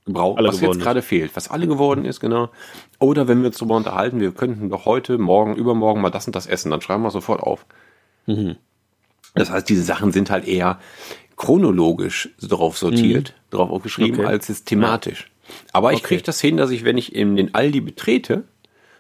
braucht, 0.06 0.42
was 0.42 0.60
jetzt 0.60 0.80
gerade 0.80 1.02
fehlt, 1.02 1.34
was 1.34 1.48
alle 1.48 1.66
geworden 1.66 2.04
ist, 2.04 2.20
genau. 2.20 2.50
Oder 2.98 3.26
wenn 3.26 3.40
wir 3.40 3.46
uns 3.48 3.58
darüber 3.58 3.76
unterhalten, 3.76 4.20
wir 4.20 4.32
könnten 4.32 4.68
doch 4.68 4.84
heute, 4.84 5.18
morgen, 5.18 5.56
übermorgen 5.56 6.00
mal 6.00 6.10
das 6.10 6.26
und 6.26 6.36
das 6.36 6.46
essen, 6.46 6.70
dann 6.70 6.80
schreiben 6.80 7.02
wir 7.02 7.10
sofort 7.10 7.42
auf. 7.42 7.64
Mhm. 8.26 8.56
Das 9.34 9.50
heißt, 9.50 9.68
diese 9.68 9.82
Sachen 9.82 10.12
sind 10.12 10.30
halt 10.30 10.46
eher 10.46 10.78
chronologisch 11.36 12.28
drauf 12.40 12.78
sortiert, 12.78 13.34
drauf 13.50 13.70
auch 13.70 13.82
geschrieben, 13.82 14.18
Mhm. 14.18 14.20
Okay. 14.24 14.28
als 14.28 14.48
jetzt 14.48 14.66
thematisch. 14.66 15.30
Aber 15.72 15.92
ich 15.92 15.98
Okay. 15.98 16.08
kriege 16.08 16.22
das 16.22 16.40
hin, 16.40 16.56
dass 16.56 16.70
ich, 16.70 16.84
wenn 16.84 16.98
ich 16.98 17.14
in 17.14 17.36
den 17.36 17.54
Aldi 17.54 17.80
betrete, 17.80 18.44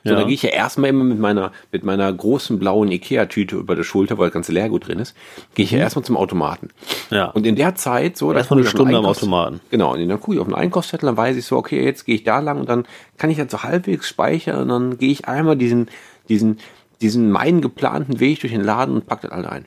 so, 0.06 0.10
Ja. 0.10 0.16
dann 0.18 0.26
gehe 0.26 0.34
ich 0.34 0.42
ja 0.42 0.50
erstmal 0.50 0.90
immer 0.90 1.02
mit 1.04 1.18
meiner, 1.18 1.50
mit 1.72 1.82
meiner 1.82 2.12
großen 2.12 2.58
blauen 2.58 2.92
Ikea-Tüte 2.92 3.56
über 3.56 3.74
der 3.74 3.84
Schulter, 3.84 4.18
weil 4.18 4.26
das 4.26 4.34
ganze 4.34 4.52
Leergut 4.52 4.86
drin 4.86 4.98
ist, 4.98 5.16
gehe 5.54 5.64
ich 5.64 5.70
ja 5.70 5.78
erstmal 5.78 6.04
zum 6.04 6.18
Automaten. 6.18 6.68
Mhm. 7.10 7.16
Ja. 7.16 7.24
Und 7.30 7.46
in 7.46 7.56
der 7.56 7.74
Zeit, 7.74 8.18
so, 8.18 8.28
dann 8.28 8.36
Erstmal 8.38 8.58
eine 8.58 8.66
ich 8.66 8.70
Stunde 8.70 8.98
am 8.98 9.06
Automaten. 9.06 9.60
Genau, 9.70 9.94
und 9.94 10.06
dann 10.06 10.20
gucke 10.20 10.34
ich 10.34 10.40
auf 10.40 10.46
den 10.46 10.54
Einkaufszettel, 10.54 11.06
dann 11.06 11.16
weiß 11.16 11.36
ich 11.38 11.46
so, 11.46 11.56
okay, 11.56 11.82
jetzt 11.82 12.04
gehe 12.04 12.16
ich 12.16 12.22
da 12.24 12.40
lang 12.40 12.60
und 12.60 12.68
dann 12.68 12.84
kann 13.16 13.30
ich 13.30 13.38
das 13.38 13.50
so 13.50 13.62
halbwegs 13.62 14.06
speichern 14.06 14.60
und 14.60 14.68
dann 14.68 14.98
gehe 14.98 15.10
ich 15.10 15.26
einmal 15.26 15.56
diesen, 15.56 15.88
diesen, 16.28 16.58
diesen 17.00 17.30
meinen 17.30 17.62
geplanten 17.62 18.20
Weg 18.20 18.40
durch 18.40 18.52
den 18.52 18.62
Laden 18.62 18.96
und 18.96 19.06
pack 19.06 19.22
das 19.22 19.30
alle 19.32 19.50
ein. 19.50 19.64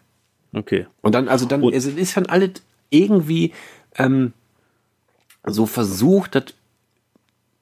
Okay. 0.53 0.85
Und 1.01 1.15
dann, 1.15 1.29
also 1.29 1.47
dann, 1.47 1.63
Und- 1.63 1.73
es 1.73 1.87
ist 1.87 2.15
dann 2.15 2.27
alles 2.27 2.51
irgendwie 2.91 3.53
ähm, 3.97 4.33
so 5.45 5.65
versucht, 5.65 6.35
das 6.35 6.43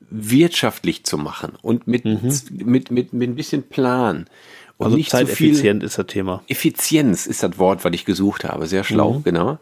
wirtschaftlich 0.10 1.03
zu 1.03 1.18
machen 1.18 1.53
und 1.62 1.88
mit, 1.88 2.06
mit, 2.06 2.91
mit, 2.91 3.14
mit 3.14 3.30
ein 3.30 3.36
bisschen 3.36 3.64
Plan. 3.64 4.18
Und 4.18 4.26
Mhm. 4.78 4.86
Also 4.88 4.97
nicht 4.97 5.10
zeiteffizient 5.12 5.84
ist 5.84 5.97
das 5.97 6.08
Thema. 6.08 6.43
Effizienz 6.49 7.28
ist 7.28 7.41
das 7.43 7.58
Wort, 7.58 7.86
was 7.86 7.93
ich 7.93 8.03
gesucht 8.03 8.43
habe. 8.43 8.68
Sehr 8.68 8.84
schlau, 8.84 9.14
Mhm. 9.14 9.24
genau. 9.24 9.58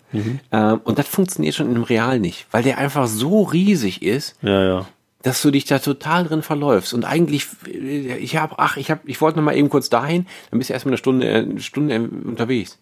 Ähm, 0.51 0.81
und 0.83 0.97
das 0.97 1.07
funktioniert 1.07 1.53
schon 1.53 1.73
im 1.75 1.83
Real 1.83 2.19
nicht, 2.19 2.47
weil 2.49 2.63
der 2.63 2.79
einfach 2.79 3.05
so 3.07 3.43
riesig 3.43 4.01
ist, 4.01 4.35
Ja, 4.41 4.63
ja. 4.63 4.87
dass 5.21 5.41
du 5.43 5.51
dich 5.51 5.65
da 5.65 5.77
total 5.77 6.23
drin 6.25 6.41
verläufst. 6.41 6.95
Und 6.95 7.05
eigentlich, 7.05 7.45
äh, 7.67 8.17
ich 8.17 8.37
habe, 8.37 8.55
ach, 8.57 8.77
ich 8.77 8.89
habe, 8.89 9.01
ich 9.05 9.21
wollte 9.21 9.37
noch 9.37 9.45
mal 9.45 9.55
eben 9.55 9.69
kurz 9.69 9.87
dahin, 9.89 10.25
dann 10.49 10.57
bist 10.57 10.71
du 10.71 10.73
erstmal 10.73 10.93
eine 10.93 10.97
Stunde, 10.97 11.27
äh, 11.29 11.35
eine 11.43 11.59
Stunde 11.61 12.09
unterwegs. 12.25 12.79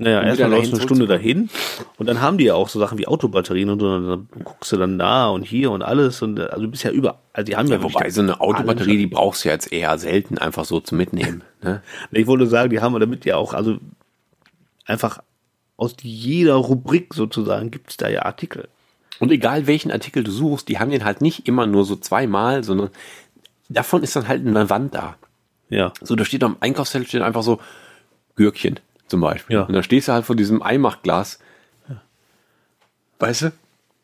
Naja, 0.00 0.22
erstmal 0.22 0.50
läufst 0.50 0.72
du 0.72 0.76
eine 0.76 0.82
Stunde 0.82 1.06
dahin 1.06 1.50
und 1.98 2.08
dann 2.08 2.22
haben 2.22 2.38
die 2.38 2.44
ja 2.44 2.54
auch 2.54 2.70
so 2.70 2.78
Sachen 2.78 2.96
wie 2.96 3.06
Autobatterien 3.06 3.68
und 3.68 3.80
so, 3.80 4.00
dann 4.00 4.28
guckst 4.44 4.72
du 4.72 4.78
dann 4.78 4.98
da 4.98 5.28
und 5.28 5.42
hier 5.42 5.70
und 5.70 5.82
alles 5.82 6.22
und 6.22 6.40
also 6.40 6.62
du 6.62 6.70
bist 6.70 6.84
ja 6.84 6.90
über, 6.90 7.18
also 7.34 7.44
die 7.44 7.54
haben 7.54 7.68
ja, 7.68 7.76
Ja, 7.76 7.82
wobei 7.82 8.08
so 8.08 8.22
eine 8.22 8.40
Autobatterie, 8.40 8.96
die 8.96 9.06
brauchst 9.06 9.44
du 9.44 9.50
jetzt 9.50 9.70
eher 9.70 9.98
selten 9.98 10.38
einfach 10.38 10.64
so 10.64 10.80
zum 10.80 10.98
Mitnehmen. 10.98 11.42
Ne? 11.62 11.82
Ich 12.10 12.26
wollte 12.26 12.46
sagen, 12.46 12.70
die 12.70 12.80
haben 12.80 12.98
damit 12.98 13.26
ja 13.26 13.36
auch, 13.36 13.52
also 13.52 13.76
einfach 14.86 15.18
aus 15.76 15.94
jeder 16.00 16.54
Rubrik 16.54 17.12
sozusagen 17.12 17.70
gibt's 17.70 17.98
da 17.98 18.08
ja 18.08 18.22
Artikel. 18.22 18.68
Und 19.18 19.30
egal 19.30 19.66
welchen 19.66 19.92
Artikel 19.92 20.24
du 20.24 20.30
suchst, 20.30 20.70
die 20.70 20.78
haben 20.78 20.90
den 20.90 21.04
halt 21.04 21.20
nicht 21.20 21.46
immer 21.46 21.66
nur 21.66 21.84
so 21.84 21.96
zweimal, 21.96 22.64
sondern 22.64 22.88
davon 23.68 24.02
ist 24.02 24.16
dann 24.16 24.26
halt 24.26 24.46
eine 24.46 24.70
Wand 24.70 24.94
da. 24.94 25.16
Ja. 25.68 25.92
So, 26.00 26.16
da 26.16 26.24
steht 26.24 26.42
am 26.42 26.56
Einkaufszettel 26.60 27.06
steht 27.06 27.20
einfach 27.20 27.42
so 27.42 27.60
Gürkchen 28.36 28.80
zum 29.10 29.20
Beispiel. 29.20 29.56
Ja. 29.56 29.62
Und 29.64 29.74
da 29.74 29.82
stehst 29.82 30.08
du 30.08 30.12
halt 30.12 30.24
vor 30.24 30.36
diesem 30.36 30.62
Eimachglas. 30.62 31.38
Weißt 33.18 33.42
du? 33.42 33.52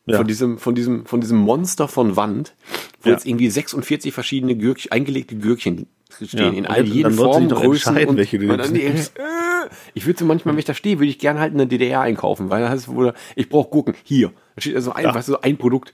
Ja. 0.05 0.17
Von 0.17 0.27
diesem, 0.27 0.57
von 0.57 0.75
diesem, 0.75 1.05
von 1.05 1.19
diesem 1.21 1.37
Monster 1.37 1.87
von 1.87 2.15
Wand, 2.15 2.53
wo 3.01 3.09
Ja. 3.09 3.15
jetzt 3.15 3.25
irgendwie 3.25 3.49
46 3.49 4.13
verschiedene 4.13 4.55
Gürkchen, 4.55 4.91
eingelegte 4.91 5.35
Gürkchen 5.35 5.87
stehen, 6.21 6.53
Ja, 6.53 6.57
in 6.59 6.65
all 6.65 6.85
jeden 6.85 7.13
Formen, 7.13 7.49
Größen. 7.49 7.97
und, 8.07 8.15
welche 8.17 8.39
du 8.39 8.49
und 8.49 8.57
dann, 8.57 8.73
äh, 8.75 8.93
ich 9.93 10.05
würde 10.05 10.19
so 10.19 10.25
manchmal, 10.25 10.53
wenn 10.53 10.59
ich 10.59 10.65
da 10.65 10.73
stehe, 10.73 10.99
würde 10.99 11.09
ich 11.09 11.19
gerne 11.19 11.39
halt 11.41 11.51
in 11.51 11.57
der 11.57 11.67
DDR 11.67 11.99
einkaufen, 12.01 12.49
weil 12.49 12.61
da 12.61 12.69
heißt 12.69 12.87
es, 12.87 13.13
ich 13.35 13.49
brauche 13.49 13.69
Gurken. 13.69 13.95
Hier. 14.03 14.31
Da 14.55 14.61
steht 14.61 14.75
also 14.75 14.93
ein, 14.93 15.03
Ja. 15.05 15.13
weißt 15.15 15.27
du, 15.27 15.33
so 15.33 15.41
ein 15.41 15.57
Produkt. 15.57 15.93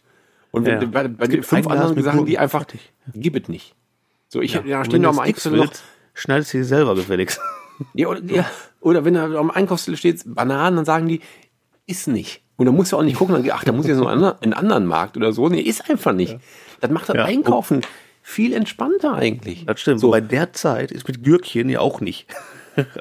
Und 0.51 0.65
wenn, 0.67 0.79
Ja. 0.79 0.85
bei, 0.87 1.07
bei 1.07 1.25
den 1.27 1.41
fünf 1.41 1.65
anderen 1.65 1.95
mit 1.95 2.03
sagen 2.03 2.19
die 2.19 2.33
Gurken. 2.33 2.37
einfach, 2.43 2.65
gib 3.15 3.35
es 3.35 3.49
nicht. 3.49 3.73
So, 4.27 4.41
ich, 4.41 4.53
ja, 4.53 4.61
da 4.61 4.85
stehen 4.85 5.01
noch 5.01 5.17
am 5.17 5.23
Sticks 5.23 5.47
Einkaufszettel 5.47 5.57
noch, 5.57 5.73
schneidest 6.13 6.53
du 6.53 6.57
dir 6.59 6.65
selber 6.65 6.93
gefälligst. 6.93 7.39
Ja, 7.93 8.07
oder, 8.07 8.21
ja, 8.23 8.45
oder 8.81 9.05
wenn 9.05 9.13
da 9.15 9.25
am 9.35 9.51
Einkaufszettel 9.51 9.97
steht 9.97 10.21
Bananen, 10.25 10.77
dann 10.77 10.85
sagen 10.85 11.07
die, 11.07 11.21
ist 11.87 12.07
nicht. 12.07 12.41
Und 12.57 12.65
dann 12.67 12.75
musst 12.75 12.91
du 12.91 12.97
auch 12.97 13.03
nicht 13.03 13.17
gucken, 13.17 13.35
dann, 13.35 13.49
ach, 13.51 13.63
da 13.63 13.71
muss 13.71 13.85
ich 13.85 13.89
jetzt 13.89 13.99
noch 13.99 14.07
einen 14.07 14.23
anderen- 14.23 14.41
einen 14.43 14.53
anderen 14.53 14.85
Markt 14.85 15.17
oder 15.17 15.33
so. 15.33 15.49
Nee, 15.49 15.61
ist 15.61 15.89
einfach 15.89 16.13
nicht. 16.13 16.37
Das 16.81 16.91
macht 16.91 17.09
das 17.09 17.15
Ja. 17.15 17.25
Einkaufen 17.25 17.81
viel 18.21 18.53
entspannter 18.53 19.13
eigentlich. 19.15 19.65
Das 19.65 19.81
stimmt. 19.81 19.99
So. 19.99 20.11
Bei 20.11 20.21
der 20.21 20.53
Zeit 20.53 20.91
ist 20.91 21.07
mit 21.07 21.23
Gürkchen 21.23 21.69
ja 21.69 21.79
auch 21.79 21.99
nicht. 22.01 22.27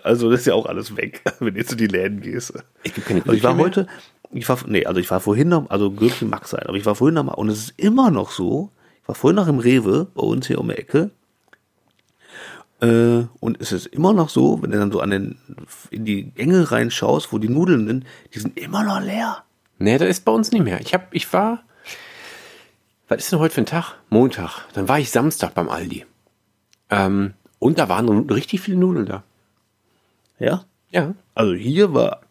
Also 0.04 0.30
das 0.30 0.40
ist 0.40 0.46
ja 0.46 0.52
auch 0.54 0.66
alles 0.66 0.98
weg, 0.98 1.22
wenn 1.40 1.54
du 1.54 1.60
jetzt 1.60 1.72
in 1.72 1.78
die 1.78 1.86
Läden 1.86 2.20
gehst. 2.20 2.52
Gibt 2.82 3.06
keine 3.06 3.20
Also 3.22 3.32
ich 3.32 3.42
war 3.42 3.54
Gürkchen 3.56 3.86
heute, 3.86 3.86
ich 4.30 4.46
war, 4.46 4.58
nee, 4.66 4.84
also 4.84 5.00
ich 5.00 5.10
war 5.10 5.18
vorhin 5.20 5.48
noch, 5.48 5.70
also 5.70 5.90
Gürkchen 5.90 6.28
mag 6.28 6.46
sein, 6.46 6.64
aber 6.66 6.76
ich 6.76 6.84
war 6.84 6.94
vorhin 6.94 7.14
noch 7.14 7.24
mal, 7.24 7.32
und 7.32 7.48
es 7.48 7.58
ist 7.58 7.74
immer 7.78 8.10
noch 8.10 8.32
so, 8.32 8.70
ich 9.00 9.08
war 9.08 9.14
vorhin 9.14 9.36
noch 9.36 9.48
im 9.48 9.58
Rewe, 9.60 10.08
bei 10.14 10.22
uns 10.22 10.46
hier 10.46 10.60
um 10.60 10.68
die 10.68 10.74
Ecke, 10.74 11.10
äh, 12.82 13.26
und 13.38 13.60
es 13.60 13.70
ist 13.70 13.86
immer 13.86 14.12
noch 14.12 14.28
so, 14.28 14.60
wenn 14.60 14.72
du 14.72 14.78
dann 14.78 14.90
so 14.90 15.00
an 15.00 15.10
den, 15.10 15.38
in 15.90 16.04
die 16.04 16.24
Gänge 16.32 16.72
reinschaust, 16.72 17.32
wo 17.32 17.38
die 17.38 17.48
Nudeln 17.48 17.86
sind, 17.86 18.04
die 18.34 18.40
sind 18.40 18.58
immer 18.58 18.82
noch 18.82 19.00
leer. 19.00 19.44
Nee, 19.78 19.98
das 19.98 20.08
ist 20.08 20.24
bei 20.24 20.32
uns 20.32 20.50
nicht 20.50 20.64
mehr. 20.64 20.80
Ich 20.80 20.92
hab, 20.92 21.14
ich 21.14 21.32
war, 21.32 21.62
was 23.06 23.18
ist 23.18 23.30
denn 23.30 23.38
heute 23.38 23.54
für 23.54 23.62
ein 23.62 23.66
Tag? 23.66 23.94
Montag. 24.10 24.66
Dann 24.72 24.88
war 24.88 24.98
ich 24.98 25.12
Samstag 25.12 25.54
beim 25.54 25.68
Aldi. 25.68 26.04
Ähm, 26.90 27.34
und 27.60 27.78
da 27.78 27.88
waren 27.88 28.28
richtig 28.28 28.60
viele 28.60 28.78
Nudeln 28.78 29.06
da. 29.06 29.22
Ja? 30.40 30.64
Ja. 30.90 31.14
Also 31.36 31.54
hier 31.54 31.94
war 31.94 32.22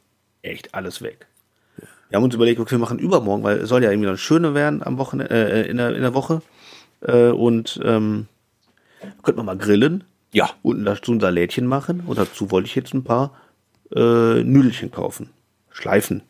echt 0.42 0.76
alles 0.76 1.02
weg. 1.02 1.28
Wir 2.10 2.18
haben 2.18 2.26
uns 2.26 2.36
überlegt, 2.36 2.60
okay, 2.60 2.72
wir 2.72 2.80
machen 2.80 3.00
übermorgen, 3.00 3.44
weil 3.44 3.60
es 3.60 3.70
soll 3.70 3.84
ja 3.84 3.90
irgendwie 3.90 4.08
dann 4.08 4.18
schöner 4.18 4.54
werden 4.54 4.84
am 4.84 4.98
Wochenende, 4.98 5.34
äh, 5.34 5.70
in, 5.70 5.78
der, 5.78 5.96
in 5.96 6.02
der 6.02 6.14
Woche. 6.14 6.42
Äh, 7.00 7.30
und 7.30 7.80
ähm, 7.86 8.28
könnten 9.24 9.40
wir 9.40 9.44
mal 9.46 9.58
grillen 9.58 10.04
Ja. 10.34 10.50
und 10.64 10.86
dazu 10.86 11.12
ein 11.14 11.20
Salätchen 11.20 11.66
machen. 11.66 12.02
Und 12.06 12.18
dazu 12.18 12.52
wollte 12.52 12.68
ich 12.68 12.76
jetzt 12.76 12.94
ein 12.94 13.04
paar 13.04 13.36
äh, 13.96 14.44
Nudelchen 14.44 14.92
kaufen. 14.92 15.30
Schleifen. 15.72 16.24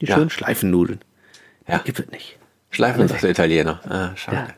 Die 0.00 0.06
Ja. 0.06 0.16
schönen 0.16 0.30
Schleifennudeln. 0.30 1.00
Ja. 1.66 1.78
Gibt 1.78 1.98
es 2.00 2.08
nicht. 2.10 2.38
Schleifen 2.70 3.08
sagt 3.08 3.22
der 3.22 3.30
Italiener. 3.30 3.80
Ah, 3.88 4.16
schade. 4.16 4.54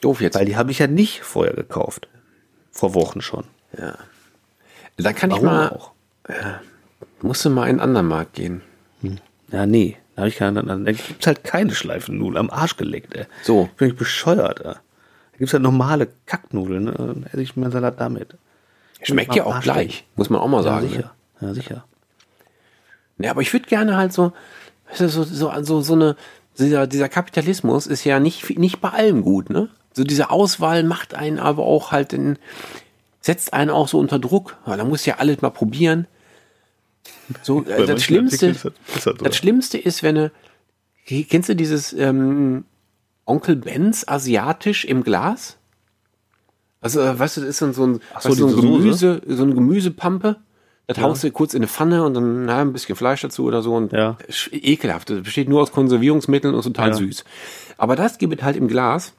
Doof 0.00 0.20
jetzt. 0.20 0.34
Weil 0.36 0.46
die 0.46 0.56
habe 0.56 0.70
ich 0.70 0.78
ja 0.78 0.86
nicht 0.86 1.20
vorher 1.22 1.54
gekauft. 1.54 2.08
Vor 2.72 2.94
Wochen 2.94 3.20
schon. 3.20 3.44
Ja. 3.78 3.96
Da 4.96 5.12
kann 5.12 5.30
Warum 5.30 5.44
ich 5.44 5.50
mal, 5.50 5.68
auch? 5.70 5.92
musst 7.22 7.44
du 7.44 7.50
mal 7.50 7.64
in 7.64 7.70
einen 7.72 7.80
anderen 7.80 8.06
Markt 8.08 8.34
gehen. 8.34 8.62
Ja, 9.52 9.66
nee. 9.66 9.96
Da, 10.16 10.22
hab 10.22 10.28
ich 10.28 10.36
keine, 10.36 10.62
dann 10.62 10.84
gibt's 10.84 11.26
halt 11.26 11.44
keine 11.44 11.74
Schleifennudeln 11.74 12.36
am 12.36 12.50
Arsch 12.50 12.76
geleckt, 12.76 13.14
ey. 13.14 13.26
So. 13.42 13.68
Bin 13.76 13.88
ich 13.88 13.96
bescheuert, 13.96 14.60
ey. 14.64 14.74
Gibt's 15.40 15.52
halt 15.54 15.62
normale 15.64 16.06
Kacknudeln, 16.26 16.84
ne? 16.84 16.92
Dann 16.92 17.26
esse 17.32 17.40
ich 17.42 17.56
meinen 17.56 17.72
Salat 17.72 17.98
damit. 17.98 18.36
Schmeckt 19.02 19.34
ja 19.34 19.44
auch 19.46 19.60
gleich, 19.60 20.04
muss 20.14 20.30
man 20.30 20.40
auch 20.40 20.46
mal 20.48 20.58
Ja, 20.58 20.62
sagen. 20.62 20.88
sicher. 20.88 21.12
Ja, 21.40 21.54
sicher. 21.54 21.84
Ne? 23.16 23.24
Ja, 23.26 23.30
aber 23.32 23.40
ich 23.40 23.52
würde 23.52 23.66
gerne 23.66 23.96
halt 23.96 24.12
so, 24.12 24.32
so, 24.94 25.08
so, 25.08 25.24
so, 25.24 25.80
so 25.80 25.92
eine, 25.94 26.14
dieser, 26.58 26.86
dieser 26.86 27.08
Kapitalismus 27.08 27.86
ist 27.86 28.04
ja 28.04 28.20
nicht, 28.20 28.58
nicht 28.58 28.80
bei 28.80 28.90
allem 28.90 29.22
gut, 29.22 29.50
ne? 29.50 29.68
So 29.94 30.04
diese 30.04 30.30
Auswahl 30.30 30.84
macht 30.84 31.14
einen 31.14 31.38
aber 31.40 31.64
auch 31.64 31.90
halt 31.90 32.12
in, 32.12 32.38
setzt 33.22 33.52
einen 33.54 33.70
auch 33.70 33.88
so 33.88 33.98
unter 33.98 34.18
Druck. 34.18 34.56
Ja, 34.66 34.76
da 34.76 34.84
muss 34.84 35.04
ja 35.06 35.16
alles 35.16 35.40
mal 35.42 35.50
probieren. 35.50 36.06
So, 37.42 37.64
äh, 37.64 37.86
das 37.86 38.04
Schlimmste, 38.04 38.46
ist 38.48 38.64
das- 38.66 38.72
ist 38.96 39.06
das 39.06 39.14
das 39.18 39.36
Schlimmste 39.36 39.78
ist, 39.78 40.02
wenn 40.02 40.14
du, 40.16 40.32
kennst 41.06 41.48
du 41.48 41.56
dieses 41.56 41.92
ähm, 41.94 42.64
Onkel 43.24 43.56
Benz 43.56 44.04
asiatisch 44.06 44.84
im 44.84 45.02
Glas? 45.04 45.56
Also, 46.80 47.00
äh, 47.00 47.18
weißt 47.18 47.36
du, 47.36 47.40
das 47.42 47.50
ist 47.50 47.62
dann 47.62 47.72
so 47.74 47.86
ein, 47.86 48.00
Ach 48.14 48.22
so, 48.22 48.30
weißt 48.30 48.38
so, 48.38 48.46
ein 48.46 48.50
Soße? 48.52 48.62
Gemüse, 48.62 49.22
so 49.26 49.42
eine 49.42 49.54
Gemüsepampe. 49.54 50.36
Das 50.86 50.98
haust 50.98 51.22
du 51.22 51.30
kurz 51.30 51.54
in 51.54 51.58
eine 51.60 51.68
Pfanne 51.68 52.04
und 52.04 52.14
dann 52.14 52.46
na, 52.46 52.62
ein 52.62 52.72
bisschen 52.72 52.96
Fleisch 52.96 53.20
dazu 53.20 53.44
oder 53.44 53.62
so. 53.62 53.74
Und 53.76 53.92
Ja. 53.92 54.16
ekelhaft. 54.50 55.08
Das 55.10 55.22
besteht 55.22 55.48
nur 55.48 55.62
aus 55.62 55.70
Konservierungsmitteln 55.70 56.52
und 56.52 56.60
ist 56.60 56.66
total 56.66 56.88
Ja. 56.88 56.94
süß. 56.96 57.24
Aber 57.78 57.94
das 57.94 58.18
gibt 58.18 58.34
es 58.36 58.42
halt 58.42 58.56
im 58.56 58.66
Glas. 58.66 59.12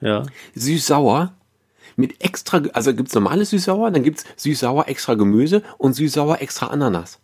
Ja. 0.00 0.24
Süß-sauer. 0.56 1.32
Mit 1.94 2.24
extra, 2.24 2.62
also 2.72 2.92
gibt's 2.94 3.14
normales 3.14 3.50
Süß-sauer, 3.50 3.90
dann 3.92 4.02
gibt's 4.02 4.24
Süß-sauer 4.36 4.88
extra 4.88 5.14
Gemüse 5.14 5.62
und 5.78 5.92
Süß-sauer 5.92 6.40
extra 6.40 6.68
Ananas. 6.68 7.20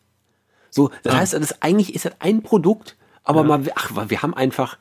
So, 0.71 0.91
das 1.03 1.15
heißt, 1.17 1.33
das 1.35 1.63
eigentlich 1.63 1.95
ist 1.95 2.05
das 2.05 2.13
ein 2.21 2.43
Produkt, 2.43 2.97
aber 3.25 3.43
mal, 3.43 3.63
ach, 3.75 3.91
wir 4.11 4.23
haben 4.23 4.35
einfach, 4.35 4.77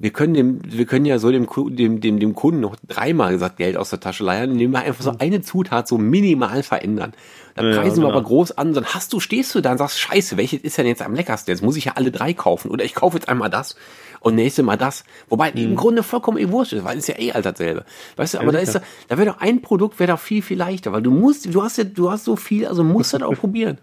wir 0.00 0.10
können 0.10 0.32
dem, 0.32 0.60
wir 0.64 0.86
können 0.86 1.04
ja 1.04 1.18
so 1.18 1.30
dem, 1.30 1.46
dem, 1.76 2.00
dem, 2.00 2.18
dem 2.18 2.34
Kunden 2.34 2.60
noch 2.60 2.74
dreimal 2.88 3.32
gesagt 3.32 3.58
Geld 3.58 3.76
aus 3.76 3.90
der 3.90 4.00
Tasche 4.00 4.24
leihen, 4.24 4.52
indem 4.52 4.70
wir 4.70 4.80
einfach 4.80 5.04
so 5.04 5.12
eine 5.18 5.42
Zutat 5.42 5.86
so 5.86 5.98
minimal 5.98 6.62
verändern. 6.62 7.12
Dann 7.54 7.66
Ja, 7.70 7.80
preisen 7.80 7.98
wir 7.98 8.06
genau. 8.06 8.16
aber 8.16 8.22
groß 8.22 8.52
an, 8.52 8.72
dann 8.72 8.86
hast 8.86 9.12
du, 9.12 9.20
stehst 9.20 9.54
du 9.54 9.60
da 9.60 9.72
und 9.72 9.78
sagst, 9.78 10.00
scheiße, 10.00 10.38
welches 10.38 10.62
ist 10.62 10.78
denn 10.78 10.86
jetzt 10.86 11.02
am 11.02 11.14
leckersten? 11.14 11.52
Jetzt 11.52 11.62
muss 11.62 11.76
ich 11.76 11.84
ja 11.84 11.92
alle 11.96 12.10
drei 12.10 12.32
kaufen. 12.32 12.70
Oder 12.70 12.82
ich 12.84 12.94
kaufe 12.94 13.18
jetzt 13.18 13.28
einmal 13.28 13.50
das 13.50 13.76
und 14.20 14.36
nächste 14.36 14.62
Mal 14.62 14.78
das. 14.78 15.04
Wobei 15.28 15.50
im 15.50 15.76
Grunde 15.76 16.02
vollkommen 16.02 16.38
eh 16.38 16.48
wurscht 16.50 16.72
ist, 16.72 16.84
weil 16.84 16.96
es 16.96 17.06
ja 17.06 17.18
eh 17.18 17.32
all 17.32 17.42
dasselbe. 17.42 17.84
Weißt 18.16 18.34
du, 18.34 18.38
aber 18.38 18.52
da 18.52 18.58
ist, 18.58 18.74
da 18.74 18.80
da 19.08 19.18
wäre 19.18 19.30
doch 19.32 19.40
ein 19.40 19.60
Produkt, 19.60 20.00
wäre 20.00 20.12
doch 20.12 20.18
viel, 20.18 20.40
viel 20.40 20.56
leichter, 20.56 20.92
weil 20.92 21.02
du 21.02 21.10
musst, 21.10 21.52
du 21.54 21.62
hast 21.62 21.76
ja, 21.76 21.84
du 21.84 22.10
hast 22.10 22.24
so 22.24 22.36
viel, 22.36 22.66
also 22.66 22.84
musst 22.84 23.12
du 23.12 23.18
das 23.18 23.28
auch 23.28 23.34
probieren. 23.38 23.76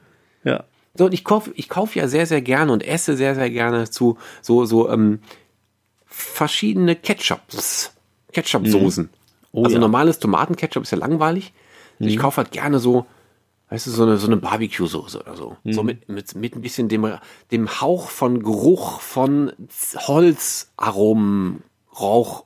Ja. 0.43 0.63
So, 0.95 1.05
und 1.05 1.13
ich 1.13 1.23
kaufe 1.23 1.51
ich 1.53 1.69
kauf 1.69 1.95
ja 1.95 2.07
sehr, 2.07 2.25
sehr 2.25 2.41
gerne 2.41 2.71
und 2.71 2.83
esse 2.83 3.15
sehr, 3.15 3.35
sehr 3.35 3.51
gerne 3.51 3.87
zu 3.87 4.17
so, 4.41 4.65
so 4.65 4.89
ähm, 4.89 5.19
verschiedene 6.17 6.95
Ketchups, 6.95 7.93
Ketchup-Soßen. 8.33 9.09
Oh 9.51 9.63
also 9.63 9.75
ja. 9.75 9.79
normales 9.79 10.19
Tomatenketchup 10.19 10.83
ist 10.83 10.91
ja 10.91 10.97
langweilig. 10.97 11.53
Also 11.99 12.09
Ich 12.09 12.17
kaufe 12.17 12.37
halt 12.37 12.51
gerne 12.51 12.79
so, 12.79 13.05
weißt 13.69 13.87
du, 13.87 13.91
so 13.91 14.03
eine, 14.03 14.17
so 14.17 14.27
eine 14.27 14.37
Barbecue-Soße 14.37 15.19
oder 15.21 15.35
so. 15.35 15.57
So 15.65 15.83
mit, 15.83 16.09
mit, 16.09 16.35
mit 16.35 16.55
ein 16.55 16.61
bisschen 16.61 16.89
dem, 16.89 17.11
dem 17.51 17.81
Hauch 17.81 18.09
von 18.09 18.43
Geruch 18.43 18.99
von 19.01 19.51
Holzaromen, 19.95 21.63
Rauch. 21.99 22.45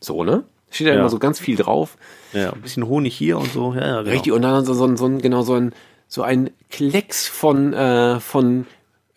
So, 0.00 0.24
ne? 0.24 0.44
Steht 0.70 0.88
da 0.88 0.92
Ja. 0.92 1.00
immer 1.00 1.08
so 1.08 1.18
ganz 1.18 1.38
viel 1.40 1.56
drauf. 1.56 1.96
Ja, 2.32 2.52
ein 2.52 2.60
bisschen 2.60 2.86
Honig 2.86 3.16
hier 3.16 3.38
und 3.38 3.50
so. 3.52 3.72
Ja, 3.74 3.80
ja, 3.86 3.98
genau. 4.02 4.10
Richtig, 4.10 4.32
und 4.32 4.42
dann 4.42 4.64
so, 4.64 4.74
so, 4.74 4.84
ein- 4.86 4.96
so 4.96 5.08
genau, 5.08 5.42
so 5.42 5.54
ein, 5.54 5.72
so 6.08 6.22
ein 6.22 6.50
Klecks 6.70 7.26
von, 7.26 7.72
äh, 7.72 8.20
von, 8.20 8.66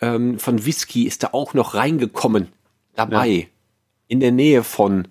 ähm, 0.01 0.39
von 0.39 0.65
Whisky 0.65 1.03
ist 1.05 1.23
da 1.23 1.29
auch 1.33 1.53
noch 1.53 1.73
reingekommen. 1.75 2.47
Dabei. 2.95 3.47
In 4.07 4.19
der 4.19 4.31
Nähe 4.31 4.63
von 4.63 5.07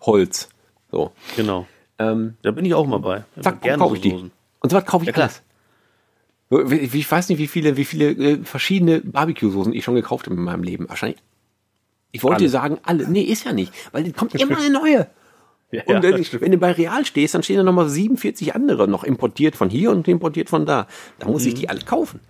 Holz. 0.00 0.48
So. 0.90 1.12
Genau. 1.36 1.66
Ähm, 1.98 2.34
Da 2.42 2.50
bin 2.50 2.64
ich 2.64 2.74
auch 2.74 2.86
mal 2.86 2.98
bei. 2.98 3.24
zack, 3.40 3.62
Gerne 3.62 3.78
kaufe 3.78 3.94
ich 3.96 4.00
die. 4.02 4.12
Und 4.12 4.32
so 4.70 4.76
was 4.76 4.84
kaufe 4.86 5.04
ich 5.08 5.16
Ja, 5.16 5.22
alles. 5.22 5.42
Ich 6.50 6.94
ich 6.94 7.10
weiß 7.10 7.28
nicht, 7.30 7.38
wie 7.38 7.46
viele, 7.46 7.76
wie 7.76 7.84
viele 7.84 8.10
äh, 8.10 8.44
verschiedene 8.44 9.00
Barbecue-Soßen 9.00 9.72
ich 9.72 9.84
schon 9.84 9.94
gekauft 9.94 10.26
habe 10.26 10.36
in 10.36 10.42
meinem 10.42 10.62
Leben. 10.64 10.88
Wahrscheinlich. 10.88 11.20
Ich 12.10 12.22
wollte 12.22 12.40
Alle. 12.42 12.48
sagen, 12.50 12.78
alle. 12.82 13.08
Nee, 13.08 13.22
ist 13.22 13.44
ja 13.44 13.52
nicht. 13.54 13.72
Weil 13.92 14.06
es 14.06 14.12
kommt 14.14 14.34
immer 14.40 14.58
eine 14.58 14.70
neue. 14.70 15.06
Ja, 15.70 15.82
Und 15.86 16.02
wenn, 16.02 16.18
wenn 16.42 16.52
du 16.52 16.58
bei 16.58 16.72
Real 16.72 17.06
stehst, 17.06 17.34
dann 17.34 17.42
stehen 17.42 17.56
da 17.56 17.62
nochmal 17.62 17.88
47 17.88 18.54
andere 18.54 18.86
noch 18.86 19.04
importiert 19.04 19.56
von 19.56 19.70
hier 19.70 19.90
und 19.90 20.06
importiert 20.08 20.50
von 20.50 20.66
da. 20.66 20.86
Da 21.18 21.28
muss 21.28 21.42
Mhm. 21.44 21.48
ich 21.48 21.54
die 21.54 21.68
alle 21.70 21.80
kaufen. 21.80 22.20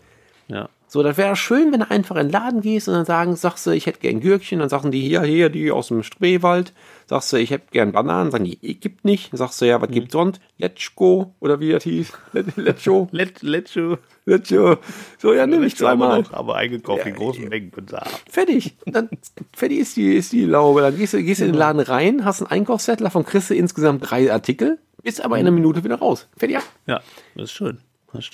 Ja. 0.48 0.68
So, 0.88 1.02
das 1.02 1.16
wäre 1.16 1.36
schön, 1.36 1.72
wenn 1.72 1.80
du 1.80 1.90
einfach 1.90 2.16
in 2.16 2.26
den 2.26 2.32
Laden 2.32 2.60
gehst 2.60 2.86
und 2.86 2.92
dann 2.92 3.06
sagen, 3.06 3.34
sagst 3.34 3.66
du, 3.66 3.70
ich 3.70 3.86
hätte 3.86 4.00
gern 4.00 4.20
Gürkchen, 4.20 4.58
dann 4.58 4.68
sagen 4.68 4.90
die 4.90 5.00
hier, 5.00 5.22
hier, 5.22 5.48
die 5.48 5.70
aus 5.70 5.88
dem 5.88 6.02
Spreewald. 6.02 6.74
Sagst 7.06 7.32
du, 7.32 7.38
ich 7.38 7.50
hätte 7.50 7.64
gern 7.70 7.92
Bananen, 7.92 8.30
sagen 8.30 8.44
die, 8.44 8.58
ich 8.60 8.78
gibt 8.80 9.02
nicht. 9.06 9.32
Dann 9.32 9.38
sagst 9.38 9.58
du, 9.62 9.64
ja, 9.64 9.80
was 9.80 9.88
Mhm. 9.88 9.94
gibt's 9.94 10.12
sonst? 10.12 10.42
Let's 10.58 10.94
go, 10.94 11.34
oder 11.40 11.60
wie 11.60 11.72
das 11.72 11.84
hieß. 11.84 12.12
Let, 12.34 12.56
let's 12.58 12.84
go, 12.84 13.08
Let. 14.26 14.46
So, 14.46 15.32
ja, 15.32 15.46
nimm 15.46 15.62
ich 15.62 15.76
zweimal. 15.76 16.20
noch, 16.20 16.32
aber 16.34 16.56
eingekauft 16.56 17.06
in 17.06 17.14
großen 17.14 17.48
Mengen 17.48 17.70
Bedarf. 17.70 18.22
Fertig. 18.30 18.74
Und 18.84 18.94
Dann, 18.94 19.08
fertig 19.56 19.78
ist 19.78 19.96
die, 19.96 20.14
ist 20.14 20.32
die 20.32 20.44
Laube. 20.44 20.82
Dann 20.82 20.96
gehst 20.98 21.14
du, 21.14 21.22
gehst 21.22 21.40
du 21.40 21.46
in 21.46 21.52
den 21.52 21.58
Laden 21.58 21.80
rein, 21.80 22.26
hast 22.26 22.42
einen 22.42 22.50
Einkaufszettel, 22.50 23.04
davon 23.04 23.24
kriegst 23.24 23.48
du 23.48 23.54
insgesamt 23.54 24.10
drei 24.10 24.30
Artikel, 24.30 24.78
bist 25.02 25.24
aber 25.24 25.36
in 25.38 25.46
einer 25.46 25.52
Minute 25.52 25.84
wieder 25.84 25.96
raus. 26.00 26.28
Fertig, 26.36 26.56
ja. 26.56 26.62
Ja, 26.86 27.00
das 27.34 27.44
ist 27.44 27.52
schön. 27.52 27.78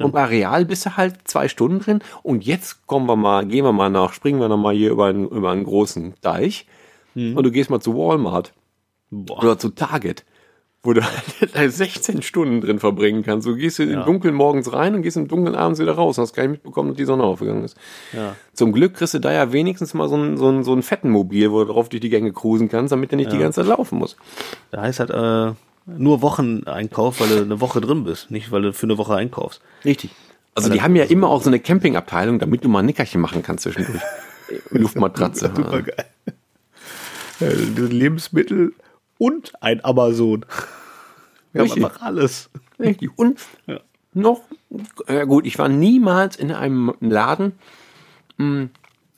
Und 0.01 0.13
bei 0.13 0.25
Real 0.25 0.65
bist 0.65 0.87
du 0.87 0.97
halt 0.97 1.17
zwei 1.25 1.49
Stunden 1.49 1.81
drin. 1.81 2.01
Und 2.23 2.45
jetzt 2.45 2.87
kommen 2.87 3.07
wir 3.07 3.17
mal, 3.17 3.47
gehen 3.47 3.65
wir 3.65 3.73
mal 3.73 3.91
nach, 3.91 4.13
springen 4.13 4.41
wir 4.41 4.49
noch 4.49 4.57
mal 4.57 4.75
hier 4.75 4.91
über 4.91 5.07
einen, 5.07 5.29
über 5.29 5.51
einen 5.51 5.65
großen 5.65 6.15
Deich. 6.21 6.67
Und 7.35 7.43
du 7.45 7.51
gehst 7.51 7.69
mal 7.71 7.81
zu 7.81 7.97
Walmart 7.97 8.53
Boah. 9.11 9.43
oder 9.43 9.59
zu 9.59 9.71
Target, 9.71 10.25
wo 10.83 10.93
du 10.93 11.03
halt 11.55 11.73
16 11.73 12.23
Stunden 12.23 12.61
drin 12.61 12.79
verbringen 12.79 13.25
kannst. 13.25 13.47
Du 13.47 13.57
gehst 13.57 13.81
im 13.81 14.05
Dunkeln 14.05 14.35
morgens 14.35 14.73
rein 14.73 14.95
und 14.95 15.03
gehst 15.03 15.17
im 15.17 15.27
Dunkeln 15.27 15.57
abends 15.57 15.81
wieder 15.81 15.93
raus. 15.93 16.19
Hast 16.19 16.35
gar 16.35 16.45
nicht 16.45 16.53
mitbekommen, 16.53 16.91
dass 16.91 16.97
die 16.97 17.05
Sonne 17.05 17.25
aufgegangen 17.25 17.65
ist. 17.65 17.77
Ja. 18.13 18.37
Zum 18.53 18.73
Glück 18.73 18.95
kriegst 18.95 19.15
du 19.15 19.19
da 19.19 19.33
ja 19.33 19.53
wenigstens 19.53 19.95
mal 19.95 20.09
so 20.09 20.17
ein, 20.17 20.37
so 20.37 20.63
so 20.63 20.73
ein 20.75 20.83
fetten 20.83 21.11
Mobil, 21.11 21.51
wo 21.51 21.65
du 21.65 21.73
drauf 21.73 21.89
durch 21.89 22.01
die 22.01 22.11
Gänge 22.11 22.33
cruisen 22.33 22.69
kannst, 22.69 22.93
damit 22.93 23.11
du 23.11 23.17
nicht 23.17 23.33
die 23.33 23.39
ganze 23.39 23.63
Zeit 23.63 23.69
laufen 23.69 23.99
musst. 23.99 24.17
Da 24.71 24.83
heißt 24.83 25.01
halt 25.01 25.11
äh, 25.11 25.55
nur 25.97 26.21
Wocheneinkauf, 26.23 27.21
weil 27.21 27.29
du 27.29 27.43
eine 27.43 27.61
Woche 27.61 27.81
drin 27.81 28.05
bist, 28.05 28.31
nicht 28.31 28.51
weil 28.53 28.63
du 28.63 28.73
für 28.73 28.87
eine 28.87 28.99
Woche 28.99 29.15
einkaufst. 29.15 29.61
Richtig. 29.85 30.11
Also 30.55 30.71
die 30.71 30.83
haben 30.83 30.97
ja 30.97 31.05
immer 31.05 31.29
auch 31.29 31.43
so 31.43 31.49
eine 31.51 31.61
Campingabteilung, 31.61 32.39
damit 32.41 32.65
du 32.65 32.69
mal 32.69 32.81
ein 32.81 32.87
Nickerchen 32.87 33.21
machen 33.21 33.43
kannst 33.43 33.63
zwischendurch. 33.65 34.03
Luftmatratze. 34.71 35.53
Super 35.55 35.83
geil. 35.83 36.05
Lebensmittel 37.91 38.75
und 39.19 39.53
ein 39.63 39.85
Amazon. 39.85 40.45
Wir 41.53 41.61
haben 41.61 41.67
Richtig. 41.71 41.85
einfach 41.85 42.03
alles. 42.03 42.51
Richtig. 42.79 43.11
Und 43.17 43.41
Ja. 43.67 43.81
noch, 44.15 44.43
ja 45.09 45.25
gut, 45.25 45.47
ich 45.47 45.59
war 45.59 45.69
niemals 45.69 46.37
in 46.37 46.51
einem 46.53 46.93
Laden, 47.01 47.53
mh, 48.39 48.69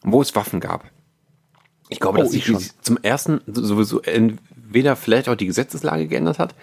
wo 0.03 0.21
es 0.23 0.35
Waffen 0.37 0.61
gab. 0.61 0.85
Ich 1.89 2.01
glaube, 2.01 2.19
Oh, 2.21 2.23
dass 2.23 2.33
ich 2.35 2.45
schon. 2.47 2.63
zum 2.83 2.99
ersten 3.03 3.41
sowieso 3.47 4.01
entweder 4.71 4.95
vielleicht 4.95 5.29
auch 5.29 5.35
die 5.35 5.47
Gesetzeslage 5.47 6.07
geändert 6.07 6.39
hat. 6.39 6.55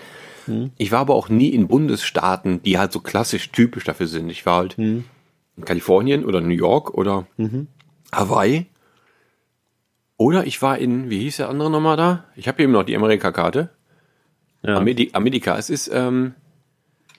Hm. 0.45 0.71
Ich 0.77 0.93
war 0.93 0.99
aber 0.99 1.13
auch 1.15 1.27
nie 1.27 1.49
in 1.49 1.67
Bundesstaaten, 1.67 2.63
die 2.63 2.79
halt 2.79 2.93
so 2.93 3.01
klassisch 3.01 3.51
typisch 3.51 3.83
dafür 3.83 4.07
sind. 4.07 4.29
Ich 4.29 4.45
war 4.45 4.59
halt 4.59 4.77
Hm. 4.77 5.03
in 5.57 5.65
Kalifornien 5.65 6.23
oder 6.23 6.39
New 6.39 6.53
York 6.55 6.93
oder 6.93 7.27
Mhm. 7.35 7.67
Hawaii. 8.13 8.67
Oder 10.15 10.47
ich 10.47 10.61
war 10.61 10.77
in, 10.77 11.09
wie 11.09 11.19
hieß 11.19 11.37
der 11.37 11.49
andere 11.49 11.69
nochmal 11.69 11.97
da? 11.97 12.23
Ich 12.37 12.47
habe 12.47 12.63
eben 12.63 12.71
noch 12.71 12.83
die 12.83 12.95
Amerika-Karte. 12.95 13.69
Ja. 14.63 14.77
Ameri 14.77 15.09
Amerika, 15.13 15.57
es 15.57 15.69
ist 15.69 15.91
ähm, 15.93 16.33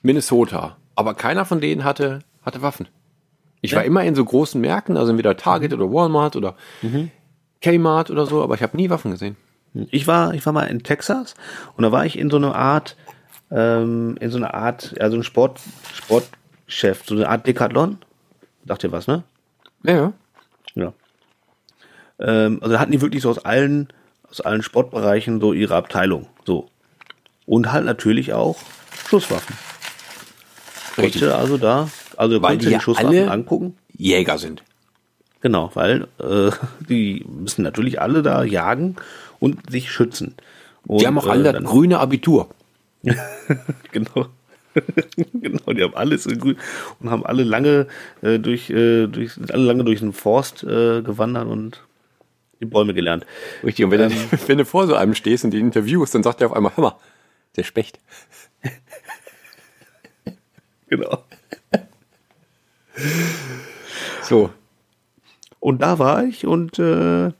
Minnesota. 0.01 0.77
Aber 0.95 1.13
keiner 1.13 1.45
von 1.45 1.61
denen 1.61 1.83
hatte, 1.83 2.19
hatte 2.41 2.61
Waffen. 2.63 2.87
Ich 3.61 3.75
war 3.75 3.83
immer 3.83 4.03
in 4.03 4.15
so 4.15 4.25
großen 4.25 4.59
Märkten, 4.59 4.97
also 4.97 5.11
entweder 5.11 5.37
Target 5.37 5.73
oder 5.73 5.91
Walmart 5.91 6.35
oder 6.35 6.55
Kmart 7.61 8.09
oder 8.09 8.25
so, 8.25 8.41
aber 8.41 8.55
ich 8.55 8.63
habe 8.63 8.75
nie 8.75 8.89
Waffen 8.89 9.11
gesehen. 9.11 9.35
Ich 9.73 10.07
war, 10.07 10.33
ich 10.33 10.45
war 10.45 10.53
mal 10.53 10.63
in 10.63 10.83
Texas 10.83 11.35
und 11.77 11.83
da 11.83 11.91
war 11.91 12.05
ich 12.05 12.17
in 12.17 12.29
so 12.29 12.37
einer 12.37 12.55
Art, 12.55 12.95
ähm, 13.51 14.17
in 14.19 14.31
so 14.31 14.37
einer 14.37 14.53
Art, 14.53 14.95
ja, 14.99 15.09
so 15.09 15.15
ein 15.17 15.23
Sport, 15.23 15.59
Sportchef, 15.93 17.03
so 17.05 17.15
eine 17.15 17.29
Art 17.29 17.45
Decathlon. 17.47 17.97
Sagt 18.67 18.83
ihr 18.83 18.91
was, 18.91 19.07
ne? 19.07 19.23
Ja, 19.83 20.13
ja. 20.75 20.93
Ähm, 22.19 22.59
also 22.61 22.73
da 22.73 22.79
hatten 22.79 22.91
die 22.91 23.01
wirklich 23.01 23.21
so 23.23 23.29
aus 23.29 23.39
allen, 23.45 23.87
aus 24.29 24.41
allen 24.41 24.61
Sportbereichen 24.63 25.39
so 25.39 25.53
ihre 25.53 25.75
Abteilung. 25.75 26.27
So. 26.45 26.69
Und 27.45 27.71
halt 27.71 27.85
natürlich 27.85 28.33
auch 28.33 28.57
Schusswaffen. 29.07 29.55
Richtig. 30.97 31.21
Konntest 31.21 31.21
du 31.23 31.35
Also 31.35 31.57
da, 31.57 31.89
also 32.17 32.41
Weil 32.41 32.57
die 32.57 32.67
die 32.67 32.79
Schusswaffen 32.79 33.07
alle- 33.17 33.31
angucken. 33.31 33.77
Jäger 33.95 34.37
sind. 34.37 34.63
Genau, 35.41 35.71
weil 35.73 36.07
äh, 36.19 36.51
die 36.89 37.25
müssen 37.27 37.63
natürlich 37.63 38.01
alle 38.01 38.21
da 38.21 38.43
jagen 38.43 38.97
und 39.39 39.69
sich 39.69 39.91
schützen. 39.91 40.35
Und, 40.85 41.01
Die 41.01 41.07
haben 41.07 41.17
auch 41.17 41.27
äh, 41.27 41.31
alle 41.31 41.53
das 41.53 41.63
grüne 41.63 41.99
Abitur. 41.99 42.49
genau. 43.91 44.27
genau, 45.33 45.73
die 45.73 45.83
haben 45.83 45.95
alles 45.95 46.25
in 46.25 46.39
grün 46.39 46.57
und 46.99 47.09
haben 47.09 47.25
alle 47.25 47.43
lange 47.43 47.87
äh, 48.21 48.39
durch, 48.39 48.69
äh, 48.69 49.07
durch, 49.07 49.33
sind 49.33 49.51
alle 49.51 49.63
lange 49.63 49.83
durch 49.83 49.99
den 49.99 50.13
Forst 50.13 50.63
äh, 50.63 51.01
gewandert 51.01 51.47
und 51.47 51.83
die 52.59 52.65
Bäume 52.65 52.93
gelernt. 52.93 53.25
Richtig, 53.63 53.85
und 53.85 53.91
wenn, 53.91 54.01
ähm, 54.01 54.09
du, 54.09 54.37
wenn 54.47 54.57
du 54.57 54.65
vor 54.65 54.87
so 54.87 54.95
einem 54.95 55.15
stehst 55.15 55.43
und 55.43 55.51
die 55.51 55.59
interviewst, 55.59 56.13
dann 56.13 56.23
sagt 56.23 56.41
er 56.41 56.47
auf 56.47 56.53
einmal, 56.53 56.71
hör 56.75 56.83
mal, 56.83 56.95
der 57.55 57.63
Specht. 57.63 57.99
genau. 60.87 61.23
So. 64.23 64.51
Und 65.59 65.81
da 65.81 65.99
war 65.99 66.23
ich 66.23 66.45
und 66.45 66.79
äh, 66.79 67.31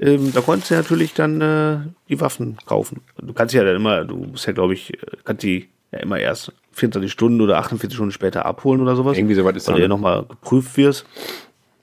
ähm, 0.00 0.32
da 0.32 0.40
konntest 0.40 0.70
du 0.70 0.74
natürlich 0.74 1.14
dann 1.14 1.40
äh, 1.40 1.78
die 2.08 2.20
Waffen 2.20 2.56
kaufen. 2.66 3.00
Du 3.20 3.32
kannst 3.32 3.54
ja 3.54 3.64
dann 3.64 3.76
immer, 3.76 4.04
du 4.04 4.16
musst 4.16 4.46
ja, 4.46 4.52
glaube 4.52 4.74
ich, 4.74 4.92
kannst 5.24 5.42
die 5.42 5.68
ja 5.92 6.00
immer 6.00 6.18
erst 6.18 6.52
24 6.72 7.10
Stunden 7.10 7.40
oder 7.40 7.58
48 7.58 7.94
Stunden 7.94 8.12
später 8.12 8.46
abholen 8.46 8.80
oder 8.80 8.96
sowas. 8.96 9.16
Irgendwie 9.16 9.34
soweit 9.34 9.56
ist 9.56 9.68
Weil 9.68 9.76
du 9.76 9.82
ja 9.82 9.88
nochmal 9.88 10.24
geprüft 10.24 10.76
wirst. 10.76 11.06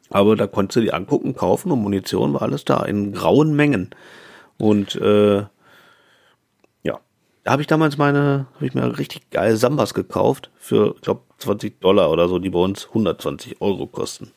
Aber 0.10 0.36
da 0.36 0.46
konntest 0.46 0.76
du 0.76 0.82
die 0.82 0.94
angucken, 0.94 1.36
kaufen 1.36 1.72
und 1.72 1.80
Munition 1.80 2.34
war 2.34 2.42
alles 2.42 2.66
da 2.66 2.84
in 2.84 3.14
grauen 3.14 3.56
Mengen. 3.56 3.92
Und 4.58 4.96
äh, 4.96 5.38
ja, 6.84 7.00
da 7.44 7.52
habe 7.52 7.62
ich 7.62 7.68
damals 7.68 7.98
meine, 7.98 8.48
habe 8.56 8.66
ich 8.66 8.74
mir 8.74 8.98
richtig 9.00 9.30
geile 9.30 9.56
Sambas 9.56 9.94
gekauft 9.94 10.52
für, 10.58 10.96
ich 10.96 11.02
glaube, 11.02 11.22
20 11.38 11.80
Dollar 11.80 12.12
oder 12.12 12.28
so, 12.28 12.40
die 12.40 12.50
bei 12.50 12.60
uns 12.60 12.88
120 12.88 13.62
Euro 13.62 13.88
kosten. 13.88 14.34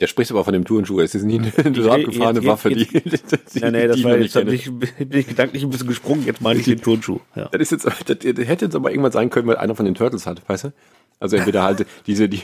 Der 0.00 0.08
spricht 0.08 0.30
aber 0.32 0.44
von 0.44 0.52
dem 0.52 0.64
Turnschuh. 0.64 1.00
Es 1.00 1.14
ist 1.14 1.22
nie 1.22 1.38
eine 1.38 1.48
abgefahrene 1.48 2.40
jetzt, 2.40 2.48
Waffe, 2.48 2.70
jetzt, 2.70 2.92
die, 2.92 3.00
die. 3.54 3.60
Nein, 3.60 3.72
nein, 3.72 3.88
das 3.88 4.02
war 4.02 4.18
jetzt 4.18 4.36
ich, 4.36 4.70
bin 4.98 5.18
ich 5.18 5.28
gedanklich 5.28 5.62
ein 5.62 5.70
bisschen 5.70 5.86
gesprungen. 5.86 6.26
Jetzt 6.26 6.40
meine 6.40 6.58
ich 6.58 6.66
den 6.66 6.80
Turnschuh. 6.80 7.20
Ja. 7.36 7.48
Das, 7.52 7.60
ist 7.60 7.70
jetzt, 7.70 7.86
das 7.86 8.18
hätte 8.24 8.64
jetzt 8.64 8.74
aber 8.74 8.90
irgendwann 8.90 9.12
sein 9.12 9.30
können, 9.30 9.46
weil 9.46 9.56
einer 9.56 9.76
von 9.76 9.84
den 9.84 9.94
Turtles 9.94 10.26
hat, 10.26 10.48
weißt 10.48 10.64
du? 10.64 10.72
Also 11.20 11.36
entweder 11.36 11.62
halt 11.62 11.86
diese, 12.06 12.28
die, 12.28 12.42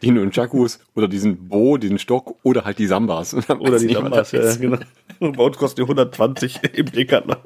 die 0.00 0.10
Nunchakus 0.10 0.80
oder 0.94 1.06
diesen 1.06 1.48
Bo, 1.48 1.76
diesen 1.76 1.98
Stock 1.98 2.36
oder 2.42 2.64
halt 2.64 2.78
die 2.78 2.86
Sambas. 2.86 3.34
Oder 3.34 3.78
die 3.78 3.92
Sambas, 3.92 4.32
ja, 4.32 4.56
genau. 4.56 4.78
Und 5.20 5.36
bei 5.36 5.44
uns 5.44 5.58
kostet 5.58 5.78
die 5.78 5.82
120 5.82 6.60
im 6.74 6.86
Decathlon. 6.86 7.36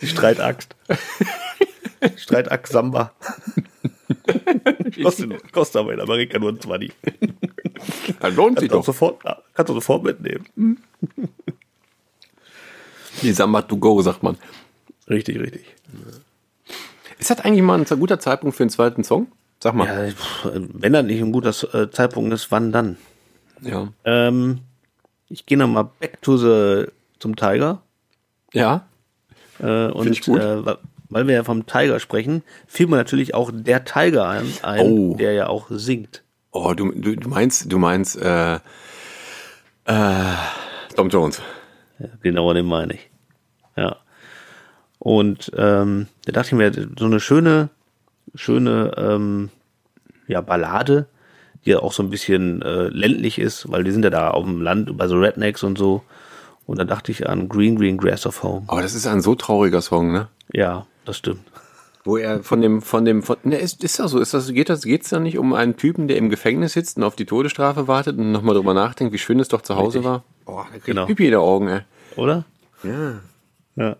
Die 0.00 0.06
Streitaxt. 0.06 0.74
Streitaxt 2.16 2.72
Samba. 2.72 3.12
kostet, 5.02 5.52
kostet 5.52 5.80
aber 5.80 5.94
in 5.94 6.00
Amerika 6.00 6.38
nur 6.38 6.50
ein 6.50 6.60
20. 6.60 6.92
Dann 8.20 8.36
lohnt 8.36 8.60
sich 8.60 8.68
doch. 8.68 8.84
Sofort, 8.84 9.22
kannst 9.54 9.70
du 9.70 9.74
sofort 9.74 10.02
mitnehmen. 10.04 10.78
Die 13.22 13.32
Samba 13.32 13.62
to 13.62 13.76
go, 13.76 14.00
sagt 14.02 14.22
man. 14.22 14.36
Richtig, 15.08 15.38
richtig. 15.40 15.64
Ist 17.18 17.30
das 17.30 17.40
eigentlich 17.40 17.62
mal 17.62 17.78
ein 17.78 17.84
guter 17.98 18.18
Zeitpunkt 18.18 18.56
für 18.56 18.62
einen 18.62 18.70
zweiten 18.70 19.04
Song? 19.04 19.26
Sag 19.62 19.74
mal. 19.74 20.08
Ja, 20.08 20.14
wenn 20.54 20.92
das 20.94 21.04
nicht 21.04 21.20
ein 21.20 21.32
guter 21.32 21.50
äh, 21.74 21.90
Zeitpunkt 21.90 22.32
ist, 22.32 22.50
wann 22.50 22.72
dann? 22.72 22.96
Ja. 23.60 23.88
Ähm, 24.04 24.60
ich 25.28 25.44
gehe 25.44 25.58
nochmal 25.58 25.90
back 25.98 26.22
to 26.22 26.38
the, 26.38 26.86
zum 27.18 27.36
Tiger. 27.36 27.82
Ja. 28.54 28.86
Äh, 29.58 29.88
und 29.88 30.28
äh, 30.28 30.76
weil 31.10 31.26
wir 31.26 31.34
ja 31.34 31.44
vom 31.44 31.66
Tiger 31.66 32.00
sprechen, 32.00 32.42
fiel 32.66 32.86
mir 32.86 32.96
natürlich 32.96 33.34
auch 33.34 33.50
der 33.52 33.84
Tiger 33.84 34.28
ein, 34.28 34.46
Oh. 34.80 35.16
der 35.16 35.32
ja 35.32 35.48
auch 35.48 35.66
singt. 35.70 36.22
Oh, 36.52 36.72
du, 36.74 36.90
du, 36.92 37.14
du 37.16 37.28
meinst, 37.28 37.70
du 37.70 37.78
meinst, 37.78 38.16
äh, 38.20 38.54
äh, 39.84 40.34
Tom 40.96 41.08
Jones. 41.08 41.42
Ja, 41.98 42.08
genau, 42.22 42.52
den 42.54 42.66
meine 42.66 42.94
ich. 42.94 43.10
Ja. 43.76 43.96
Und 44.98 45.50
ähm, 45.56 46.06
da 46.26 46.32
dachte 46.32 46.48
ich 46.48 46.52
mir, 46.54 46.72
so 46.98 47.04
eine 47.06 47.20
schöne, 47.20 47.70
schöne 48.34 48.92
ähm, 48.96 49.50
ja, 50.26 50.40
Ballade, 50.40 51.06
die 51.64 51.70
ja 51.70 51.78
auch 51.80 51.92
so 51.92 52.02
ein 52.02 52.10
bisschen 52.10 52.62
äh, 52.62 52.88
ländlich 52.88 53.38
ist, 53.38 53.70
weil 53.70 53.84
die 53.84 53.90
sind 53.92 54.04
ja 54.04 54.10
da 54.10 54.30
auf 54.30 54.44
dem 54.44 54.60
Land 54.62 54.96
bei 54.96 55.08
so 55.08 55.18
Rednecks 55.18 55.62
und 55.62 55.78
so. 55.78 56.02
Und 56.66 56.78
da 56.78 56.84
dachte 56.84 57.10
ich 57.12 57.28
an 57.28 57.48
Green 57.48 57.76
Green 57.76 57.96
Grass 57.98 58.26
of 58.26 58.42
Home. 58.42 58.64
Aber 58.68 58.82
das 58.82 58.94
ist 58.94 59.06
ein 59.06 59.20
so 59.22 59.34
trauriger 59.34 59.80
Song, 59.80 60.12
ne? 60.12 60.28
Ja, 60.52 60.86
das 61.04 61.16
stimmt. 61.16 61.42
Wo 62.02 62.16
er 62.16 62.42
von 62.42 62.62
dem, 62.62 62.80
von 62.80 63.04
dem, 63.04 63.22
von, 63.22 63.36
ne, 63.42 63.58
ist, 63.58 63.84
ist 63.84 63.98
das 63.98 64.10
so, 64.10 64.20
ist 64.20 64.32
das, 64.32 64.50
geht 64.52 64.70
das, 64.70 64.82
geht's 64.82 65.10
da 65.10 65.20
nicht 65.20 65.36
um 65.38 65.52
einen 65.52 65.76
Typen, 65.76 66.08
der 66.08 66.16
im 66.16 66.30
Gefängnis 66.30 66.72
sitzt 66.72 66.96
und 66.96 67.02
auf 67.04 67.14
die 67.14 67.26
Todesstrafe 67.26 67.88
wartet 67.88 68.16
und 68.16 68.32
nochmal 68.32 68.54
drüber 68.54 68.72
nachdenkt, 68.72 69.12
wie 69.12 69.18
schön 69.18 69.38
es 69.38 69.48
doch 69.48 69.60
zu 69.60 69.76
Hause 69.76 69.98
Richtig. 69.98 70.10
war? 70.10 70.24
Oh, 70.46 70.62
da 70.62 70.70
kriegt 70.70 70.86
Genau. 70.86 71.06
Pipi 71.06 71.26
in 71.26 71.32
den 71.32 71.40
Augen, 71.40 71.68
ey. 71.68 71.80
Oder? 72.16 72.44
Ja. 72.82 73.20
Ja. 73.76 73.96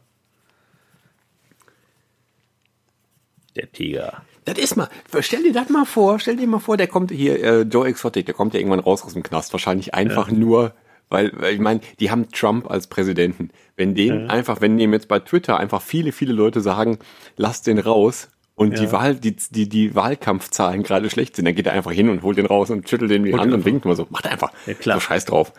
Der 3.56 3.70
Tiger. 3.70 4.22
Das 4.44 4.58
ist 4.58 4.76
mal, 4.76 4.88
stell 5.20 5.42
dir 5.42 5.52
das 5.52 5.68
mal 5.68 5.84
vor, 5.84 6.18
stell 6.18 6.36
dir 6.36 6.46
mal 6.46 6.60
vor, 6.60 6.76
der 6.76 6.86
kommt 6.86 7.10
hier, 7.10 7.42
äh, 7.42 7.60
Joe 7.62 7.86
Exotic, 7.86 8.24
der 8.26 8.34
kommt 8.34 8.54
ja 8.54 8.60
irgendwann 8.60 8.80
raus 8.80 9.02
aus 9.04 9.12
dem 9.12 9.22
Knast, 9.22 9.52
wahrscheinlich 9.52 9.92
einfach 9.94 10.30
nur, 10.30 10.72
weil, 11.10 11.32
weil 11.34 11.54
ich 11.54 11.60
meine, 11.60 11.80
die 11.98 12.10
haben 12.10 12.30
Trump 12.30 12.70
als 12.70 12.86
Präsidenten. 12.86 13.50
Wenn 13.76 13.94
den 13.94 14.30
einfach, 14.30 14.60
wenn 14.60 14.78
dem 14.78 14.92
jetzt 14.92 15.08
bei 15.08 15.18
Twitter 15.18 15.58
einfach 15.58 15.82
viele, 15.82 16.12
viele 16.12 16.32
Leute 16.32 16.60
sagen, 16.60 16.98
lass 17.36 17.62
den 17.62 17.78
raus 17.78 18.28
und 18.54 18.78
die 18.78 18.92
Wahl, 18.92 19.14
die, 19.16 19.36
die, 19.50 19.68
die 19.68 19.94
Wahlkampfzahlen 19.94 20.82
gerade 20.82 21.08
schlecht 21.10 21.36
sind, 21.36 21.46
dann 21.46 21.54
geht 21.54 21.66
er 21.66 21.72
einfach 21.72 21.92
hin 21.92 22.08
und 22.10 22.22
holt 22.22 22.36
den 22.38 22.46
raus 22.46 22.70
und 22.70 22.88
schüttelt 22.88 23.10
den 23.10 23.24
die 23.24 23.34
Hand 23.34 23.52
und 23.52 23.64
winkt 23.64 23.84
mal 23.84 23.96
so, 23.96 24.06
macht 24.10 24.26
einfach. 24.26 24.52
Ja, 24.66 24.74
klar. 24.74 24.96
So 24.96 25.00
scheiß 25.00 25.24
drauf. 25.24 25.52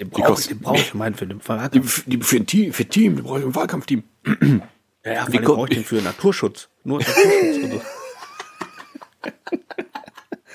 Den 0.00 0.10
Die 0.10 0.20
brauche 0.22 0.40
ich, 0.40 0.48
den 0.48 0.58
brauch 0.58 0.74
ich 0.74 0.92
meinen 0.94 1.14
für 1.14 1.26
den 1.26 1.38
Die, 1.38 1.48
Wahlkampf. 1.48 2.04
die, 2.06 2.18
für 2.18 2.36
ein 2.36 2.46
Team, 2.46 2.72
für 2.72 2.84
Team, 2.84 3.16
die 3.16 3.22
brauchen 3.22 3.42
ein 3.44 3.54
Wahlkampfteam. 3.54 4.02
Ja, 5.04 5.12
ja, 5.12 5.40
ko- 5.40 5.54
brauche 5.56 5.68
ich 5.70 5.76
den 5.76 5.84
für 5.84 6.02
Naturschutz. 6.02 6.68
Nur 6.84 6.98
Naturschutz. 6.98 7.72
und. 7.74 7.80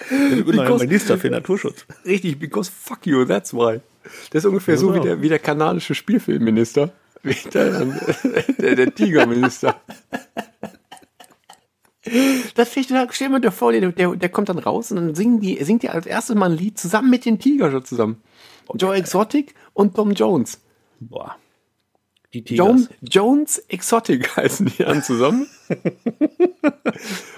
Ich 0.10 0.46
bin 0.46 0.56
neuer 0.56 0.78
Minister 0.78 1.18
für 1.18 1.30
Naturschutz. 1.30 1.86
Richtig, 2.06 2.40
because 2.40 2.72
fuck 2.72 3.06
you, 3.06 3.26
that's 3.26 3.54
why. 3.54 3.82
Das 4.32 4.44
ist 4.44 4.46
ungefähr 4.46 4.78
so 4.78 4.90
wie 4.90 4.94
Genau. 4.94 5.04
der, 5.04 5.22
wie 5.22 5.30
der 5.30 5.40
kanadische 5.40 5.96
Spielfilmminister. 5.96 6.92
Der, 7.52 7.86
der, 8.60 8.76
der 8.76 8.96
Tigerminister. 8.96 9.82
Das 12.56 12.72
stell 12.72 13.30
mir 13.30 13.42
dir 13.42 13.52
vor, 13.52 13.72
der, 13.74 13.92
der, 13.92 14.16
der 14.16 14.30
kommt 14.30 14.50
dann 14.50 14.60
raus 14.60 14.92
und 14.92 14.98
dann 14.98 15.16
singen 15.16 15.42
die, 15.42 15.62
singt 15.64 15.84
er 15.84 15.94
als 15.94 16.06
erstes 16.06 16.36
mal 16.36 16.50
ein 16.52 16.58
Lied 16.58 16.78
zusammen 16.78 17.10
mit 17.10 17.26
den 17.26 17.40
Tiger 17.40 17.72
schon 17.72 17.84
zusammen. 17.84 18.22
Joe 18.76 18.96
Exotic 18.96 19.56
und 19.74 19.96
Tom 19.96 20.12
Jones. 20.12 20.62
Boah. 21.00 21.36
Die 22.34 22.44
Tigers. 22.44 22.66
John, 22.68 22.88
Jones 23.02 23.58
Exotic 23.68 24.36
heißen 24.38 24.68
die 24.78 24.84
dann 24.84 25.04
zusammen. 25.04 25.48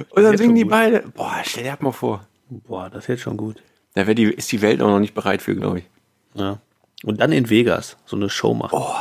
und 0.10 0.24
dann 0.24 0.38
singen 0.38 0.56
die 0.56 0.64
gut. 0.64 0.72
beide. 0.72 1.04
Boah, 1.16 1.42
stell 1.44 1.64
dir 1.64 1.72
das 1.72 1.82
mal 1.82 1.92
vor. 1.92 2.28
Boah, 2.50 2.90
das 2.90 3.06
ist 3.06 3.08
jetzt 3.08 3.22
schon 3.22 3.38
gut. 3.38 3.62
Da 3.96 4.04
die, 4.04 4.24
ist 4.26 4.52
die 4.52 4.62
Welt 4.62 4.82
auch 4.82 4.90
noch 4.90 5.00
nicht 5.00 5.14
bereit 5.16 5.42
für, 5.42 5.56
glaube 5.56 5.80
ich. 5.80 5.86
Ja. 6.34 6.60
Und 7.04 7.20
dann 7.22 7.32
in 7.32 7.50
Vegas 7.50 7.98
so 8.06 8.16
eine 8.16 8.30
Show 8.30 8.54
machen. 8.54 8.76
Oh, 8.78 8.94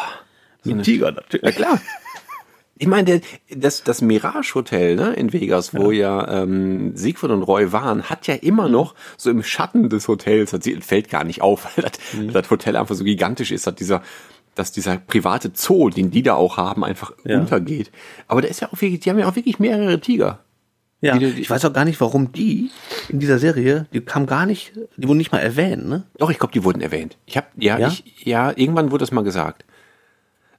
Mit 0.65 0.85
Tiger 0.85 1.13
natürlich. 1.13 1.45
Ja 1.45 1.51
klar. 1.53 1.81
Ich 2.81 2.87
meine, 2.87 3.21
das, 3.51 3.83
das 3.83 4.03
Mirage 4.03 4.55
Hotel 4.55 4.95
ne, 4.95 5.13
in 5.15 5.33
Vegas, 5.33 5.75
wo 5.75 5.91
ja, 5.91 6.43
ähm, 6.43 6.97
Siegfried 6.97 7.33
und 7.33 7.43
Roy 7.43 7.73
waren, 7.73 8.05
hat 8.05 8.29
ja 8.29 8.35
immer 8.37 8.69
noch 8.69 8.95
so 9.17 9.31
im 9.31 9.43
Schatten 9.43 9.89
des 9.89 10.07
Hotels, 10.07 10.53
das 10.53 10.61
fällt 10.83 11.09
gar 11.11 11.25
nicht 11.25 11.43
auf, 11.43 11.65
weil 11.77 11.87
das, 11.87 11.93
Mhm. 12.15 12.33
das 12.33 12.49
Hotel 12.51 12.77
einfach 12.77 12.95
so 12.95 13.03
gigantisch 13.03 13.51
ist, 13.51 13.67
dass 13.67 13.75
dieser, 13.75 14.01
dass 14.55 14.71
dieser 14.71 14.97
private 14.97 15.51
Zoo, 15.55 15.91
den 15.91 16.13
die 16.13 16.23
da 16.23 16.35
auch 16.35 16.57
haben, 16.57 16.85
einfach 16.85 17.11
Ja. 17.25 17.41
untergeht. 17.41 17.91
Aber 18.29 18.43
da 18.43 18.49
ist 18.49 18.61
ja 18.61 18.69
auch 18.69 18.81
wirklich, 18.81 19.01
die 19.01 19.11
haben 19.11 19.19
ja 19.19 19.29
auch 19.29 19.35
wirklich 19.35 19.59
mehrere 19.59 19.99
Tiger. 20.01 20.39
Ja, 21.01 21.17
Die- 21.17 21.33
die- 21.33 21.41
ich 21.41 21.49
weiß 21.49 21.65
auch 21.65 21.73
gar 21.73 21.85
nicht, 21.85 22.01
warum 22.01 22.33
die 22.33 22.71
in 23.09 23.21
dieser 23.21 23.39
Serie, 23.39 23.87
die 23.93 24.01
kam 24.01 24.27
gar 24.27 24.47
nicht, 24.47 24.73
die 24.97 25.07
wurden 25.07 25.19
nicht 25.19 25.31
mal 25.31 25.39
erwähnt, 25.39 25.87
ne? 25.89 26.05
Doch, 26.19 26.31
ich 26.31 26.39
glaube, 26.39 26.53
die 26.53 26.65
wurden 26.65 26.81
erwähnt. 26.81 27.17
Ich 27.27 27.37
habe 27.37 27.47
ja, 27.57 27.79
Ja? 27.79 27.89
Ich, 27.89 28.05
ja, 28.25 28.53
irgendwann 28.57 28.91
wurde 28.91 29.03
das 29.03 29.13
mal 29.13 29.23
gesagt. 29.23 29.65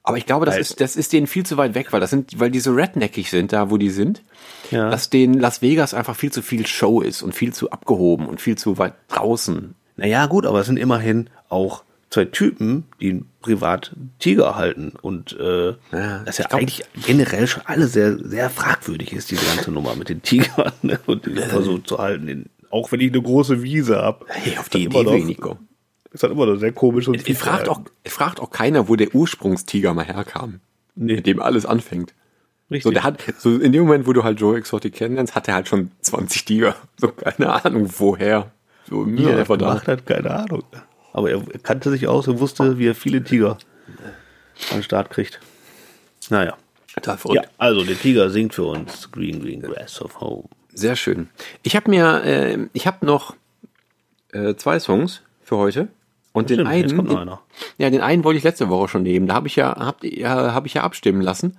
Aber 0.02 0.16
ich 0.16 0.24
glaube, 0.24 0.46
das 0.46 0.54
Weil- 0.54 0.62
ist, 0.62 0.80
das 0.80 0.96
ist 0.96 1.12
denen 1.12 1.26
viel 1.26 1.44
zu 1.44 1.58
weit 1.58 1.74
weg, 1.74 1.92
weil 1.92 2.00
das 2.00 2.08
sind, 2.08 2.40
weil 2.40 2.50
die 2.50 2.60
so 2.60 2.72
redneckig 2.72 3.28
sind, 3.28 3.52
da 3.52 3.70
wo 3.70 3.76
die 3.76 3.90
sind, 3.90 4.22
Ja. 4.70 4.88
dass 4.90 5.10
denen 5.10 5.34
Las 5.34 5.60
Vegas 5.60 5.92
einfach 5.92 6.16
viel 6.16 6.32
zu 6.32 6.40
viel 6.40 6.66
Show 6.66 7.02
ist 7.02 7.20
und 7.22 7.34
viel 7.34 7.52
zu 7.52 7.70
abgehoben 7.70 8.26
und 8.26 8.40
viel 8.40 8.56
zu 8.56 8.78
weit 8.78 8.94
draußen. 9.08 9.74
Naja, 9.96 10.24
gut, 10.24 10.46
aber 10.46 10.60
es 10.60 10.66
sind 10.66 10.78
immerhin 10.78 11.28
auch 11.50 11.84
zwei 12.10 12.24
Typen, 12.26 12.84
die 13.00 13.24
privat 13.40 13.92
Tiger 14.18 14.56
halten 14.56 14.92
und 15.00 15.38
äh, 15.38 15.70
Ja, 15.92 16.22
das 16.24 16.38
ja 16.38 16.44
ich 16.44 16.48
glaub- 16.48 16.60
eigentlich 16.60 16.82
generell 17.06 17.46
schon 17.46 17.62
alle 17.66 17.86
sehr, 17.86 18.18
sehr 18.18 18.50
fragwürdig 18.50 19.12
ist, 19.12 19.30
diese 19.30 19.46
ganze 19.46 19.70
Nummer 19.70 19.94
mit 19.94 20.08
den 20.08 20.22
Tigern 20.22 20.72
ne? 20.82 20.98
und 21.06 21.26
die 21.26 21.36
versucht 21.36 21.86
zu 21.86 21.98
halten. 21.98 22.50
Auch 22.70 22.92
wenn 22.92 23.00
ich 23.00 23.12
eine 23.12 23.22
große 23.22 23.62
Wiese 23.62 24.02
hab. 24.02 24.24
Hey, 24.28 24.58
auf 24.58 24.64
ist 24.66 24.74
die 24.74 24.84
Idee 24.84 25.00
immer 25.00 25.12
will 25.12 25.30
ich. 25.30 25.38
Ist 26.12 26.24
halt 26.24 26.32
immer 26.32 26.46
noch 26.46 26.56
sehr 26.56 26.72
komisch 26.72 27.06
und 27.06 27.28
Es 27.28 27.38
fragt 27.38 27.68
auch, 27.68 27.80
es 28.02 28.12
fragt 28.12 28.40
auch 28.40 28.50
keiner, 28.50 28.88
wo 28.88 28.96
der 28.96 29.14
Ursprungstiger 29.14 29.94
mal 29.94 30.04
herkam. 30.04 30.60
Nee. 30.96 31.16
Mit 31.16 31.26
dem 31.26 31.40
alles 31.40 31.64
anfängt. 31.66 32.14
Richtig. 32.70 32.84
So, 32.84 32.90
der 32.90 33.04
hat, 33.04 33.22
so 33.38 33.56
in 33.56 33.72
dem 33.72 33.84
Moment, 33.84 34.06
wo 34.06 34.12
du 34.12 34.22
halt 34.24 34.40
Joe 34.40 34.56
Exotic 34.56 34.94
kennenlernst, 34.94 35.34
hat 35.34 35.48
er 35.48 35.54
halt 35.54 35.68
schon 35.68 35.90
20 36.02 36.44
Tiger. 36.44 36.76
So, 36.96 37.08
keine 37.08 37.64
Ahnung, 37.64 37.88
woher. 37.98 38.50
So, 38.88 39.06
wie 39.06 39.22
ja, 39.22 39.30
er 39.30 39.38
einfach 39.40 39.56
da. 39.56 39.68
gemacht 39.68 39.88
hat, 39.88 40.06
keine 40.06 40.30
Ahnung. 40.30 40.64
Aber 41.12 41.30
er 41.30 41.42
kannte 41.62 41.90
sich 41.90 42.06
aus 42.06 42.28
und 42.28 42.40
wusste, 42.40 42.78
wie 42.78 42.88
er 42.88 42.94
viele 42.94 43.22
Tiger 43.22 43.58
an 44.70 44.78
den 44.78 44.82
Start 44.82 45.10
kriegt. 45.10 45.40
Naja. 46.28 46.56
Total. 46.94 47.18
Ja, 47.34 47.42
also 47.56 47.84
der 47.84 47.98
Tiger 47.98 48.30
singt 48.30 48.54
für 48.54 48.64
uns 48.64 49.10
Green 49.10 49.40
Green 49.40 49.62
Grass 49.62 50.00
of 50.02 50.20
Home. 50.20 50.44
Sehr 50.72 50.96
schön. 50.96 51.28
Ich 51.62 51.76
habe 51.76 51.88
mir, 51.90 52.24
äh, 52.24 52.58
ich 52.72 52.86
habe 52.86 53.06
noch 53.06 53.36
äh, 54.32 54.54
zwei 54.54 54.78
Songs 54.80 55.22
für 55.42 55.56
heute. 55.56 55.88
Und 56.32 56.48
den 56.48 56.66
Stimmt, 56.66 56.70
einen, 56.70 57.16
einer. 57.16 57.40
ja, 57.76 57.90
den 57.90 58.02
einen 58.02 58.22
wollte 58.22 58.38
ich 58.38 58.44
letzte 58.44 58.68
Woche 58.68 58.86
schon 58.86 59.02
nehmen. 59.02 59.26
Da 59.26 59.34
habe 59.34 59.48
ich 59.48 59.56
ja, 59.56 59.74
hab, 59.76 60.04
ja, 60.04 60.54
hab 60.54 60.64
ich 60.64 60.74
ja 60.74 60.82
abstimmen 60.82 61.22
lassen, 61.22 61.56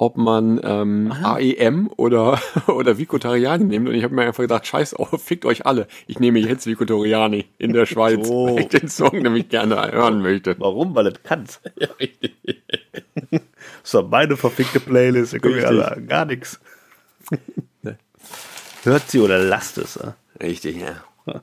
ob 0.00 0.16
man 0.16 0.58
ähm, 0.64 1.12
AEM 1.12 1.90
oder 1.94 2.40
oder 2.68 2.96
Vico 2.96 3.18
Tariani 3.18 3.64
nimmt. 3.64 3.86
Und 3.86 3.94
ich 3.94 4.02
habe 4.02 4.14
mir 4.14 4.22
einfach 4.22 4.42
gedacht, 4.42 4.66
scheiß 4.66 4.94
auf, 4.94 5.10
fickt 5.22 5.44
euch 5.44 5.66
alle. 5.66 5.88
Ich 6.06 6.18
nehme 6.18 6.38
jetzt 6.38 6.66
Vico 6.66 6.86
Tariani 6.86 7.44
in 7.58 7.74
der 7.74 7.84
Schweiz, 7.92 8.26
So. 8.26 8.46
weil 8.46 8.60
ich 8.60 8.68
den 8.68 8.88
Song 8.88 9.20
nämlich 9.20 9.50
gerne 9.50 9.92
hören 9.92 10.22
möchte. 10.22 10.56
Warum? 10.58 10.94
Weil 10.94 11.08
es 11.08 11.22
kannst. 11.22 11.60
so, 13.82 14.02
meine 14.02 14.38
verfickte 14.38 14.80
Playlist, 14.80 15.34
da 15.34 15.38
können 15.38 15.56
wir 15.56 15.68
Richtig. 15.68 15.84
alle 15.84 16.02
gar 16.06 16.24
nichts. 16.24 16.58
Hört 18.84 19.10
sie 19.10 19.20
oder 19.20 19.38
lasst 19.38 19.76
es. 19.76 19.96
ja. 19.96 20.14
Richtig, 20.42 20.80
ja. 20.80 21.42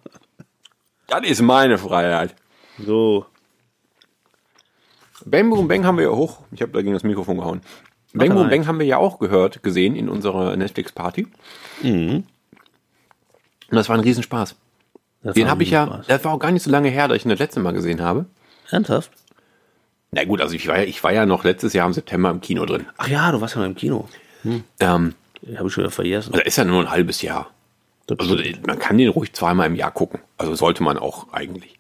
Das 1.08 1.22
ist 1.28 1.44
meine 1.44 1.78
Freiheit. 1.78 2.34
So. 2.84 3.28
Bang 5.26 5.52
Boom 5.52 5.68
Bang 5.68 5.86
haben 5.86 5.98
wir 5.98 6.06
ja 6.06 6.12
hoch. 6.12 6.40
Ich 6.52 6.64
habe 6.64 6.72
dagegen 6.72 6.94
das 6.94 7.04
Mikrofon 7.04 7.38
gehauen. 7.38 7.62
Bang 8.18 8.34
Boom. 8.34 8.50
Bang 8.50 8.68
haben 8.68 8.80
wir 8.80 8.86
ja 8.86 8.98
auch 8.98 9.20
gehört, 9.20 9.64
gesehen 9.64 9.96
in 9.96 10.10
unserer 10.10 10.56
Netflix-Party. 10.56 11.28
Mhm. 11.84 12.24
Und 13.70 13.76
das 13.76 13.90
war 13.90 13.98
ein 13.98 14.02
Riesenspaß. 14.02 14.56
Das 15.24 15.34
Den 15.36 15.50
habe 15.50 15.64
ich 15.64 15.72
ja, 15.72 15.86
Spaß. 15.86 16.08
das 16.08 16.24
war 16.24 16.34
auch 16.34 16.40
gar 16.40 16.52
nicht 16.52 16.64
so 16.64 16.72
lange 16.72 16.90
her, 16.90 17.08
dass 17.08 17.18
ich 17.18 17.26
ihn 17.26 17.30
das 17.30 17.40
letzte 17.40 17.60
Mal 17.60 17.74
gesehen 17.74 18.02
habe. 18.02 18.26
Ernsthaft? 18.70 19.12
Na 20.12 20.24
gut, 20.24 20.42
also 20.42 20.56
ich 20.56 20.68
war, 20.68 20.78
ja, 20.78 20.84
ich 20.84 21.04
war 21.04 21.12
ja 21.12 21.26
noch 21.26 21.44
letztes 21.44 21.74
Jahr 21.74 21.86
im 21.86 21.94
September 21.94 22.30
im 22.30 22.40
Kino 22.40 22.66
drin. 22.66 22.86
Ach 22.98 23.08
ja, 23.08 23.32
du 23.32 23.42
warst 23.42 23.56
ja 23.56 23.62
noch 23.62 23.68
im 23.68 23.76
Kino. 23.76 24.08
Ähm, 24.80 25.14
Habe 25.58 25.68
ich 25.68 25.74
schon 25.74 25.84
wieder 25.84 25.92
vergessen. 25.92 26.32
da 26.32 26.40
ist 26.40 26.58
ja 26.58 26.64
nur 26.64 26.82
ein 26.82 26.90
halbes 26.92 27.22
Jahr. 27.22 27.52
Das 28.06 28.18
Also 28.20 28.38
man 28.66 28.80
kann 28.80 28.98
den 28.98 29.10
ruhig 29.10 29.34
zweimal 29.34 29.68
im 29.68 29.76
Jahr 29.76 29.92
gucken. 29.92 30.22
Also 30.38 30.56
sollte 30.56 30.82
man 30.82 30.98
auch 30.98 31.34
eigentlich. 31.34 31.77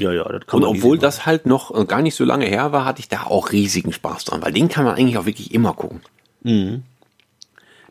Ja, 0.00 0.12
ja, 0.12 0.24
das 0.24 0.46
kann 0.46 0.62
Und 0.62 0.68
man 0.68 0.76
obwohl 0.76 0.98
das 0.98 1.26
halt 1.26 1.46
noch 1.46 1.74
äh, 1.74 1.84
gar 1.84 2.02
nicht 2.02 2.14
so 2.14 2.24
lange 2.24 2.46
her 2.46 2.72
war, 2.72 2.84
hatte 2.84 3.00
ich 3.00 3.08
da 3.08 3.24
auch 3.24 3.52
riesigen 3.52 3.92
Spaß 3.92 4.24
dran, 4.24 4.42
weil 4.42 4.52
den 4.52 4.68
kann 4.68 4.84
man 4.84 4.96
eigentlich 4.96 5.18
auch 5.18 5.26
wirklich 5.26 5.54
immer 5.54 5.74
gucken. 5.74 6.00
machen. 6.42 6.82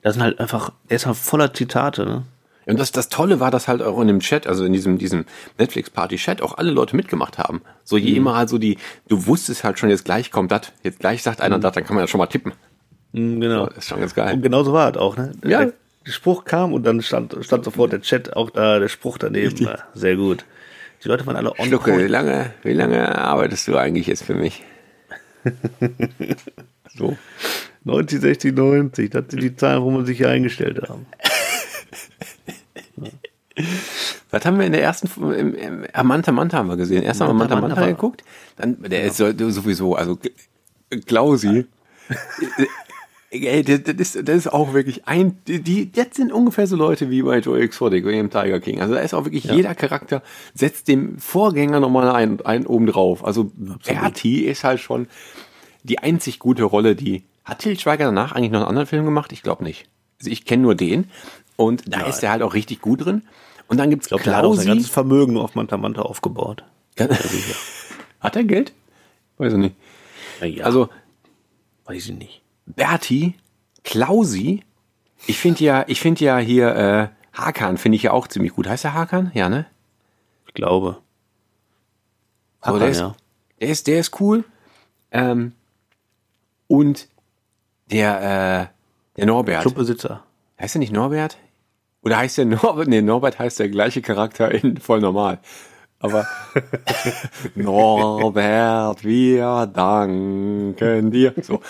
Das 0.02 0.14
sind 0.15 0.23
halt 0.23 0.40
einfach, 0.40 0.72
er 0.88 0.95
ist 0.95 1.06
halt 1.06 1.18
voller 1.18 1.53
Zitate, 1.53 2.06
ne? 2.06 2.23
Und 2.65 2.80
das, 2.80 2.91
das 2.91 3.10
Tolle 3.10 3.40
war, 3.40 3.49
dass 3.49 3.68
halt 3.68 3.81
auch 3.81 3.99
in 3.99 4.07
dem 4.07 4.19
Chat, 4.19 4.45
also 4.45 4.64
in 4.64 4.73
diesem, 4.73 4.99
diesem 4.99 5.26
Netflix-Party-Chat, 5.57 6.44
auch 6.44 6.60
alle 6.60 6.69
Leute 6.69 6.95
mitgemacht 6.95 7.40
haben. 7.40 7.61
So 7.84 7.98
je 7.98 8.15
immer 8.15 8.36
halt 8.36 8.49
so 8.49 8.60
die, 8.60 8.77
du 9.07 9.26
wusstest 9.26 9.64
halt 9.64 9.80
schon, 9.80 9.90
jetzt 9.90 10.06
gleich 10.06 10.30
kommt 10.30 10.52
das, 10.52 10.72
jetzt 10.84 10.99
gleich 10.99 11.23
sagt 11.23 11.41
einer 11.41 11.57
das, 11.57 11.73
dann 11.73 11.84
kann 11.84 11.95
man 11.95 12.03
ja 12.03 12.07
schon 12.07 12.19
mal 12.19 12.27
tippen. 12.27 12.53
Mhm, 13.14 13.41
genau. 13.41 13.65
Das 13.65 13.80
ist 13.80 13.88
schon 13.88 13.99
ganz 13.99 14.14
geil. 14.14 14.36
Und 14.36 14.44
genau 14.44 14.64
so 14.64 14.72
war 14.72 14.91
es 14.91 14.98
auch, 14.98 15.18
ne? 15.18 15.31
Ja. 15.44 15.65
Der, 15.65 15.73
der 16.06 16.11
Spruch 16.11 16.45
kam 16.45 16.73
und 16.73 16.84
dann 16.84 17.02
stand, 17.02 17.36
stand 17.41 17.65
sofort 17.65 17.91
der 17.91 18.02
Chat 18.02 18.36
auch 18.36 18.52
da, 18.52 18.77
der 18.77 18.88
Spruch 18.88 19.18
daneben. 19.18 19.57
Ja, 19.57 19.80
sehr 19.95 20.15
gut. 20.15 20.45
Die 21.03 21.07
Leute 21.07 21.26
waren 21.26 21.35
alle 21.38 21.57
on 21.57 21.65
Schlucke, 21.67 21.97
wie 21.97 22.07
lange, 22.07 22.53
wie 22.63 22.73
lange 22.73 23.17
arbeitest 23.17 23.67
du 23.67 23.77
eigentlich 23.77 24.07
jetzt 24.07 24.23
für 24.23 24.35
mich? 24.35 24.63
so. 26.97 27.17
90, 27.85 28.19
60, 28.21 28.53
90. 28.55 29.09
Das 29.09 29.23
sind 29.30 29.41
die 29.41 29.55
Zahlen, 29.55 29.81
wo 29.84 29.91
man 29.91 30.05
sich 30.05 30.17
hier 30.17 30.30
eingestellt 30.30 30.81
haben. 30.89 31.05
Was 34.31 34.45
haben 34.45 34.59
wir 34.59 34.65
in 34.65 34.71
der 34.73 34.84
ersten, 34.84 35.09
im, 35.34 35.55
im, 35.55 35.84
äh, 35.85 36.03
Manta 36.03 36.31
Manta 36.31 36.57
haben 36.57 36.67
wir 36.69 36.77
gesehen. 36.77 37.03
Erst 37.03 37.21
haben 37.21 37.30
wir 37.30 37.34
Manta 37.34 37.55
Manta 37.55 37.67
Manta 37.67 37.81
war- 37.81 37.88
geguckt, 37.88 38.23
dann, 38.57 38.81
der 38.84 39.03
ist 39.05 39.17
so- 39.17 39.31
sowieso, 39.49 39.95
also, 39.95 40.19
Klausi. 41.07 41.65
Ey, 43.31 43.64
das, 43.64 43.81
ist, 43.81 44.27
das 44.27 44.35
ist 44.35 44.47
auch 44.51 44.73
wirklich 44.73 45.07
ein, 45.07 45.38
die, 45.47 45.61
die, 45.61 45.91
das 45.91 46.07
sind 46.14 46.31
ungefähr 46.34 46.65
so 46.65 46.76
Leute 46.76 47.11
wie 47.11 47.22
bei 47.22 47.39
Joe 47.39 47.60
Exotic 47.60 48.03
oder 48.03 48.14
dem 48.14 48.31
Tiger 48.31 48.60
King. 48.60 48.81
Also 48.81 48.95
da 48.95 49.01
ist 49.01 49.14
auch 49.14 49.26
wirklich 49.26 49.43
jeder 49.43 49.76
Charakter, 49.76 50.23
setzt 50.56 50.88
dem 50.88 51.19
Vorgänger 51.19 51.80
nochmal 51.80 52.10
einen, 52.10 52.41
einen 52.41 52.65
oben 52.65 52.88
drauf. 52.88 53.23
Also 53.23 53.51
Bertie 53.85 54.45
ist 54.45 54.64
halt 54.64 54.80
schon 54.80 55.07
die 55.84 55.99
einzig 55.99 56.39
gute 56.39 56.64
Rolle, 56.64 56.95
die, 56.95 57.23
hat 57.45 57.60
Til 57.60 57.80
Schweiger 57.80 58.06
danach 58.06 58.31
eigentlich 58.31 58.51
noch 58.51 58.60
einen 58.61 58.69
anderen 58.69 58.88
Film 58.88 59.06
gemacht? 59.06 59.31
Ich 59.31 59.43
glaube 59.43 59.64
nicht. 59.64 59.88
Also 60.19 60.31
ich 60.31 60.45
kenne 60.45 60.64
nur 60.64 60.76
den. 60.76 61.10
Und 61.56 61.84
da 61.88 62.01
ist 62.07 62.23
er 62.23 62.31
halt 62.31 62.41
auch 62.41 62.53
richtig 62.53 62.81
gut 62.81 63.06
drin. 63.06 63.23
Und 63.68 63.77
dann 63.77 63.89
gibt's 63.89 64.07
Ich 64.07 64.10
glaube, 64.10 64.23
der 64.23 64.38
hat 64.38 64.43
auch 64.45 64.53
sein 64.56 64.65
Klausi. 64.65 64.77
ganzes 64.77 64.89
Vermögen 64.91 65.38
auf 65.38 65.56
Manta 65.56 65.77
Manta 65.77 66.01
aufgebaut. 66.01 66.64
Hat 68.19 68.35
er 68.35 68.43
Geld? 68.43 68.73
Weiß 69.38 69.53
ich 69.53 69.60
nicht. 69.60 69.76
Naja, 70.41 70.65
Also 70.65 70.89
weiß 71.85 72.10
ich 72.10 72.15
nicht. 72.15 72.41
Berti, 72.69 73.35
Klausi, 73.83 74.63
ich 75.27 75.37
finde 75.37 75.63
ja, 75.63 75.85
ich 75.87 76.01
finde 76.01 76.23
ja 76.23 76.37
hier 76.37 76.75
äh, 76.75 77.07
Hakan 77.33 77.77
finde 77.77 77.95
ich 77.95 78.03
ja 78.03 78.11
auch 78.11 78.27
ziemlich 78.27 78.53
gut. 78.53 78.67
Heißt 78.67 78.83
der 78.83 78.93
Hakan? 78.93 79.31
Ja, 79.33 79.49
ne? 79.49 79.65
Ich 80.47 80.53
glaube. 80.53 80.97
So, 82.61 82.67
Hakan, 82.67 82.79
der, 82.79 82.89
ist, 82.89 82.99
ja. 82.99 83.15
der 83.59 83.69
ist, 83.69 83.87
der 83.87 83.99
ist 83.99 84.19
cool. 84.19 84.43
Ähm, 85.11 85.53
und 86.67 87.07
der, 87.91 88.69
äh, 88.71 89.17
der 89.17 89.25
Norbert. 89.25 89.61
Clubbesitzer. 89.61 90.23
Heißt 90.59 90.75
der 90.75 90.79
nicht 90.79 90.93
Norbert? 90.93 91.37
Oder 92.01 92.17
heißt 92.17 92.37
der 92.37 92.45
Norbert? 92.45 92.87
Nee, 92.87 93.01
Norbert 93.01 93.39
heißt 93.39 93.59
der 93.59 93.69
gleiche 93.69 94.01
Charakter 94.01 94.51
in 94.51 94.77
voll 94.77 95.01
normal. 95.01 95.39
Aber 96.01 96.26
Norbert, 97.55 99.03
wir 99.03 99.65
danken 99.73 101.11
dir. 101.11 101.34
So. 101.41 101.61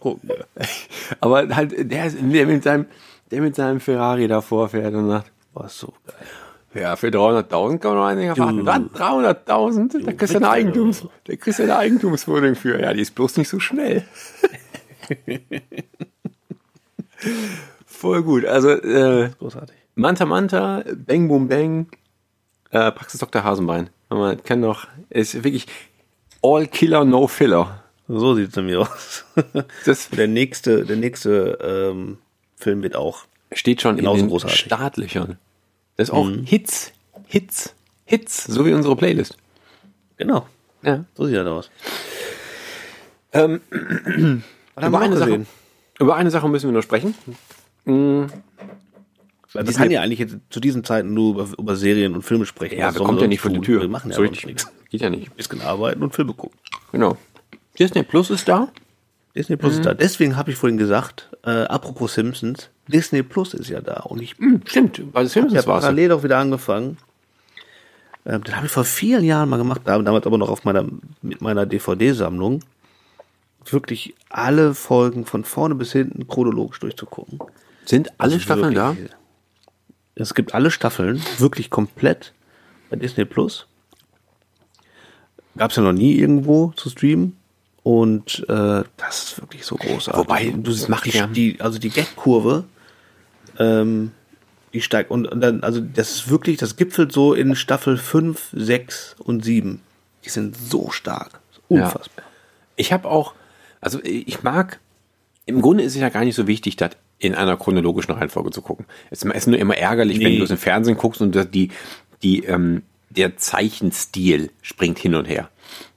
Gucken. 0.00 0.30
Aber 1.20 1.48
halt, 1.54 1.90
der, 1.90 2.10
der 2.10 2.46
mit 2.46 2.62
seinem, 2.62 2.86
der 3.30 3.40
mit 3.42 3.56
seinem 3.56 3.80
Ferrari 3.80 4.28
davor 4.28 4.68
fährt 4.68 4.94
und 4.94 5.08
sagt, 5.08 5.32
War 5.54 5.68
so 5.68 5.92
geil. 6.06 6.82
ja, 6.82 6.94
für 6.96 7.08
300.000 7.08 7.78
kann 7.78 7.90
man 7.92 7.98
noch 8.00 8.06
einiger 8.06 8.36
fahren. 8.36 8.64
Was? 8.64 8.78
300.000? 9.00 10.04
Da 10.04 10.12
kriegst 10.12 10.34
du 10.34 10.38
eine 10.38 10.50
Eigentums, 10.50 11.06
da 11.24 11.36
kriegst 11.36 11.58
du 11.58 11.64
eine 11.64 11.76
Eigentumswohnung 11.76 12.54
für. 12.54 12.80
Ja, 12.80 12.92
die 12.92 13.00
ist 13.02 13.14
bloß 13.14 13.38
nicht 13.38 13.48
so 13.48 13.58
schnell. 13.58 14.04
Voll 17.86 18.22
gut. 18.22 18.44
Also, 18.44 18.70
äh, 18.70 19.30
Großartig. 19.38 19.76
Manta 19.94 20.26
Manta, 20.26 20.84
Bang 20.94 21.28
Boom 21.28 21.48
Bang, 21.48 21.86
äh, 22.70 22.90
Praxis 22.92 23.20
Dr. 23.20 23.44
Hasenbein. 23.44 23.90
Man 24.08 24.42
kennt 24.42 24.62
noch, 24.62 24.86
ist 25.10 25.42
wirklich 25.44 25.66
All 26.42 26.66
Killer, 26.66 27.04
No 27.04 27.26
Filler. 27.26 27.82
So 28.08 28.34
sieht 28.34 28.50
es 28.50 28.56
nämlich 28.56 28.76
aus. 28.76 29.24
Das 29.84 30.10
der 30.10 30.28
nächste, 30.28 30.84
der 30.84 30.96
nächste 30.96 31.58
ähm, 31.62 32.18
Film 32.56 32.82
wird 32.82 32.96
auch. 32.96 33.24
steht 33.52 33.82
schon 33.82 33.98
in 33.98 34.04
den 34.04 34.28
großartig. 34.28 34.58
Startlöchern. 34.58 35.38
Das 35.96 36.08
ist 36.08 36.14
auch 36.14 36.28
Hits, 36.44 36.92
Hits, 37.26 37.74
Hits, 38.04 38.44
so 38.44 38.64
wie 38.66 38.72
unsere 38.72 38.94
Playlist. 38.96 39.36
Genau. 40.16 40.46
Ja. 40.82 41.04
So 41.14 41.26
sieht 41.26 41.36
das 41.36 41.46
aus. 41.46 41.70
Ähm, 43.32 43.60
über, 44.76 45.00
eine 45.00 45.16
Sache, 45.16 45.46
über 45.98 46.16
eine 46.16 46.30
Sache 46.30 46.48
müssen 46.48 46.68
wir 46.68 46.74
noch 46.74 46.82
sprechen. 46.82 47.14
Weil 49.52 49.62
wir 49.62 49.66
Disney- 49.68 49.82
kann 49.84 49.90
ja 49.90 50.02
eigentlich 50.02 50.18
jetzt 50.18 50.36
zu 50.50 50.60
diesen 50.60 50.84
Zeiten 50.84 51.14
nur 51.14 51.34
über, 51.34 51.48
über 51.58 51.76
Serien 51.76 52.14
und 52.14 52.22
Filme 52.22 52.46
sprechen. 52.46 52.78
Ja, 52.78 52.92
sollen 52.92 53.04
kommen 53.06 53.18
ja 53.20 53.26
nicht 53.26 53.40
vor 53.40 53.50
die? 53.50 53.60
Tür. 53.60 53.80
Wir 53.80 53.88
machen 53.88 54.10
ja 54.10 54.16
so 54.16 54.22
sonst 54.22 54.32
richtig. 54.32 54.46
nichts. 54.46 54.72
Geht 54.90 55.00
ja 55.00 55.10
nicht. 55.10 55.30
Ein 55.30 55.36
bisschen 55.36 55.60
arbeiten 55.62 56.02
und 56.02 56.14
Filme 56.14 56.34
gucken. 56.34 56.58
Genau. 56.92 57.16
Disney 57.78 58.02
Plus 58.02 58.30
ist 58.30 58.48
da. 58.48 58.68
Disney 59.34 59.56
Plus 59.56 59.74
Mhm. 59.74 59.78
ist 59.80 59.86
da. 59.86 59.94
Deswegen 59.94 60.36
habe 60.36 60.50
ich 60.50 60.56
vorhin 60.56 60.78
gesagt, 60.78 61.30
äh, 61.44 61.50
apropos 61.64 62.14
Simpsons, 62.14 62.70
Disney 62.88 63.22
Plus 63.22 63.54
ist 63.54 63.68
ja 63.68 63.80
da. 63.80 64.00
Und 64.00 64.20
ich 64.22 64.36
Hm, 64.38 64.62
stimmt, 64.66 65.12
bei 65.12 65.20
habe 65.20 65.28
Simpsons 65.28 65.62
ja 65.62 65.66
war 65.66 65.78
es. 65.78 65.82
parallel 65.82 66.12
auch 66.12 66.22
wieder 66.22 66.38
angefangen. 66.38 66.96
Ähm, 68.24 68.42
das 68.44 68.56
habe 68.56 68.66
ich 68.66 68.72
vor 68.72 68.84
vielen 68.84 69.24
Jahren 69.24 69.48
mal 69.48 69.58
gemacht, 69.58 69.82
da- 69.84 69.98
damals 70.00 70.26
aber 70.26 70.38
noch 70.38 70.48
auf 70.48 70.64
meiner, 70.64 70.84
mit 71.22 71.40
meiner 71.40 71.66
DVD-Sammlung. 71.66 72.60
Wirklich 73.68 74.14
alle 74.30 74.74
Folgen 74.74 75.26
von 75.26 75.44
vorne 75.44 75.74
bis 75.74 75.92
hinten 75.92 76.26
chronologisch 76.28 76.78
durchzugucken. 76.80 77.38
Sind 77.84 78.10
alle 78.18 78.38
Staffeln 78.40 78.74
da? 78.74 78.96
Es 80.18 80.34
gibt 80.34 80.54
alle 80.54 80.70
Staffeln, 80.70 81.22
wirklich 81.38 81.70
komplett 81.70 82.32
bei 82.90 82.96
Disney 82.96 83.24
Plus. 83.24 83.66
Gab 85.56 85.70
es 85.70 85.76
ja 85.76 85.82
noch 85.82 85.92
nie 85.92 86.14
irgendwo 86.16 86.72
zu 86.76 86.90
streamen. 86.90 87.36
Und 87.82 88.44
äh, 88.48 88.82
das 88.96 89.22
ist 89.24 89.40
wirklich 89.40 89.64
so 89.64 89.76
großartig. 89.76 90.18
Wobei, 90.18 90.50
du 90.50 90.72
die, 90.72 91.18
ja- 91.18 91.26
die, 91.28 91.60
also 91.60 91.78
die 91.78 91.90
Gag-Kurve, 91.90 92.64
ähm, 93.58 94.10
die 94.72 94.80
steigt. 94.80 95.10
Und, 95.10 95.28
und 95.28 95.40
dann, 95.40 95.62
also 95.62 95.80
das 95.80 96.10
ist 96.12 96.28
wirklich, 96.28 96.56
das 96.56 96.76
gipfelt 96.76 97.12
so 97.12 97.32
in 97.32 97.54
Staffel 97.54 97.96
5, 97.96 98.48
6 98.54 99.16
und 99.20 99.44
7. 99.44 99.80
Die 100.24 100.28
sind 100.30 100.56
so 100.56 100.90
stark. 100.90 101.40
Unfassbar. 101.68 102.24
Ich 102.74 102.92
habe 102.92 103.08
auch, 103.08 103.34
also 103.80 104.00
ich 104.02 104.42
mag, 104.42 104.80
im 105.46 105.62
Grunde 105.62 105.84
ist 105.84 105.94
es 105.94 106.00
ja 106.00 106.08
gar 106.08 106.24
nicht 106.24 106.34
so 106.34 106.46
wichtig, 106.48 106.74
das 106.76 106.90
in 107.18 107.34
einer 107.34 107.56
chronologischen 107.56 108.12
Reihenfolge 108.12 108.50
zu 108.50 108.62
gucken. 108.62 108.86
Es 109.10 109.22
ist 109.22 109.46
nur 109.46 109.58
immer 109.58 109.76
ärgerlich, 109.76 110.18
wenn 110.20 110.32
Nee. 110.32 110.38
du 110.38 110.44
es 110.44 110.50
im 110.50 110.58
Fernsehen 110.58 110.96
guckst 110.96 111.20
und 111.22 111.54
die, 111.54 111.70
die, 112.22 112.44
ähm, 112.44 112.82
der 113.10 113.36
Zeichenstil 113.36 114.50
springt 114.62 114.98
hin 114.98 115.14
und 115.14 115.24
her. 115.26 115.48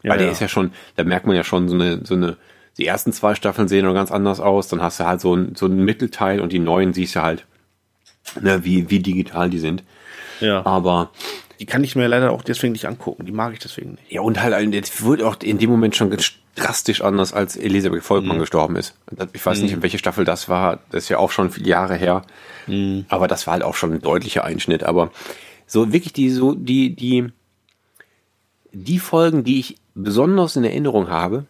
Ja, 0.03 0.11
Weil 0.11 0.17
der 0.19 0.27
ja. 0.27 0.31
ist 0.33 0.39
ja 0.41 0.47
schon, 0.47 0.71
da 0.95 1.03
merkt 1.03 1.27
man 1.27 1.35
ja 1.35 1.43
schon 1.43 1.67
so 1.67 1.75
eine, 1.75 2.05
so 2.05 2.13
eine 2.15 2.37
die 2.77 2.85
ersten 2.85 3.11
zwei 3.11 3.35
Staffeln 3.35 3.67
sehen 3.67 3.83
noch 3.85 3.93
ganz 3.93 4.09
anders 4.11 4.39
aus. 4.39 4.69
Dann 4.69 4.81
hast 4.81 5.01
du 5.01 5.05
halt 5.05 5.19
so 5.19 5.35
ein, 5.35 5.55
so 5.55 5.65
ein 5.65 5.83
Mittelteil 5.83 6.39
und 6.39 6.53
die 6.53 6.59
neuen 6.59 6.93
siehst 6.93 7.15
du 7.17 7.21
halt, 7.21 7.45
ne, 8.39 8.63
wie, 8.63 8.89
wie 8.89 8.99
digital 8.99 9.49
die 9.49 9.59
sind. 9.59 9.83
Ja. 10.39 10.65
Aber 10.65 11.11
Die 11.59 11.65
kann 11.65 11.83
ich 11.83 11.97
mir 11.97 12.07
leider 12.07 12.31
auch 12.31 12.41
deswegen 12.43 12.71
nicht 12.71 12.85
angucken. 12.87 13.25
Die 13.25 13.33
mag 13.33 13.51
ich 13.51 13.59
deswegen 13.59 13.91
nicht. 13.91 14.09
ja, 14.11 14.21
und 14.21 14.41
halt, 14.41 14.73
es 14.73 15.03
wird 15.03 15.21
auch 15.23 15.35
in 15.43 15.57
dem 15.57 15.69
Moment 15.69 15.97
schon 15.97 16.09
drastisch 16.61 17.01
anders, 17.01 17.33
als 17.33 17.55
Elisabeth 17.55 18.03
Volkmann 18.03 18.37
Mhm. 18.37 18.41
gestorben 18.41 18.75
ist. 18.75 18.95
Ich 19.33 19.45
weiß 19.45 19.61
nicht, 19.61 19.73
in 19.73 19.81
welche 19.81 19.97
Staffel 19.99 20.25
das 20.25 20.49
war. 20.49 20.79
Das 20.91 21.03
ist 21.03 21.09
ja 21.09 21.17
auch 21.17 21.31
schon 21.31 21.51
viele 21.51 21.67
Jahre 21.69 21.95
her. 21.95 22.23
Mhm. 22.67 23.05
Aber 23.09 23.27
das 23.27 23.47
war 23.47 23.53
halt 23.53 23.63
auch 23.63 23.75
schon 23.75 23.93
ein 23.93 24.01
deutlicher 24.01 24.43
Einschnitt. 24.43 24.83
Aber 24.83 25.11
so 25.67 25.91
wirklich 25.93 26.13
die, 26.13 26.29
so, 26.29 26.53
die, 26.55 26.95
die, 26.95 27.31
die 28.71 28.99
Folgen, 28.99 29.43
die 29.43 29.59
ich 29.59 29.77
besonders 29.95 30.55
in 30.55 30.63
Erinnerung 30.63 31.09
habe, 31.09 31.45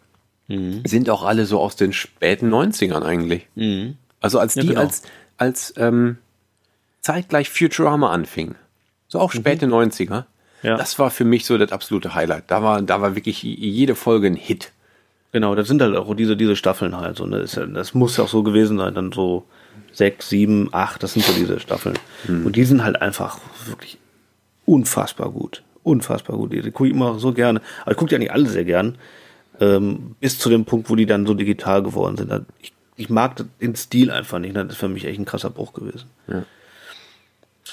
Mhm. 0.48 0.82
sind 0.84 1.08
auch 1.10 1.22
alle 1.22 1.46
so 1.46 1.60
aus 1.60 1.76
den 1.76 1.92
späten 1.92 2.48
90ern 2.52 3.02
eigentlich. 3.04 3.46
Also 4.20 4.40
als 4.40 4.54
die 4.54 4.66
genau. 4.66 4.80
als, 4.80 5.02
als 5.36 5.72
ähm, 5.76 6.18
zeitgleich 7.02 7.48
Futurama 7.50 8.10
anfing. 8.10 8.56
So 9.06 9.20
auch 9.20 9.30
späte 9.32 9.66
90er. 9.66 10.20
Mhm. 10.20 10.24
Ja. 10.62 10.76
Das 10.76 10.98
war 10.98 11.10
für 11.10 11.24
mich 11.24 11.46
so 11.46 11.56
das 11.56 11.70
absolute 11.72 12.14
Highlight. 12.14 12.44
Da 12.48 12.62
war, 12.64 12.82
da 12.82 13.00
war 13.00 13.14
wirklich 13.14 13.42
jede 13.44 13.94
Folge 13.94 14.26
ein 14.26 14.34
Hit. 14.34 14.72
Genau, 15.32 15.54
das 15.54 15.68
sind 15.68 15.80
halt 15.80 15.96
auch 15.96 16.14
diese, 16.16 16.36
diese 16.36 16.56
Staffeln 16.56 16.96
halt 16.96 17.16
so. 17.16 17.26
Ne? 17.26 17.38
Das, 17.40 17.52
ist 17.52 17.56
ja- 17.56 17.66
das 17.66 17.94
muss 17.94 18.16
ja 18.16 18.24
auch 18.24 18.28
so 18.28 18.42
gewesen 18.42 18.78
sein, 18.78 18.94
dann 18.94 19.12
so 19.12 19.44
sechs, 19.92 20.28
sieben, 20.28 20.68
acht, 20.72 21.02
das 21.02 21.12
sind 21.14 21.24
so 21.24 21.32
diese 21.32 21.60
Staffeln. 21.60 21.98
Und 22.28 22.56
die 22.56 22.64
sind 22.64 22.82
halt 22.84 23.00
einfach 23.00 23.38
wirklich 23.66 23.98
unfassbar 24.66 25.30
gut. 25.30 25.62
Unfassbar 25.82 26.36
gut. 26.36 26.52
Die, 26.52 26.62
die 26.62 26.70
gucke 26.70 26.88
ich 26.88 26.94
immer 26.94 27.18
so 27.18 27.32
gerne. 27.32 27.60
Aber 27.82 27.92
ich 27.92 27.96
gucke 27.96 28.08
die 28.10 28.16
eigentlich 28.16 28.32
alle 28.32 28.46
sehr 28.48 28.64
gern. 28.64 28.96
Ähm, 29.60 30.16
bis 30.20 30.38
zu 30.38 30.48
dem 30.50 30.64
Punkt, 30.64 30.90
wo 30.90 30.96
die 30.96 31.06
dann 31.06 31.26
so 31.26 31.34
digital 31.34 31.82
geworden 31.82 32.16
sind. 32.16 32.30
Da- 32.30 32.44
Ich, 32.60 32.72
ich 32.96 33.08
mag 33.08 33.36
den 33.60 33.76
Stil 33.76 34.10
einfach 34.10 34.38
nicht. 34.38 34.56
Das 34.56 34.66
ist 34.68 34.76
für 34.76 34.88
mich 34.88 35.04
echt 35.04 35.18
ein 35.18 35.24
krasser 35.24 35.50
Bruch 35.50 35.72
gewesen. 35.72 36.06
Was 36.26 36.44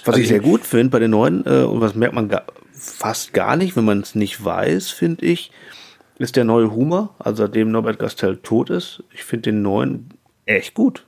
Also 0.05 0.19
ich 0.19 0.27
sehr 0.27 0.39
gut 0.39 0.61
finde 0.65 0.89
bei 0.89 0.99
den 0.99 1.11
neuen, 1.11 1.45
äh, 1.45 1.63
und 1.63 1.81
was 1.81 1.95
merkt 1.95 2.13
man 2.15 2.29
ga 2.29 2.43
fast 2.73 3.33
gar 3.33 3.55
nicht, 3.55 3.75
wenn 3.75 3.85
man 3.85 4.01
es 4.01 4.13
nicht 4.15 4.43
weiß, 4.43 4.89
finde 4.91 5.25
ich, 5.25 5.51
ist 6.19 6.35
der 6.35 6.43
neue 6.43 6.71
Humor, 6.71 7.13
also 7.19 7.43
seitdem 7.43 7.71
Norbert 7.71 7.99
Gastel 7.99 8.37
tot 8.37 8.69
ist. 8.69 9.03
Ich 9.13 9.23
finde 9.23 9.51
den 9.51 9.61
neuen 9.61 10.09
echt 10.45 10.73
gut. 10.73 11.05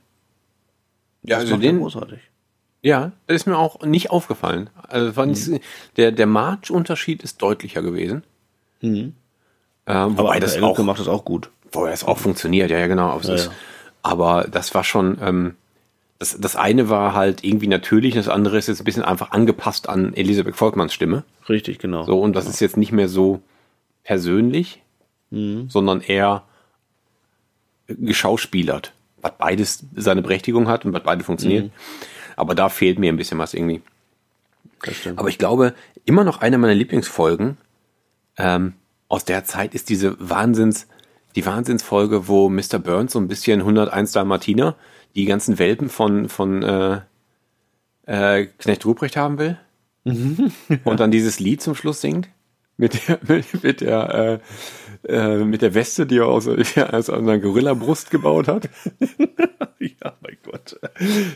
Ja, 1.22 1.36
Das 1.36 1.44
also 1.50 1.56
den, 1.56 1.78
großartig. 1.80 2.20
ja, 2.82 3.12
das 3.26 3.36
ist 3.36 3.46
mir 3.46 3.58
auch 3.58 3.82
nicht 3.82 4.10
aufgefallen. 4.10 4.70
Also 4.88 5.24
nicht, 5.24 5.62
der, 5.96 6.12
der 6.12 6.26
March-Unterschied 6.26 7.22
ist 7.22 7.42
deutlicher 7.42 7.82
gewesen. 7.82 8.22
Ähm, 8.82 9.14
Aber 9.86 10.18
wobei 10.18 10.40
das 10.40 10.60
auch, 10.62 10.78
macht 10.78 11.00
das 11.00 11.08
auch 11.08 11.24
gut. 11.24 11.50
Wobei 11.72 11.92
es 11.92 12.04
auch 12.04 12.18
funktioniert, 12.18 12.70
ja, 12.70 12.78
ja, 12.78 12.86
genau. 12.86 13.08
Aber, 13.10 13.24
Ja, 13.24 13.34
ist, 13.34 13.46
ja. 13.46 13.52
aber 14.02 14.46
das 14.50 14.74
war 14.74 14.84
schon, 14.84 15.18
ähm, 15.20 15.54
das, 16.18 16.38
das 16.40 16.56
eine 16.56 16.88
war 16.88 17.14
halt 17.14 17.44
irgendwie 17.44 17.66
natürlich, 17.66 18.14
das 18.14 18.28
andere 18.28 18.58
ist 18.58 18.68
jetzt 18.68 18.80
ein 18.80 18.84
bisschen 18.84 19.02
einfach 19.04 19.30
angepasst 19.32 19.88
an 19.88 20.14
Elisabeth 20.14 20.56
Volkmanns 20.56 20.92
Stimme. 20.94 21.24
Richtig, 21.48 21.78
genau. 21.78 22.04
So, 22.04 22.20
und 22.20 22.34
das 22.34 22.46
ist 22.48 22.60
jetzt 22.60 22.76
nicht 22.76 22.92
mehr 22.92 23.08
so 23.08 23.40
persönlich, 24.04 24.82
sondern 25.30 26.00
eher 26.00 26.44
geschauspielert. 27.86 28.92
Was 29.22 29.32
beides 29.38 29.84
seine 29.94 30.22
Berechtigung 30.22 30.68
hat 30.68 30.84
und 30.84 30.92
was 30.92 31.02
beide 31.02 31.24
funktioniert. 31.24 31.70
Aber 32.36 32.54
da 32.54 32.68
fehlt 32.68 32.98
mir 32.98 33.12
ein 33.12 33.16
bisschen 33.16 33.38
was 33.38 33.54
irgendwie. 33.54 33.82
Aber 35.16 35.28
ich 35.28 35.38
glaube, 35.38 35.74
immer 36.04 36.24
noch 36.24 36.40
eine 36.40 36.56
meiner 36.56 36.74
Lieblingsfolgen 36.74 37.58
ähm, 38.38 38.74
aus 39.08 39.24
der 39.24 39.44
Zeit 39.44 39.74
ist 39.74 39.88
diese 39.88 40.16
Wahnsinns, 40.18 40.86
die 41.36 41.44
Wahnsinnsfolge, 41.44 42.28
wo 42.28 42.48
Mr. 42.48 42.78
Burns 42.78 43.12
so 43.12 43.18
ein 43.18 43.28
bisschen 43.28 43.60
101 43.60 44.12
Dalmatiner 44.12 44.76
die 45.14 45.26
ganzen 45.26 45.58
Welpen 45.58 45.88
von, 45.88 46.28
von 46.28 46.62
äh, 46.62 47.00
äh, 48.06 48.46
Knecht 48.58 48.86
Ruprecht 48.86 49.16
haben 49.16 49.38
will. 49.38 49.58
Und 50.84 51.00
dann 51.00 51.10
dieses 51.10 51.40
Lied 51.40 51.60
zum 51.60 51.74
Schluss 51.74 52.00
singt. 52.00 52.28
Mit 52.76 53.06
der, 53.06 53.18
mit, 53.26 53.62
mit 53.62 53.80
der, 53.82 54.14
äh, 54.14 54.38
äh, 55.04 55.38
mit 55.44 55.62
der 55.62 55.74
Weste, 55.74 56.06
die 56.06 56.18
er 56.18 56.26
aus, 56.26 56.46
aus 56.76 57.10
einer 57.10 57.38
Gorilla-Brust 57.38 58.10
gebaut 58.10 58.48
hat. 58.48 58.68
ja, 59.78 60.12
mein 60.20 60.36
Gott. 60.44 60.78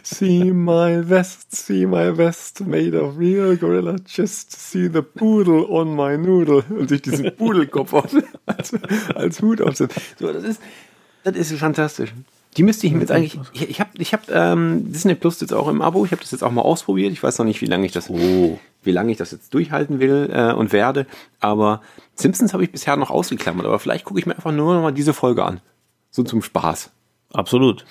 See 0.03 0.53
my 0.53 1.09
vest, 1.09 1.55
see 1.55 1.86
my 1.86 2.15
vest, 2.15 2.66
made 2.66 3.01
of 3.01 3.19
real 3.19 3.57
gorilla 3.57 3.97
chest, 4.05 4.53
see 4.53 4.89
the 4.93 5.03
poodle 5.03 5.66
on 5.70 5.97
my 5.97 6.19
noodle. 6.19 6.65
Und 6.69 6.89
sich 6.89 7.03
diesen 7.03 7.35
Pudelkopf 7.35 7.93
auf, 7.95 8.15
als, 8.47 8.73
als 9.15 9.41
Hut 9.41 9.62
aufsetzt. 9.62 9.99
So, 10.19 10.32
das 10.32 10.45
ist, 10.45 10.61
das 11.23 11.35
ist 11.36 11.53
fantastisch. 11.59 12.12
Die 12.57 12.62
müsste 12.62 12.86
ich 12.86 12.93
mir 12.93 13.01
jetzt 13.01 13.11
eigentlich, 13.11 13.41
ich, 13.53 13.70
ich 13.70 13.81
habe 13.81 13.91
ich 13.95 14.12
hab, 14.12 14.31
ähm, 14.31 14.93
Disney 14.93 15.15
Plus 15.15 15.41
jetzt 15.41 15.53
auch 15.53 15.69
im 15.69 15.82
Abo, 15.82 16.05
ich 16.05 16.12
habe 16.12 16.23
das 16.23 16.31
jetzt 16.31 16.45
auch 16.45 16.53
mal 16.53 16.62
ausprobiert. 16.62 17.12
Ich 17.12 17.23
weiß 17.23 17.39
noch 17.39 17.47
nicht, 17.47 17.61
wie 17.62 17.66
lange 17.66 17.86
ich 17.86 17.93
das, 17.93 18.11
wie 18.86 18.93
lange 18.93 19.12
ich 19.12 19.19
das 19.19 19.31
jetzt 19.31 19.52
durchhalten 19.55 20.01
will 20.01 20.31
äh, 20.32 20.52
und 20.52 20.73
werde. 20.73 21.06
Aber 21.40 21.81
Simpsons 22.15 22.52
habe 22.52 22.65
ich 22.65 22.73
bisher 22.73 22.97
noch 22.97 23.11
ausgeklammert. 23.11 23.66
Aber 23.66 23.78
vielleicht 23.78 24.05
gucke 24.05 24.20
ich 24.20 24.27
mir 24.27 24.35
einfach 24.35 24.52
nur 24.52 24.74
noch 24.74 24.82
mal 24.82 24.93
diese 24.93 25.15
Folge 25.15 25.44
an. 25.44 25.61
So 26.11 26.23
zum 26.23 26.43
Spaß. 26.43 26.90
Absolut. 27.32 27.85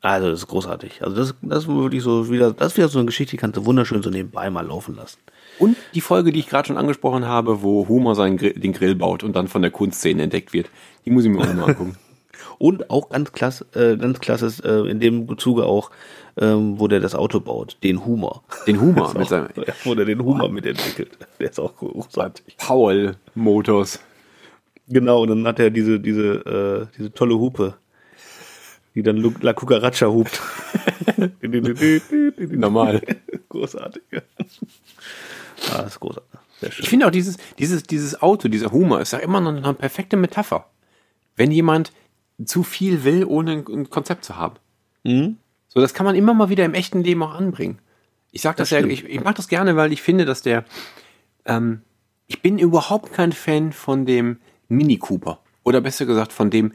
Also, 0.00 0.30
das 0.30 0.40
ist 0.40 0.46
großartig. 0.46 1.02
Also, 1.02 1.16
das, 1.16 1.34
das 1.42 1.64
ist 1.64 1.68
wirklich 1.68 2.02
so 2.02 2.30
wieder, 2.30 2.52
das 2.52 2.72
ist 2.72 2.76
wieder 2.76 2.88
so 2.88 2.98
eine 2.98 3.06
Geschichte, 3.06 3.32
die 3.32 3.36
kannst 3.38 3.56
du 3.56 3.64
wunderschön 3.64 4.02
so 4.02 4.10
nebenbei 4.10 4.50
mal 4.50 4.66
laufen 4.66 4.94
lassen. 4.94 5.18
Und 5.58 5.76
die 5.94 6.00
Folge, 6.00 6.32
die 6.32 6.38
ich 6.38 6.48
gerade 6.48 6.68
schon 6.68 6.76
angesprochen 6.76 7.26
habe, 7.26 7.62
wo 7.62 7.88
Homer 7.88 8.14
seinen 8.14 8.36
Grill, 8.36 8.52
den 8.52 8.72
Grill 8.72 8.94
baut 8.94 9.24
und 9.24 9.34
dann 9.34 9.48
von 9.48 9.62
der 9.62 9.70
Kunstszene 9.70 10.22
entdeckt 10.22 10.52
wird. 10.52 10.70
Die 11.04 11.10
muss 11.10 11.24
ich 11.24 11.30
mir 11.30 11.40
auch 11.40 11.52
mal 11.54 11.70
angucken. 11.70 11.96
Und 12.58 12.90
auch 12.90 13.10
ganz 13.10 13.32
klasse, 13.32 13.66
äh, 13.74 13.96
ganz 13.96 14.20
klasse 14.20 14.46
ist 14.46 14.64
äh, 14.64 14.80
in 14.82 15.00
dem 15.00 15.38
Zuge 15.38 15.64
auch, 15.64 15.90
ähm, 16.38 16.78
wo 16.78 16.88
der 16.88 17.00
das 17.00 17.14
Auto 17.14 17.40
baut, 17.40 17.76
den 17.82 18.04
Humor. 18.04 18.42
Den 18.66 18.80
Humor 18.80 19.14
mit 19.18 19.28
seinem 19.28 19.48
auch, 19.48 19.56
ja, 19.56 19.74
wo 19.84 19.94
der 19.94 20.04
den 20.04 20.22
Humor 20.22 20.48
mitentwickelt. 20.48 21.18
Der 21.40 21.50
ist 21.50 21.60
auch 21.60 21.76
großartig. 21.76 22.56
Powell 22.58 23.16
Motors. 23.34 24.00
Genau, 24.88 25.22
und 25.22 25.28
dann 25.28 25.46
hat 25.46 25.58
er 25.58 25.70
diese, 25.70 25.98
diese, 25.98 26.88
äh, 26.92 26.96
diese 26.96 27.12
tolle 27.12 27.38
Hupe, 27.38 27.74
die 28.94 29.02
dann 29.02 29.16
La 29.40 29.52
Cucaracha 29.52 30.06
hupt. 30.06 30.40
Normal. 32.50 33.02
großartig. 33.48 34.02
Ah, 35.72 35.82
das 35.82 35.86
ist 35.86 36.00
großartig. 36.00 36.30
Sehr 36.60 36.70
schön. 36.70 36.84
Ich 36.84 36.88
finde 36.88 37.06
auch 37.06 37.10
dieses, 37.10 37.36
dieses, 37.58 37.82
dieses 37.82 38.22
Auto, 38.22 38.48
dieser 38.48 38.72
Humor 38.72 39.00
ist 39.00 39.12
ja 39.12 39.18
immer 39.18 39.40
noch 39.40 39.52
eine 39.52 39.74
perfekte 39.74 40.16
Metapher. 40.16 40.66
Wenn 41.36 41.50
jemand 41.50 41.92
zu 42.44 42.62
viel 42.62 43.04
will, 43.04 43.24
ohne 43.24 43.52
ein, 43.52 43.90
Konzept 43.90 44.24
zu 44.24 44.36
haben. 44.36 44.56
So, 45.68 45.80
das 45.80 45.94
kann 45.94 46.04
man 46.06 46.16
immer 46.16 46.34
mal 46.34 46.48
wieder 46.48 46.64
im 46.64 46.74
echten 46.74 47.02
Leben 47.02 47.22
auch 47.22 47.34
anbringen. 47.34 47.78
Ich 48.32 48.42
sag 48.42 48.56
das, 48.56 48.70
Das 48.70 48.80
ja, 48.80 48.86
ich, 48.86 49.04
ich 49.04 49.22
mag 49.22 49.36
das 49.36 49.48
gerne, 49.48 49.76
weil 49.76 49.92
ich 49.92 50.02
finde, 50.02 50.24
dass 50.24 50.42
der, 50.42 50.64
ähm, 51.44 51.82
ich 52.26 52.42
bin 52.42 52.58
überhaupt 52.58 53.12
kein 53.12 53.32
Fan 53.32 53.72
von 53.72 54.04
dem 54.04 54.38
Mini 54.68 54.98
Cooper. 54.98 55.40
Oder 55.62 55.80
besser 55.80 56.06
gesagt 56.06 56.32
von 56.32 56.50
dem 56.50 56.72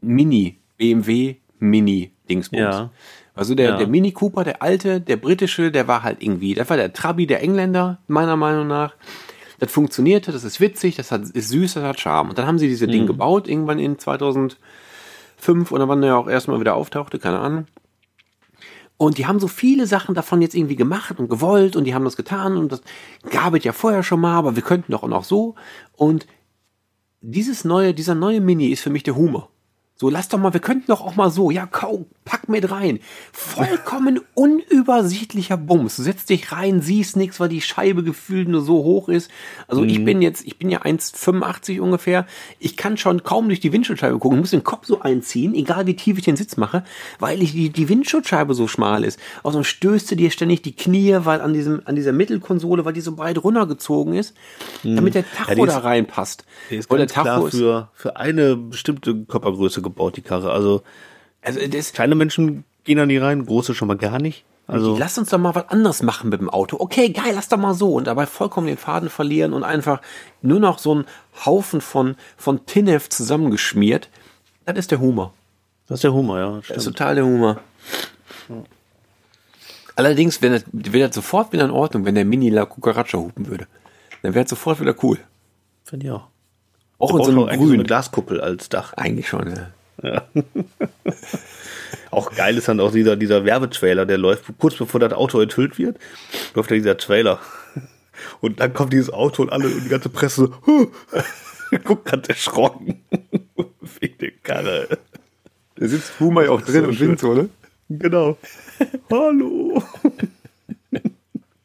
Mini, 0.00 0.58
BMW 0.76 1.36
Mini 1.58 2.12
Dingsbums. 2.28 2.60
Ja. 2.60 2.90
Also 3.34 3.54
der, 3.54 3.70
Ja. 3.70 3.76
der 3.78 3.86
Mini 3.86 4.12
Cooper, 4.12 4.44
der 4.44 4.62
alte, 4.62 5.00
der 5.00 5.16
britische, 5.16 5.70
der 5.70 5.88
war 5.88 6.02
halt 6.02 6.22
irgendwie, 6.22 6.54
das 6.54 6.68
war 6.68 6.76
der 6.76 6.92
Trabi 6.92 7.26
der 7.26 7.42
Engländer, 7.42 7.98
meiner 8.08 8.36
Meinung 8.36 8.66
nach. 8.66 8.94
Das 9.62 9.70
funktionierte, 9.70 10.32
das 10.32 10.42
ist 10.42 10.58
witzig, 10.58 10.96
das 10.96 11.12
hat, 11.12 11.22
ist 11.22 11.50
süß, 11.50 11.74
das 11.74 11.84
hat 11.84 12.00
Charme. 12.00 12.30
Und 12.30 12.36
dann 12.36 12.48
haben 12.48 12.58
sie 12.58 12.66
diese 12.66 12.88
Ding 12.88 13.06
gebaut, 13.06 13.46
irgendwann 13.46 13.78
in 13.78 13.96
2005 13.96 14.56
oder 15.70 15.86
wann 15.86 16.00
der 16.00 16.16
auch 16.16 16.28
erstmal 16.28 16.58
wieder 16.58 16.74
auftauchte, 16.74 17.20
keine 17.20 17.38
Ahnung. 17.38 17.66
Und 18.96 19.18
die 19.18 19.26
haben 19.26 19.38
so 19.38 19.46
viele 19.46 19.86
Sachen 19.86 20.16
davon 20.16 20.42
jetzt 20.42 20.56
irgendwie 20.56 20.74
gemacht 20.74 21.20
und 21.20 21.28
gewollt 21.28 21.76
und 21.76 21.84
die 21.84 21.94
haben 21.94 22.04
das 22.04 22.16
getan 22.16 22.56
und 22.56 22.72
das 22.72 22.82
gab 23.30 23.54
es 23.54 23.62
ja 23.62 23.72
vorher 23.72 24.02
schon 24.02 24.18
mal, 24.18 24.34
aber 24.34 24.56
wir 24.56 24.64
könnten 24.64 24.90
doch 24.90 25.04
auch 25.04 25.08
noch 25.08 25.22
so. 25.22 25.54
Und 25.92 26.26
dieses 27.20 27.64
neue, 27.64 27.94
dieser 27.94 28.16
neue 28.16 28.40
Mini 28.40 28.66
ist 28.66 28.82
für 28.82 28.90
mich 28.90 29.04
der 29.04 29.14
Humor. 29.14 29.48
So, 29.94 30.10
lass 30.10 30.26
doch 30.26 30.40
mal, 30.40 30.52
wir 30.52 30.58
könnten 30.58 30.86
doch 30.88 31.02
auch 31.02 31.14
mal 31.14 31.30
so, 31.30 31.52
ja, 31.52 31.66
kau, 31.66 32.06
pack 32.24 32.48
mit 32.48 32.70
rein. 32.70 33.00
Vollkommen 33.32 34.20
unübersichtlicher 34.34 35.56
Bums. 35.56 35.96
Du 35.96 36.02
setzt 36.02 36.30
dich 36.30 36.52
rein, 36.52 36.80
siehst 36.80 37.16
nichts, 37.16 37.40
weil 37.40 37.48
die 37.48 37.60
Scheibe 37.60 38.02
gefühlt 38.02 38.48
nur 38.48 38.60
so 38.62 38.74
hoch 38.84 39.08
ist. 39.08 39.30
Also 39.68 39.84
ich 39.84 40.04
bin 40.04 40.22
jetzt, 40.22 40.46
ich 40.46 40.58
bin 40.58 40.70
ja 40.70 40.82
1,85 40.82 41.80
ungefähr. 41.80 42.26
Ich 42.58 42.76
kann 42.76 42.96
schon 42.96 43.22
kaum 43.22 43.48
durch 43.48 43.60
die 43.60 43.72
Windschutzscheibe 43.72 44.18
gucken, 44.18 44.38
muss 44.38 44.50
den 44.50 44.64
Kopf 44.64 44.86
so 44.86 45.00
einziehen, 45.00 45.54
egal 45.54 45.86
wie 45.86 45.96
tief 45.96 46.18
ich 46.18 46.24
den 46.24 46.36
Sitz 46.36 46.56
mache, 46.56 46.84
weil 47.18 47.42
ich 47.42 47.52
die, 47.52 47.70
die 47.70 47.88
Windschutzscheibe 47.88 48.54
so 48.54 48.68
schmal 48.68 49.04
ist. 49.04 49.18
Außerdem 49.42 49.64
stößt 49.64 50.10
du 50.10 50.16
dir 50.16 50.30
ständig 50.30 50.62
die 50.62 50.74
Knie, 50.76 51.16
weil 51.24 51.40
an 51.40 51.52
diesem, 51.54 51.82
an 51.86 51.96
dieser 51.96 52.12
Mittelkonsole, 52.12 52.84
weil 52.84 52.92
die 52.92 53.00
so 53.00 53.14
breit 53.16 53.42
runtergezogen 53.42 54.14
ist, 54.14 54.34
damit 54.84 55.14
der 55.14 55.24
Tacho 55.30 55.50
Ja, 55.50 55.54
die 55.56 55.66
da 55.66 55.78
ist- 55.78 55.84
reinpasst. 55.84 56.44
Die 56.70 56.76
ist 56.76 56.88
ganz 56.88 56.98
der 57.12 57.22
klar 57.22 57.24
Tacho 57.36 57.46
ist, 57.48 57.56
für, 57.56 57.88
für 57.94 58.16
eine 58.16 58.56
bestimmte 58.56 59.24
Körpergröße 59.24 59.82
gebaut, 59.82 60.16
die 60.16 60.22
Karre. 60.22 60.52
Also 60.52 60.82
also 61.42 61.60
das, 61.66 61.92
kleine 61.92 62.14
Menschen 62.14 62.64
gehen 62.84 62.98
da 62.98 63.06
nie 63.06 63.18
rein, 63.18 63.46
große 63.46 63.74
schon 63.74 63.88
mal 63.88 63.96
gar 63.96 64.18
nicht. 64.18 64.44
Also 64.68 64.96
lass 64.96 65.18
uns 65.18 65.30
doch 65.30 65.38
mal 65.38 65.54
was 65.54 65.68
anderes 65.68 66.02
machen 66.02 66.30
mit 66.30 66.40
dem 66.40 66.48
Auto. 66.48 66.76
Okay, 66.78 67.10
geil, 67.10 67.32
lass 67.34 67.48
doch 67.48 67.58
mal 67.58 67.74
so. 67.74 67.94
Und 67.94 68.06
dabei 68.06 68.26
vollkommen 68.26 68.68
den 68.68 68.76
Faden 68.76 69.10
verlieren 69.10 69.52
und 69.52 69.64
einfach 69.64 70.00
nur 70.40 70.60
noch 70.60 70.78
so 70.78 70.92
einen 70.92 71.04
Haufen 71.44 71.80
von, 71.80 72.16
von 72.36 72.64
Tinef 72.64 73.08
zusammengeschmiert. 73.08 74.08
Das 74.64 74.78
ist 74.78 74.90
der 74.90 75.00
Humor. 75.00 75.34
Das 75.88 75.98
ist 75.98 76.04
der 76.04 76.14
Humor, 76.14 76.38
ja. 76.38 76.60
Das 76.68 76.76
ist 76.78 76.84
total 76.84 77.16
der 77.16 77.24
Humor. 77.24 77.60
Allerdings 79.96 80.40
wäre 80.40 80.60
das, 80.60 80.64
wär 80.72 81.08
das 81.08 81.14
sofort 81.14 81.52
wieder 81.52 81.64
in 81.64 81.70
Ordnung, 81.70 82.04
wenn 82.04 82.14
der 82.14 82.24
Mini 82.24 82.48
La 82.48 82.64
Cucaracha 82.64 83.18
hupen 83.18 83.48
würde. 83.48 83.66
Dann 84.22 84.34
wäre 84.34 84.44
es 84.44 84.50
sofort 84.50 84.80
wieder 84.80 84.94
cool. 85.02 85.18
Finde 85.84 86.06
ich 86.06 86.12
auch. 86.12 86.28
Auch 86.98 87.16
in 87.16 87.24
so 87.24 87.30
einem 87.32 87.48
eigentlich 87.48 87.80
so. 87.80 87.84
Glaskuppel 87.84 88.40
als 88.40 88.68
Dach. 88.68 88.92
Eigentlich 88.94 89.28
schon, 89.28 89.50
ja. 89.50 89.70
Auch 92.10 92.34
geil 92.34 92.58
ist 92.58 92.68
dann 92.68 92.78
auch 92.80 92.92
dieser, 92.92 93.16
dieser 93.16 93.46
Werbetrailer, 93.46 94.04
der 94.04 94.18
läuft 94.18 94.44
kurz 94.58 94.76
bevor 94.76 95.00
das 95.00 95.14
Auto 95.14 95.40
enthüllt 95.40 95.78
wird, 95.78 95.96
läuft 96.54 96.70
ja 96.70 96.76
dieser 96.76 96.98
Trailer. 96.98 97.40
Und 98.42 98.60
dann 98.60 98.74
kommt 98.74 98.92
dieses 98.92 99.10
Auto 99.10 99.42
und 99.42 99.50
alle 99.50 99.68
und 99.68 99.84
die 99.84 99.88
ganze 99.88 100.10
Presse 100.10 100.42
so, 100.42 100.54
huh, 100.66 100.88
guckt 101.84 102.04
ganz 102.10 102.28
erschrocken. 102.28 103.02
Wegen 104.00 104.18
der 104.18 104.32
Karre. 104.42 104.98
Da 105.76 105.88
sitzt 105.88 106.12
ja 106.20 106.50
auch 106.50 106.60
drin 106.60 106.82
so 106.82 106.88
und 106.88 107.00
winkt 107.00 107.20
so, 107.20 107.32
ne? 107.32 107.48
Genau. 107.88 108.36
Hallo. 109.10 109.82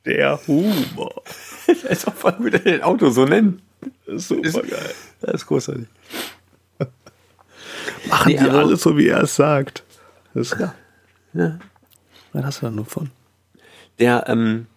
Der 0.06 0.40
Humor. 0.48 1.22
Da 1.68 1.90
ist 1.90 2.08
auch 2.08 2.14
voll 2.14 2.36
wieder 2.40 2.60
den 2.60 2.82
Auto 2.82 3.10
so 3.10 3.26
nennen. 3.26 3.62
Das 4.06 4.32
ist 4.32 4.54
super 4.54 4.66
geil. 4.66 4.92
Das 5.20 5.34
ist 5.36 5.46
großartig. 5.48 5.88
Machen 8.10 8.32
Nee, 8.32 8.38
die 8.38 8.46
also- 8.46 8.58
alles 8.58 8.82
so, 8.82 8.98
wie 8.98 9.08
er 9.08 9.24
es 9.24 9.36
sagt. 9.36 9.84
Das 10.34 10.52
ist 10.52 10.60
ja. 10.60 10.74
ja. 11.34 11.60
Was 12.34 12.46
hast 12.46 12.62
du 12.62 12.66
da 12.68 12.72
nur 12.72 12.86
von? 12.86 13.10
Der, 14.00 14.26
ähm, 14.28 14.68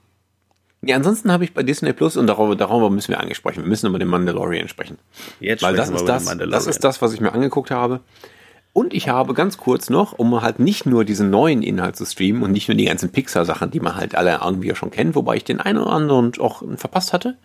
ja, 0.83 0.97
ansonsten 0.97 1.31
habe 1.31 1.45
ich 1.45 1.53
bei 1.53 1.63
Disney 1.63 1.93
Plus, 1.93 2.17
und 2.17 2.27
darüber, 2.27 2.57
darüber 2.57 2.89
müssen 2.89 3.09
wir 3.09 3.21
angesprochen, 3.21 3.57
wir 3.63 3.69
müssen 3.69 3.87
über 3.87 3.99
den 3.99 4.09
Mandalorian 4.09 4.69
sprechen. 4.69 4.97
Jetzt 5.39 5.63
Weil 5.63 5.77
das 5.77 5.91
ist 5.91 6.07
das, 6.07 6.25
das 6.25 6.67
ist 6.67 6.83
das, 6.85 7.03
was 7.03 7.13
ich 7.13 7.21
mir 7.21 7.33
angeguckt 7.33 7.71
habe. 7.71 8.01
Und 8.73 8.95
ich 8.95 9.09
habe 9.09 9.35
ganz 9.35 9.59
kurz 9.59 9.91
noch, 9.91 10.13
um 10.13 10.41
halt 10.41 10.61
nicht 10.61 10.87
nur 10.87 11.05
diesen 11.05 11.29
neuen 11.29 11.63
Inhalt 11.63 11.97
zu 11.97 12.07
streamen 12.07 12.43
und 12.43 12.53
nicht 12.53 12.69
nur 12.69 12.77
die 12.77 12.85
ganzen 12.85 13.11
Pixar-Sachen, 13.11 13.71
die 13.73 13.81
man 13.81 13.97
halt 13.97 14.15
alle 14.15 14.41
irgendwie 14.43 14.69
ja 14.69 14.75
schon 14.77 14.91
kennt, 14.93 15.17
wobei 15.17 15.37
ich 15.37 15.45
den 15.45 15.61
einen 15.61 15.79
oder 15.79 15.91
anderen 15.93 16.33
auch 16.39 16.63
verpasst 16.77 17.13
hatte. 17.13 17.37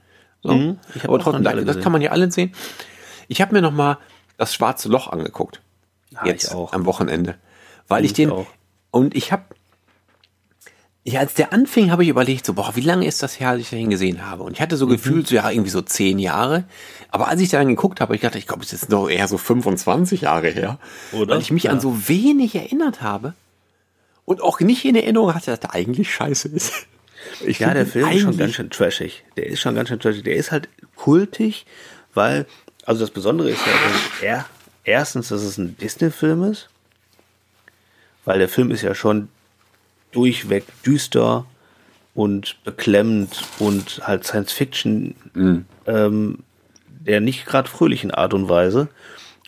So. 0.44 0.54
Mhm, 0.54 0.78
Aber 1.04 1.20
trotzdem, 1.20 1.44
das 1.44 1.56
gesehen. 1.66 1.82
kann 1.82 1.92
man 1.92 2.02
ja 2.02 2.12
alle 2.12 2.32
sehen. 2.32 2.54
Ich 3.28 3.42
habe 3.42 3.54
mir 3.54 3.62
noch 3.64 3.72
mal 3.72 3.98
das 4.38 4.53
Schwarze 4.53 4.90
Loch 4.90 5.07
angeguckt. 5.07 5.62
Ja, 6.12 6.26
jetzt 6.26 6.53
auch. 6.53 6.74
am 6.74 6.86
Wochenende. 6.86 7.36
Weil 7.88 8.03
ich, 8.06 8.12
Ich 8.12 8.16
den, 8.16 8.32
auch. 8.32 8.48
und 8.91 9.16
ich 9.16 9.32
habe, 9.32 9.44
ja, 11.03 11.20
als 11.20 11.36
der 11.36 11.53
anfing, 11.53 11.91
habe 11.91 12.03
ich 12.03 12.10
überlegt, 12.10 12.45
so, 12.45 12.53
boah, 12.53 12.76
wie 12.76 12.82
lange 12.82 13.06
ist 13.06 13.22
das 13.22 13.40
her, 13.40 13.49
als 13.49 13.62
ich 13.62 13.70
den 13.70 13.90
gesehen 13.91 14.26
habe? 14.28 14.41
Und 14.44 14.53
ich 14.53 14.62
hatte 14.62 14.76
so 14.76 14.88
Mhm. 14.88 14.91
gefühlt, 14.91 15.28
so, 15.28 15.36
ja, 15.36 15.49
irgendwie 15.52 15.70
so 15.70 15.82
zehn 15.82 16.18
Jahre. 16.18 16.64
Aber 17.12 17.28
als 17.28 17.41
ich 17.41 17.49
da 17.49 17.60
dann 17.60 17.68
geguckt 17.68 18.02
habe, 18.02 18.16
ich 18.16 18.22
dachte, 18.22 18.40
ich 18.40 18.48
glaube, 18.48 18.64
es 18.64 18.74
ist 18.74 18.91
doch 18.91 19.07
eher 19.07 19.28
so 19.28 19.38
25 19.38 20.22
Jahre 20.22 20.48
her. 20.49 20.80
Oder? 21.12 21.36
Weil 21.36 21.41
ich 21.41 21.52
mich 21.52 21.64
Ja. 21.64 21.72
an 21.72 21.80
so 21.80 22.07
wenig 22.07 22.56
erinnert 22.56 23.02
habe. 23.03 23.34
Und 24.26 24.41
auch 24.41 24.60
nicht 24.60 24.84
in 24.86 24.95
Erinnerung 24.95 25.36
hatte, 25.36 25.52
dass 25.52 25.60
der 25.60 25.74
eigentlich 25.76 26.14
scheiße 26.14 26.48
ist. 26.49 26.74
Ich 27.45 27.57
Ja, 27.60 27.74
der 27.74 27.88
Film 27.88 28.07
ist 28.10 28.22
schon 28.22 28.38
ganz 28.38 28.53
schön 28.53 28.70
trashig. 28.70 29.24
Der 29.36 29.48
ist 29.48 29.60
schon 29.60 29.74
ganz 29.74 29.90
schön 29.90 29.99
trashig. 29.99 30.24
Der 30.24 30.36
ist 30.36 30.52
halt 30.52 30.70
kultig, 30.95 31.66
weil, 32.14 32.45
also 32.86 33.02
das 33.02 33.12
Besondere 33.12 33.49
ist 33.49 33.62
ja, 34.22 34.28
er, 34.28 34.45
erstens, 34.84 35.30
dass 35.30 35.41
es 35.41 35.57
ein 35.57 35.78
Disney-Film 35.78 36.44
ist, 36.44 36.70
weil 38.26 38.40
der 38.40 38.49
Film 38.49 38.72
ist 38.72 38.82
ja 38.82 38.95
schon 38.95 39.30
durchweg 40.12 40.64
düster 40.86 41.45
und 42.14 42.64
beklemmend 42.64 43.41
und 43.60 44.02
halt 44.07 44.26
Science 44.26 44.52
Fiction, 44.53 45.16
ähm, 45.86 46.40
der 46.88 47.20
nicht 47.20 47.45
gerade 47.45 47.70
fröhlichen 47.70 48.12
Art 48.12 48.34
und 48.34 48.48
Weise. 48.49 48.88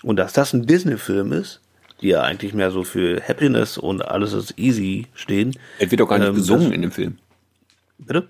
Und 0.03 0.17
dass 0.17 0.33
das 0.33 0.53
ein 0.53 0.65
Disney-Film 0.67 1.31
ist, 1.33 1.59
die 2.01 2.09
ja 2.09 2.21
eigentlich 2.21 2.53
mehr 2.53 2.69
so 2.69 2.83
für 2.83 3.21
Happiness 3.27 3.77
und 3.77 4.03
alles 4.05 4.33
ist 4.33 4.53
easy 4.59 5.07
stehen. 5.15 5.57
Er 5.79 5.89
wird 5.89 6.01
auch 6.01 6.07
gar 6.09 6.19
nicht 6.19 6.27
Ähm, 6.27 6.35
gesungen 6.35 6.65
das- 6.65 6.75
in 6.75 6.81
dem 6.83 6.91
Film. 6.91 7.17
Bitte? 7.97 8.27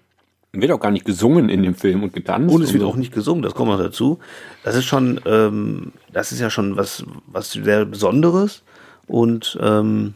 Er 0.58 0.62
wird 0.62 0.72
auch 0.72 0.80
gar 0.80 0.92
nicht 0.92 1.06
gesungen 1.06 1.50
in 1.50 1.62
dem 1.62 1.76
Film 1.76 2.02
und 2.02 2.14
getanzt. 2.14 2.54
Und 2.54 2.64
es 2.64 2.74
wird 2.74 2.82
so. 2.82 2.90
auch 2.90 2.96
nicht 2.96 3.14
gesungen, 3.14 3.44
das 3.44 3.54
kommt 3.54 3.70
noch 3.70 3.78
dazu. 3.78 4.18
Das 4.64 4.76
ist 4.76 4.86
schon, 4.86 5.22
ähm, 5.26 5.92
das 6.12 6.32
ist 6.32 6.40
ja 6.40 6.50
schon 6.50 6.76
was, 6.76 7.04
was 7.28 7.52
sehr 7.52 7.86
Besonderes. 7.86 8.64
Und 9.06 9.56
ähm, 9.62 10.16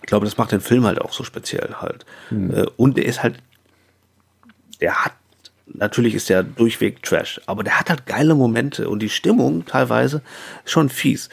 ich 0.00 0.06
glaube, 0.06 0.24
das 0.24 0.38
macht 0.38 0.52
den 0.52 0.60
Film 0.60 0.84
halt 0.84 1.00
auch 1.00 1.12
so 1.12 1.24
speziell 1.24 1.74
halt. 1.80 2.06
Äh, 2.30 2.66
und 2.76 2.96
der 2.96 3.06
ist 3.06 3.24
halt, 3.24 3.38
der 4.80 5.04
hat, 5.04 5.14
natürlich 5.66 6.14
ist 6.14 6.28
der 6.28 6.44
durchweg 6.44 7.02
Trash, 7.02 7.40
aber 7.46 7.64
der 7.64 7.80
hat 7.80 7.90
halt 7.90 8.06
geile 8.06 8.36
Momente 8.36 8.88
und 8.88 9.00
die 9.00 9.08
Stimmung 9.08 9.66
teilweise 9.66 10.22
ist 10.64 10.70
schon 10.70 10.90
fies. 10.90 11.28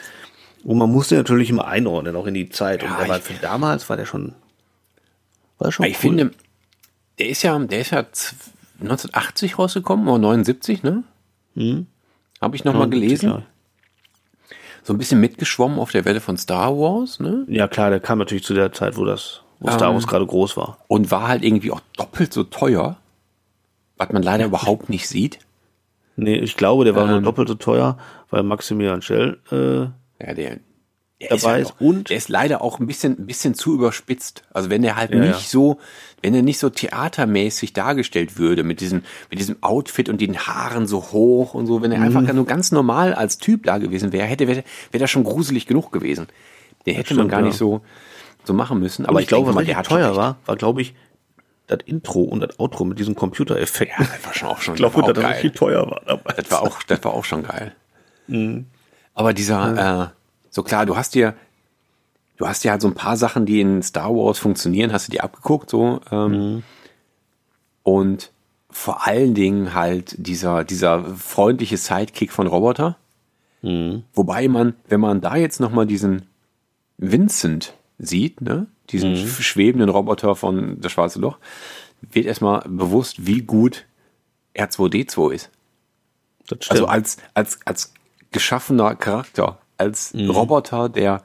Und 0.63 0.79
man 0.79 0.91
muss 0.91 1.09
den 1.09 1.19
natürlich 1.19 1.51
immer 1.51 1.67
einordnen, 1.67 2.15
auch 2.15 2.25
in 2.25 2.33
die 2.33 2.49
Zeit. 2.49 2.81
und 2.81 2.89
Ja, 2.89 2.97
der 2.97 3.09
war 3.09 3.19
für 3.19 3.33
damals 3.33 3.87
war 3.89 3.95
der 3.95 4.07
schon, 4.07 4.33
war 5.59 5.67
der 5.67 5.71
schon 5.71 5.85
Ich 5.85 5.97
finde, 5.97 6.31
der 7.19 7.29
ist 7.29 7.43
ja, 7.43 7.57
der 7.59 7.81
ist 7.81 7.91
ja 7.91 8.05
z- 8.11 8.33
1980 8.81 9.59
rausgekommen 9.59 10.07
oder 10.07 10.19
79, 10.19 10.83
ne? 10.83 11.03
Habe 12.41 12.55
ich 12.55 12.63
noch 12.63 12.73
mal 12.73 12.89
gelesen. 12.89 13.29
Ja. 13.29 13.41
So 14.83 14.93
ein 14.93 14.97
bisschen 14.97 15.19
mitgeschwommen 15.19 15.77
auf 15.79 15.91
der 15.91 16.05
Welle 16.05 16.21
von 16.21 16.37
Star 16.37 16.71
Wars, 16.77 17.19
ne? 17.19 17.45
Ja, 17.49 17.67
klar, 17.67 17.89
der 17.89 17.99
kam 17.99 18.17
natürlich 18.19 18.45
zu 18.45 18.53
der 18.53 18.71
Zeit, 18.71 18.95
wo 18.97 19.03
das, 19.05 19.41
wo 19.59 19.69
Star 19.69 19.89
Ähm, 19.89 19.95
Wars 19.95 20.07
gerade 20.07 20.25
groß 20.25 20.55
war. 20.57 20.77
Und 20.87 21.11
war 21.11 21.27
halt 21.27 21.43
irgendwie 21.43 21.71
auch 21.71 21.81
doppelt 21.97 22.31
so 22.33 22.43
teuer, 22.45 22.97
was 23.97 24.09
man 24.11 24.23
leider 24.23 24.45
überhaupt 24.45 24.87
nicht 24.89 25.07
sieht. 25.09 25.39
Nee, 26.15 26.37
ich 26.37 26.55
glaube, 26.55 26.85
der 26.85 26.95
war 26.95 27.05
nur 27.07 27.17
Ähm. 27.17 27.23
doppelt 27.23 27.49
so 27.49 27.55
teuer, 27.55 27.97
weil 28.29 28.43
Maximilian 28.43 29.01
Schell, 29.01 29.39
äh, 29.51 29.81
Ja, 30.25 30.33
der, 30.33 30.59
der 31.21 31.29
Dabei 31.29 31.41
halt 31.51 31.65
ist 31.65 31.71
auch, 31.73 31.81
und- 31.81 32.09
der 32.09 32.17
ist 32.17 32.29
leider 32.29 32.61
auch 32.61 32.79
ein 32.79 32.87
bisschen, 32.87 33.19
ein 33.19 33.25
bisschen 33.25 33.53
zu 33.53 33.73
überspitzt. 33.73 34.43
Also 34.53 34.69
wenn 34.69 34.81
der 34.81 34.95
halt 34.95 35.11
Ja, 35.11 35.19
nicht 35.19 35.29
ja. 35.31 35.37
so, 35.39 35.79
wenn 36.21 36.33
er 36.33 36.41
nicht 36.41 36.59
so 36.59 36.69
theatermäßig 36.69 37.73
dargestellt 37.73 38.37
würde 38.37 38.63
mit 38.63 38.81
diesem, 38.81 39.03
mit 39.29 39.39
diesem 39.39 39.57
Outfit 39.61 40.09
und 40.09 40.19
den 40.21 40.37
Haaren 40.37 40.87
so 40.87 41.01
hoch 41.11 41.53
und 41.53 41.65
so, 41.67 41.81
wenn 41.81 41.91
er 41.91 41.99
Mhm. 41.99 42.17
einfach 42.17 42.33
nur 42.33 42.45
ganz 42.45 42.71
normal 42.71 43.13
als 43.13 43.37
Typ 43.37 43.63
da 43.63 43.77
gewesen 43.77 44.11
wäre, 44.11 44.25
hätte 44.27 44.47
wäre 44.47 44.63
wär 44.91 44.99
das 44.99 45.09
schon 45.09 45.23
gruselig 45.23 45.67
genug 45.67 45.91
gewesen. 45.91 46.27
Den 46.85 46.95
hätte 46.95 47.13
man 47.13 47.21
stimmt, 47.23 47.31
gar 47.31 47.39
ja. 47.41 47.45
nicht 47.47 47.57
so 47.57 47.81
so 48.45 48.53
machen 48.53 48.79
müssen. 48.79 49.05
aber 49.05 49.11
Aber 49.11 49.21
ich, 49.21 49.27
glaube, 49.27 49.49
richtig 49.55 49.75
der 49.75 49.83
teuer 49.83 50.15
war, 50.15 50.37
war, 50.45 50.55
glaube 50.55 50.81
ich, 50.81 50.95
das 51.67 51.79
Intro 51.85 52.21
und 52.23 52.39
das 52.39 52.57
Outro 52.59 52.83
mit 52.85 52.97
diesen 52.97 53.13
Computereffekten. 53.15 54.05
Ja, 54.05 54.11
das 54.11 54.25
war 54.25 54.33
schon 54.33 54.47
auch 54.49 54.59
schon. 54.61 54.73
ich 54.75 54.79
glaube, 54.79 55.01
dass 55.01 55.13
das 55.13 55.35
richtig 55.35 55.55
teuer 55.55 55.85
war 55.89 56.01
dabei. 56.05 56.33
Das 56.33 56.49
war 56.49 56.61
auch, 56.63 56.81
das 56.83 57.03
war 57.03 57.13
auch 57.13 57.25
schon 57.25 57.43
geil. 57.43 57.73
Mhm. 58.27 58.65
Aber 59.13 59.33
dieser, 59.33 60.05
äh, 60.05 60.07
so 60.49 60.63
klar, 60.63 60.85
du 60.85 60.95
hast 60.95 61.13
dir, 61.13 61.35
du 62.39 62.47
hast 62.47 62.63
dir 62.63 62.71
halt 62.71 62.81
so 62.81 62.87
ein 62.87 62.95
paar 62.95 63.15
Sachen, 63.17 63.45
die 63.45 63.61
in 63.61 63.83
Star 63.83 64.09
Wars 64.09 64.39
funktionieren, 64.39 64.91
hast 64.91 65.07
du 65.07 65.11
dir 65.11 65.23
abgeguckt, 65.23 65.69
so, 65.69 66.01
ähm, 66.11 66.31
Mhm. 66.31 66.63
und 67.83 68.31
vor 68.71 69.05
allen 69.07 69.33
Dingen 69.33 69.73
halt 69.73 70.15
dieser, 70.17 70.63
dieser 70.63 71.03
freundliche 71.15 71.77
Sidekick 71.77 72.31
von 72.31 72.47
Roboter. 72.47 72.97
Mhm. 73.61 74.03
Wobei 74.13 74.47
man, 74.47 74.75
wenn 74.87 74.99
man 75.01 75.21
da 75.21 75.35
jetzt 75.35 75.59
nochmal 75.59 75.85
diesen 75.85 76.27
Vincent 76.97 77.73
sieht, 77.97 78.41
ne, 78.41 78.67
diesen 78.89 79.11
Mhm. 79.13 79.27
schwebenden 79.27 79.89
Roboter 79.89 80.35
von 80.35 80.79
Das 80.81 80.91
Schwarze 80.91 81.19
Loch, 81.19 81.37
wird 82.01 82.25
erstmal 82.25 82.61
bewusst, 82.67 83.25
wie 83.25 83.41
gut 83.41 83.85
R2D2 84.55 85.31
ist. 85.33 85.49
Also 86.69 86.85
als, 86.85 87.17
als, 87.33 87.59
als 87.65 87.93
geschaffener 88.31 88.95
Charakter, 88.95 89.57
als 89.77 90.13
Mhm. 90.13 90.29
Roboter, 90.29 90.89
der 90.89 91.21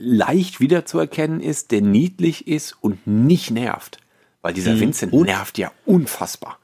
leicht 0.00 0.60
wiederzuerkennen 0.60 1.40
ist, 1.40 1.70
der 1.70 1.82
niedlich 1.82 2.48
ist 2.48 2.76
und 2.80 3.06
nicht 3.06 3.50
nervt. 3.50 3.98
Weil 4.42 4.54
dieser 4.54 4.80
Vincent 4.80 5.12
Mhm. 5.12 5.18
Und- 5.20 5.26
nervt 5.26 5.58
ja 5.58 5.70
unfassbar. 5.84 6.58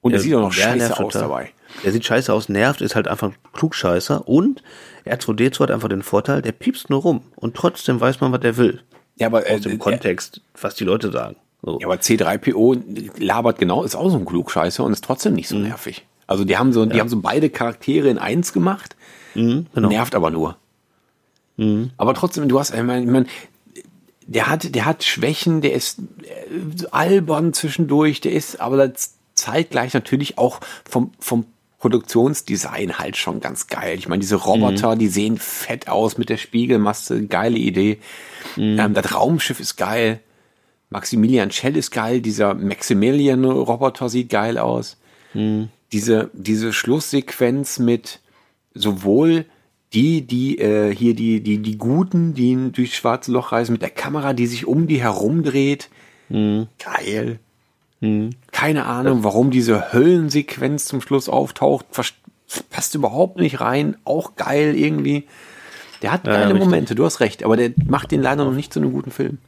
Und 0.00 0.12
er 0.12 0.18
sieht 0.18 0.34
auch 0.34 0.40
noch 0.40 0.52
scheiße 0.52 0.90
aus 0.92 1.12
total. 1.12 1.22
dabei. 1.22 1.50
Der 1.84 1.92
sieht 1.92 2.04
scheiße 2.04 2.32
aus, 2.32 2.48
nervt, 2.48 2.80
ist 2.80 2.96
halt 2.96 3.06
einfach 3.06 3.28
ein 3.28 3.36
Klugscheißer 3.52 4.26
und 4.28 4.62
R2D2 5.06 5.60
hat 5.60 5.70
einfach 5.70 5.88
den 5.88 6.02
Vorteil, 6.02 6.42
der 6.42 6.52
piepst 6.52 6.90
nur 6.90 7.00
rum 7.02 7.22
und 7.36 7.54
trotzdem 7.56 8.00
weiß 8.00 8.20
man, 8.20 8.32
was 8.32 8.40
der 8.40 8.56
will. 8.56 8.82
Ja, 9.16 9.28
aber, 9.28 9.48
äh, 9.48 9.54
Aus 9.54 9.60
dem 9.62 9.72
äh, 9.72 9.76
Kontext, 9.78 10.40
was 10.60 10.74
die 10.74 10.84
Leute 10.84 11.12
sagen. 11.12 11.36
So. 11.62 11.78
ja, 11.80 11.86
aber 11.86 11.96
C3PO 12.00 12.82
labert 13.22 13.58
genau, 13.60 13.84
ist 13.84 13.94
auch 13.94 14.10
so 14.10 14.16
ein 14.18 14.24
Klugscheißer 14.24 14.82
und 14.82 14.92
ist 14.92 15.04
trotzdem 15.04 15.34
nicht 15.34 15.48
so 15.48 15.54
Mhm. 15.56 15.62
nervig. 15.68 16.04
Also 16.26 16.44
die 16.44 16.56
haben 16.58 16.72
so, 16.72 16.84
die 16.86 16.98
haben 16.98 17.08
so 17.08 17.20
beide 17.20 17.48
Charaktere 17.50 18.08
in 18.08 18.18
eins 18.18 18.52
gemacht, 18.52 18.96
Mhm, 19.36 19.66
genau. 19.74 19.88
nervt 19.88 20.14
aber 20.16 20.30
nur. 20.32 20.56
Aber 21.96 22.14
trotzdem, 22.14 22.48
du 22.48 22.58
hast, 22.58 22.74
ich 22.74 22.82
meine, 22.82 23.04
ich 23.04 23.10
mein, 23.10 23.26
der 24.26 24.48
hat, 24.48 24.74
der 24.74 24.86
hat 24.86 25.04
Schwächen, 25.04 25.60
der 25.60 25.72
ist 25.72 25.98
äh, 26.22 26.86
albern 26.90 27.52
zwischendurch, 27.52 28.20
der 28.20 28.32
ist 28.32 28.60
aber 28.60 28.88
das 28.88 29.14
zeitgleich 29.34 29.94
natürlich 29.94 30.38
auch 30.38 30.60
vom, 30.88 31.12
vom 31.18 31.46
Produktionsdesign 31.78 32.98
halt 32.98 33.16
schon 33.16 33.40
ganz 33.40 33.66
geil. 33.66 33.98
Ich 33.98 34.08
meine, 34.08 34.20
diese 34.20 34.36
Roboter, 34.36 34.94
die 34.94 35.08
sehen 35.08 35.36
fett 35.36 35.88
aus 35.88 36.16
mit 36.16 36.28
der 36.28 36.36
Spiegelmasse, 36.36 37.26
geile 37.26 37.58
Idee. 37.58 37.98
Ähm, 38.78 38.94
das 38.94 39.14
Raumschiff 39.14 39.58
ist 39.58 39.76
geil. 39.76 40.20
Maximilian 40.90 41.50
Schell 41.50 41.76
ist 41.76 41.90
geil, 41.90 42.20
dieser 42.20 42.54
Maximilian-Roboter 42.54 44.08
sieht 44.08 44.28
geil 44.28 44.58
aus. 44.58 44.98
Diese, 45.90 46.30
diese 46.34 46.72
Schlusssequenz 46.72 47.78
mit 47.78 48.20
sowohl 48.74 49.46
die, 49.94 50.22
die, 50.22 50.58
äh, 50.58 50.94
hier 50.94 51.14
die, 51.14 51.40
die, 51.40 51.58
die 51.58 51.78
Guten, 51.78 52.34
die 52.34 52.70
durchs 52.72 52.94
schwarze 52.96 53.32
Loch 53.32 53.52
reisen, 53.52 53.72
mit 53.72 53.82
der 53.82 53.90
Kamera, 53.90 54.32
die 54.32 54.46
sich 54.46 54.66
um 54.66 54.86
die 54.86 55.00
herumdreht. 55.00 55.90
Mhm. 56.28 56.68
Geil. 56.78 57.38
Mhm. 58.00 58.30
Keine 58.50 58.86
Ahnung, 58.86 59.22
warum 59.22 59.50
diese 59.50 59.92
Höllensequenz 59.92 60.86
zum 60.86 61.00
Schluss 61.00 61.28
auftaucht. 61.28 61.86
Passt 62.70 62.94
überhaupt 62.94 63.38
nicht 63.38 63.60
rein. 63.60 63.96
Auch 64.04 64.36
geil 64.36 64.74
irgendwie. 64.76 65.24
Der 66.02 66.12
hat 66.12 66.26
Ja, 66.26 66.32
geile 66.32 66.54
richtig. 66.54 66.64
Momente, 66.64 66.94
du 66.94 67.04
hast 67.04 67.20
recht, 67.20 67.44
aber 67.44 67.56
der 67.56 67.72
macht 67.86 68.10
den 68.10 68.22
leider 68.22 68.44
noch 68.44 68.52
nicht 68.52 68.72
zu 68.72 68.80
einem 68.80 68.92
guten 68.92 69.10
Film. 69.10 69.38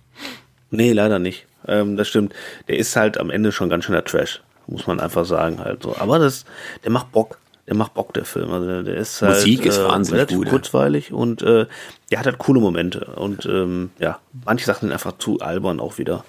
Nee, 0.71 0.93
leider 0.93 1.19
nicht. 1.19 1.47
Ähm, 1.66 1.97
das 1.97 2.09
stimmt. 2.09 2.35
Der 2.69 2.79
ist 2.79 2.95
halt 2.97 3.19
am 3.19 3.31
Ende 3.31 3.51
schon 3.51 3.69
ganz 3.69 3.85
schöner 3.85 4.05
Trash, 4.05 4.43
muss 4.66 4.87
man 4.87 5.01
einfach 5.01 5.25
sagen 5.25 5.59
halt 5.59 5.83
so. 5.83 5.97
Aber 5.97 6.19
das, 6.19 6.45
der 6.85 6.91
macht 6.91 7.12
Bock. 7.12 7.39
Der 7.66 7.74
macht 7.74 7.95
Bock, 7.95 8.12
der 8.12 8.27
Film. 8.27 8.51
Also 8.53 8.82
der, 8.82 8.95
ist 8.97 9.23
halt, 9.23 9.36
Musik 9.36 9.65
ist 9.65 9.78
äh, 9.78 9.85
wahnsinnig 9.85 10.19
relativ 10.19 10.36
gut, 10.36 10.47
ja. 10.47 10.51
kurzweilig 10.53 11.12
und 11.12 11.41
äh, 11.43 11.66
der 12.11 12.19
hat 12.19 12.27
halt 12.27 12.39
coole 12.39 12.61
Momente. 12.61 13.07
Und 13.16 13.47
ähm, 13.47 13.91
ja, 13.99 14.19
manche 14.45 14.66
Sachen 14.66 14.81
sind 14.89 14.93
einfach 14.93 15.16
zu 15.16 15.39
albern 15.41 15.81
auch 15.81 15.97
wieder, 15.97 16.24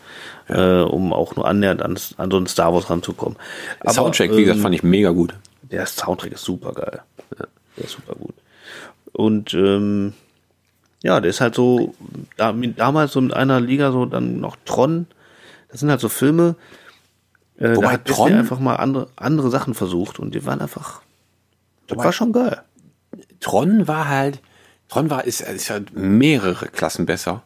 äh, 0.48 0.80
um 0.80 1.12
auch 1.12 1.36
nur 1.36 1.46
annähernd 1.46 1.82
an, 1.82 1.98
an 2.18 2.32
so 2.32 2.38
einen 2.38 2.48
Star 2.48 2.74
Wars 2.74 2.90
ranzukommen. 2.90 3.38
Der 3.84 3.92
Soundtrack, 3.92 4.32
wie 4.32 4.42
gesagt, 4.42 4.58
ähm, 4.58 4.64
fand 4.64 4.76
ich 4.76 4.84
mega 4.84 5.10
gut. 5.12 5.34
der 5.64 5.86
Soundtrack 5.86 6.32
ist 6.32 6.46
super 6.46 6.72
geil. 6.72 7.02
Ja, 7.38 7.46
der 7.78 7.84
ist 7.84 7.92
super 7.92 8.16
gut. 8.16 8.36
Und 9.12 9.54
ähm, 9.54 10.14
ja, 11.04 11.20
der 11.20 11.30
ist 11.30 11.42
halt 11.42 11.56
so, 11.56 11.94
da, 12.38 12.54
damals 12.54 13.12
so 13.12 13.20
in 13.20 13.34
einer 13.34 13.60
Liga 13.60 13.92
so 13.92 14.06
dann 14.06 14.40
noch 14.40 14.56
Tron. 14.64 15.08
Das 15.70 15.82
sind 15.82 15.90
halt 15.90 16.00
so 16.00 16.08
Filme, 16.08 16.56
äh, 17.58 17.76
Wobei 17.76 17.88
da 17.88 17.92
hat 17.92 18.06
Tron- 18.06 18.34
einfach 18.34 18.60
mal 18.60 18.76
andere, 18.76 19.08
andere 19.18 19.50
Sachen 19.50 19.74
versucht 19.74 20.20
und 20.20 20.34
die 20.34 20.46
waren 20.46 20.62
einfach, 20.62 21.02
das 21.88 21.98
war 21.98 22.14
schon 22.14 22.34
geil. 22.34 22.62
Tron 23.40 23.88
war 23.88 24.08
halt, 24.08 24.42
Tron 24.90 25.10
war, 25.10 25.26
ist, 25.26 25.42
ist 25.42 25.70
halt 25.70 25.96
mehrere 25.96 26.68
Klassen 26.68 27.06
besser. 27.06 27.44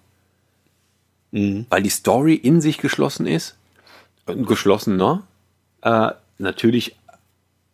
Weil 1.69 1.83
die 1.83 1.89
Story 1.89 2.35
in 2.35 2.61
sich 2.61 2.77
geschlossen 2.77 3.27
ist. 3.27 3.55
Geschlossener. 4.25 5.23
Äh, 5.81 6.11
natürlich 6.37 6.95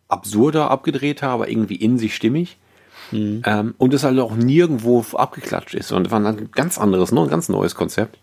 absurder 0.08 0.70
abgedrehter, 0.70 1.28
aber 1.28 1.48
irgendwie 1.48 1.76
in 1.76 1.98
sich 1.98 2.14
stimmig. 2.14 2.56
Ähm, 3.44 3.74
und 3.78 3.94
es 3.94 4.04
halt 4.04 4.18
auch 4.18 4.34
nirgendwo 4.34 5.04
abgeklatscht 5.14 5.74
ist. 5.74 5.92
Und 5.92 6.10
war 6.10 6.20
ein 6.20 6.50
ganz 6.52 6.78
anderes, 6.78 7.12
ne, 7.12 7.22
ein 7.22 7.28
ganz 7.28 7.48
neues 7.48 7.74
Konzept. 7.74 8.18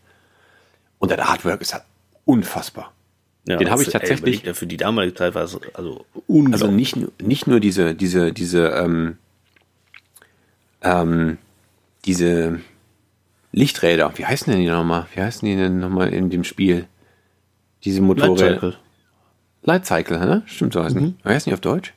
Und 1.00 1.10
der 1.10 1.28
Artwork 1.28 1.62
ist 1.62 1.74
halt 1.74 1.84
unfassbar. 2.26 2.92
Ja, 3.46 3.58
Den 3.58 3.70
habe 3.70 3.82
ich 3.82 3.88
ey, 3.90 3.94
tatsächlich- 3.94 4.44
dir, 4.44 4.56
für 4.56 4.68
die 4.68 4.78
damalige 4.78 5.14
Zeit 5.16 5.36
war 5.36 5.44
es 5.44 5.58
also 5.74 6.06
Also 6.52 6.72
nicht, 6.72 6.96
nur- 6.96 7.12
nicht 7.22 7.46
nur 7.48 7.60
diese, 7.60 7.94
diese, 7.94 8.32
diese, 8.32 8.68
ähm, 8.70 9.18
ähm, 10.82 11.38
diese 12.06 12.62
Lichträder. 13.52 14.12
Wie 14.16 14.26
heißen 14.26 14.52
denn 14.52 14.62
die 14.62 14.70
nochmal? 14.70 15.08
Wie 15.14 15.22
heißen 15.22 15.46
die 15.48 15.56
denn 15.56 15.80
nochmal 15.80 16.14
in 16.14 16.30
dem 16.30 16.44
Spiel? 16.44 16.88
Diese 17.84 18.02
Motorräder. 18.02 18.50
Lightcycle. 18.50 18.78
Lightcycle, 19.64 20.20
ne? 20.20 20.44
Stimmt 20.46 20.74
so 20.74 20.84
heißen 20.84 21.00
die. 21.00 21.16
Wie 21.24 21.30
heißen 21.34 21.50
die 21.50 21.54
auf 21.54 21.60
Deutsch? 21.62 21.94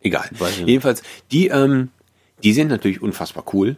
Egal. 0.00 0.28
Jedenfalls, 0.64 1.02
die, 1.32 1.48
ähm, 1.48 1.88
die 2.42 2.52
sind 2.52 2.68
natürlich 2.68 3.02
unfassbar 3.02 3.44
cool. 3.52 3.76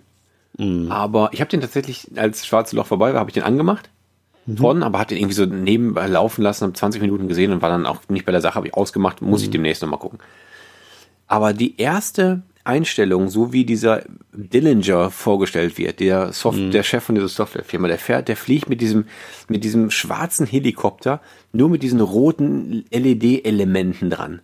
Aber 0.91 1.31
ich 1.33 1.41
habe 1.41 1.49
den 1.51 1.61
tatsächlich, 1.63 2.09
als 2.17 2.45
Schwarze 2.47 2.77
Loch 2.77 2.87
vorbei 2.87 3.15
war, 3.15 3.21
habe 3.21 3.31
ich 3.31 3.35
den 3.35 3.45
angemacht. 3.45 3.89
Tron, 4.57 4.83
aber 4.83 4.99
hat 4.99 5.11
den 5.11 5.19
irgendwie 5.19 5.35
so 5.35 5.47
nebenbei 5.47 6.07
laufen 6.07 6.43
lassen, 6.43 6.65
habe 6.65 6.73
20 6.73 7.01
Minuten 7.01 7.29
gesehen 7.29 7.53
und 7.53 7.63
war 7.63 7.69
dann 7.69 7.87
auch 7.87 8.01
nicht 8.09 8.27
bei 8.27 8.33
der 8.33 8.41
Sache, 8.41 8.55
habe 8.55 8.69
ich 8.69 8.75
ausgemacht, 8.75 9.23
muss 9.23 9.43
ich 9.43 9.51
demnächst 9.51 9.83
nochmal 9.83 10.01
gucken. 10.01 10.19
Aber 11.27 11.53
die 11.53 11.81
erste 11.81 12.43
Einstellung, 12.65 13.29
so 13.29 13.53
wie 13.53 13.65
dieser 13.65 14.03
Dillinger 14.33 15.11
vorgestellt 15.11 15.79
wird, 15.79 16.01
der, 16.01 16.33
Soft 16.33 16.59
der 16.73 16.83
Chef 16.83 17.05
von 17.05 17.15
dieser 17.15 17.29
Softwarefirma, 17.29 17.89
der 17.89 17.99
fährt, 17.99 18.29
der 18.29 18.37
fliegt 18.37 18.69
mit 18.69 18.81
diesem, 18.81 19.07
mit 19.49 19.65
diesem 19.65 19.91
schwarzen 19.91 20.47
Helikopter, 20.47 21.21
nur 21.53 21.69
mit 21.69 21.83
diesen 21.83 22.01
roten 22.01 22.85
LED-Elementen 22.91 24.11
dran. 24.11 24.41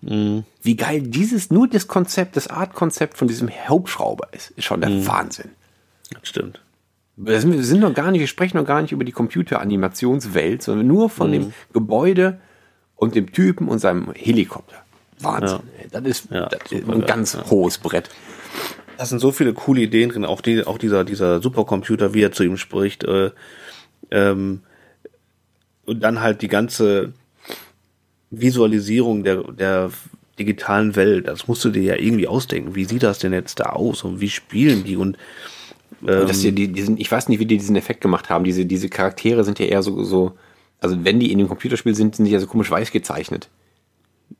Wie 0.62 0.76
geil 0.76 1.02
dieses, 1.02 1.50
nur 1.50 1.68
das 1.68 1.88
Konzept, 1.88 2.36
das 2.36 2.48
Art-Konzept 2.48 3.18
von 3.18 3.28
diesem 3.28 3.50
Hauptschrauber 3.50 4.28
ist, 4.32 4.50
ist 4.52 4.64
schon 4.64 4.80
der 4.80 5.06
Wahnsinn. 5.06 5.50
Das 6.10 6.28
stimmt. 6.28 6.60
Wir 7.16 7.40
sind, 7.40 7.52
wir 7.52 7.64
sind 7.64 7.80
noch 7.80 7.94
gar 7.94 8.10
nicht, 8.10 8.20
wir 8.20 8.26
sprechen 8.26 8.58
noch 8.58 8.66
gar 8.66 8.82
nicht 8.82 8.92
über 8.92 9.04
die 9.04 9.12
Computeranimationswelt, 9.12 10.62
sondern 10.62 10.86
nur 10.86 11.08
von 11.08 11.32
dem 11.32 11.52
Gebäude 11.72 12.40
und 12.94 13.14
dem 13.14 13.32
Typen 13.32 13.68
und 13.68 13.78
seinem 13.78 14.12
Helikopter. 14.12 14.76
Wahnsinn. 15.20 15.60
ey. 15.78 15.88
Das 15.90 16.04
ist, 16.04 16.30
Ja, 16.30 16.46
das 16.46 16.70
ist 16.70 16.88
ein 16.88 17.06
ganz 17.06 17.32
ja. 17.34 17.48
hohes 17.48 17.78
Brett. 17.78 18.10
Da 18.98 19.06
sind 19.06 19.18
so 19.18 19.32
viele 19.32 19.54
coole 19.54 19.82
Ideen 19.82 20.10
drin, 20.10 20.24
auch, 20.24 20.40
die, 20.40 20.66
auch 20.66 20.78
dieser, 20.78 21.04
dieser 21.04 21.40
Supercomputer, 21.40 22.14
wie 22.14 22.22
er 22.22 22.32
zu 22.32 22.44
ihm 22.44 22.56
spricht. 22.56 23.04
Äh, 23.04 23.30
ähm, 24.10 24.60
und 25.86 26.00
dann 26.00 26.20
halt 26.20 26.42
die 26.42 26.48
ganze 26.48 27.12
Visualisierung 28.30 29.22
der, 29.24 29.42
der 29.52 29.90
digitalen 30.38 30.96
Welt. 30.96 31.28
Das 31.28 31.48
musst 31.48 31.64
du 31.64 31.70
dir 31.70 31.82
ja 31.82 31.96
irgendwie 31.96 32.28
ausdenken. 32.28 32.74
Wie 32.74 32.84
sieht 32.84 33.02
das 33.02 33.18
denn 33.18 33.32
jetzt 33.32 33.60
da 33.60 33.70
aus 33.70 34.02
und 34.02 34.20
wie 34.20 34.28
spielen 34.28 34.84
die? 34.84 34.96
Und 34.96 35.16
Und 36.00 36.28
dass 36.28 36.40
die, 36.40 36.52
die, 36.52 36.68
die 36.68 36.82
sind, 36.82 37.00
ich 37.00 37.10
weiß 37.10 37.28
nicht, 37.28 37.38
wie 37.38 37.46
die 37.46 37.56
diesen 37.56 37.76
Effekt 37.76 38.00
gemacht 38.00 38.28
haben. 38.28 38.44
Diese, 38.44 38.66
diese 38.66 38.88
Charaktere 38.88 39.44
sind 39.44 39.58
ja 39.58 39.66
eher 39.66 39.82
so, 39.82 40.04
so, 40.04 40.32
also 40.80 41.04
wenn 41.04 41.20
die 41.20 41.32
in 41.32 41.38
dem 41.38 41.48
Computerspiel 41.48 41.94
sind, 41.94 42.16
sind 42.16 42.26
die 42.26 42.32
ja 42.32 42.40
so 42.40 42.46
komisch 42.46 42.70
weiß 42.70 42.90
gezeichnet. 42.90 43.48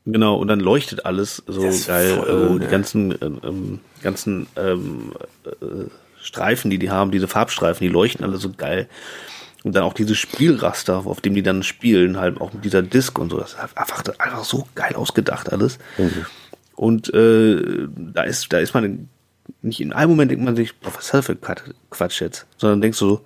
Genau, 0.05 0.35
und 0.37 0.47
dann 0.47 0.59
leuchtet 0.59 1.05
alles 1.05 1.43
so 1.47 1.61
geil. 1.87 2.15
voll 2.15 2.47
gut, 2.47 2.61
die 2.61 2.65
ja. 2.65 2.71
ganzen, 2.71 3.11
ähm, 3.21 3.41
ähm, 3.43 3.79
ganzen 4.01 4.47
ähm, 4.55 5.13
äh, 5.45 5.85
Streifen, 6.21 6.69
die 6.69 6.77
die 6.77 6.89
haben, 6.89 7.11
diese 7.11 7.27
Farbstreifen, 7.27 7.85
die 7.85 7.91
leuchten 7.91 8.23
alle 8.23 8.37
so 8.37 8.51
geil. 8.51 8.87
Und 9.63 9.75
dann 9.75 9.83
auch 9.83 9.93
diese 9.93 10.15
Spielraster, 10.15 11.05
auf 11.05 11.19
dem 11.21 11.33
die 11.33 11.43
dann 11.43 11.63
spielen, 11.63 12.17
halt 12.17 12.39
auch 12.39 12.53
mit 12.53 12.63
dieser 12.63 12.81
Disc 12.81 13.17
und 13.17 13.31
so. 13.31 13.39
Das 13.39 13.53
ist 13.53 13.59
einfach, 13.59 14.03
einfach 14.19 14.43
so 14.43 14.67
geil 14.75 14.95
ausgedacht 14.95 15.51
alles. 15.51 15.79
Und 16.75 17.13
äh, 17.13 17.87
da 18.13 18.23
ist, 18.23 18.53
da 18.53 18.59
ist 18.59 18.73
man 18.73 19.09
nicht 19.61 19.79
in 19.81 19.93
einem 19.93 20.11
Moment 20.11 20.31
denkt 20.31 20.43
man 20.43 20.55
sich, 20.55 20.75
boah, 20.75 20.93
was 20.95 21.05
ist 21.05 21.13
das 21.13 21.25
für 21.25 21.35
Quat- 21.35 21.73
Quatsch 21.89 22.21
jetzt? 22.21 22.45
Sondern 22.57 22.81
denkst 22.81 22.99
du 22.99 23.07
so, 23.09 23.25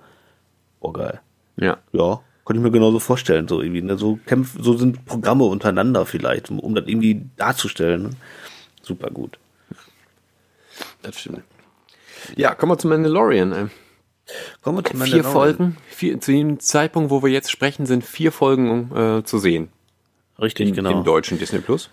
oh 0.80 0.92
geil. 0.92 1.20
Ja. 1.56 1.78
Ja, 1.92 2.20
könnte 2.44 2.60
ich 2.60 2.64
mir 2.64 2.70
genauso 2.70 2.98
vorstellen, 2.98 3.46
so 3.48 3.60
irgendwie. 3.60 3.82
Ne? 3.82 3.96
So, 3.98 4.18
kämpf, 4.26 4.56
so 4.60 4.76
sind 4.76 5.04
Programme 5.06 5.44
untereinander 5.44 6.06
vielleicht, 6.06 6.50
um, 6.50 6.58
um 6.58 6.74
das 6.74 6.86
irgendwie 6.86 7.26
darzustellen. 7.36 8.02
Ne? 8.04 8.10
Super 8.82 9.10
gut. 9.10 9.38
Das 11.02 11.18
stimmt. 11.18 11.42
Ja, 12.36 12.54
kommen 12.54 12.72
wir 12.72 12.78
zum 12.78 12.90
Mandalorian. 12.90 13.52
ey. 13.52 13.66
Kommen 14.62 14.78
wir 14.78 14.84
zu 14.84 14.90
Vier 14.92 14.98
Mandalorian. 14.98 15.32
Folgen. 15.32 15.76
Vier, 15.88 16.20
zu 16.20 16.32
dem 16.32 16.60
Zeitpunkt, 16.60 17.10
wo 17.10 17.22
wir 17.22 17.30
jetzt 17.30 17.50
sprechen, 17.50 17.86
sind 17.86 18.04
vier 18.04 18.32
Folgen 18.32 18.90
äh, 18.96 19.24
zu 19.24 19.38
sehen. 19.38 19.68
Richtig, 20.40 20.68
Im 20.68 20.74
genau. 20.74 21.02
deutschen 21.02 21.38
Disney 21.38 21.58
Plus. 21.60 21.90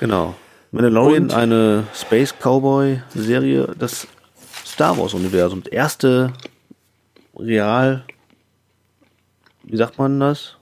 Genau. 0.00 0.34
Mandalorian, 0.72 1.24
Und- 1.24 1.34
eine 1.34 1.86
Space 1.94 2.34
Cowboy 2.38 3.02
Serie 3.14 3.66
des 3.76 4.08
Star 4.64 4.96
Wars 4.98 5.12
Universums. 5.14 5.66
Erste 5.68 6.32
real, 7.38 8.04
wie 9.64 9.76
sagt 9.76 9.98
man 9.98 10.18
das? 10.18 10.56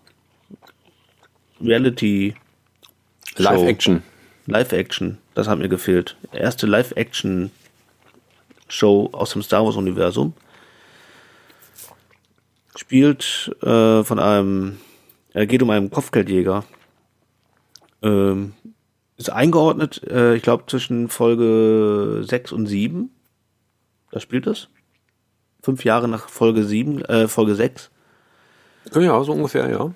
Reality 1.60 2.34
Live 3.36 3.62
Action. 3.62 4.02
Live-Action, 4.46 5.18
das 5.34 5.46
hat 5.46 5.58
mir 5.58 5.68
gefehlt. 5.68 6.16
Erste 6.32 6.66
Live-Action-Show 6.66 7.50
aus 9.12 9.30
dem 9.30 9.42
Star 9.42 9.64
Wars-Universum. 9.64 10.32
Spielt 12.74 13.54
äh, 13.62 14.02
von 14.02 14.18
einem, 14.18 14.80
er 15.32 15.46
geht 15.46 15.62
um 15.62 15.70
einen 15.70 15.90
Kopfgeldjäger. 15.90 16.64
Ähm, 18.02 18.54
ist 19.20 19.30
eingeordnet, 19.30 20.02
äh, 20.10 20.34
ich 20.34 20.42
glaube, 20.42 20.64
zwischen 20.66 21.08
Folge 21.08 22.22
6 22.24 22.52
und 22.52 22.66
7. 22.66 23.10
Da 24.10 24.20
spielt 24.20 24.46
es. 24.46 24.68
Fünf 25.62 25.84
Jahre 25.84 26.08
nach 26.08 26.28
Folge 26.28 26.64
7, 26.64 27.02
äh, 27.04 27.28
Folge 27.28 27.54
6. 27.54 27.90
Ja, 28.94 29.22
so 29.22 29.32
ungefähr, 29.32 29.68
ja. 29.68 29.92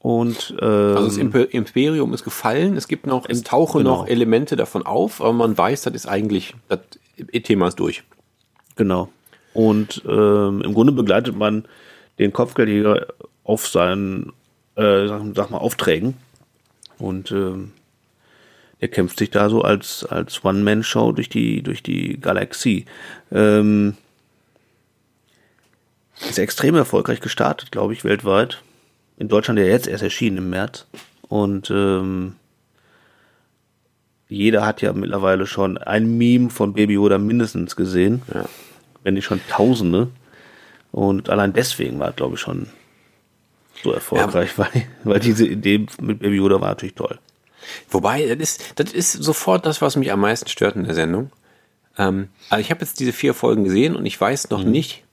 Und 0.00 0.54
ähm, 0.60 0.96
Also 0.96 1.04
das 1.06 1.18
Imper- 1.18 1.48
Imperium 1.50 2.12
ist 2.14 2.24
gefallen. 2.24 2.76
Es 2.76 2.88
gibt 2.88 3.06
noch, 3.06 3.26
es 3.28 3.42
tauchen 3.42 3.78
genau. 3.78 3.98
noch 3.98 4.06
Elemente 4.08 4.56
davon 4.56 4.84
auf, 4.84 5.20
aber 5.20 5.32
man 5.32 5.56
weiß, 5.56 5.82
das 5.82 5.94
ist 5.94 6.06
eigentlich, 6.06 6.54
das 6.68 6.80
Thema 7.44 7.68
ist 7.68 7.78
durch. 7.80 8.02
Genau. 8.76 9.08
Und 9.54 10.02
ähm, 10.06 10.62
im 10.62 10.74
Grunde 10.74 10.92
begleitet 10.92 11.36
man 11.36 11.64
den 12.18 12.32
Kopfgeldjäger 12.32 13.06
auf 13.44 13.66
seinen, 13.68 14.32
äh, 14.76 15.06
sag, 15.08 15.22
sag 15.34 15.50
mal, 15.50 15.58
Aufträgen. 15.58 16.14
Und 16.98 17.30
ähm, 17.32 17.72
er 18.80 18.88
kämpft 18.88 19.18
sich 19.18 19.30
da 19.30 19.48
so 19.48 19.62
als, 19.62 20.04
als 20.04 20.44
One-Man-Show 20.44 21.12
durch 21.12 21.28
die, 21.28 21.62
durch 21.62 21.82
die 21.82 22.20
Galaxie. 22.20 22.84
Ähm, 23.32 23.96
ist 26.28 26.38
extrem 26.38 26.74
erfolgreich 26.74 27.20
gestartet, 27.20 27.72
glaube 27.72 27.92
ich, 27.92 28.04
weltweit. 28.04 28.62
In 29.16 29.28
Deutschland 29.28 29.58
ja 29.58 29.66
jetzt 29.66 29.88
erst 29.88 30.02
erschienen 30.02 30.38
im 30.38 30.50
März. 30.50 30.86
Und 31.22 31.70
ähm, 31.70 32.36
jeder 34.28 34.64
hat 34.64 34.80
ja 34.80 34.92
mittlerweile 34.92 35.46
schon 35.46 35.78
ein 35.78 36.16
Meme 36.16 36.50
von 36.50 36.72
Baby 36.72 36.94
Yoda 36.94 37.18
mindestens 37.18 37.76
gesehen. 37.76 38.22
Ja. 38.32 38.48
Wenn 39.02 39.14
nicht 39.14 39.24
schon 39.24 39.40
Tausende. 39.48 40.08
Und 40.92 41.30
allein 41.30 41.52
deswegen 41.52 41.98
war, 41.98 42.12
glaube 42.12 42.34
ich, 42.34 42.40
schon 42.40 42.68
so 43.82 43.92
erfolgreich, 43.92 44.56
ja. 44.56 44.66
weil, 44.72 44.86
weil 45.04 45.20
diese 45.20 45.46
Idee 45.46 45.86
mit 46.00 46.20
Baby 46.20 46.36
Yoda 46.36 46.60
war 46.60 46.68
natürlich 46.68 46.94
toll. 46.94 47.18
Wobei, 47.90 48.26
das 48.26 48.38
ist, 48.38 48.72
das 48.76 48.92
ist 48.92 49.12
sofort 49.12 49.66
das, 49.66 49.82
was 49.82 49.96
mich 49.96 50.12
am 50.12 50.20
meisten 50.20 50.48
stört 50.48 50.76
in 50.76 50.84
der 50.84 50.94
Sendung. 50.94 51.30
Ähm, 51.98 52.28
also 52.50 52.60
ich 52.60 52.70
habe 52.70 52.80
jetzt 52.80 53.00
diese 53.00 53.12
vier 53.12 53.34
Folgen 53.34 53.64
gesehen 53.64 53.96
und 53.96 54.06
ich 54.06 54.20
weiß 54.20 54.50
noch 54.50 54.64
mhm. 54.64 54.70
nicht, 54.70 55.04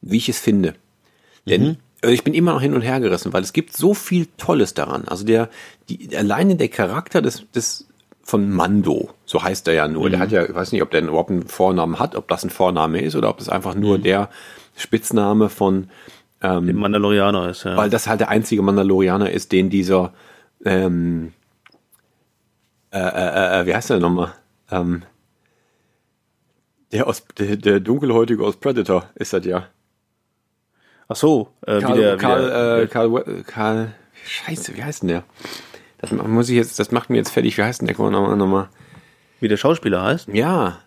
wie 0.00 0.16
ich 0.18 0.28
es 0.28 0.38
finde. 0.38 0.74
Denn 1.46 1.62
mhm. 1.62 1.76
Also 2.00 2.14
ich 2.14 2.22
bin 2.22 2.34
immer 2.34 2.52
noch 2.52 2.62
hin 2.62 2.74
und 2.74 2.82
her 2.82 3.00
gerissen, 3.00 3.32
weil 3.32 3.42
es 3.42 3.52
gibt 3.52 3.76
so 3.76 3.92
viel 3.92 4.28
Tolles 4.36 4.72
daran. 4.74 5.08
Also 5.08 5.24
der, 5.24 5.48
die, 5.88 6.16
alleine 6.16 6.54
der 6.54 6.68
Charakter 6.68 7.20
des, 7.22 7.50
des 7.50 7.88
von 8.22 8.50
Mando, 8.50 9.10
so 9.24 9.42
heißt 9.42 9.66
er 9.68 9.74
ja 9.74 9.88
nur. 9.88 10.06
Mhm. 10.06 10.10
Der 10.10 10.20
hat 10.20 10.30
ja, 10.30 10.44
ich 10.44 10.54
weiß 10.54 10.72
nicht, 10.72 10.82
ob 10.82 10.90
der 10.90 11.02
überhaupt 11.02 11.30
einen 11.30 11.48
Vornamen 11.48 11.98
hat, 11.98 12.14
ob 12.14 12.28
das 12.28 12.44
ein 12.44 12.50
Vorname 12.50 13.00
ist 13.00 13.16
oder 13.16 13.30
ob 13.30 13.38
das 13.38 13.48
einfach 13.48 13.74
nur 13.74 13.98
mhm. 13.98 14.02
der 14.02 14.30
Spitzname 14.76 15.48
von 15.48 15.88
ähm, 16.40 16.68
dem 16.68 16.76
Mandalorianer 16.76 17.48
ist, 17.48 17.64
ja. 17.64 17.76
Weil 17.76 17.90
das 17.90 18.06
halt 18.06 18.20
der 18.20 18.28
einzige 18.28 18.62
Mandalorianer 18.62 19.30
ist, 19.30 19.50
den 19.50 19.70
dieser 19.70 20.12
ähm, 20.64 21.32
äh, 22.98 23.58
äh, 23.58 23.60
äh, 23.60 23.66
wie 23.66 23.74
heißt 23.74 23.90
der 23.90 24.00
nochmal? 24.00 24.32
Ähm, 24.70 25.02
der 26.92 27.06
aus 27.06 27.24
der, 27.38 27.56
der 27.56 27.80
Dunkelhäutige 27.80 28.44
aus 28.44 28.56
Predator 28.56 29.10
ist 29.14 29.32
das 29.32 29.44
ja. 29.44 29.68
Ach 31.08 31.16
so, 31.16 31.52
äh, 31.66 31.80
Karl, 31.80 31.94
wie 31.94 32.00
der, 32.00 32.16
Karl, 32.16 32.42
wie 32.42 32.48
der, 32.48 32.82
äh, 32.82 32.86
Karl, 32.86 33.44
Karl, 33.44 33.94
Scheiße, 34.24 34.76
wie 34.76 34.82
heißt 34.82 35.02
denn 35.02 35.08
der? 35.08 35.24
Das 35.98 36.12
muss 36.12 36.48
ich 36.48 36.56
jetzt, 36.56 36.78
das 36.78 36.92
macht 36.92 37.10
mir 37.10 37.16
jetzt 37.16 37.30
fertig. 37.30 37.58
Wie 37.58 37.62
heißt 37.62 37.80
denn 37.80 37.86
der? 37.86 37.96
Guck 37.96 38.10
mal 38.10 38.36
nochmal. 38.36 38.68
Wie 39.40 39.48
der 39.48 39.56
Schauspieler 39.56 40.02
heißt? 40.02 40.28
Ja. 40.28 40.80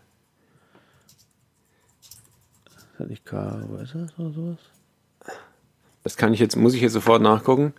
Hat 2.98 3.10
nicht 3.10 3.26
Karl 3.26 3.66
Weathers 3.70 4.12
oder 4.18 4.32
sowas? 4.32 4.58
Das 6.04 6.18
kann 6.18 6.34
ich 6.34 6.40
jetzt, 6.40 6.56
muss 6.56 6.74
ich 6.74 6.82
jetzt 6.82 6.94
sofort 6.94 7.22
nachgucken. 7.22 7.74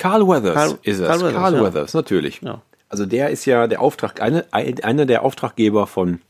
Carl 0.00 0.26
Weathers 0.26 0.54
Carl, 0.54 0.78
ist 0.82 0.98
es. 0.98 1.06
Carl 1.06 1.20
Weathers, 1.20 1.34
Carl 1.34 1.54
ja. 1.54 1.62
Weathers 1.62 1.94
natürlich. 1.94 2.40
Ja. 2.40 2.62
Also 2.88 3.04
der 3.04 3.28
ist 3.28 3.44
ja 3.44 3.66
der 3.66 3.82
Auftrag, 3.82 4.20
eine, 4.22 4.46
einer 4.50 5.04
der 5.04 5.22
Auftraggeber 5.22 5.86
von 5.86 6.20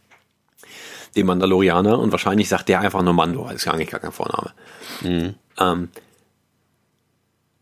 dem 1.16 1.26
Mandalorianer 1.26 1.98
und 1.98 2.10
wahrscheinlich 2.10 2.48
sagt 2.48 2.68
der 2.68 2.80
einfach 2.80 3.00
nur 3.02 3.14
Mando, 3.14 3.44
das 3.44 3.54
ist 3.56 3.64
ja 3.66 3.72
eigentlich 3.72 3.90
gar 3.90 4.00
kein 4.00 4.12
Vorname. 4.12 4.50
Mhm. 5.02 5.34
Ähm, 5.58 5.88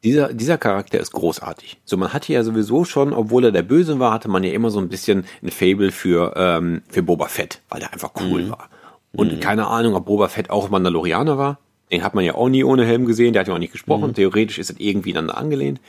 dieser, 0.02 0.32
dieser 0.32 0.56
Charakter 0.56 0.98
ist 0.98 1.12
großartig. 1.12 1.78
So, 1.84 1.98
man 1.98 2.12
hatte 2.14 2.32
ja 2.32 2.42
sowieso 2.42 2.84
schon, 2.84 3.12
obwohl 3.12 3.44
er 3.44 3.52
der 3.52 3.62
Böse 3.62 3.98
war, 3.98 4.12
hatte 4.12 4.28
man 4.28 4.44
ja 4.44 4.52
immer 4.52 4.70
so 4.70 4.78
ein 4.78 4.88
bisschen 4.88 5.26
ein 5.42 5.50
Fable 5.50 5.92
für, 5.92 6.32
ähm, 6.36 6.82
für 6.88 7.02
Boba 7.02 7.26
Fett, 7.26 7.60
weil 7.68 7.80
der 7.80 7.92
einfach 7.92 8.12
cool 8.20 8.44
mhm. 8.44 8.50
war. 8.50 8.70
Und 9.12 9.34
mhm. 9.34 9.40
keine 9.40 9.66
Ahnung, 9.66 9.94
ob 9.94 10.06
Boba 10.06 10.28
Fett 10.28 10.48
auch 10.48 10.70
Mandalorianer 10.70 11.36
war. 11.36 11.58
Den 11.90 12.02
hat 12.02 12.14
man 12.14 12.24
ja 12.24 12.34
auch 12.34 12.48
nie 12.48 12.64
ohne 12.64 12.84
Helm 12.84 13.06
gesehen, 13.06 13.32
der 13.32 13.40
hat 13.40 13.48
ja 13.48 13.54
auch 13.54 13.58
nicht 13.58 13.72
gesprochen. 13.72 14.08
Mhm. 14.08 14.14
Theoretisch 14.14 14.58
ist 14.58 14.70
es 14.70 14.76
irgendwie 14.78 15.12
dann 15.12 15.30
angelehnt. 15.30 15.80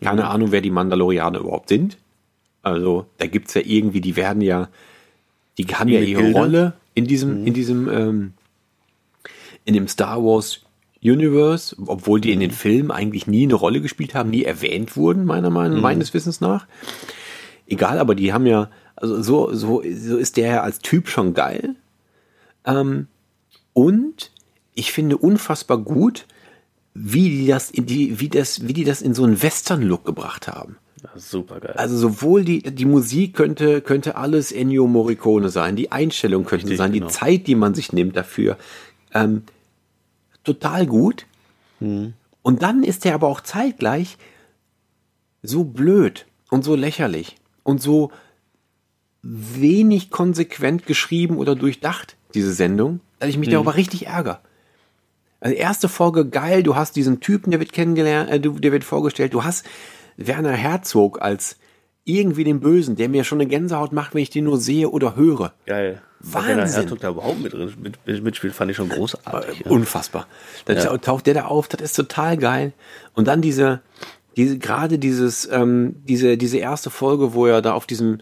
Keine 0.00 0.22
mhm. 0.22 0.28
Ahnung, 0.28 0.52
wer 0.52 0.60
die 0.60 0.70
Mandalorianer 0.70 1.40
überhaupt 1.40 1.68
sind. 1.68 1.98
Also, 2.62 3.06
da 3.18 3.26
gibt's 3.26 3.54
ja 3.54 3.62
irgendwie, 3.64 4.00
die 4.00 4.16
werden 4.16 4.40
ja, 4.40 4.68
die 5.58 5.66
haben 5.66 5.88
ja 5.88 6.00
ihre 6.00 6.22
Bilder. 6.22 6.38
Rolle 6.38 6.72
in 6.94 7.06
diesem, 7.06 7.40
mhm. 7.40 7.46
in 7.46 7.54
diesem, 7.54 7.88
ähm, 7.88 8.32
in 9.64 9.74
dem 9.74 9.88
Star 9.88 10.22
Wars 10.22 10.60
Universe, 11.02 11.74
obwohl 11.86 12.20
die 12.20 12.32
in 12.32 12.40
den 12.40 12.50
mhm. 12.50 12.54
Filmen 12.54 12.90
eigentlich 12.90 13.26
nie 13.26 13.44
eine 13.44 13.54
Rolle 13.54 13.80
gespielt 13.80 14.14
haben, 14.14 14.30
nie 14.30 14.44
erwähnt 14.44 14.96
wurden, 14.96 15.24
meiner 15.24 15.50
Meinung, 15.50 15.78
mhm. 15.78 15.82
meines 15.82 16.14
Wissens 16.14 16.40
nach. 16.40 16.66
Egal, 17.66 17.98
aber 17.98 18.14
die 18.14 18.32
haben 18.32 18.46
ja, 18.46 18.70
also 18.94 19.22
so, 19.22 19.52
so, 19.54 19.82
so 19.82 20.16
ist 20.16 20.36
der 20.36 20.48
ja 20.48 20.62
als 20.62 20.78
Typ 20.78 21.08
schon 21.08 21.34
geil. 21.34 21.74
Ähm, 22.64 23.08
und 23.72 24.31
ich 24.74 24.92
finde 24.92 25.16
unfassbar 25.16 25.78
gut, 25.78 26.26
wie 26.94 27.30
die 27.30 27.46
das 27.46 27.70
in 27.70 27.86
die, 27.86 28.20
wie 28.20 28.28
das, 28.28 28.66
wie 28.66 28.72
die 28.72 28.84
das 28.84 29.02
in 29.02 29.14
so 29.14 29.24
einen 29.24 29.42
Western-Look 29.42 30.04
gebracht 30.04 30.48
haben. 30.48 30.76
Super 31.16 31.60
geil. 31.60 31.74
Also 31.76 31.96
sowohl 31.96 32.44
die, 32.44 32.62
die 32.62 32.84
Musik 32.84 33.34
könnte, 33.34 33.80
könnte 33.80 34.16
alles 34.16 34.52
Ennio 34.52 34.86
Morricone 34.86 35.48
sein, 35.48 35.74
die 35.74 35.90
Einstellung 35.90 36.44
könnte 36.44 36.66
Richtig, 36.66 36.78
sein, 36.78 36.92
genau. 36.92 37.06
die 37.06 37.12
Zeit, 37.12 37.46
die 37.46 37.54
man 37.54 37.74
sich 37.74 37.92
nimmt 37.92 38.16
dafür. 38.16 38.56
Ähm, 39.12 39.42
total 40.44 40.86
gut. 40.86 41.26
Mhm. 41.80 42.14
Und 42.42 42.62
dann 42.62 42.82
ist 42.82 43.04
er 43.04 43.14
aber 43.14 43.28
auch 43.28 43.40
zeitgleich 43.40 44.16
so 45.42 45.64
blöd 45.64 46.26
und 46.50 46.64
so 46.64 46.76
lächerlich 46.76 47.36
und 47.62 47.82
so 47.82 48.12
wenig 49.22 50.10
konsequent 50.10 50.86
geschrieben 50.86 51.36
oder 51.36 51.54
durchdacht, 51.54 52.16
diese 52.34 52.52
Sendung, 52.52 53.00
dass 53.18 53.28
ich 53.28 53.38
mich 53.38 53.48
mhm. 53.48 53.52
darüber 53.52 53.76
richtig 53.76 54.06
ärgere. 54.06 54.40
Also 55.42 55.56
erste 55.56 55.88
Folge 55.88 56.24
geil, 56.24 56.62
du 56.62 56.76
hast 56.76 56.94
diesen 56.94 57.18
Typen, 57.18 57.50
der 57.50 57.58
wird 57.58 57.72
kennengelernt, 57.72 58.30
äh, 58.30 58.38
der 58.38 58.72
wird 58.72 58.84
vorgestellt, 58.84 59.34
du 59.34 59.42
hast 59.42 59.66
Werner 60.16 60.52
Herzog 60.52 61.20
als 61.20 61.56
irgendwie 62.04 62.44
den 62.44 62.60
Bösen, 62.60 62.94
der 62.94 63.08
mir 63.08 63.24
schon 63.24 63.40
eine 63.40 63.50
Gänsehaut 63.50 63.92
macht, 63.92 64.14
wenn 64.14 64.22
ich 64.22 64.30
den 64.30 64.44
nur 64.44 64.58
sehe 64.58 64.88
oder 64.88 65.16
höre. 65.16 65.52
Geil. 65.66 66.00
Wahnsinn. 66.20 66.56
Werner 66.58 66.70
Herzog 66.70 67.00
da 67.00 67.10
überhaupt 67.10 67.42
mit 67.42 67.52
drin 67.52 67.72
mit, 67.82 68.22
mitspielt, 68.22 68.54
fand 68.54 68.70
ich 68.70 68.76
schon 68.76 68.88
großartig. 68.88 69.66
Unfassbar. 69.66 70.28
Dann 70.64 70.76
ja. 70.76 70.96
taucht 70.98 71.26
der 71.26 71.34
da 71.34 71.44
auf, 71.46 71.66
das 71.66 71.80
ist 71.80 71.94
total 71.94 72.36
geil. 72.36 72.72
Und 73.14 73.26
dann 73.26 73.42
diese, 73.42 73.80
diese 74.36 74.58
gerade 74.58 75.00
dieses, 75.00 75.48
ähm, 75.50 75.96
diese, 76.04 76.36
diese 76.36 76.58
erste 76.58 76.90
Folge, 76.90 77.34
wo 77.34 77.46
er 77.46 77.62
da 77.62 77.72
auf 77.72 77.86
diesem 77.86 78.18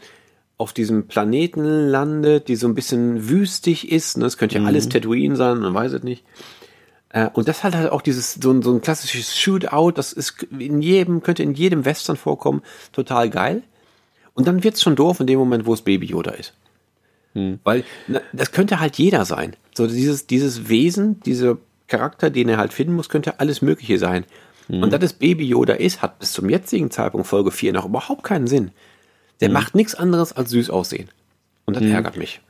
auf 0.56 0.74
diesem 0.74 1.06
Planeten 1.06 1.64
landet, 1.88 2.48
die 2.48 2.56
so 2.56 2.68
ein 2.68 2.74
bisschen 2.74 3.30
wüstig 3.30 3.90
ist. 3.90 4.18
Ne? 4.18 4.24
Das 4.24 4.36
könnte 4.36 4.56
ja 4.56 4.60
mhm. 4.60 4.66
alles 4.66 4.90
Tatooine 4.90 5.34
sein, 5.34 5.59
man 5.59 5.72
weiß 5.72 5.92
es 5.92 6.02
nicht. 6.02 6.22
Äh, 7.10 7.28
und 7.32 7.48
das 7.48 7.62
hat 7.62 7.74
halt 7.74 7.90
auch 7.90 8.02
dieses, 8.02 8.34
so 8.34 8.50
ein, 8.50 8.62
so 8.62 8.72
ein 8.72 8.80
klassisches 8.80 9.36
Shootout, 9.36 9.92
das 9.92 10.12
ist 10.12 10.42
in 10.58 10.80
jedem, 10.80 11.22
könnte 11.22 11.42
in 11.42 11.54
jedem 11.54 11.84
Western 11.84 12.16
vorkommen, 12.16 12.62
total 12.92 13.30
geil. 13.30 13.62
Und 14.34 14.46
dann 14.46 14.62
wird's 14.62 14.80
schon 14.80 14.96
doof 14.96 15.20
in 15.20 15.26
dem 15.26 15.38
Moment, 15.38 15.66
wo 15.66 15.74
es 15.74 15.82
Baby 15.82 16.06
Yoda 16.06 16.30
ist. 16.32 16.54
Hm. 17.34 17.58
Weil 17.64 17.84
na, 18.08 18.20
das 18.32 18.52
könnte 18.52 18.80
halt 18.80 18.96
jeder 18.96 19.24
sein. 19.24 19.56
So 19.74 19.86
dieses, 19.86 20.26
dieses 20.26 20.68
Wesen, 20.68 21.20
dieser 21.20 21.58
Charakter, 21.88 22.30
den 22.30 22.48
er 22.48 22.58
halt 22.58 22.72
finden 22.72 22.94
muss, 22.94 23.08
könnte 23.08 23.40
alles 23.40 23.62
Mögliche 23.62 23.98
sein. 23.98 24.24
Hm. 24.68 24.82
Und 24.82 24.92
dass 24.92 25.02
es 25.02 25.12
Baby 25.12 25.46
Yoda 25.46 25.74
ist, 25.74 26.02
hat 26.02 26.20
bis 26.20 26.32
zum 26.32 26.48
jetzigen 26.48 26.90
Zeitpunkt 26.90 27.26
Folge 27.26 27.50
4 27.50 27.72
noch 27.72 27.86
überhaupt 27.86 28.22
keinen 28.22 28.46
Sinn. 28.46 28.70
Der 29.40 29.48
hm. 29.48 29.54
macht 29.54 29.74
nichts 29.74 29.94
anderes 29.94 30.32
als 30.32 30.50
süß 30.50 30.70
aussehen. 30.70 31.08
Und 31.66 31.74
das 31.74 31.82
hm. 31.82 31.92
ärgert 31.92 32.16
mich. 32.16 32.40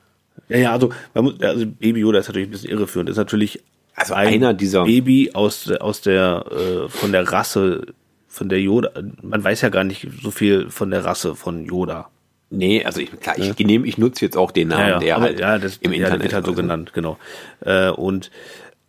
Ja, 0.49 0.59
ja, 0.59 0.73
also, 0.73 0.91
also 1.15 1.67
Baby 1.67 2.01
Yoda 2.01 2.19
ist 2.19 2.29
natürlich 2.29 2.49
ein 2.49 2.53
bisschen 2.53 2.71
irreführend. 2.71 3.11
Ist 3.11 3.17
natürlich 3.17 3.63
also 3.95 4.15
einer 4.15 4.55
dieser 4.55 4.85
Baby 4.85 5.33
aus 5.35 5.71
aus 5.71 6.01
der 6.01 6.45
äh, 6.51 6.89
von 6.89 7.13
der 7.13 7.31
Rasse 7.31 7.87
von 8.29 8.49
der 8.49 8.61
Yoda. 8.61 8.91
Man 9.23 9.43
weiß 9.43 9.61
ja 9.61 9.69
gar 9.69 9.85
nicht 9.85 10.07
so 10.23 10.31
viel 10.31 10.71
von 10.71 10.91
der 10.91 11.05
Rasse 11.05 11.35
von 11.35 11.65
Yoda. 11.65 12.09
Nee, 12.53 12.85
also 12.85 13.01
ich, 13.01 13.13
klar, 13.21 13.39
ich, 13.39 13.57
nehme, 13.59 13.87
ich 13.87 13.97
nutze 13.97 14.25
jetzt 14.25 14.37
auch 14.37 14.51
den 14.51 14.69
Namen, 14.69 14.81
ja, 14.81 14.89
ja, 14.89 14.99
der 14.99 15.17
aber, 15.17 15.25
halt 15.27 15.41
ja, 15.41 15.59
das, 15.59 15.77
im 15.77 15.93
Internet 15.93 16.23
wird 16.23 16.33
halt 16.33 16.47
so 16.47 16.53
genannt, 16.53 16.93
genau. 16.93 17.17
Äh, 17.61 17.91
und 17.91 18.33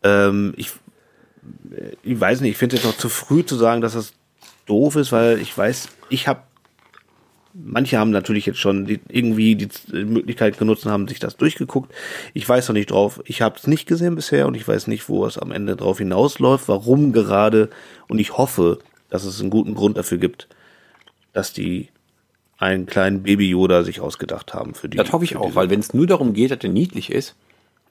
ähm, 0.03 0.53
ich, 0.57 0.72
ich 2.02 2.19
weiß 2.19 2.41
nicht, 2.41 2.52
ich 2.52 2.57
finde 2.57 2.78
es 2.78 2.84
noch 2.84 2.98
zu 2.98 3.07
früh 3.07 3.45
zu 3.45 3.56
sagen, 3.56 3.82
dass 3.82 3.94
das 3.94 4.14
doof 4.65 4.95
ist, 4.95 5.11
weil 5.11 5.40
ich 5.40 5.56
weiß, 5.56 5.90
ich 6.10 6.28
habe 6.28 6.41
manche 7.53 7.98
haben 7.98 8.11
natürlich 8.11 8.45
jetzt 8.45 8.60
schon 8.60 8.86
die, 8.86 8.99
irgendwie 9.10 9.56
die 9.56 9.69
Möglichkeit 9.91 10.57
genutzt 10.57 10.86
und 10.86 10.91
haben 10.91 11.07
sich 11.07 11.19
das 11.19 11.38
durchgeguckt. 11.38 11.94
Ich 12.34 12.48
weiß 12.48 12.68
noch 12.68 12.73
nicht 12.73 12.91
drauf. 12.91 13.22
Ich 13.26 13.41
habe 13.41 13.57
es 13.57 13.68
nicht 13.68 13.88
gesehen 13.88 14.15
bisher 14.15 14.48
und 14.48 14.56
ich 14.56 14.68
weiß 14.68 14.88
nicht, 14.88 15.10
wo 15.10 15.26
es 15.26 15.38
am 15.38 15.52
Ende 15.52 15.76
drauf 15.76 15.98
hinausläuft, 15.98 16.68
warum 16.68 17.14
gerade. 17.14 17.69
Und 18.07 18.19
ich 18.19 18.38
hoffe, 18.38 18.80
dass 19.10 19.23
es 19.23 19.40
einen 19.41 19.49
guten 19.49 19.76
Grund 19.76 19.98
dafür 19.98 20.18
gibt, 20.18 20.48
dass 21.34 21.53
die 21.53 21.90
einen 22.57 22.86
kleinen 22.86 23.23
Baby 23.23 23.49
Yoda 23.49 23.84
sich 23.84 24.02
ausgedacht 24.02 24.53
haben 24.53 24.76
für 24.76 24.88
die. 24.88 24.98
Das 24.98 25.11
hoffe 25.11 25.26
ich 25.26 25.36
auch, 25.36 25.56
weil 25.56 25.69
wenn 25.69 25.80
es 25.80 25.94
nur 25.94 26.07
darum 26.07 26.34
geht, 26.34 26.52
dass 26.52 26.60
er 26.61 26.69
niedlich 26.69 27.11
ist, 27.11 27.36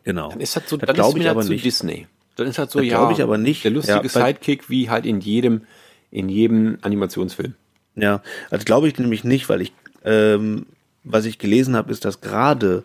genau, 0.04 0.28
dann 0.30 0.40
ist 0.40 0.54
das 0.54 0.68
so, 0.68 0.76
das 0.76 0.94
glaube 0.94 1.18
ich 1.18 1.28
aber 1.28 1.44
nicht. 1.44 1.64
Disney. 1.64 2.06
Dann 2.36 2.46
ist 2.46 2.58
das 2.58 2.72
so, 2.72 2.78
das 2.78 2.88
ja, 2.88 2.96
glaube 2.96 3.12
ich 3.12 3.22
aber 3.22 3.36
nicht. 3.36 3.64
Der 3.64 3.72
lustige 3.72 4.00
ja, 4.02 4.08
Sidekick 4.08 4.70
wie 4.70 4.88
halt 4.88 5.06
in 5.06 5.20
jedem 5.20 5.62
in 6.10 6.28
jedem 6.28 6.78
Animationsfilm. 6.82 7.54
Ja, 8.00 8.22
also 8.50 8.64
glaube 8.64 8.88
ich 8.88 8.98
nämlich 8.98 9.24
nicht, 9.24 9.48
weil 9.48 9.60
ich, 9.60 9.72
ähm, 10.04 10.66
was 11.04 11.24
ich 11.24 11.38
gelesen 11.38 11.76
habe, 11.76 11.92
ist, 11.92 12.04
dass 12.04 12.20
gerade 12.20 12.84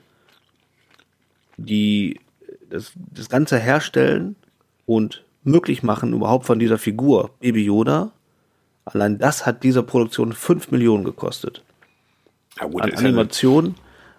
die, 1.58 2.20
das, 2.70 2.92
das 2.96 3.30
ganze 3.30 3.58
Herstellen 3.58 4.36
und 4.86 5.24
möglich 5.44 5.84
machen 5.84 6.14
überhaupt 6.14 6.46
von 6.46 6.60
dieser 6.60 6.78
Figur 6.78 7.32
Baby 7.40 7.64
Yoda, 7.64 8.12
allein 8.84 9.18
das 9.18 9.46
hat 9.46 9.64
dieser 9.64 9.84
Produktion 9.84 10.34
fünf 10.34 10.72
Millionen 10.72 11.04
gekostet. 11.04 11.64
Ja, 12.60 12.68
gut, 12.68 12.82
an 12.82 12.94
Animation, 12.94 13.76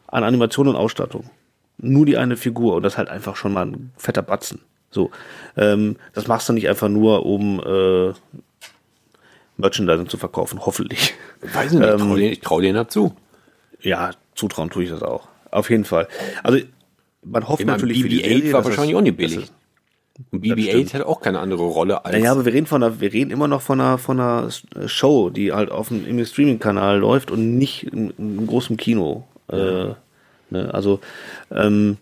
an 0.06 0.24
Animation 0.24 0.68
und 0.68 0.77
Ausstattung. 0.77 1.31
Nur 1.78 2.06
die 2.06 2.16
eine 2.16 2.36
Figur 2.36 2.74
und 2.74 2.82
das 2.82 2.97
halt 2.97 3.09
einfach 3.09 3.36
schon 3.36 3.52
mal 3.52 3.66
ein 3.66 3.93
fetter 3.97 4.23
Batzen. 4.23 4.60
So, 4.90 5.10
ähm, 5.56 5.97
das 6.14 6.27
machst 6.27 6.48
du 6.48 6.52
nicht 6.52 6.68
einfach 6.68 6.89
nur, 6.89 7.27
um 7.27 7.60
äh, 7.60 8.14
Merchandising 9.56 10.08
zu 10.08 10.16
verkaufen, 10.18 10.60
hoffentlich. 10.64 11.14
Weiß 11.40 11.72
nicht, 11.72 11.88
ähm, 11.88 12.16
ich 12.16 12.40
traue 12.40 12.62
denen 12.62 12.74
dazu. 12.74 13.14
Ja, 13.80 14.10
zutrauen 14.34 14.70
tue 14.70 14.84
ich 14.84 14.90
das 14.90 15.02
auch. 15.02 15.28
Auf 15.50 15.70
jeden 15.70 15.84
Fall. 15.84 16.08
Also 16.42 16.58
man 17.22 17.48
hofft 17.48 17.60
Ich 17.60 17.66
natürlich 17.66 18.02
für 18.02 18.08
die 18.08 18.18
BB-8 18.22 18.28
Serie, 18.28 18.52
war 18.52 18.64
wahrscheinlich 18.64 18.92
das- 18.92 18.98
auch 18.98 19.02
nicht 19.02 19.16
billig. 19.16 19.34
das- 19.36 19.52
Und 20.32 20.46
das 20.46 20.56
BB-8 20.56 20.68
stimmt. 20.70 20.94
hat 20.94 21.02
auch 21.02 21.20
keine 21.20 21.40
andere 21.40 21.62
Rolle 21.64 22.04
als. 22.04 22.14
Naja, 22.16 22.32
aber 22.32 22.44
wir 22.46 22.52
reden 22.52 22.66
von 22.66 22.82
einer, 22.82 23.00
wir 23.00 23.12
reden 23.12 23.30
immer 23.30 23.48
noch 23.48 23.60
von 23.62 23.80
einer, 23.80 23.98
von 23.98 24.18
einer 24.20 24.48
Show, 24.86 25.30
die 25.30 25.52
halt 25.52 25.70
auf 25.70 25.88
dem 25.88 26.24
Streaming-Kanal 26.24 26.98
läuft 26.98 27.30
und 27.30 27.58
nicht 27.58 27.84
im, 27.92 28.12
im 28.16 28.46
großen 28.46 28.76
Kino. 28.76 29.24
Äh, 29.50 29.56
ne? 30.50 30.72
Also 30.72 31.00
ähm, 31.50 31.98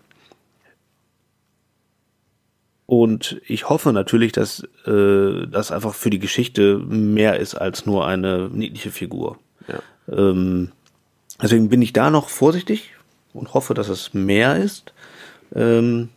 und 2.87 3.41
ich 3.47 3.69
hoffe 3.69 3.93
natürlich, 3.93 4.33
dass 4.33 4.63
äh, 4.87 5.47
das 5.47 5.73
einfach 5.73 5.95
für 5.95 6.11
die 6.11 6.19
Geschichte 6.19 6.79
mehr 6.79 7.41
ist 7.41 7.55
als 7.55 7.87
nur 7.87 8.07
eine 8.07 8.51
niedliche 8.53 8.91
Figur. 8.91 9.39
Ja. 9.69 9.81
Ähm, 10.13 10.73
deswegen 11.43 11.71
bin 11.71 11.81
ich 11.81 11.93
da 11.95 12.11
noch 12.11 12.29
vorsichtig 12.29 12.91
und 13.33 13.55
hoffe, 13.55 13.73
dass 13.73 13.89
es 13.89 14.13
mehr 14.13 14.57
ist. 14.57 14.93
Ähm, 15.55 16.11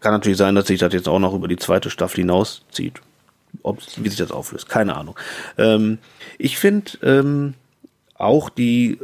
kann 0.00 0.12
natürlich 0.12 0.38
sein, 0.38 0.54
dass 0.54 0.68
sich 0.68 0.80
das 0.80 0.94
jetzt 0.94 1.08
auch 1.08 1.18
noch 1.18 1.34
über 1.34 1.48
die 1.48 1.56
zweite 1.56 1.90
Staffel 1.90 2.20
hinauszieht. 2.20 3.00
Ob, 3.62 3.80
wie 3.96 4.08
sich 4.08 4.18
das 4.18 4.30
auflöst, 4.30 4.68
keine 4.68 4.96
Ahnung. 4.96 5.18
Ähm, 5.58 5.98
ich 6.38 6.56
finde 6.56 6.92
ähm, 7.02 7.54
auch 8.14 8.48
die 8.48 8.98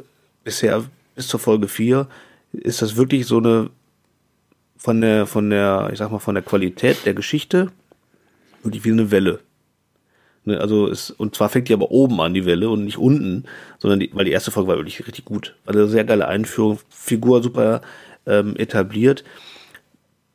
bisher 0.45 0.85
bis 1.15 1.29
zur 1.29 1.41
Folge 1.41 1.69
4 1.69 2.07
ist 2.53 2.81
das 2.81 2.97
wirklich 2.97 3.27
so 3.27 3.39
eine 3.39 3.71
von 4.77 5.01
der, 5.01 5.27
von 5.27 5.51
der, 5.51 5.91
ich 5.93 5.99
sag 5.99 6.11
mal, 6.11 6.19
von 6.19 6.35
der 6.35 6.45
Qualität 6.45 7.05
der 7.07 7.15
Geschichte 7.15 7.71
wirklich 8.63 8.85
wie 8.85 8.93
eine 8.93 9.11
Welle. 9.11 9.41
Ne, 10.45 10.61
also 10.61 10.89
es, 10.89 11.11
und 11.11 11.35
zwar 11.35 11.49
fängt 11.49 11.69
die 11.69 11.73
aber 11.73 11.91
oben 11.91 12.21
an, 12.21 12.35
die 12.35 12.45
Welle, 12.45 12.71
und 12.71 12.85
nicht 12.85 12.99
unten, 12.99 13.45
sondern 13.79 14.01
die, 14.01 14.11
weil 14.13 14.25
die 14.25 14.33
erste 14.33 14.51
Folge 14.51 14.69
war 14.69 14.77
wirklich 14.77 15.05
richtig 15.07 15.25
gut. 15.25 15.57
War 15.65 15.75
eine 15.75 15.89
sehr 15.89 16.05
geile 16.05 16.29
Einführung, 16.29 16.79
Figur 16.89 17.43
super 17.43 17.81
ähm, 18.27 18.57
etabliert. 18.57 19.25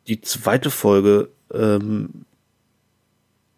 Die 0.08 0.22
zweite 0.22 0.70
Folge 0.70 1.30
ähm, 1.54 2.26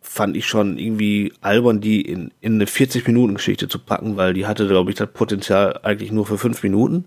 fand 0.02 0.38
ich 0.38 0.46
schon 0.46 0.78
irgendwie 0.78 1.34
albern, 1.42 1.82
die 1.82 2.02
in, 2.02 2.32
in 2.40 2.56
eine 2.56 2.66
40-Minuten-Geschichte 2.66 3.68
zu 3.68 3.80
packen, 3.80 4.16
weil 4.16 4.36
die 4.36 4.46
hatte, 4.46 4.68
glaube 4.68 4.92
ich, 4.92 4.96
das 4.96 5.12
Potenzial 5.12 5.80
eigentlich 5.82 6.12
nur 6.12 6.28
für 6.28 6.38
fünf 6.38 6.62
Minuten. 6.62 7.06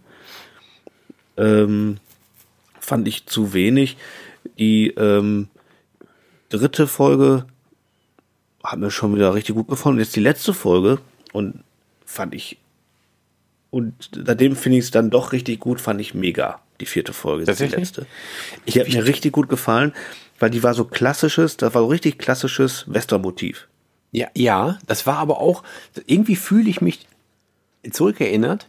Ähm, 1.36 1.98
fand 2.86 3.08
ich 3.08 3.26
zu 3.26 3.52
wenig. 3.52 3.96
Die 4.58 4.88
ähm, 4.90 5.48
dritte 6.48 6.86
Folge 6.86 7.46
hat 8.62 8.78
mir 8.78 8.90
schon 8.90 9.14
wieder 9.14 9.34
richtig 9.34 9.54
gut 9.54 9.68
gefallen. 9.68 9.98
Jetzt 9.98 10.16
die 10.16 10.20
letzte 10.20 10.54
Folge 10.54 10.98
und 11.32 11.64
fand 12.04 12.34
ich 12.34 12.58
und 13.70 14.10
seitdem 14.24 14.56
finde 14.56 14.78
ich 14.78 14.84
es 14.84 14.90
dann 14.90 15.10
doch 15.10 15.32
richtig 15.32 15.60
gut, 15.60 15.80
fand 15.80 16.00
ich 16.00 16.14
mega. 16.14 16.60
Die 16.80 16.86
vierte 16.86 17.12
Folge, 17.12 17.44
das 17.44 17.60
ist 17.60 17.72
die 17.72 17.76
letzte. 17.76 18.06
Die 18.66 18.80
hat 18.80 18.88
mir 18.88 19.04
richtig 19.04 19.32
gut 19.32 19.48
gefallen, 19.48 19.92
weil 20.38 20.50
die 20.50 20.62
war 20.62 20.74
so 20.74 20.84
klassisches, 20.84 21.56
das 21.56 21.74
war 21.74 21.82
so 21.82 21.88
richtig 21.88 22.18
klassisches 22.18 22.84
Western-Motiv. 22.86 23.68
Ja, 24.12 24.28
ja, 24.34 24.78
das 24.86 25.06
war 25.06 25.18
aber 25.18 25.40
auch, 25.40 25.62
irgendwie 26.06 26.36
fühle 26.36 26.70
ich 26.70 26.80
mich 26.80 27.06
zurückerinnert, 27.90 28.68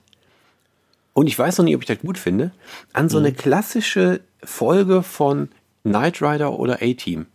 und 1.18 1.26
ich 1.26 1.40
weiß 1.40 1.58
noch 1.58 1.66
nicht, 1.66 1.74
ob 1.74 1.82
ich 1.82 1.88
das 1.88 1.98
gut 1.98 2.20
finde, 2.20 2.52
an 2.94 3.10
so 3.10 3.18
eine 3.18 3.34
klassische 3.34 4.22
Folge 4.44 5.02
von 5.02 5.50
Knight 5.82 6.22
Rider 6.22 6.60
oder 6.60 6.76
A-Team. 6.76 7.26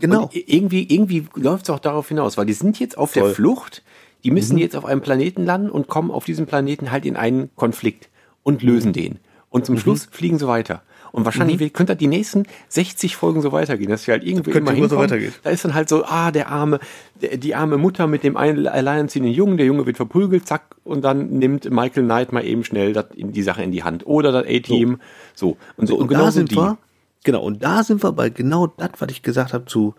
Genau. 0.00 0.22
Und 0.22 0.34
irgendwie, 0.34 0.86
irgendwie 0.88 1.26
läuft 1.34 1.64
es 1.64 1.70
auch 1.70 1.78
darauf 1.78 2.08
hinaus, 2.08 2.38
weil 2.38 2.46
die 2.46 2.54
sind 2.54 2.80
jetzt 2.80 2.96
auf 2.96 3.12
der 3.12 3.24
Voll. 3.24 3.34
Flucht, 3.34 3.82
die 4.24 4.30
müssen 4.30 4.56
jetzt 4.56 4.74
auf 4.74 4.86
einem 4.86 5.02
Planeten 5.02 5.44
landen 5.44 5.68
und 5.68 5.88
kommen 5.88 6.10
auf 6.10 6.24
diesem 6.24 6.46
Planeten 6.46 6.90
halt 6.90 7.04
in 7.04 7.16
einen 7.16 7.54
Konflikt 7.54 8.08
und 8.44 8.62
lösen 8.62 8.94
den. 8.94 9.18
Und 9.50 9.66
zum 9.66 9.76
Schluss 9.76 10.08
fliegen 10.10 10.38
sie 10.38 10.48
weiter. 10.48 10.82
Und 11.12 11.26
wahrscheinlich 11.26 11.58
wird- 11.58 11.74
könnte 11.74 11.92
das 11.92 11.98
die 11.98 12.06
nächsten 12.06 12.44
60 12.68 13.16
Folgen 13.16 13.42
so 13.42 13.52
weitergehen, 13.52 13.90
dass 13.90 14.06
wir 14.06 14.12
halt 14.14 14.24
irgendwie 14.24 14.50
könnte 14.50 14.72
immer 14.72 14.88
so 14.88 14.96
weitergehen. 14.96 15.34
Da 15.42 15.50
ist 15.50 15.62
dann 15.64 15.74
halt 15.74 15.88
so, 15.90 16.04
ah, 16.06 16.30
der 16.30 16.48
arme, 16.48 16.80
der, 17.20 17.36
die 17.36 17.54
arme 17.54 17.76
Mutter 17.76 18.06
mit 18.06 18.22
dem 18.24 18.36
ein- 18.38 18.66
alleinerziehenden 18.66 19.32
Jungen, 19.32 19.58
der 19.58 19.66
Junge 19.66 19.84
wird 19.84 19.98
verprügelt, 19.98 20.46
zack, 20.46 20.74
und 20.84 21.02
dann 21.04 21.28
nimmt 21.38 21.70
Michael 21.70 22.04
Knight 22.04 22.32
mal 22.32 22.44
eben 22.44 22.64
schnell 22.64 22.94
in 23.14 23.32
die 23.32 23.42
Sache 23.42 23.62
in 23.62 23.72
die 23.72 23.82
Hand. 23.84 24.06
Oder 24.06 24.32
das 24.32 24.46
A-Team. 24.46 25.00
So. 25.34 25.58
Und, 25.76 25.86
so, 25.86 25.96
Und, 25.96 26.02
und 26.02 26.08
genau 26.08 26.20
da 26.24 26.30
so 26.30 26.38
sind 26.38 26.50
die. 26.50 26.56
wir, 26.56 26.78
genau, 27.24 27.42
und 27.42 27.62
da 27.62 27.84
sind 27.84 28.02
wir 28.02 28.12
bei 28.12 28.30
genau 28.30 28.66
das, 28.68 28.90
was 28.98 29.10
ich 29.10 29.22
gesagt 29.22 29.52
habe 29.52 29.66
zu 29.66 29.94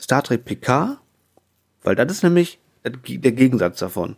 Star 0.00 0.22
Trek 0.24 0.44
PK, 0.44 0.98
weil 1.84 1.94
das 1.94 2.10
ist 2.10 2.22
nämlich 2.24 2.58
der 2.84 3.32
Gegensatz 3.32 3.78
davon. 3.78 4.16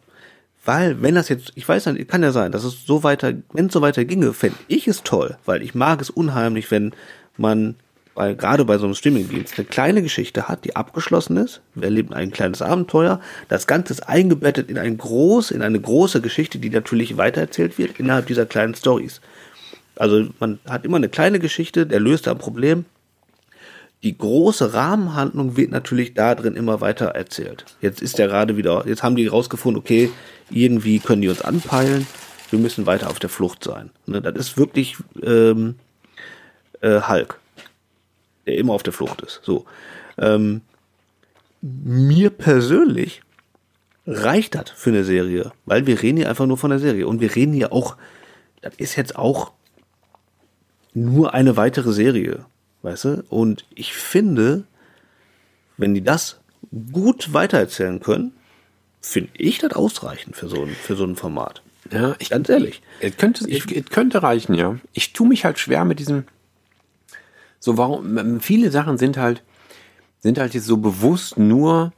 Weil, 0.65 1.03
wenn 1.03 1.15
das 1.15 1.29
jetzt, 1.29 1.53
ich 1.55 1.69
weiß 1.69 1.87
nicht, 1.87 2.09
kann 2.09 2.23
ja 2.23 2.33
sein, 2.33 2.53
dass 2.53 2.65
es 2.65 2.87
so 2.87 3.03
weiter, 3.03 3.35
wenn 3.53 3.67
es 3.67 3.73
so 3.73 3.83
weiter 3.83 4.05
ginge, 4.05 4.33
fände 4.33 4.57
ich 4.69 4.89
es 4.89 5.03
toll, 5.03 5.37
weil 5.45 5.63
ich 5.63 5.75
mag 5.75 6.01
es 6.01 6.11
unheimlich, 6.11 6.71
wenn 6.71 6.93
man 7.37 7.77
bei, 8.15 8.35
gerade 8.35 8.65
bei 8.65 8.79
so 8.79 8.85
einem 8.85 8.95
Streamingdienst 8.95 9.59
eine 9.59 9.67
kleine 9.67 10.03
Geschichte 10.03 10.49
hat, 10.49 10.65
die 10.65 10.77
abgeschlossen 10.77 11.37
ist. 11.37 11.61
Wir 11.75 11.85
erleben 11.85 12.15
ein 12.15 12.31
kleines 12.31 12.63
Abenteuer. 12.63 13.21
Das 13.49 13.67
Ganze 13.67 13.93
ist 13.93 14.09
eingebettet 14.09 14.71
in 14.71 14.79
ein 14.79 14.97
groß, 14.97 15.51
in 15.51 15.63
eine 15.63 15.81
große 15.81 16.21
Geschichte, 16.21 16.59
die 16.59 16.71
natürlich 16.71 17.17
weitererzählt 17.17 17.77
wird 17.77 17.99
innerhalb 17.99 18.27
dieser 18.27 18.47
kleinen 18.47 18.75
Stories. 18.75 19.21
Also 19.97 20.29
man 20.41 20.59
hat 20.69 20.85
immer 20.85 20.97
eine 20.97 21.09
kleine 21.09 21.39
Geschichte, 21.39 21.87
der 21.87 22.01
löst 22.01 22.29
ein 22.29 22.39
Problem. 22.39 22.85
Die 24.03 24.17
große 24.17 24.75
Rahmenhandlung 24.75 25.57
wird 25.57 25.71
natürlich 25.71 26.15
da 26.15 26.35
drin 26.35 26.57
immer 26.57 26.81
weiter 26.81 27.07
erzählt. 27.07 27.65
Jetzt 27.81 28.03
ist 28.03 28.19
der 28.19 28.29
gerade 28.29 28.57
wieder, 28.57 28.85
jetzt 28.87 29.03
haben 29.03 29.17
die 29.17 29.27
rausgefunden, 29.27 29.81
okay, 29.81 30.11
irgendwie 30.55 30.99
können 30.99 31.23
die 31.23 31.29
uns 31.29 31.43
anpeilen, 31.43 32.07
wir 32.51 32.59
müssen 32.59 32.87
weiter 32.87 33.11
auf 33.11 33.19
der 33.19 33.31
Flucht 33.31 33.65
sein. 33.65 33.91
Ne, 34.07 34.23
das 34.23 34.35
ist 34.37 34.59
wirklich 34.59 34.97
ähm, 35.23 35.77
äh, 36.81 37.01
Hulk, 37.01 37.41
der 38.47 38.57
immer 38.59 38.75
auf 38.75 38.83
der 38.83 38.93
Flucht 38.93 39.23
ist. 39.23 39.41
So. 39.43 39.65
Ähm, 40.19 40.61
mir 41.61 42.31
persönlich 42.31 43.23
reicht 44.07 44.55
das 44.55 44.71
für 44.71 44.91
eine 44.91 45.05
Serie, 45.05 45.53
weil 45.65 45.87
wir 45.87 46.03
reden 46.03 46.19
hier 46.19 46.29
einfach 46.29 46.47
nur 46.47 46.59
von 46.59 46.71
der 46.71 46.79
Serie 46.79 47.07
und 47.07 47.21
wir 47.21 47.35
reden 47.35 47.55
hier 47.55 47.73
auch, 47.73 47.97
das 48.61 48.75
ist 48.77 48.97
jetzt 48.97 49.17
auch 49.17 49.53
nur 50.93 51.35
eine 51.35 51.57
weitere 51.57 51.93
Serie, 51.93 52.45
weißt 52.83 53.05
du? 53.05 53.25
Und 53.29 53.65
ich 53.75 53.95
finde, 53.95 54.65
wenn 55.77 55.95
die 55.95 56.05
das 56.05 56.39
gut 56.93 57.33
weitererzählen 57.33 58.01
können, 58.01 58.33
finde 59.05 59.31
ich 59.35 59.59
das 59.59 59.73
ausreichend 59.73 60.37
für 60.37 60.49
so 60.49 60.63
ein, 60.63 60.71
für 60.71 60.97
so 60.97 61.05
ein 61.05 61.17
Format. 61.17 61.63
Ja, 61.93 62.17
ich, 62.19 62.31
Ganz 62.31 62.49
ehrlich. 62.49 62.83
Es 63.01 63.17
könnte, 63.17 63.45
es, 63.51 63.67
es 63.71 63.87
könnte 63.91 64.23
reichen, 64.23 64.55
ja. 64.55 64.79
Ich 64.93 65.13
tue 65.13 65.29
mich 65.29 65.45
halt 65.45 65.59
schwer 65.59 65.85
mit 65.85 65.99
diesem. 65.99 66.25
So, 67.61 67.77
warum, 67.77 68.41
viele 68.41 68.71
Sachen 68.71 68.99
sind 68.99 69.17
halt, 69.17 69.43
sind 70.21 70.39
halt 70.39 70.55
jetzt 70.55 70.67
so 70.67 70.79
bewusst 70.79 71.39
nur 71.39 71.93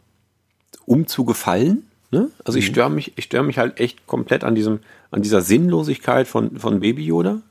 um 0.84 1.06
zu 1.06 1.24
gefallen. 1.24 1.86
Ne? 2.10 2.30
Also 2.44 2.58
ich 2.58 2.66
störe 2.66 2.90
mich, 2.90 3.12
ich 3.16 3.24
störe 3.24 3.44
mich 3.44 3.58
halt 3.58 3.80
echt 3.80 4.06
komplett 4.06 4.44
an 4.44 4.54
diesem, 4.54 4.80
an 5.10 5.22
dieser 5.22 5.40
Sinnlosigkeit 5.42 6.28
von, 6.28 6.58
von 6.58 6.80
Baby 6.80 7.04
Yoda. 7.04 7.42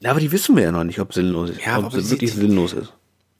Ja, 0.00 0.10
aber 0.10 0.20
die 0.20 0.32
wissen 0.32 0.56
wir 0.56 0.64
ja 0.64 0.72
noch 0.72 0.84
nicht, 0.84 0.98
ob 0.98 1.14
sinnlos 1.14 1.50
ist. 1.50 1.64
Ja, 1.64 1.78
ob 1.78 1.86
aber 1.86 1.98
es 1.98 2.10
wirklich 2.10 2.32
sinnlos 2.32 2.72
ist. 2.72 2.92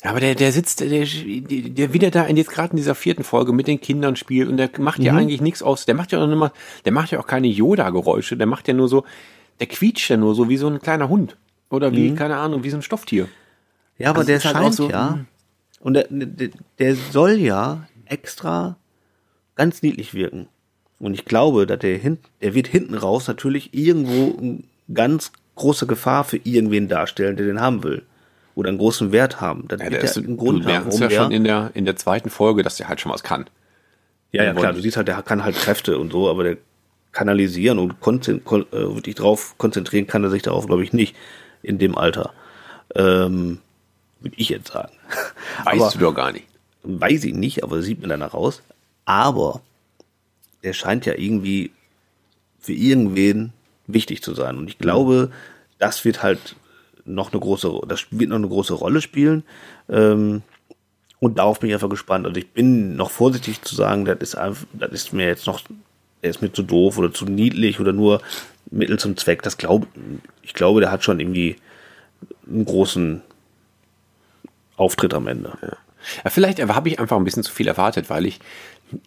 Ja, 0.02 0.10
aber 0.10 0.20
der, 0.20 0.34
der 0.34 0.50
sitzt, 0.50 0.80
der, 0.80 0.88
der, 0.88 1.06
der 1.06 1.92
wieder 1.92 2.10
da 2.10 2.24
in 2.24 2.36
jetzt 2.36 2.50
gerade 2.50 2.72
in 2.72 2.76
dieser 2.76 2.96
vierten 2.96 3.22
Folge 3.22 3.52
mit 3.52 3.68
den 3.68 3.80
Kindern 3.80 4.16
spielt 4.16 4.48
und 4.48 4.56
der 4.56 4.70
macht 4.78 5.00
ja 5.00 5.14
eigentlich 5.14 5.40
nichts 5.40 5.62
aus. 5.62 5.86
Der 5.86 5.94
macht 5.94 6.10
ja 6.10 6.20
auch 6.20 6.26
nicht 6.26 6.36
mal, 6.36 6.50
der 6.84 6.92
macht 6.92 7.12
ja 7.12 7.20
auch 7.20 7.26
keine 7.26 7.46
Yoda-Geräusche. 7.46 8.36
Der 8.36 8.48
macht 8.48 8.66
ja 8.66 8.74
nur 8.74 8.88
so, 8.88 9.04
der 9.60 9.68
quietscht 9.68 10.10
ja 10.10 10.16
nur 10.16 10.34
so 10.34 10.48
wie 10.48 10.56
so 10.56 10.66
ein 10.66 10.80
kleiner 10.80 11.08
Hund 11.08 11.36
oder 11.70 11.92
wie 11.92 12.14
keine 12.14 12.36
Ahnung 12.36 12.64
wie 12.64 12.70
so 12.70 12.76
ein 12.76 12.82
Stofftier. 12.82 13.28
Ja, 13.98 14.10
aber 14.10 14.20
Also 14.20 14.32
der 14.32 14.40
halt 14.40 14.56
scheint 14.56 14.66
auch 14.66 14.72
so, 14.72 14.90
ja. 14.90 15.14
hm. 15.14 15.26
Und 15.80 15.94
der, 15.94 16.06
der, 16.10 16.50
der 16.78 16.96
soll 16.96 17.32
ja 17.32 17.86
extra 18.06 18.76
ganz 19.54 19.82
niedlich 19.82 20.14
wirken. 20.14 20.48
Und 20.98 21.14
ich 21.14 21.24
glaube, 21.24 21.66
dass 21.66 21.78
der, 21.78 21.98
hin, 21.98 22.18
der 22.40 22.54
wird 22.54 22.66
hinten 22.68 22.94
raus 22.94 23.28
natürlich 23.28 23.74
irgendwo 23.74 24.36
eine 24.38 24.62
ganz 24.92 25.32
große 25.56 25.86
Gefahr 25.86 26.24
für 26.24 26.38
irgendwen 26.42 26.88
darstellen, 26.88 27.36
der 27.36 27.46
den 27.46 27.60
haben 27.60 27.82
will. 27.82 28.02
Oder 28.54 28.68
einen 28.68 28.78
großen 28.78 29.12
Wert 29.12 29.40
haben. 29.40 29.66
Das 29.68 29.80
Ja, 29.80 29.84
wird 29.86 29.94
der 29.94 30.02
ist, 30.02 30.16
ja 30.16 30.22
einen 30.22 30.36
du 30.36 30.42
Grund 30.42 30.64
haben, 30.64 30.72
merkst 30.72 30.86
warum 30.86 31.00
ja 31.02 31.10
schon 31.10 31.32
in 31.32 31.44
der 31.44 31.70
in 31.74 31.84
der 31.84 31.96
zweiten 31.96 32.30
Folge, 32.30 32.62
dass 32.62 32.76
der 32.76 32.88
halt 32.88 33.00
schon 33.00 33.12
was 33.12 33.22
kann. 33.22 33.46
Ja, 34.30 34.44
ja, 34.44 34.54
klar, 34.54 34.72
du 34.72 34.80
siehst 34.80 34.96
halt, 34.96 35.08
der 35.08 35.22
kann 35.22 35.44
halt 35.44 35.56
Kräfte 35.56 35.98
und 35.98 36.12
so, 36.12 36.28
aber 36.30 36.44
der 36.44 36.56
kanalisieren 37.12 37.78
und 37.78 38.00
konzen 38.00 38.44
kon 38.44 38.62
äh, 38.72 38.94
wirklich 38.94 39.14
drauf 39.14 39.54
konzentrieren 39.58 40.06
kann 40.06 40.24
er 40.24 40.30
sich 40.30 40.42
darauf, 40.42 40.66
glaube 40.66 40.82
ich, 40.82 40.92
nicht 40.92 41.14
in 41.62 41.78
dem 41.78 41.96
Alter. 41.96 42.32
Ähm, 42.94 43.58
würde 44.20 44.36
ich 44.38 44.48
jetzt 44.48 44.72
sagen. 44.72 44.92
Weißt 45.64 45.80
aber, 45.80 45.90
du 45.92 45.98
doch 45.98 46.14
gar 46.14 46.32
nicht. 46.32 46.46
Weiß 46.82 47.24
ich 47.24 47.34
nicht, 47.34 47.62
aber 47.62 47.82
sieht 47.82 48.00
mir 48.00 48.08
danach 48.08 48.34
aus. 48.34 48.62
Aber 49.04 49.60
der 50.62 50.72
scheint 50.72 51.06
ja 51.06 51.14
irgendwie 51.16 51.70
für 52.60 52.72
irgendwen 52.72 53.52
wichtig 53.86 54.22
zu 54.22 54.34
sein. 54.34 54.56
Und 54.56 54.68
ich 54.68 54.78
glaube, 54.78 55.30
das 55.78 56.04
wird 56.04 56.22
halt 56.22 56.56
noch 57.04 57.32
eine 57.32 57.40
große, 57.40 57.80
das 57.88 58.06
wird 58.10 58.30
noch 58.30 58.36
eine 58.36 58.48
große 58.48 58.74
Rolle 58.74 59.00
spielen. 59.00 59.44
Ähm, 59.88 60.42
Und 61.20 61.38
darauf 61.38 61.60
bin 61.60 61.68
ich 61.70 61.74
einfach 61.74 61.88
gespannt. 61.88 62.26
Also 62.26 62.38
ich 62.38 62.50
bin 62.50 62.96
noch 62.96 63.10
vorsichtig 63.10 63.62
zu 63.62 63.76
sagen, 63.76 64.04
das 64.04 64.18
ist 64.20 64.34
einfach, 64.34 64.66
das 64.72 64.90
ist 64.90 65.12
mir 65.12 65.26
jetzt 65.26 65.46
noch, 65.46 65.60
der 66.22 66.30
ist 66.30 66.42
mir 66.42 66.52
zu 66.52 66.64
doof 66.64 66.98
oder 66.98 67.12
zu 67.12 67.26
niedlich 67.26 67.78
oder 67.78 67.92
nur 67.92 68.20
Mittel 68.70 68.98
zum 68.98 69.16
Zweck. 69.16 69.42
Das 69.42 69.56
glaube 69.56 69.86
ich 70.42 70.52
glaube, 70.54 70.80
der 70.80 70.90
hat 70.90 71.04
schon 71.04 71.20
irgendwie 71.20 71.56
einen 72.48 72.64
großen 72.64 73.22
Auftritt 74.76 75.14
am 75.14 75.28
Ende. 75.28 75.52
Ja. 75.62 75.76
Ja, 76.24 76.30
vielleicht 76.30 76.60
habe 76.60 76.88
ich 76.88 76.98
einfach 76.98 77.16
ein 77.16 77.24
bisschen 77.24 77.44
zu 77.44 77.52
viel 77.52 77.68
erwartet, 77.68 78.10
weil 78.10 78.26
ich 78.26 78.40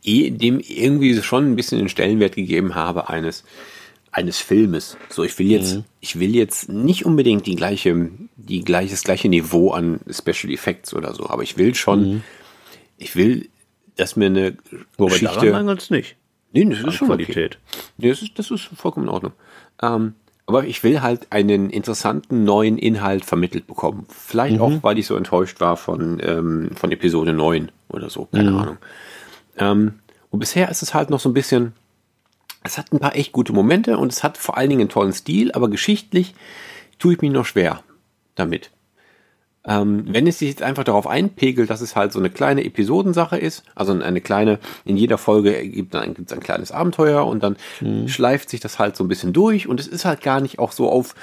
eh 0.04 0.30
dem 0.30 0.62
irgendwie 0.62 1.22
schon 1.22 1.52
ein 1.52 1.56
bisschen 1.58 1.80
den 1.80 1.90
Stellenwert 1.90 2.36
gegeben 2.36 2.76
habe 2.76 3.10
eines 3.10 3.44
eines 4.16 4.40
Filmes. 4.40 4.98
So, 5.10 5.26
ich 5.26 5.38
will 5.40 5.48
jetzt, 5.48 5.76
mhm. 5.76 5.84
ich 6.00 6.20
will 6.20 6.34
jetzt 6.34 6.70
nicht 6.70 7.06
unbedingt 7.06 7.46
die 7.46 7.56
gleiche, 7.56 8.10
die 8.38 8.64
gleiche, 8.64 8.92
das 8.92 9.04
gleiche 9.04 9.28
Niveau 9.28 9.72
an 9.72 10.00
Special 10.10 10.54
Effects 10.54 10.94
oder 10.94 11.14
so, 11.14 11.30
aber 11.30 11.44
ich 11.44 11.58
will 11.58 11.76
schon, 11.76 12.00
mhm. 12.00 12.24
ich 12.98 13.18
will, 13.18 13.50
dass 13.98 14.16
mir 14.16 14.28
eine 14.28 14.58
Wobei 14.98 15.12
Geschichte. 15.12 15.52
Daran 15.52 15.78
nicht. 15.90 16.16
Nee, 16.54 16.64
das 16.64 16.80
ist 16.80 16.94
schon 16.94 17.10
Qualität. 17.10 17.58
Okay. 17.58 17.84
Nee, 17.98 18.10
das 18.10 18.22
ist, 18.22 18.40
das 18.40 18.52
ist 18.52 18.70
vollkommen 18.78 19.08
in 19.08 19.14
Ordnung. 19.14 19.34
Ähm, 19.82 20.14
aber 20.46 20.66
ich 20.66 20.82
will 20.84 21.02
halt 21.02 21.28
einen 21.32 21.70
interessanten 21.70 22.46
neuen 22.46 22.78
Inhalt 22.78 23.26
vermittelt 23.26 23.68
bekommen. 23.68 24.06
Vielleicht 24.08 24.56
mhm. 24.56 24.62
auch, 24.62 24.84
weil 24.84 24.98
ich 24.98 25.08
so 25.08 25.18
enttäuscht 25.18 25.60
war 25.60 25.76
von, 25.76 26.22
ähm, 26.24 26.70
von 26.74 26.90
Episode 26.90 27.34
9 27.34 27.70
oder 27.90 28.10
so, 28.10 28.30
keine 28.32 28.52
mhm. 28.52 28.58
Ahnung. 28.58 28.78
Ähm, 29.58 29.94
und 30.30 30.40
bisher 30.40 30.70
ist 30.70 30.84
es 30.84 30.94
halt 30.94 31.10
noch 31.10 31.20
so 31.20 31.28
ein 31.28 31.34
bisschen, 31.34 31.74
es 32.66 32.78
hat 32.78 32.92
ein 32.92 33.00
paar 33.00 33.16
echt 33.16 33.32
gute 33.32 33.54
Momente 33.54 33.98
und 33.98 34.12
es 34.12 34.24
hat 34.24 34.38
vor 34.38 34.58
allen 34.58 34.70
Dingen 34.70 34.82
einen 34.82 34.90
tollen 34.90 35.14
Stil, 35.14 35.52
aber 35.52 35.70
geschichtlich 35.70 36.34
tue 37.00 37.14
ich 37.14 37.22
mich 37.22 37.32
noch 37.32 37.46
schwer 37.46 37.84
damit. 38.36 38.72
Ähm, 39.68 40.06
wenn 40.08 40.28
es 40.28 40.40
sich 40.40 40.50
jetzt 40.50 40.62
einfach 40.62 40.84
darauf 40.84 41.08
einpegelt, 41.08 41.70
dass 41.70 41.82
es 41.82 41.96
halt 41.96 42.12
so 42.12 42.20
eine 42.20 42.30
kleine 42.30 42.64
Episodensache 42.64 43.38
ist, 43.38 43.64
also 43.74 43.94
eine 43.94 44.22
kleine, 44.22 44.60
in 44.84 44.96
jeder 44.96 45.18
Folge 45.18 45.68
gibt 45.68 45.96
es 45.96 46.02
ein, 46.02 46.16
ein 46.16 46.40
kleines 46.40 46.72
Abenteuer 46.72 47.26
und 47.26 47.42
dann 47.42 47.56
mhm. 47.82 48.08
schleift 48.08 48.50
sich 48.50 48.60
das 48.60 48.78
halt 48.78 48.96
so 48.96 49.04
ein 49.04 49.08
bisschen 49.08 49.34
durch 49.34 49.68
und 49.68 49.80
es 49.80 49.88
ist 49.88 50.06
halt 50.06 50.22
gar 50.22 50.40
nicht 50.40 50.60
auch 50.60 50.72
so 50.72 50.90
auf, 50.90 51.16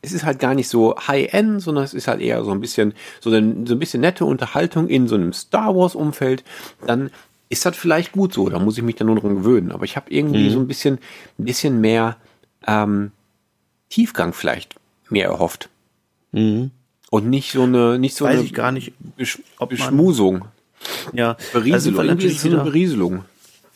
es 0.00 0.12
ist 0.12 0.24
halt 0.24 0.38
gar 0.38 0.54
nicht 0.54 0.68
so 0.68 0.96
High-End, 0.96 1.60
sondern 1.60 1.82
es 1.82 1.92
ist 1.92 2.06
halt 2.06 2.20
eher 2.20 2.44
so 2.44 2.52
ein 2.52 2.60
bisschen, 2.60 2.94
so 3.20 3.30
ein, 3.30 3.66
so 3.66 3.74
ein 3.74 3.80
bisschen 3.80 4.00
nette 4.00 4.24
Unterhaltung 4.24 4.88
in 4.88 5.08
so 5.08 5.16
einem 5.16 5.32
Star 5.32 5.74
Wars-Umfeld, 5.74 6.44
dann 6.86 7.10
ist 7.48 7.64
das 7.64 7.76
vielleicht 7.76 8.12
gut 8.12 8.32
so, 8.32 8.48
da 8.48 8.58
muss 8.58 8.76
ich 8.76 8.84
mich 8.84 8.96
dann 8.96 9.06
nur 9.06 9.16
dran 9.16 9.36
gewöhnen. 9.36 9.72
Aber 9.72 9.84
ich 9.84 9.96
habe 9.96 10.10
irgendwie 10.10 10.48
mhm. 10.48 10.50
so 10.50 10.58
ein 10.60 10.66
bisschen, 10.66 10.98
ein 11.38 11.44
bisschen 11.44 11.80
mehr 11.80 12.16
ähm, 12.66 13.12
Tiefgang 13.88 14.32
vielleicht 14.32 14.74
mehr 15.08 15.26
erhofft. 15.26 15.68
Mhm. 16.32 16.70
Und 17.10 17.30
nicht 17.30 17.52
so 17.52 17.62
eine, 17.62 17.98
nicht 17.98 18.16
so 18.16 18.26
Weiß 18.26 18.34
eine 18.34 18.44
ich 18.44 18.52
gar 18.52 18.70
nicht, 18.70 18.92
Besch 19.16 19.40
Beschmusung. 19.66 20.44
Ja, 21.12 21.36
Berieselung. 21.52 22.04
Irgendwie 22.04 22.26
ist 22.26 22.42
so 22.42 22.48
eine 22.48 22.62
Berieselung. 22.62 23.24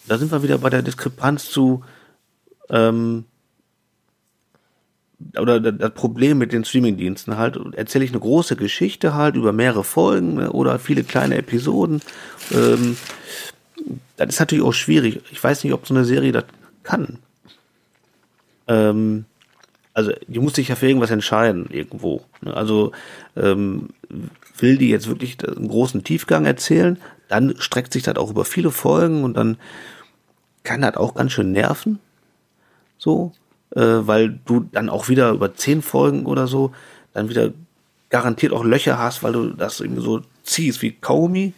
Da 0.07 0.19
sind 0.19 0.31
wir 0.31 0.43
wieder 0.43 0.59
bei 0.59 0.69
der 0.69 0.83
Diskrepanz 0.83 1.51
zu 1.51 1.83
ähm, 2.69 3.25
oder 5.39 5.61
das 5.61 5.95
Problem 5.95 6.39
mit 6.39 6.53
den 6.53 6.65
Streamingdiensten 6.65 7.37
halt, 7.37 7.59
erzähle 7.75 8.05
ich 8.05 8.11
eine 8.11 8.21
große 8.21 8.57
Geschichte 8.57 9.15
halt 9.15 9.37
über 9.37 9.53
mehrere 9.53 9.85
Folgen 9.85 10.35
ne, 10.35 10.53
oder 10.53 10.79
viele 10.79 11.05
kleine 11.05 11.37
Episoden. 11.37 12.01
Ähm, 12.51 12.97
das 14.17 14.29
ist 14.31 14.41
natürlich 14.41 14.65
auch 14.65 14.73
schwierig. 14.73 15.21
Ich 15.31 15.43
weiß 15.43 15.65
nicht, 15.65 15.73
ob 15.73 15.87
so 15.87 15.95
eine 15.95 16.05
Serie 16.05 16.33
das 16.33 16.45
kann. 16.83 17.19
Ähm, 18.69 19.25
also 19.95 20.13
die 20.27 20.39
muss 20.39 20.55
sich 20.55 20.69
ja 20.69 20.77
für 20.77 20.89
irgendwas 20.89 21.11
entscheiden 21.11 21.69
irgendwo. 21.71 22.23
Ne? 22.41 22.55
Also 22.55 22.93
ähm, 23.37 23.91
will 24.59 24.79
die 24.79 24.89
jetzt 24.89 25.09
wirklich 25.09 25.37
einen 25.47 25.69
großen 25.69 26.05
Tiefgang 26.05 26.47
erzählen, 26.47 26.99
dann 27.29 27.55
streckt 27.59 27.93
sich 27.93 28.03
das 28.03 28.17
auch 28.17 28.31
über 28.31 28.45
viele 28.45 28.71
Folgen 28.71 29.25
und 29.25 29.37
dann 29.37 29.57
kann 30.65 30.83
das 30.83 30.97
auch 30.97 31.15
ganz 31.15 31.33
schön 31.33 31.53
nerven. 31.53 31.99
So, 32.99 33.33
äh, 33.75 33.81
weil 33.81 34.39
du 34.45 34.69
dann 34.73 34.89
auch 34.89 35.09
wieder 35.09 35.31
über 35.33 35.55
zehn 35.55 35.83
Folgen 35.83 36.27
oder 36.27 36.47
so 36.47 36.73
dann 37.13 37.29
wieder 37.29 37.51
garantiert 38.11 38.53
auch 38.53 38.65
Löcher 38.65 38.99
hast, 38.99 39.23
weil 39.23 39.33
du 39.33 39.51
das 39.51 39.81
irgendwie 39.81 40.03
so 40.03 40.21
ziehst 40.45 40.83
wie 40.83 40.93
Kaumi. 40.93 41.53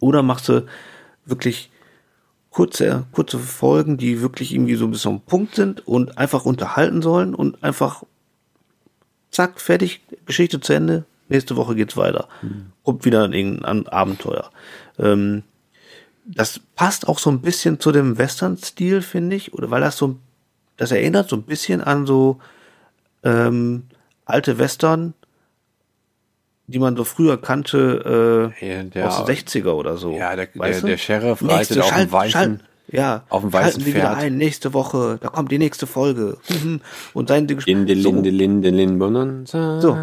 Oder 0.00 0.22
machst 0.22 0.48
du 0.48 0.66
wirklich 1.26 1.70
kurze, 2.50 3.04
kurze 3.12 3.38
Folgen, 3.38 3.98
die 3.98 4.22
wirklich 4.22 4.54
irgendwie 4.54 4.76
so 4.76 4.86
ein 4.86 4.90
bisschen 4.90 5.12
am 5.12 5.20
Punkt 5.20 5.54
sind 5.54 5.86
und 5.86 6.16
einfach 6.16 6.46
unterhalten 6.46 7.02
sollen 7.02 7.34
und 7.34 7.62
einfach 7.62 8.04
zack, 9.30 9.60
fertig, 9.60 10.00
Geschichte 10.24 10.60
zu 10.60 10.72
Ende, 10.72 11.04
nächste 11.28 11.56
Woche 11.56 11.74
geht's 11.74 11.96
weiter. 11.96 12.28
Mhm. 12.40 12.72
Kommt 12.82 13.04
wieder 13.04 13.30
irgendein 13.30 13.86
Abenteuer. 13.88 14.50
Ähm, 14.98 15.42
das 16.24 16.60
passt 16.74 17.06
auch 17.08 17.18
so 17.18 17.30
ein 17.30 17.42
bisschen 17.42 17.78
zu 17.78 17.92
dem 17.92 18.18
Western-Stil, 18.18 19.02
finde 19.02 19.36
ich, 19.36 19.52
oder 19.52 19.70
weil 19.70 19.82
das 19.82 19.96
so, 19.96 20.16
das 20.76 20.90
erinnert 20.90 21.28
so 21.28 21.36
ein 21.36 21.42
bisschen 21.42 21.82
an 21.82 22.06
so 22.06 22.38
ähm, 23.22 23.84
alte 24.24 24.58
Western, 24.58 25.14
die 26.66 26.78
man 26.78 26.96
so 26.96 27.04
früher 27.04 27.40
kannte 27.40 28.52
äh, 28.60 28.84
der, 28.90 29.08
aus 29.08 29.24
den 29.24 29.36
60er 29.36 29.72
oder 29.72 29.96
so. 29.96 30.12
Ja, 30.12 30.34
der, 30.34 30.46
der, 30.46 30.80
der 30.80 30.96
Sheriff 30.96 31.42
reitet 31.42 31.78
auf 31.80 31.94
dem 31.94 32.10
weißen, 32.10 32.30
schalt, 32.30 32.60
ja, 32.88 33.22
auf 33.28 33.42
dem 33.42 33.52
weißen 33.52 33.82
Pferd. 33.82 33.94
wieder 33.94 34.16
ein, 34.16 34.36
nächste 34.36 34.74
Woche, 34.74 35.18
da 35.20 35.28
kommt 35.28 35.50
die 35.52 35.58
nächste 35.58 35.86
Folge. 35.86 36.38
Und 37.14 37.28
sein 37.28 37.46
Linde, 37.46 37.94
Linde, 37.94 38.30
Linde, 38.30 38.70
Linde, 38.70 39.44
So, 39.46 39.96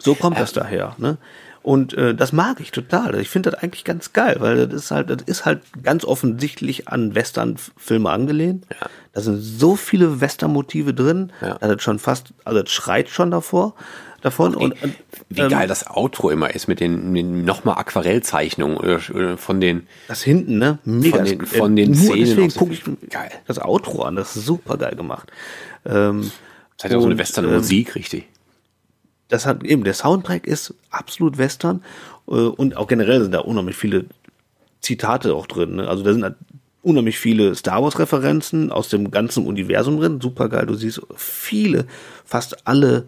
so 0.00 0.14
kommt 0.14 0.38
das 0.38 0.52
daher. 0.52 0.94
Ne? 0.98 1.18
Und 1.62 1.94
äh, 1.94 2.14
das 2.14 2.32
mag 2.32 2.60
ich 2.60 2.72
total. 2.72 3.18
Ich 3.20 3.30
finde 3.30 3.50
das 3.50 3.62
eigentlich 3.62 3.84
ganz 3.84 4.12
geil, 4.12 4.36
weil 4.40 4.66
das 4.66 4.74
ist 4.74 4.90
halt, 4.90 5.08
das 5.08 5.22
ist 5.24 5.46
halt 5.46 5.62
ganz 5.82 6.04
offensichtlich 6.04 6.88
an 6.88 7.14
Western-Filme 7.14 8.10
angelehnt. 8.10 8.66
Ja. 8.70 8.86
Da 9.14 9.20
sind 9.22 9.40
so 9.40 9.74
viele 9.74 10.20
Western-Motive 10.20 10.92
drin, 10.92 11.32
ja. 11.40 11.56
das 11.58 11.82
schon 11.82 11.98
fast, 11.98 12.34
also 12.44 12.60
das 12.60 12.70
schreit 12.70 13.08
schon 13.08 13.30
davor 13.30 13.74
davon. 14.24 14.54
Okay. 14.54 14.64
Und, 14.64 14.82
und, 14.82 14.94
Wie 15.28 15.42
ähm, 15.42 15.50
geil 15.50 15.68
das 15.68 15.86
Outro 15.86 16.30
immer 16.30 16.54
ist 16.54 16.66
mit 16.66 16.80
den, 16.80 17.12
mit 17.12 17.26
nochmal 17.26 17.76
Aquarellzeichnungen 17.78 18.76
oder, 18.76 19.00
oder 19.14 19.36
von 19.36 19.60
den. 19.60 19.86
Das 20.08 20.22
hinten, 20.22 20.58
ne? 20.58 20.78
Mega. 20.84 21.18
Von 21.18 21.24
den, 21.26 21.46
von 21.46 21.76
den 21.76 21.92
äh, 21.92 21.96
Szenen. 21.96 22.24
Deswegen 22.24 22.54
gucke 22.54 22.72
ich 22.72 22.82
geil. 23.10 23.30
das 23.46 23.58
Outro 23.60 24.02
an. 24.02 24.16
Das 24.16 24.34
ist 24.34 24.46
super 24.46 24.78
geil 24.78 24.96
gemacht. 24.96 25.30
Ähm, 25.84 26.30
das 26.76 26.84
hat 26.84 26.92
ja 26.92 27.00
so 27.00 27.06
eine 27.06 27.18
Western-Musik, 27.18 27.88
ähm, 27.88 27.92
richtig. 27.94 28.28
Das 29.28 29.46
hat 29.46 29.62
eben, 29.62 29.84
der 29.84 29.94
Soundtrack 29.94 30.46
ist 30.46 30.74
absolut 30.90 31.38
Western 31.38 31.82
äh, 32.26 32.32
und 32.32 32.76
auch 32.76 32.86
generell 32.86 33.22
sind 33.22 33.32
da 33.32 33.40
unheimlich 33.40 33.76
viele 33.76 34.06
Zitate 34.80 35.34
auch 35.34 35.46
drin. 35.46 35.76
Ne? 35.76 35.88
Also 35.88 36.02
da 36.02 36.12
sind 36.12 36.34
unheimlich 36.82 37.18
viele 37.18 37.54
Star 37.54 37.82
Wars 37.82 37.98
Referenzen 37.98 38.72
aus 38.72 38.88
dem 38.88 39.10
ganzen 39.10 39.46
Universum 39.46 39.98
drin. 39.98 40.20
Super 40.20 40.48
geil. 40.48 40.66
Du 40.66 40.74
siehst 40.74 41.00
viele, 41.16 41.86
fast 42.24 42.66
alle 42.66 43.06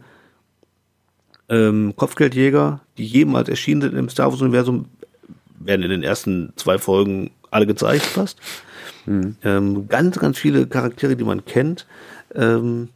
ähm, 1.49 1.95
Kopfgeldjäger, 1.97 2.81
die 2.99 3.07
jemals 3.07 3.49
erschienen 3.49 3.83
sind 3.83 3.95
im 3.95 4.09
Star 4.09 4.31
Wars-Universum, 4.31 4.87
werden 5.59 5.83
in 5.83 5.91
den 5.91 6.03
ersten 6.03 6.53
zwei 6.57 6.79
Folgen 6.79 7.31
alle 7.51 7.67
gezeigt 7.67 8.05
fast. 8.05 8.39
Mhm. 9.07 9.37
Ähm, 9.43 9.89
ganz, 9.89 10.19
ganz 10.19 10.39
viele 10.39 10.67
Charaktere, 10.67 11.17
die 11.17 11.25
man 11.25 11.45
kennt. 11.45 11.87
Ähm, 12.35 12.89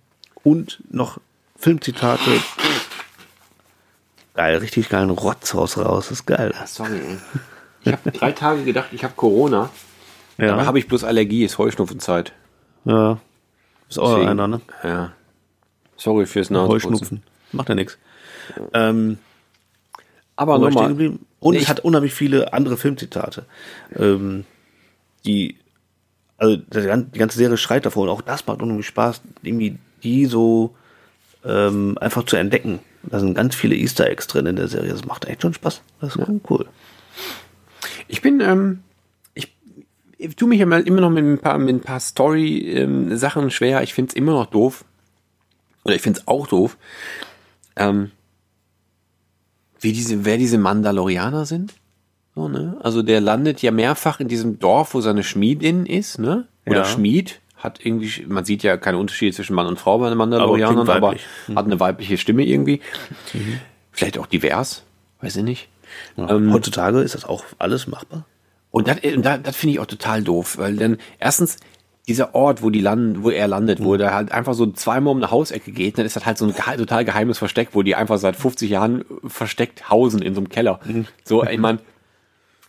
und 0.43 0.83
noch 0.91 1.19
Filmzitate. 1.57 2.31
Geil, 4.35 4.57
richtig 4.59 4.89
geilen 4.89 5.11
Rotzhaus 5.11 5.79
raus. 5.79 6.09
Das 6.09 6.21
ist 6.21 6.27
geil. 6.27 6.55
Sorry, 6.67 7.01
Ich 7.85 7.93
habe 7.93 8.11
drei 8.11 8.33
Tage 8.33 8.65
gedacht, 8.65 8.89
ich 8.93 9.05
habe 9.05 9.15
Corona. 9.17 9.71
Ja. 10.39 10.49
Dabei 10.49 10.67
habe 10.67 10.79
ich 10.79 10.89
bloß 10.89 11.05
Allergie, 11.05 11.45
ist 11.45 11.59
Heuschnupfenzeit. 11.59 12.33
Ja. 12.85 13.19
Ist 13.89 13.99
auch 13.99 14.15
Deswegen, 14.15 14.29
einer, 14.29 14.49
ne? 14.49 14.61
Ja. 14.83 15.13
Sorry 15.97 16.27
fürs 16.27 16.51
Nasenputzen. 16.51 16.91
Heuschnupfen. 16.93 17.23
Macht 17.53 17.69
ja 17.69 17.75
nichts. 17.75 17.99
Ähm, 18.73 19.19
aber 20.37 20.59
nochmal. 20.59 21.19
Und 21.41 21.55
es 21.55 21.69
hat 21.69 21.81
unheimlich 21.81 22.15
viele 22.15 22.53
andere 22.53 22.77
Filmzitate, 22.77 23.47
ähm, 23.97 24.45
die, 25.25 25.57
also 26.37 26.57
die 26.57 27.19
ganze 27.19 27.39
Serie 27.39 27.57
schreit 27.57 27.87
davor 27.87 28.05
und 28.05 28.09
auch 28.11 28.21
das 28.23 28.47
macht 28.47 28.61
unheimlich 28.63 28.87
Spaß, 28.87 29.23
irgendwie 29.43 29.79
die 30.03 30.27
so 30.27 30.75
ähm, 31.45 31.97
einfach 31.99 32.25
zu 32.25 32.37
entdecken. 32.37 32.81
Da 33.03 33.21
sind 33.21 33.35
ganz 33.35 33.55
viele 33.55 33.75
Easter 33.75 34.09
Eggs 34.09 34.27
drin 34.27 34.47
in 34.47 34.57
der 34.57 34.69
Serie. 34.69 34.91
Das 34.91 35.05
macht 35.07 35.25
echt 35.27 35.43
schon 35.43 35.55
Spaß. 35.55 35.83
Das 36.01 36.17
ist 36.17 36.21
ja. 36.21 36.27
cool. 36.51 36.67
Ich 38.09 38.21
bin, 38.21 38.41
ähm, 38.41 38.81
ich, 39.35 39.55
ich 40.19 40.37
tue 40.37 40.49
mich 40.49 40.61
ja 40.61 40.67
mal 40.67 40.83
immer 40.83 41.01
noch 41.01 41.11
mit 41.11 41.25
ein 41.25 41.39
paar, 41.39 41.59
mit 41.59 41.75
ein 41.75 41.81
paar 41.81 42.01
Story-Sachen 42.01 43.45
ähm, 43.45 43.51
schwer. 43.51 43.83
Ich 43.83 43.95
finde 43.95 44.11
es 44.11 44.15
immer 44.15 44.33
noch 44.33 44.47
doof. 44.47 44.85
Oder 45.85 45.95
ich 45.95 46.03
finde 46.03 46.21
es 46.21 46.29
auch 46.29 46.47
doof. 46.47 46.77
Ähm, 47.77 48.11
wie 49.81 49.93
diese, 49.93 50.25
wer 50.25 50.37
diese 50.37 50.59
Mandalorianer 50.59 51.47
sind. 51.47 51.75
So, 52.35 52.49
ne? 52.49 52.77
Also 52.83 53.03
der 53.03 53.21
landet 53.21 53.63
ja 53.63 53.71
mehrfach 53.71 54.21
in 54.21 54.29
diesem 54.29 54.59
Dorf, 54.59 54.95
wo 54.95 55.01
seine 55.01 55.25
Schmiedin 55.25 55.87
ist, 55.87 56.19
ne? 56.19 56.47
Oder 56.67 56.79
ja. 56.79 56.85
Schmied 56.85 57.41
hat 57.57 57.85
irgendwie, 57.85 58.25
man 58.27 58.45
sieht 58.45 58.63
ja 58.63 58.77
keine 58.77 58.99
Unterschiede 58.99 59.35
zwischen 59.35 59.55
Mann 59.55 59.67
und 59.67 59.79
Frau 59.79 59.99
bei 59.99 60.09
den 60.09 60.17
Mandalorianern, 60.17 60.89
aber, 60.89 60.95
aber 60.95 61.15
mhm. 61.49 61.57
hat 61.57 61.67
eine 61.67 61.81
weibliche 61.81 62.17
Stimme 62.17 62.45
irgendwie. 62.45 62.81
Mhm. 63.35 63.61
Vielleicht 63.93 64.19
auch 64.19 64.27
divers, 64.27 64.85
weiß 65.21 65.37
ich 65.37 65.45
nicht. 65.45 65.69
Ja, 66.17 66.31
ähm, 66.31 66.53
heutzutage 66.53 67.01
ist 67.01 67.15
das 67.15 67.25
auch 67.25 67.45
alles 67.59 67.87
machbar. 67.87 68.25
Und 68.71 68.87
das, 68.87 68.99
das, 69.03 69.43
das 69.43 69.57
finde 69.57 69.75
ich 69.75 69.81
auch 69.81 69.87
total 69.87 70.23
doof, 70.23 70.57
weil 70.59 70.77
dann 70.77 70.99
erstens 71.19 71.57
dieser 72.11 72.35
Ort, 72.35 72.61
wo 72.65 72.71
die 72.71 72.81
landen, 72.81 73.23
wo 73.23 73.31
er 73.31 73.47
landet, 73.47 73.83
wo 73.85 73.97
der 73.97 74.13
halt 74.13 74.33
einfach 74.33 74.55
so 74.55 74.67
zweimal 74.67 75.13
um 75.13 75.19
eine 75.19 75.31
Hausecke 75.31 75.71
geht, 75.71 75.97
dann 75.97 76.05
ist 76.05 76.17
das 76.17 76.27
halt 76.27 76.39
so 76.39 76.45
ein 76.45 76.53
gehe 76.53 76.77
total 76.77 77.05
geheimes 77.05 77.39
Versteck, 77.39 77.69
wo 77.73 77.83
die 77.83 77.95
einfach 77.95 78.19
seit 78.19 78.35
50 78.35 78.69
Jahren 78.69 79.05
versteckt 79.25 79.89
hausen 79.91 80.21
in 80.21 80.35
so 80.35 80.41
einem 80.41 80.49
Keller. 80.49 80.81
Mhm. 80.85 81.07
So, 81.23 81.45
ich 81.45 81.61
meine, 81.61 81.79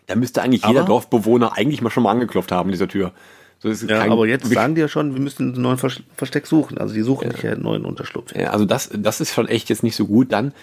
da 0.06 0.16
müsste 0.16 0.44
eigentlich 0.44 0.64
jeder 0.64 0.82
aber, 0.82 0.90
Dorfbewohner 0.90 1.58
eigentlich 1.58 1.82
mal 1.82 1.90
schon 1.90 2.04
mal 2.04 2.12
angeklopft 2.12 2.52
haben, 2.52 2.70
dieser 2.72 2.88
Tür. 2.88 3.14
So 3.58 3.70
ja, 3.70 4.04
aber 4.12 4.28
jetzt 4.28 4.46
sagen 4.46 4.76
die 4.76 4.82
ja 4.82 4.88
schon, 4.88 5.16
wir 5.16 5.22
müssen 5.22 5.54
einen 5.54 5.62
neuen 5.62 5.78
Versteck 5.80 6.46
suchen. 6.46 6.78
Also 6.78 6.94
die 6.94 7.02
suchen 7.02 7.28
ja. 7.28 7.34
nicht 7.34 7.46
einen 7.46 7.64
neuen 7.64 7.86
Unterschlupf. 7.86 8.36
Ja, 8.36 8.52
also 8.52 8.66
das, 8.66 8.92
das 8.94 9.22
ist 9.22 9.34
schon 9.34 9.48
echt 9.48 9.70
jetzt 9.70 9.84
nicht 9.84 9.96
so 9.96 10.06
gut. 10.06 10.32
Dann 10.32 10.54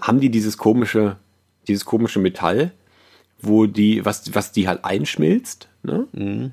haben 0.00 0.20
die 0.20 0.30
dieses 0.30 0.58
komische, 0.58 1.16
dieses 1.66 1.84
komische 1.84 2.20
Metall, 2.20 2.70
wo 3.40 3.66
die, 3.66 4.04
was, 4.04 4.32
was 4.34 4.52
die 4.52 4.68
halt 4.68 4.84
einschmilzt, 4.84 5.68
ne? 5.82 6.06
Mhm. 6.12 6.52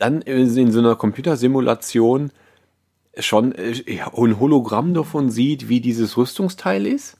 Dann 0.00 0.22
in 0.22 0.72
so 0.72 0.80
einer 0.80 0.96
Computersimulation 0.96 2.32
schon 3.18 3.52
äh, 3.52 4.00
ein 4.16 4.40
Hologramm 4.40 4.94
davon 4.94 5.30
sieht, 5.30 5.68
wie 5.68 5.80
dieses 5.80 6.16
Rüstungsteil 6.16 6.86
ist. 6.86 7.16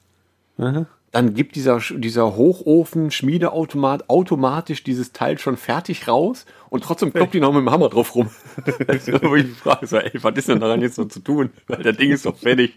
Mhm 0.57 0.87
dann 1.11 1.33
gibt 1.33 1.55
dieser, 1.55 1.79
dieser 1.79 2.37
Hochofen, 2.37 3.11
Schmiedeautomat 3.11 4.09
automatisch 4.09 4.83
dieses 4.83 5.11
Teil 5.11 5.37
schon 5.37 5.57
fertig 5.57 6.07
raus 6.07 6.45
und 6.69 6.85
trotzdem 6.85 7.11
kloppt 7.11 7.33
die 7.33 7.41
noch 7.41 7.51
mit 7.51 7.61
dem 7.61 7.69
Hammer 7.69 7.89
drauf 7.89 8.15
rum. 8.15 8.29
Wo 9.21 9.35
ich 9.35 9.47
frage, 9.57 9.87
so, 9.87 9.97
ey, 9.97 10.11
was 10.21 10.37
ist 10.37 10.47
denn 10.47 10.61
daran 10.61 10.81
jetzt 10.81 10.95
so 10.95 11.03
zu 11.03 11.19
tun? 11.19 11.49
Weil 11.67 11.83
das 11.83 11.97
Ding 11.97 12.11
ist 12.11 12.25
doch 12.25 12.37
fertig. 12.37 12.75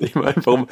Ich 0.00 0.16
meine, 0.16 0.34
warum, 0.44 0.66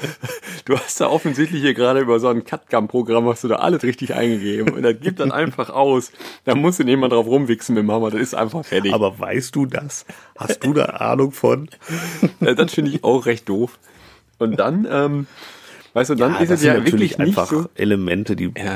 du 0.64 0.76
hast 0.76 1.00
da 1.00 1.08
offensichtlich 1.08 1.62
hier 1.62 1.74
gerade 1.74 2.00
über 2.00 2.18
so 2.18 2.26
ein 2.26 2.44
CAD-CAM-Programm 2.44 3.28
hast 3.28 3.44
du 3.44 3.48
da 3.48 3.56
alles 3.56 3.84
richtig 3.84 4.14
eingegeben 4.14 4.74
und 4.74 4.82
das 4.82 4.98
gibt 5.00 5.20
dann 5.20 5.30
einfach 5.30 5.70
aus. 5.70 6.10
Da 6.44 6.56
muss 6.56 6.78
denn 6.78 6.88
jemand 6.88 7.12
drauf 7.12 7.26
rumwichsen 7.26 7.76
mit 7.76 7.84
dem 7.84 7.92
Hammer, 7.92 8.10
das 8.10 8.20
ist 8.20 8.34
einfach 8.34 8.64
fertig. 8.64 8.92
Aber 8.92 9.16
weißt 9.16 9.54
du 9.54 9.66
das? 9.66 10.06
Hast 10.36 10.64
du 10.64 10.72
da 10.72 10.86
Ahnung 10.86 11.30
von? 11.30 11.68
das 12.40 12.74
finde 12.74 12.90
ich 12.90 13.04
auch 13.04 13.26
recht 13.26 13.48
doof. 13.48 13.78
Und 14.38 14.56
dann, 14.56 14.86
ähm, 14.90 15.26
Weißt 15.97 16.10
du, 16.10 16.14
dann 16.14 16.35
ja, 16.35 16.40
ist 16.40 16.51
es 16.51 16.62
ja 16.62 16.85
wirklich 16.85 17.18
einfach 17.18 17.47
so, 17.47 17.70
Elemente, 17.74 18.36
die, 18.36 18.52
ja, 18.55 18.74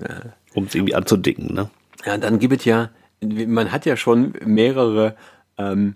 ja. 0.00 0.20
um 0.52 0.64
es 0.64 0.74
irgendwie 0.74 0.96
anzudicken, 0.96 1.54
ne? 1.54 1.70
Ja, 2.04 2.18
dann 2.18 2.40
gibt 2.40 2.56
es 2.58 2.64
ja, 2.64 2.90
man 3.20 3.70
hat 3.70 3.86
ja 3.86 3.96
schon 3.96 4.32
mehrere, 4.44 5.14
ähm, 5.58 5.94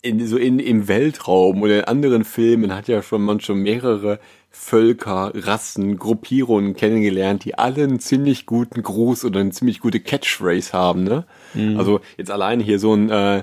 in, 0.00 0.26
so 0.26 0.38
in, 0.38 0.58
im 0.58 0.88
Weltraum 0.88 1.60
oder 1.60 1.80
in 1.80 1.84
anderen 1.84 2.24
Filmen 2.24 2.74
hat 2.74 2.88
ja 2.88 3.02
schon 3.02 3.20
man 3.26 3.40
schon 3.40 3.58
mehrere 3.58 4.20
Völker, 4.48 5.32
Rassen, 5.34 5.98
Gruppierungen 5.98 6.74
kennengelernt, 6.74 7.44
die 7.44 7.58
alle 7.58 7.82
einen 7.82 8.00
ziemlich 8.00 8.46
guten 8.46 8.82
Gruß 8.82 9.26
oder 9.26 9.40
eine 9.40 9.50
ziemlich 9.50 9.80
gute 9.80 10.00
Catchphrase 10.00 10.72
haben, 10.72 11.04
ne? 11.04 11.26
Mhm. 11.52 11.78
Also 11.78 12.00
jetzt 12.16 12.30
alleine 12.30 12.62
hier 12.62 12.78
so 12.78 12.94
ein 12.94 13.10
äh, 13.10 13.42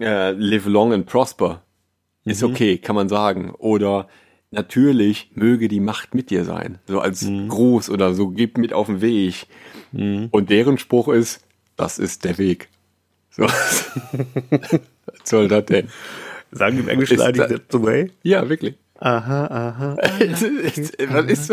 äh, 0.00 0.30
Live 0.30 0.64
Long 0.64 0.94
and 0.94 1.04
Prosper 1.04 1.60
ist 2.24 2.42
mhm. 2.42 2.52
okay, 2.52 2.78
kann 2.78 2.96
man 2.96 3.10
sagen. 3.10 3.50
Oder 3.58 4.08
natürlich 4.56 5.30
möge 5.34 5.68
die 5.68 5.80
Macht 5.80 6.14
mit 6.14 6.30
dir 6.30 6.44
sein. 6.44 6.78
So 6.88 7.00
als 7.00 7.22
mhm. 7.22 7.48
Gruß 7.48 7.90
oder 7.90 8.14
so, 8.14 8.28
gib 8.28 8.58
mit 8.58 8.72
auf 8.72 8.86
den 8.86 9.00
Weg. 9.00 9.46
Mhm. 9.92 10.28
Und 10.30 10.50
deren 10.50 10.78
Spruch 10.78 11.08
ist, 11.08 11.44
das 11.76 11.98
ist 11.98 12.24
der 12.24 12.38
Weg. 12.38 12.68
So. 13.30 13.44
Was 13.46 14.80
soll 15.24 15.48
das 15.48 15.66
denn? 15.66 15.88
Sagen 16.50 16.78
im 16.78 16.88
Englischen 16.88 17.20
eigentlich 17.20 17.46
that's 17.48 17.64
the 17.70 17.82
way? 17.82 18.10
Ja, 18.22 18.48
wirklich. 18.48 18.74
Aha, 18.98 19.46
aha. 19.46 19.96
das, 20.18 20.42
ist, 20.42 20.96
das, 20.98 21.24
ist, 21.26 21.50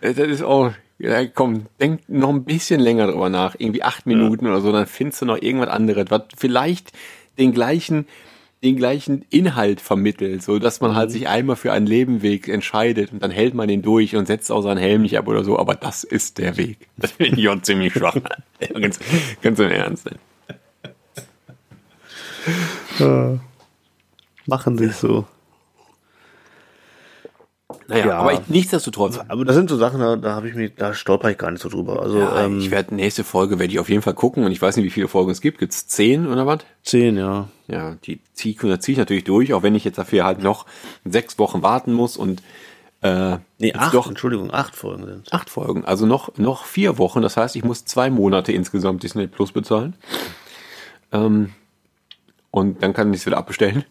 das 0.00 0.18
ist 0.18 0.42
auch, 0.42 0.72
ja, 0.98 1.24
komm, 1.26 1.66
denk 1.80 2.00
noch 2.08 2.30
ein 2.30 2.44
bisschen 2.44 2.80
länger 2.80 3.06
drüber 3.06 3.28
nach. 3.28 3.54
Irgendwie 3.58 3.82
acht 3.82 4.06
Minuten 4.06 4.46
ja. 4.46 4.52
oder 4.52 4.60
so, 4.60 4.72
dann 4.72 4.86
findest 4.86 5.22
du 5.22 5.26
noch 5.26 5.40
irgendwas 5.40 5.68
anderes, 5.68 6.06
was 6.08 6.22
vielleicht 6.36 6.90
den 7.38 7.52
gleichen, 7.52 8.06
den 8.62 8.76
gleichen 8.76 9.24
Inhalt 9.30 9.80
vermittelt, 9.80 10.42
so 10.42 10.58
dass 10.58 10.80
man 10.80 10.94
halt 10.94 11.08
mhm. 11.08 11.12
sich 11.12 11.28
einmal 11.28 11.56
für 11.56 11.72
einen 11.72 11.86
Lebenweg 11.86 12.48
entscheidet 12.48 13.12
und 13.12 13.22
dann 13.22 13.30
hält 13.30 13.54
man 13.54 13.68
ihn 13.70 13.82
durch 13.82 14.16
und 14.16 14.26
setzt 14.26 14.52
auch 14.52 14.62
seinen 14.62 14.78
Helm 14.78 15.02
nicht 15.02 15.16
ab 15.16 15.28
oder 15.28 15.44
so, 15.44 15.58
aber 15.58 15.74
das 15.74 16.04
ist 16.04 16.38
der 16.38 16.56
Weg. 16.56 16.78
Das 16.96 17.12
finde 17.12 17.40
ich 17.40 17.48
auch 17.48 17.60
ziemlich 17.62 17.94
schwach. 17.94 18.16
ganz, 18.80 18.98
ganz 19.40 19.58
im 19.58 19.70
Ernst. 19.70 20.10
Ja. 22.98 23.40
Machen 24.46 24.76
sich 24.76 24.94
so. 24.96 25.26
Naja, 27.88 28.06
ja. 28.06 28.18
aber 28.18 28.32
ich, 28.34 28.48
nichtsdestotrotz. 28.48 29.18
Aber 29.28 29.44
das 29.44 29.54
sind 29.56 29.70
so 29.70 29.76
Sachen, 29.76 30.00
da, 30.00 30.16
da 30.16 30.34
habe 30.34 30.48
ich 30.48 30.54
mich, 30.54 30.74
da 30.76 30.94
stolper 30.94 31.30
ich 31.30 31.38
gar 31.38 31.50
nicht 31.50 31.62
so 31.62 31.68
drüber. 31.68 32.02
Also 32.02 32.18
ja, 32.18 32.44
ähm, 32.44 32.58
ich 32.58 32.70
werde 32.70 32.94
nächste 32.94 33.24
Folge 33.24 33.58
werde 33.58 33.72
ich 33.72 33.78
auf 33.78 33.88
jeden 33.88 34.02
Fall 34.02 34.14
gucken 34.14 34.44
und 34.44 34.52
ich 34.52 34.60
weiß 34.60 34.76
nicht, 34.76 34.84
wie 34.84 34.90
viele 34.90 35.08
Folgen 35.08 35.30
es 35.30 35.40
gibt. 35.40 35.58
Gibt 35.58 35.72
es 35.72 35.86
zehn 35.86 36.26
oder 36.26 36.46
was? 36.46 36.60
Zehn, 36.82 37.16
ja. 37.16 37.48
Ja, 37.66 37.96
die 38.04 38.20
ziehe 38.32 38.78
zieh 38.78 38.92
ich 38.92 38.98
natürlich 38.98 39.24
durch, 39.24 39.52
auch 39.54 39.62
wenn 39.62 39.74
ich 39.74 39.84
jetzt 39.84 39.98
dafür 39.98 40.24
halt 40.24 40.42
noch 40.42 40.66
sechs 41.04 41.38
Wochen 41.38 41.62
warten 41.62 41.92
muss 41.92 42.16
und 42.16 42.42
äh, 43.02 43.38
nee, 43.58 43.72
acht, 43.72 43.94
doch, 43.94 44.08
Entschuldigung, 44.08 44.52
acht 44.52 44.76
Folgen 44.76 45.06
sind 45.06 45.32
Acht 45.32 45.48
Folgen, 45.48 45.84
also 45.84 46.04
noch, 46.04 46.36
noch 46.36 46.64
vier 46.64 46.98
Wochen. 46.98 47.22
Das 47.22 47.36
heißt, 47.36 47.56
ich 47.56 47.64
muss 47.64 47.84
zwei 47.84 48.10
Monate 48.10 48.52
insgesamt 48.52 49.02
Disney 49.02 49.26
Plus 49.26 49.52
bezahlen. 49.52 49.94
Ähm, 51.12 51.52
und 52.50 52.82
dann 52.82 52.92
kann 52.92 53.12
ich 53.14 53.20
es 53.20 53.26
wieder 53.26 53.38
abbestellen. 53.38 53.84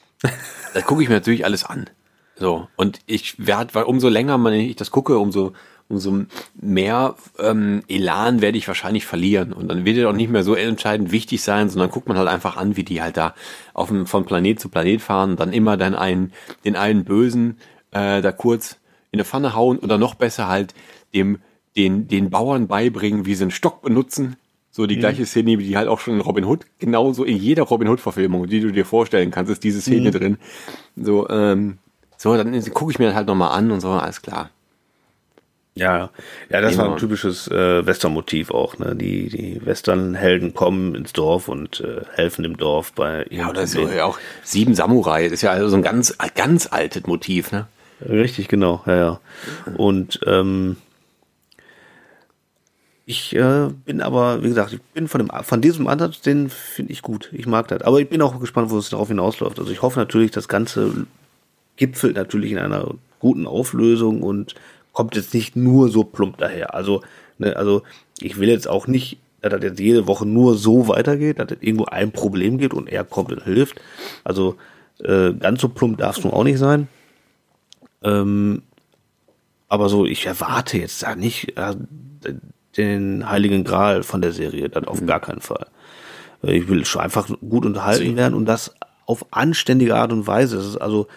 das 0.74 0.84
gucke 0.84 1.02
ich 1.02 1.08
mir 1.08 1.16
natürlich 1.16 1.44
alles 1.44 1.64
an. 1.64 1.90
So, 2.38 2.68
und 2.76 3.00
ich 3.06 3.46
werde, 3.46 3.74
weil 3.74 3.84
umso 3.84 4.08
länger 4.08 4.36
man 4.36 4.52
ich 4.52 4.76
das 4.76 4.90
gucke, 4.90 5.18
umso, 5.18 5.54
umso 5.88 6.24
mehr 6.60 7.14
ähm, 7.38 7.82
Elan 7.88 8.42
werde 8.42 8.58
ich 8.58 8.68
wahrscheinlich 8.68 9.06
verlieren. 9.06 9.54
Und 9.54 9.68
dann 9.68 9.86
wird 9.86 9.96
er 9.96 10.10
auch 10.10 10.14
nicht 10.14 10.30
mehr 10.30 10.44
so 10.44 10.54
entscheidend 10.54 11.12
wichtig 11.12 11.42
sein, 11.42 11.70
sondern 11.70 11.90
guckt 11.90 12.08
man 12.08 12.18
halt 12.18 12.28
einfach 12.28 12.58
an, 12.58 12.76
wie 12.76 12.84
die 12.84 13.00
halt 13.00 13.16
da 13.16 13.34
auf 13.72 13.88
dem, 13.88 14.06
von 14.06 14.26
Planet 14.26 14.60
zu 14.60 14.68
Planet 14.68 15.00
fahren 15.00 15.30
und 15.30 15.40
dann 15.40 15.54
immer 15.54 15.78
dann 15.78 15.94
einen, 15.94 16.32
den 16.64 16.76
einen 16.76 17.04
Bösen 17.04 17.56
äh, 17.92 18.20
da 18.20 18.32
kurz 18.32 18.78
in 19.12 19.18
eine 19.18 19.24
Pfanne 19.24 19.54
hauen 19.54 19.78
oder 19.78 19.96
noch 19.96 20.14
besser 20.14 20.46
halt 20.46 20.74
dem, 21.14 21.38
den, 21.74 22.06
den 22.06 22.28
Bauern 22.28 22.66
beibringen, 22.66 23.24
wie 23.24 23.34
sie 23.34 23.44
einen 23.44 23.50
Stock 23.50 23.80
benutzen. 23.80 24.36
So 24.70 24.86
die 24.86 24.96
mhm. 24.96 25.00
gleiche 25.00 25.24
Szene, 25.24 25.58
wie 25.58 25.64
die 25.64 25.78
halt 25.78 25.88
auch 25.88 26.00
schon 26.00 26.14
in 26.14 26.20
Robin 26.20 26.44
Hood, 26.44 26.66
genauso 26.78 27.24
in 27.24 27.38
jeder 27.38 27.62
Robin 27.62 27.88
Hood-Verfilmung, 27.88 28.46
die 28.46 28.60
du 28.60 28.72
dir 28.72 28.84
vorstellen 28.84 29.30
kannst, 29.30 29.50
ist 29.50 29.64
diese 29.64 29.80
Szene 29.80 30.10
mhm. 30.10 30.12
drin. 30.12 30.38
So, 30.96 31.26
ähm, 31.30 31.78
so, 32.16 32.36
dann 32.36 32.58
gucke 32.72 32.92
ich 32.92 32.98
mir 32.98 33.06
das 33.06 33.14
halt 33.14 33.26
nochmal 33.26 33.56
an 33.56 33.70
und 33.70 33.80
so, 33.80 33.90
alles 33.90 34.22
klar. 34.22 34.50
Ja, 35.78 36.08
ja, 36.48 36.62
das 36.62 36.78
war 36.78 36.90
ein 36.90 36.96
typisches 36.96 37.48
äh, 37.48 37.84
Western-Motiv 37.84 38.50
auch. 38.50 38.78
Ne? 38.78 38.96
Die, 38.96 39.28
die 39.28 39.60
Western-Helden 39.62 40.54
kommen 40.54 40.94
ins 40.94 41.12
Dorf 41.12 41.48
und 41.48 41.80
äh, 41.80 42.00
helfen 42.14 42.44
dem 42.44 42.56
Dorf 42.56 42.94
bei. 42.94 43.26
Ja, 43.28 43.50
oder 43.50 43.66
so, 43.66 43.86
ja 43.86 44.06
auch 44.06 44.18
Sieben 44.42 44.74
Samurai. 44.74 45.24
Das 45.24 45.34
ist 45.34 45.42
ja 45.42 45.50
also 45.50 45.68
so 45.68 45.76
ein 45.76 45.82
ganz, 45.82 46.16
ganz 46.34 46.66
altes 46.72 47.06
Motiv, 47.06 47.52
ne? 47.52 47.66
Richtig, 48.00 48.48
genau, 48.48 48.82
ja, 48.86 48.96
ja. 48.96 49.20
Und 49.76 50.18
ähm, 50.26 50.78
ich 53.04 53.36
äh, 53.36 53.68
bin 53.84 54.00
aber, 54.00 54.42
wie 54.42 54.48
gesagt, 54.48 54.72
ich 54.72 54.80
bin 54.80 55.08
von 55.08 55.26
dem 55.26 55.30
von 55.44 55.60
diesem 55.60 55.88
Ansatz, 55.88 56.22
den 56.22 56.48
finde 56.48 56.92
ich 56.92 57.02
gut. 57.02 57.28
Ich 57.32 57.46
mag 57.46 57.68
das. 57.68 57.82
Aber 57.82 58.00
ich 58.00 58.08
bin 58.08 58.22
auch 58.22 58.40
gespannt, 58.40 58.70
wo 58.70 58.78
es 58.78 58.88
darauf 58.88 59.08
hinausläuft. 59.08 59.58
Also 59.58 59.70
ich 59.70 59.82
hoffe 59.82 59.98
natürlich, 59.98 60.30
das 60.30 60.48
Ganze 60.48 61.06
gipfelt 61.76 62.16
natürlich 62.16 62.52
in 62.52 62.58
einer 62.58 62.94
guten 63.20 63.46
Auflösung 63.46 64.22
und 64.22 64.54
kommt 64.92 65.16
jetzt 65.16 65.34
nicht 65.34 65.56
nur 65.56 65.88
so 65.88 66.04
plump 66.04 66.38
daher. 66.38 66.74
Also, 66.74 67.02
ne, 67.38 67.56
also 67.56 67.82
ich 68.20 68.38
will 68.38 68.48
jetzt 68.48 68.68
auch 68.68 68.86
nicht, 68.86 69.18
dass 69.42 69.52
das 69.52 69.62
jetzt 69.62 69.80
jede 69.80 70.06
Woche 70.06 70.26
nur 70.26 70.56
so 70.56 70.88
weitergeht, 70.88 71.38
dass 71.38 71.52
es 71.52 71.58
irgendwo 71.60 71.84
ein 71.86 72.12
Problem 72.12 72.58
gibt 72.58 72.74
und 72.74 72.88
er 72.88 73.04
kommt 73.04 73.32
und 73.32 73.44
hilft. 73.44 73.80
Also 74.24 74.56
äh, 75.02 75.32
ganz 75.34 75.60
so 75.60 75.68
plump 75.68 75.98
darf 75.98 76.18
es 76.18 76.24
nun 76.24 76.32
auch 76.32 76.44
nicht 76.44 76.58
sein. 76.58 76.88
Ähm, 78.02 78.62
aber 79.68 79.88
so, 79.88 80.06
ich 80.06 80.26
erwarte 80.26 80.78
jetzt 80.78 81.02
da 81.02 81.14
nicht 81.14 81.56
äh, 81.56 81.74
den 82.76 83.28
heiligen 83.28 83.64
Gral 83.64 84.02
von 84.02 84.20
der 84.20 84.32
Serie, 84.32 84.68
dann 84.68 84.84
auf 84.84 85.00
mhm. 85.00 85.06
gar 85.06 85.20
keinen 85.20 85.40
Fall. 85.40 85.66
Ich 86.42 86.68
will 86.68 86.84
schon 86.84 87.02
einfach 87.02 87.28
gut 87.48 87.64
unterhalten 87.64 88.16
werden 88.16 88.34
und 88.34 88.46
das 88.46 88.74
auf 89.06 89.26
anständige 89.30 89.96
Art 89.96 90.12
und 90.12 90.26
Weise. 90.26 90.56
Das 90.56 90.66
ist 90.66 90.76
also 90.76 91.08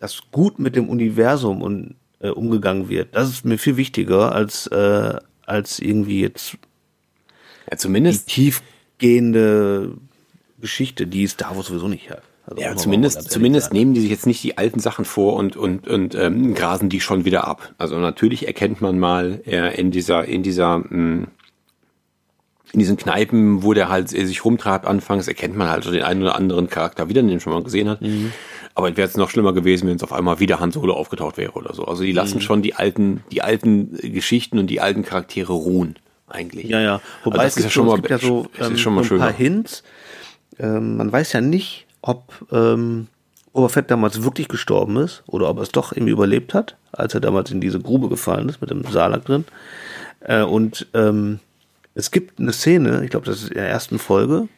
dass 0.00 0.30
gut 0.32 0.58
mit 0.58 0.74
dem 0.74 0.88
Universum 0.88 1.62
und, 1.62 1.94
äh, 2.18 2.30
umgegangen 2.30 2.88
wird. 2.88 3.14
Das 3.14 3.28
ist 3.28 3.44
mir 3.44 3.58
viel 3.58 3.76
wichtiger 3.76 4.32
als, 4.32 4.66
äh, 4.68 5.14
als 5.46 5.78
irgendwie 5.78 6.20
jetzt 6.20 6.56
ja, 7.70 7.76
zumindest 7.76 8.28
die 8.28 8.50
tiefgehende 8.50 9.92
Geschichte, 10.60 11.06
die 11.06 11.22
es 11.24 11.36
da 11.36 11.54
wo 11.54 11.62
sowieso 11.62 11.88
nicht 11.88 12.10
hat. 12.10 12.22
Also 12.46 12.62
ja, 12.62 12.74
zumindest, 12.74 13.30
zumindest 13.30 13.72
nehmen 13.72 13.94
die 13.94 14.00
sich 14.00 14.10
jetzt 14.10 14.26
nicht 14.26 14.42
die 14.42 14.58
alten 14.58 14.80
Sachen 14.80 15.04
vor 15.04 15.34
und, 15.34 15.56
und, 15.56 15.86
und 15.86 16.14
ähm, 16.16 16.54
grasen 16.54 16.88
die 16.88 17.00
schon 17.00 17.24
wieder 17.24 17.46
ab. 17.46 17.74
Also 17.78 17.98
natürlich 17.98 18.46
erkennt 18.46 18.80
man 18.80 18.98
mal 18.98 19.40
äh, 19.46 19.78
in 19.78 19.92
dieser, 19.92 20.24
in 20.24 20.42
dieser, 20.42 20.78
mh, 20.78 20.88
hm, 20.88 21.26
in 22.72 22.78
diesen 22.78 22.96
Kneipen, 22.96 23.62
wo 23.62 23.74
der 23.74 23.88
halt 23.88 24.10
sich 24.10 24.44
rumtreibt 24.44 24.86
anfangs, 24.86 25.26
erkennt 25.26 25.56
man 25.56 25.68
halt 25.68 25.84
so 25.84 25.90
den 25.90 26.02
einen 26.02 26.22
oder 26.22 26.36
anderen 26.36 26.68
Charakter 26.68 27.08
wieder, 27.08 27.20
den 27.20 27.30
man 27.30 27.40
schon 27.40 27.52
mal 27.52 27.62
gesehen 27.62 27.88
hat. 27.88 28.00
Mhm. 28.00 28.32
Aber 28.74 28.88
es 28.88 28.96
wäre 28.96 29.06
jetzt 29.06 29.16
noch 29.16 29.30
schlimmer 29.30 29.52
gewesen, 29.52 29.88
wenn 29.88 29.96
es 29.96 30.02
auf 30.02 30.12
einmal 30.12 30.38
wieder 30.38 30.60
Han 30.60 30.70
Solo 30.70 30.94
aufgetaucht 30.94 31.36
wäre 31.36 31.52
oder 31.52 31.74
so. 31.74 31.84
Also 31.84 32.04
die 32.04 32.12
lassen 32.12 32.36
mhm. 32.36 32.42
schon 32.42 32.62
die 32.62 32.74
alten, 32.74 33.24
die 33.32 33.42
alten 33.42 33.96
Geschichten 33.96 34.58
und 34.58 34.68
die 34.68 34.80
alten 34.80 35.02
Charaktere 35.02 35.52
ruhen, 35.52 35.96
eigentlich. 36.28 36.66
Ja, 36.66 36.80
ja. 36.80 37.00
Wobei 37.24 37.38
also 37.38 37.48
es, 37.48 37.56
ist 37.56 37.64
ja 37.64 37.70
schon 37.70 37.86
mal, 37.86 37.96
gibt 37.96 38.10
ja 38.10 38.18
so, 38.18 38.46
ähm, 38.60 38.76
schon 38.76 38.94
mal 38.94 39.04
so 39.04 39.14
ein 39.14 39.20
paar 39.20 39.32
Hints. 39.32 39.82
Ähm, 40.58 40.96
man 40.96 41.10
weiß 41.10 41.32
ja 41.32 41.40
nicht, 41.40 41.86
ob 42.02 42.46
ähm, 42.52 43.08
Boba 43.52 43.68
Fett 43.68 43.90
damals 43.90 44.22
wirklich 44.22 44.46
gestorben 44.46 44.96
ist 44.98 45.24
oder 45.26 45.48
ob 45.48 45.58
er 45.58 45.62
es 45.64 45.72
doch 45.72 45.92
irgendwie 45.92 46.12
überlebt 46.12 46.54
hat, 46.54 46.76
als 46.92 47.14
er 47.14 47.20
damals 47.20 47.50
in 47.50 47.60
diese 47.60 47.80
Grube 47.80 48.08
gefallen 48.08 48.48
ist 48.48 48.60
mit 48.60 48.70
dem 48.70 48.84
Salak 48.84 49.24
drin. 49.24 49.44
Äh, 50.20 50.42
und 50.42 50.86
ähm, 50.94 51.40
es 51.94 52.10
gibt 52.10 52.38
eine 52.38 52.52
Szene, 52.52 53.04
ich 53.04 53.10
glaube, 53.10 53.26
das 53.26 53.42
ist 53.42 53.48
in 53.48 53.54
der 53.54 53.68
ersten 53.68 53.98
Folge, 53.98 54.48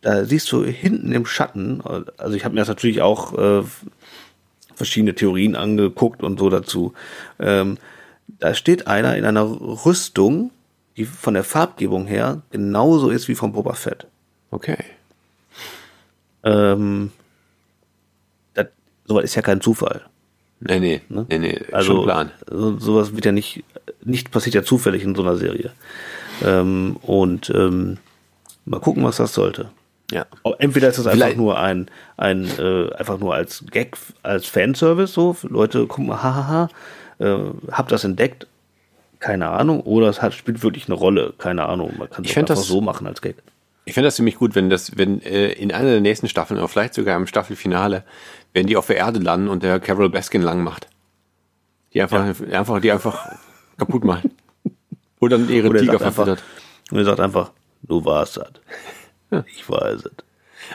da 0.00 0.24
siehst 0.24 0.50
du 0.52 0.64
hinten 0.64 1.12
im 1.12 1.26
Schatten, 1.26 1.82
also 2.16 2.34
ich 2.34 2.44
habe 2.44 2.54
mir 2.54 2.60
das 2.60 2.68
natürlich 2.68 3.02
auch 3.02 3.36
äh, 3.36 3.64
verschiedene 4.74 5.14
Theorien 5.14 5.56
angeguckt 5.56 6.22
und 6.22 6.38
so 6.38 6.48
dazu. 6.48 6.94
Ähm, 7.38 7.76
da 8.38 8.54
steht 8.54 8.86
einer 8.86 9.16
in 9.16 9.26
einer 9.26 9.42
Rüstung, 9.44 10.52
die 10.96 11.04
von 11.04 11.34
der 11.34 11.44
Farbgebung 11.44 12.06
her 12.06 12.42
genauso 12.50 13.10
ist 13.10 13.28
wie 13.28 13.34
von 13.34 13.52
Boba 13.52 13.74
Fett. 13.74 14.06
Okay. 14.50 14.78
Ähm, 16.42 17.12
das, 18.54 18.68
sowas 19.04 19.24
ist 19.24 19.34
ja 19.34 19.42
kein 19.42 19.60
Zufall. 19.60 20.06
Nee, 20.60 20.78
nee, 20.78 21.00
ne? 21.08 21.26
nee, 21.28 21.38
nee, 21.38 21.60
also, 21.72 21.96
schon 21.96 22.04
Plan. 22.04 22.30
So, 22.50 22.78
sowas 22.78 23.14
wird 23.14 23.24
ja 23.24 23.32
nicht, 23.32 23.64
nicht 24.04 24.30
passiert 24.30 24.54
ja 24.54 24.62
zufällig 24.62 25.02
in 25.02 25.14
so 25.14 25.22
einer 25.22 25.36
Serie. 25.36 25.72
Ähm, 26.44 26.96
und 27.02 27.50
ähm, 27.54 27.98
mal 28.64 28.80
gucken, 28.80 29.04
was 29.04 29.16
das 29.16 29.34
sollte. 29.34 29.70
Ja. 30.10 30.26
Entweder 30.58 30.88
ist 30.88 30.98
das 30.98 31.06
einfach 31.06 31.36
nur 31.36 31.58
ein, 31.58 31.86
ein 32.16 32.48
äh, 32.58 32.92
einfach 32.94 33.18
nur 33.18 33.34
als 33.34 33.64
Gag, 33.70 33.96
als 34.22 34.46
Fanservice, 34.46 35.12
so, 35.12 35.36
Leute, 35.42 35.86
guck 35.86 36.04
mal, 36.04 36.22
hahaha, 36.22 36.68
äh, 37.18 37.36
hab 37.70 37.88
das 37.88 38.02
entdeckt, 38.04 38.48
keine 39.20 39.50
Ahnung, 39.50 39.80
oder 39.82 40.08
es 40.08 40.20
hat, 40.20 40.34
spielt 40.34 40.62
wirklich 40.62 40.86
eine 40.86 40.94
Rolle, 40.94 41.34
keine 41.38 41.66
Ahnung, 41.66 41.94
man 41.96 42.10
kann 42.10 42.24
es 42.24 42.36
einfach 42.36 42.56
das, 42.56 42.66
so 42.66 42.80
machen 42.80 43.06
als 43.06 43.22
Gag. 43.22 43.36
Ich 43.84 43.94
finde 43.94 44.08
das 44.08 44.16
ziemlich 44.16 44.36
gut, 44.36 44.54
wenn 44.54 44.68
das, 44.68 44.96
wenn 44.96 45.22
äh, 45.22 45.52
in 45.52 45.72
einer 45.72 45.90
der 45.90 46.00
nächsten 46.00 46.28
Staffeln 46.28 46.58
oder 46.58 46.68
vielleicht 46.68 46.94
sogar 46.94 47.16
im 47.16 47.26
Staffelfinale, 47.26 48.02
wenn 48.52 48.66
die 48.66 48.76
auf 48.76 48.88
der 48.88 48.96
Erde 48.96 49.20
landen 49.20 49.48
und 49.48 49.62
der 49.62 49.78
Carol 49.78 50.10
Baskin 50.10 50.42
lang 50.42 50.62
macht. 50.64 50.88
Die 51.94 52.02
einfach, 52.02 52.24
ja. 52.48 52.58
einfach, 52.58 52.80
die 52.80 52.92
einfach 52.92 53.30
kaputt 53.80 54.04
machen. 54.04 54.30
Oder 55.20 55.38
dann 55.38 55.48
ihre 55.50 55.74
Tiger 55.76 55.98
verfüttert. 55.98 56.42
Und 56.90 56.98
er 56.98 57.04
sagt 57.04 57.20
einfach, 57.20 57.52
du 57.82 58.04
warst 58.04 58.36
das. 58.36 59.44
Ich 59.54 59.68
weiß 59.68 60.06
es. 60.06 60.12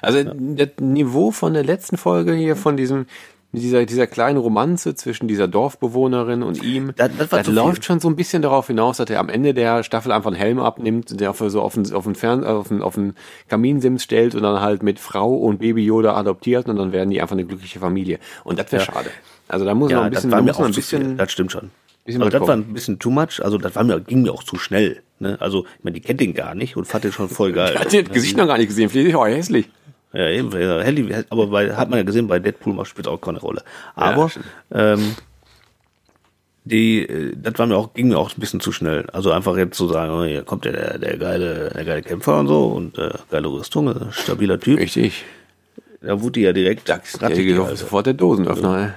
Also 0.02 0.20
ja. 0.20 0.34
das 0.34 0.70
Niveau 0.80 1.32
von 1.32 1.54
der 1.54 1.64
letzten 1.64 1.98
Folge 1.98 2.34
hier, 2.34 2.56
von 2.56 2.78
diesem, 2.78 3.06
dieser, 3.52 3.86
dieser 3.86 4.08
kleinen 4.08 4.38
Romanze 4.38 4.96
zwischen 4.96 5.28
dieser 5.28 5.48
Dorfbewohnerin 5.48 6.44
und 6.44 6.62
ihm, 6.64 6.92
das, 6.96 7.12
das, 7.18 7.30
das 7.30 7.48
läuft 7.48 7.78
viel. 7.78 7.84
schon 7.84 8.00
so 8.00 8.08
ein 8.08 8.16
bisschen 8.16 8.42
darauf 8.42 8.68
hinaus, 8.68 8.98
dass 8.98 9.10
er 9.10 9.20
am 9.20 9.30
Ende 9.30 9.54
der 9.54 9.84
Staffel 9.84 10.12
einfach 10.12 10.32
einen 10.32 10.40
Helm 10.40 10.60
abnimmt, 10.60 11.20
der 11.20 11.34
für 11.34 11.50
so 11.50 11.62
auf 11.62 11.74
den, 11.74 11.92
auf 11.94 12.04
den, 12.04 12.16
Fern, 12.16 12.44
auf 12.44 12.68
den, 12.68 12.82
auf 12.82 12.96
den 12.96 13.14
Kaminsims 13.48 14.04
stellt 14.04 14.36
und 14.36 14.44
dann 14.44 14.62
halt 14.62 14.84
mit 14.84 15.00
Frau 15.00 15.34
und 15.36 15.60
Baby 15.60 15.86
Yoda 15.86 16.16
adoptiert 16.16 16.68
und 16.68 16.78
dann 16.78 16.92
werden 16.92 17.10
die 17.10 17.22
einfach 17.22 17.36
eine 17.36 17.46
glückliche 17.46 17.80
Familie. 17.80 18.20
Und 18.44 18.60
das 18.60 18.72
wäre 18.72 18.84
ja. 18.84 18.92
schade. 18.92 19.10
Also 19.48 19.66
da 19.66 19.74
muss 19.74 19.92
ja, 19.92 19.98
man 19.98 20.06
ein 20.06 20.12
bisschen, 20.12 20.32
da 20.32 20.42
muss 20.42 20.58
man 20.58 20.68
ein 20.68 20.74
bisschen, 20.74 21.18
das 21.18 21.32
stimmt 21.32 21.52
schon. 21.52 21.72
Aber 22.14 22.30
das 22.30 22.42
war 22.42 22.56
ein 22.56 22.74
bisschen 22.74 23.00
too 23.00 23.10
much, 23.10 23.44
also 23.44 23.58
das 23.58 23.76
war 23.76 23.84
mir, 23.84 24.00
ging 24.00 24.22
mir 24.22 24.32
auch 24.32 24.44
zu 24.44 24.58
schnell. 24.58 25.02
Ne? 25.20 25.38
Also, 25.40 25.66
ich 25.78 25.84
meine, 25.84 25.96
die 25.96 26.02
kennt 26.02 26.22
den 26.22 26.34
gar 26.34 26.54
nicht 26.54 26.78
und 26.78 26.86
fand 26.86 27.04
den 27.04 27.12
schon 27.12 27.30
voll 27.30 27.52
geil. 27.54 27.78
hat 27.80 27.94
das 27.94 28.10
Gesicht 28.10 28.38
noch 28.38 28.48
gar 28.48 28.58
nicht 28.58 28.68
gesehen, 28.68 28.90
vielleicht 28.90 29.10
ist 29.10 29.16
auch 29.16 29.26
hässlich. 29.26 29.70
Ja, 30.14 30.30
eben, 30.30 30.52
ja, 30.52 31.24
aber 31.30 31.48
bei, 31.48 31.76
hat 31.76 31.90
man 31.90 31.98
ja 31.98 32.04
gesehen, 32.04 32.28
bei 32.28 32.40
Deadpool 32.40 32.86
spielt 32.86 33.08
auch 33.08 33.20
keine 33.20 33.40
Rolle. 33.40 33.64
Aber 33.96 34.32
ja, 34.72 34.94
ähm, 34.94 35.16
die, 36.64 37.02
äh, 37.02 37.34
das 37.36 37.58
war 37.58 37.66
mir 37.66 37.76
auch, 37.76 37.94
ging 37.94 38.08
mir 38.08 38.18
auch 38.18 38.32
ein 38.32 38.40
bisschen 38.40 38.62
zu 38.62 38.72
schnell. 38.72 39.10
Also 39.12 39.32
einfach 39.32 39.58
jetzt 39.58 39.76
zu 39.76 39.88
sagen, 39.88 40.14
oh, 40.14 40.24
hier 40.24 40.44
kommt 40.44 40.64
der, 40.64 40.72
der, 40.74 40.98
der 41.00 41.18
geile, 41.18 41.70
der 41.70 41.84
geile 41.84 42.02
Kämpfer 42.02 42.40
und 42.40 42.48
so 42.48 42.68
und 42.68 42.98
äh, 42.98 43.12
geile 43.30 43.48
Rüstung, 43.48 43.90
äh, 43.90 44.12
stabiler 44.12 44.60
Typ. 44.60 44.80
Richtig. 44.80 45.26
Da 46.02 46.22
wurde 46.22 46.34
die 46.34 46.42
ja 46.42 46.54
direkt. 46.54 46.88
Da 46.88 46.98
geht 46.98 47.60
also. 47.60 47.76
sofort 47.76 48.06
der 48.06 48.14
Dosenöffner. 48.14 48.70
Also, 48.70 48.94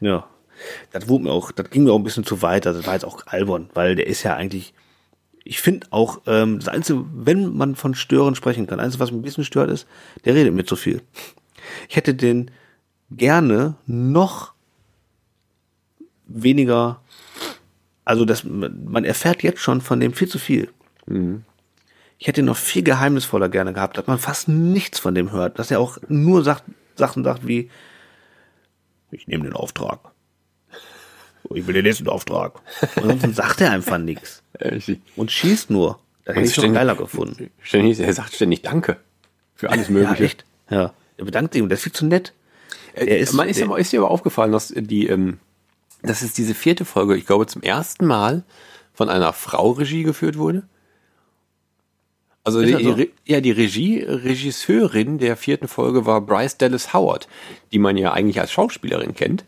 ja 0.00 0.24
das 0.92 1.08
wurde 1.08 1.24
mir 1.24 1.32
auch, 1.32 1.52
das 1.52 1.70
ging 1.70 1.84
mir 1.84 1.92
auch 1.92 1.98
ein 1.98 2.04
bisschen 2.04 2.24
zu 2.24 2.42
weit. 2.42 2.66
Also 2.66 2.80
das 2.80 2.86
war 2.86 2.94
jetzt 2.94 3.04
auch 3.04 3.26
albern, 3.26 3.70
weil 3.74 3.94
der 3.94 4.06
ist 4.06 4.22
ja 4.22 4.34
eigentlich, 4.34 4.74
ich 5.44 5.60
finde 5.60 5.86
auch, 5.90 6.20
ähm, 6.26 6.58
das 6.58 6.68
Einzige, 6.68 7.04
wenn 7.12 7.56
man 7.56 7.76
von 7.76 7.94
Stören 7.94 8.34
sprechen 8.34 8.66
kann, 8.66 8.78
das 8.78 8.86
Einzige, 8.86 9.02
was 9.02 9.10
mich 9.10 9.20
ein 9.20 9.24
bisschen 9.24 9.44
stört, 9.44 9.70
ist, 9.70 9.86
der 10.24 10.34
redet 10.34 10.54
mir 10.54 10.64
zu 10.64 10.76
viel. 10.76 11.02
Ich 11.88 11.96
hätte 11.96 12.14
den 12.14 12.50
gerne 13.10 13.74
noch 13.86 14.52
weniger, 16.26 17.00
also 18.04 18.24
das, 18.24 18.44
man 18.44 19.04
erfährt 19.04 19.42
jetzt 19.42 19.60
schon 19.60 19.80
von 19.80 20.00
dem 20.00 20.12
viel 20.12 20.28
zu 20.28 20.38
viel. 20.38 20.70
Mhm. 21.06 21.44
Ich 22.18 22.26
hätte 22.26 22.42
ihn 22.42 22.46
noch 22.46 22.56
viel 22.56 22.82
geheimnisvoller 22.82 23.48
gerne 23.48 23.72
gehabt, 23.72 23.96
dass 23.96 24.06
man 24.06 24.18
fast 24.18 24.48
nichts 24.48 24.98
von 24.98 25.14
dem 25.14 25.32
hört, 25.32 25.58
dass 25.58 25.70
er 25.70 25.80
auch 25.80 25.98
nur 26.08 26.44
sagt, 26.44 26.64
Sachen 26.96 27.24
sagt 27.24 27.46
wie, 27.46 27.70
ich 29.10 29.26
nehme 29.26 29.44
den 29.44 29.54
Auftrag 29.54 30.09
ich 31.54 31.66
will 31.66 31.74
den 31.74 31.84
nächsten 31.84 32.08
Auftrag. 32.08 32.60
Ansonsten 32.96 33.34
sagt 33.34 33.60
er 33.60 33.72
einfach 33.72 33.98
nichts. 33.98 34.42
Und 35.16 35.30
schießt 35.30 35.70
nur. 35.70 35.98
Da 36.24 36.32
hätte 36.34 36.46
ich 36.46 36.54
schon 36.54 36.74
geiler 36.74 36.94
gefunden. 36.94 37.50
Ständig, 37.62 37.98
er 37.98 38.12
sagt 38.12 38.34
ständig 38.34 38.62
Danke 38.62 38.98
für 39.54 39.70
alles 39.70 39.88
Mögliche. 39.88 40.22
Ja, 40.22 40.26
echt? 40.26 40.44
Ja. 40.70 40.94
Er 41.16 41.24
bedankt 41.24 41.52
sich 41.52 41.62
und 41.62 41.68
der 41.68 41.76
ist 41.76 41.82
viel 41.82 41.92
zu 41.92 42.06
nett. 42.06 42.32
Er 42.94 43.18
ist, 43.18 43.32
Man 43.32 43.48
ist, 43.48 43.60
der, 43.60 43.76
ist 43.76 43.92
dir 43.92 44.00
aber 44.00 44.10
aufgefallen, 44.10 44.52
dass 44.52 44.72
die, 44.76 45.06
ähm, 45.06 45.38
dass 46.02 46.22
es 46.22 46.32
diese 46.32 46.54
vierte 46.54 46.84
Folge, 46.84 47.16
ich 47.16 47.26
glaube, 47.26 47.46
zum 47.46 47.62
ersten 47.62 48.06
Mal 48.06 48.42
von 48.92 49.08
einer 49.08 49.32
Frau 49.32 49.72
Regie 49.72 50.02
geführt 50.02 50.36
wurde. 50.36 50.64
Also 52.42 52.62
die, 52.62 52.82
so? 52.82 52.96
ja, 53.26 53.40
die 53.40 53.50
Regie, 53.50 54.02
Regisseurin 54.02 55.18
der 55.18 55.36
vierten 55.36 55.68
Folge 55.68 56.06
war 56.06 56.20
Bryce 56.20 56.56
Dallas 56.56 56.94
Howard, 56.94 57.28
die 57.72 57.78
man 57.78 57.96
ja 57.96 58.12
eigentlich 58.12 58.40
als 58.40 58.50
Schauspielerin 58.50 59.14
kennt. 59.14 59.44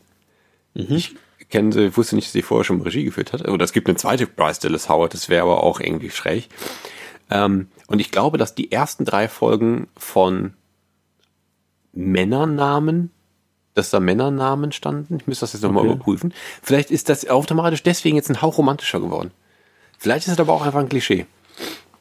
Mhm. 0.75 0.87
Ich 0.91 1.15
kennen 1.53 1.71
sie, 1.71 1.87
ich 1.87 1.97
wusste 1.97 2.17
nicht, 2.17 2.27
dass 2.27 2.33
sie 2.33 2.43
vorher 2.43 2.65
schon 2.65 2.81
Regie 2.81 3.05
geführt 3.05 3.33
hat. 3.33 3.47
Oder 3.47 3.65
es 3.65 3.73
gibt 3.73 3.89
eine 3.89 3.97
zweite 3.97 4.27
Bryce 4.27 4.59
Dallas 4.59 4.89
Howard, 4.89 5.15
das 5.15 5.29
wäre 5.29 5.43
aber 5.43 5.63
auch 5.63 5.79
irgendwie 5.79 6.11
schräg. 6.11 6.49
Ähm, 7.31 7.69
und 7.87 8.01
ich 8.01 8.11
glaube, 8.11 8.39
dass 8.39 8.57
die 8.57 8.73
ersten 8.73 9.05
drei 9.05 9.29
Folgen 9.29 9.87
von 9.97 10.55
Männernamen, 11.93 13.11
dass 13.75 13.91
da 13.91 14.01
Männernamen 14.01 14.73
standen. 14.73 15.19
Ich 15.19 15.27
müsste 15.27 15.45
das 15.45 15.53
jetzt 15.53 15.63
nochmal 15.63 15.85
okay. 15.85 15.95
überprüfen. 15.95 16.35
Vielleicht 16.63 16.91
ist 16.91 17.09
das 17.09 17.29
automatisch 17.29 17.83
deswegen 17.83 18.17
jetzt 18.17 18.31
ein 18.31 18.43
Hauch 18.43 18.59
romantischer 18.59 19.01
geworden. 19.01 19.31
Vielleicht 19.99 20.27
ist 20.27 20.33
es 20.33 20.41
aber 20.41 20.53
auch 20.53 20.63
einfach 20.63 20.81
ein 20.81 20.89
Klischee. 20.89 21.27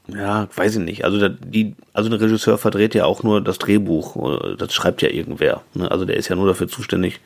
Ja, 0.08 0.48
weiß 0.56 0.78
ich 0.78 0.82
nicht. 0.82 1.06
Also 1.06 1.30
die, 1.30 1.76
also 1.94 2.10
ein 2.10 2.14
Regisseur 2.14 2.58
verdreht 2.58 2.96
ja 2.96 3.06
auch 3.06 3.24
nur 3.24 3.42
das 3.42 3.60
Drehbuch. 3.60 4.56
Das 4.58 4.74
schreibt 4.74 5.02
ja 5.02 5.10
irgendwer. 5.10 5.62
Ne? 5.74 5.92
Also 5.92 6.06
der 6.06 6.18
ist 6.18 6.28
ja 6.28 6.36
nur 6.36 6.48
dafür 6.48 6.68
zuständig, 6.68 7.20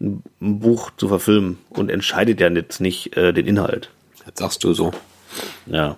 ein 0.00 0.22
Buch 0.40 0.90
zu 0.96 1.08
verfilmen 1.08 1.58
und 1.70 1.90
entscheidet 1.90 2.40
ja 2.40 2.50
jetzt 2.50 2.80
nicht 2.80 3.16
äh, 3.16 3.32
den 3.32 3.46
Inhalt. 3.46 3.90
Das 4.24 4.34
sagst 4.36 4.64
du 4.64 4.74
so. 4.74 4.92
Ja. 5.66 5.96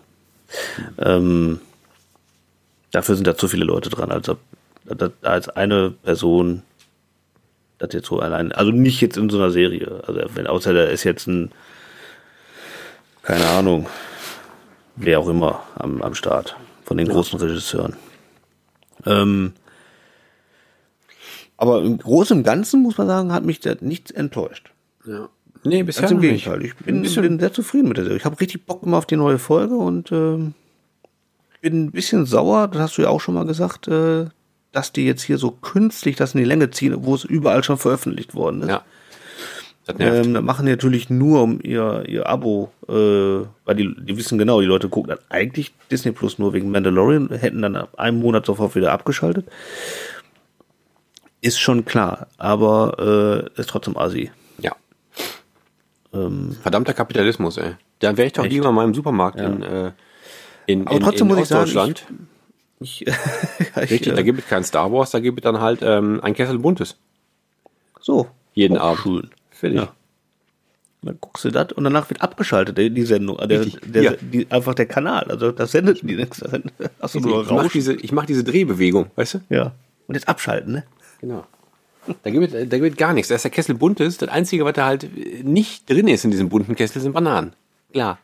Ähm, 0.99 1.61
dafür 2.93 3.17
sind 3.17 3.27
da 3.27 3.37
zu 3.37 3.49
viele 3.49 3.65
Leute 3.65 3.91
dran, 3.91 4.11
als 4.11 4.31
als 5.23 5.49
eine 5.49 5.91
Person 5.91 6.63
das 7.79 7.93
jetzt 7.93 8.07
so 8.07 8.21
allein, 8.21 8.53
also 8.53 8.71
nicht 8.71 9.01
jetzt 9.01 9.17
in 9.17 9.29
so 9.29 9.37
einer 9.37 9.51
Serie, 9.51 10.03
also 10.07 10.21
wenn 10.35 10.47
außer 10.47 10.73
da 10.73 10.85
ist 10.85 11.05
jetzt 11.05 11.27
ein, 11.27 11.53
keine 13.23 13.47
Ahnung, 13.49 13.87
wer 14.97 15.21
auch 15.21 15.29
immer 15.29 15.63
am, 15.77 16.01
am 16.03 16.15
Start 16.15 16.57
von 16.85 16.97
den 16.97 17.07
ja. 17.07 17.13
großen 17.13 17.39
Regisseuren. 17.39 17.97
Ähm, 19.05 19.53
aber 21.57 21.83
im 21.83 21.99
Großen 21.99 22.39
und 22.39 22.43
Ganzen 22.45 22.83
muss 22.83 22.99
man 22.99 23.07
sagen, 23.07 23.33
hat 23.33 23.45
mich 23.45 23.61
das 23.61 23.81
nichts 23.81 24.11
enttäuscht. 24.11 24.71
Ja. 25.07 25.29
Nee, 25.65 25.83
bisher 25.83 26.03
Ganz 26.03 26.13
im 26.13 26.21
Gegenteil. 26.21 26.65
Ich 26.65 26.77
bin, 26.77 27.03
bin, 27.03 27.41
sehr 27.41 27.53
zufrieden 27.53 27.89
mit 27.89 27.97
der 27.97 28.05
Serie. 28.05 28.19
Ich 28.19 28.25
habe 28.25 28.41
richtig 28.41 28.67
Bock 28.67 28.83
immer 28.85 28.99
auf 28.99 29.07
die 29.07 29.17
neue 29.17 29.39
Folge 29.39 29.75
und 29.75 30.13
äh, 30.13 30.39
bin 31.61 31.85
ein 31.85 31.91
bisschen 31.91 32.27
sauer, 32.27 32.69
das 32.69 32.81
hast 32.81 32.99
du 32.99 33.03
ja 33.03 33.09
auch 33.09 33.21
schon 33.21 33.35
mal 33.35 33.47
gesagt, 33.47 33.89
äh, 33.89 34.27
dass 34.71 34.93
die 34.93 35.07
jetzt 35.07 35.23
hier 35.23 35.39
so 35.39 35.51
künstlich 35.51 36.17
das 36.17 36.35
in 36.35 36.39
die 36.39 36.47
Länge 36.47 36.71
ziehen, 36.71 36.95
wo 37.01 37.15
es 37.15 37.25
überall 37.25 37.65
schon 37.65 37.79
veröffentlicht 37.79 38.35
worden 38.35 38.63
ist. 38.63 38.69
Ja. 38.69 38.85
Das 39.87 39.99
nervt. 39.99 40.27
Ähm, 40.27 40.35
das 40.35 40.43
machen 40.43 40.67
die 40.67 40.73
natürlich 40.73 41.11
nur 41.11 41.43
um 41.43 41.61
ihr, 41.63 42.05
ihr 42.07 42.29
Abo, 42.29 42.71
äh, 42.89 42.93
weil 42.93 43.75
die, 43.77 43.97
die 43.99 44.17
wissen 44.17 44.39
genau, 44.39 44.61
die 44.61 44.67
Leute 44.67 44.89
gucken 44.89 45.11
dann 45.11 45.19
eigentlich 45.29 45.73
Disney 45.91 46.13
Plus 46.13 46.39
nur 46.39 46.53
wegen 46.53 46.71
Mandalorian, 46.71 47.31
hätten 47.31 47.63
dann 47.63 47.77
ab 47.77 47.99
einem 47.99 48.21
Monat 48.21 48.47
sofort 48.47 48.75
wieder 48.75 48.93
abgeschaltet. 48.93 49.47
Ist 51.47 51.61
schon 51.61 51.85
klar, 51.85 52.27
aber 52.39 53.49
äh, 53.57 53.61
ist 53.61 53.71
trotzdem 53.71 53.97
assi. 53.97 54.31
Ja. 54.59 54.73
Ähm, 56.13 56.57
Verdammter 56.61 56.93
Kapitalismus, 56.93 57.57
ey. 57.59 57.77
Dann 58.01 58.17
wäre 58.17 58.27
ich 58.27 58.33
doch 58.33 58.45
echt? 58.45 58.53
lieber 58.53 58.73
mal 58.73 58.85
im 58.85 58.95
Supermarkt 58.95 59.39
ja. 59.39 59.47
in, 59.47 59.63
äh, 59.63 59.93
in, 60.67 60.87
aber 60.89 60.99
trotzdem 60.99 61.29
in, 61.29 61.35
muss 61.37 61.43
ich 61.43 61.49
sagen, 61.49 61.95
ich, 62.81 63.07
Ich, 63.07 63.07
Richtig, 63.77 64.15
da 64.15 64.23
gibt 64.23 64.41
es 64.41 64.49
kein 64.49 64.65
Star 64.65 64.93
Wars, 64.93 65.13
da 65.13 65.21
gibt 65.21 65.39
es 65.39 65.45
dann 65.45 65.61
halt 65.61 65.81
ähm, 65.83 66.21
ein 66.23 66.35
Kessel 66.35 66.59
Buntes. 66.59 66.97
So. 68.01 68.27
Jeden 68.55 68.77
Auch 68.77 68.99
Abend. 68.99 69.03
Schön. 69.03 69.31
Fertig. 69.51 69.79
Ja. 69.79 69.93
Dann 71.03 71.19
guckst 71.21 71.45
du 71.45 71.51
das 71.51 71.73
und 71.73 71.85
danach 71.85 72.11
wird 72.11 72.23
abgeschaltet, 72.23 72.77
die, 72.77 73.03
Sendung. 73.03 73.37
Der, 73.37 73.65
der, 73.67 74.03
ja. 74.03 74.13
die, 74.21 74.51
einfach 74.51 74.75
der 74.75 74.87
Kanal. 74.87 75.25
Also 75.31 75.53
das 75.53 75.71
sendet 75.71 76.03
die 76.03 76.17
nächste. 76.17 76.63
Nur 77.21 77.43
Ich 77.43 77.51
mache 77.51 77.69
diese, 77.69 77.95
ich 77.95 78.11
mach 78.11 78.27
diese 78.27 78.43
Drehbewegung, 78.43 79.07
weißt 79.15 79.35
du? 79.35 79.41
Ja. 79.49 79.73
Und 80.09 80.17
jetzt 80.17 80.29
abschalten, 80.29 80.73
ne? 80.73 80.85
Genau. 81.27 81.45
Da 82.23 82.31
gibt, 82.31 82.53
es- 82.55 82.69
da 82.69 82.79
gibt 82.79 82.99
gar 82.99 83.13
nichts. 83.13 83.29
Da 83.29 83.35
ist 83.35 83.43
der 83.45 83.51
Kessel 83.51 83.75
bunt 83.75 83.99
ist. 84.01 84.23
Das 84.23 84.29
Einzige, 84.29 84.65
was 84.65 84.75
da 84.75 84.87
halt 84.87 85.09
nicht 85.45 85.91
drin 85.91 86.07
ist 86.09 86.25
in 86.25 86.31
diesem 86.31 86.49
bunten 86.49 86.77
Kessel, 86.77 87.03
sind 87.03 87.13
Bananen. 87.13 87.53
Klar. 87.93 88.19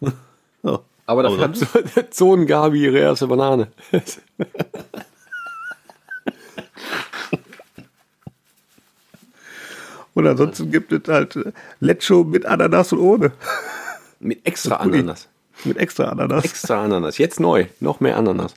Ja. 0.62 0.80
Aber 1.06 1.24
dafür 1.24 1.40
hat 1.40 1.56
so- 1.56 1.66
der 1.96 2.06
Sohn 2.12 2.46
Gabi 2.46 2.84
ihre 2.84 2.98
erste 2.98 3.26
Banane. 3.26 3.68
Und 10.14 10.26
ansonsten 10.26 10.70
gibt 10.70 10.92
es 10.92 11.08
halt 11.08 11.36
äh, 11.36 11.52
Lecho 11.80 12.24
mit 12.24 12.44
Ananas 12.44 12.92
und 12.92 12.98
ohne. 13.00 13.32
Mit 14.20 14.46
extra. 14.46 14.76
Ananas. 14.76 15.28
Mit 15.64 15.78
extra 15.78 16.04
Ananas. 16.04 16.44
Extra 16.44 16.84
Ananas. 16.84 17.18
Jetzt 17.18 17.40
neu. 17.40 17.66
Noch 17.80 18.00
mehr 18.00 18.16
Ananas. 18.16 18.54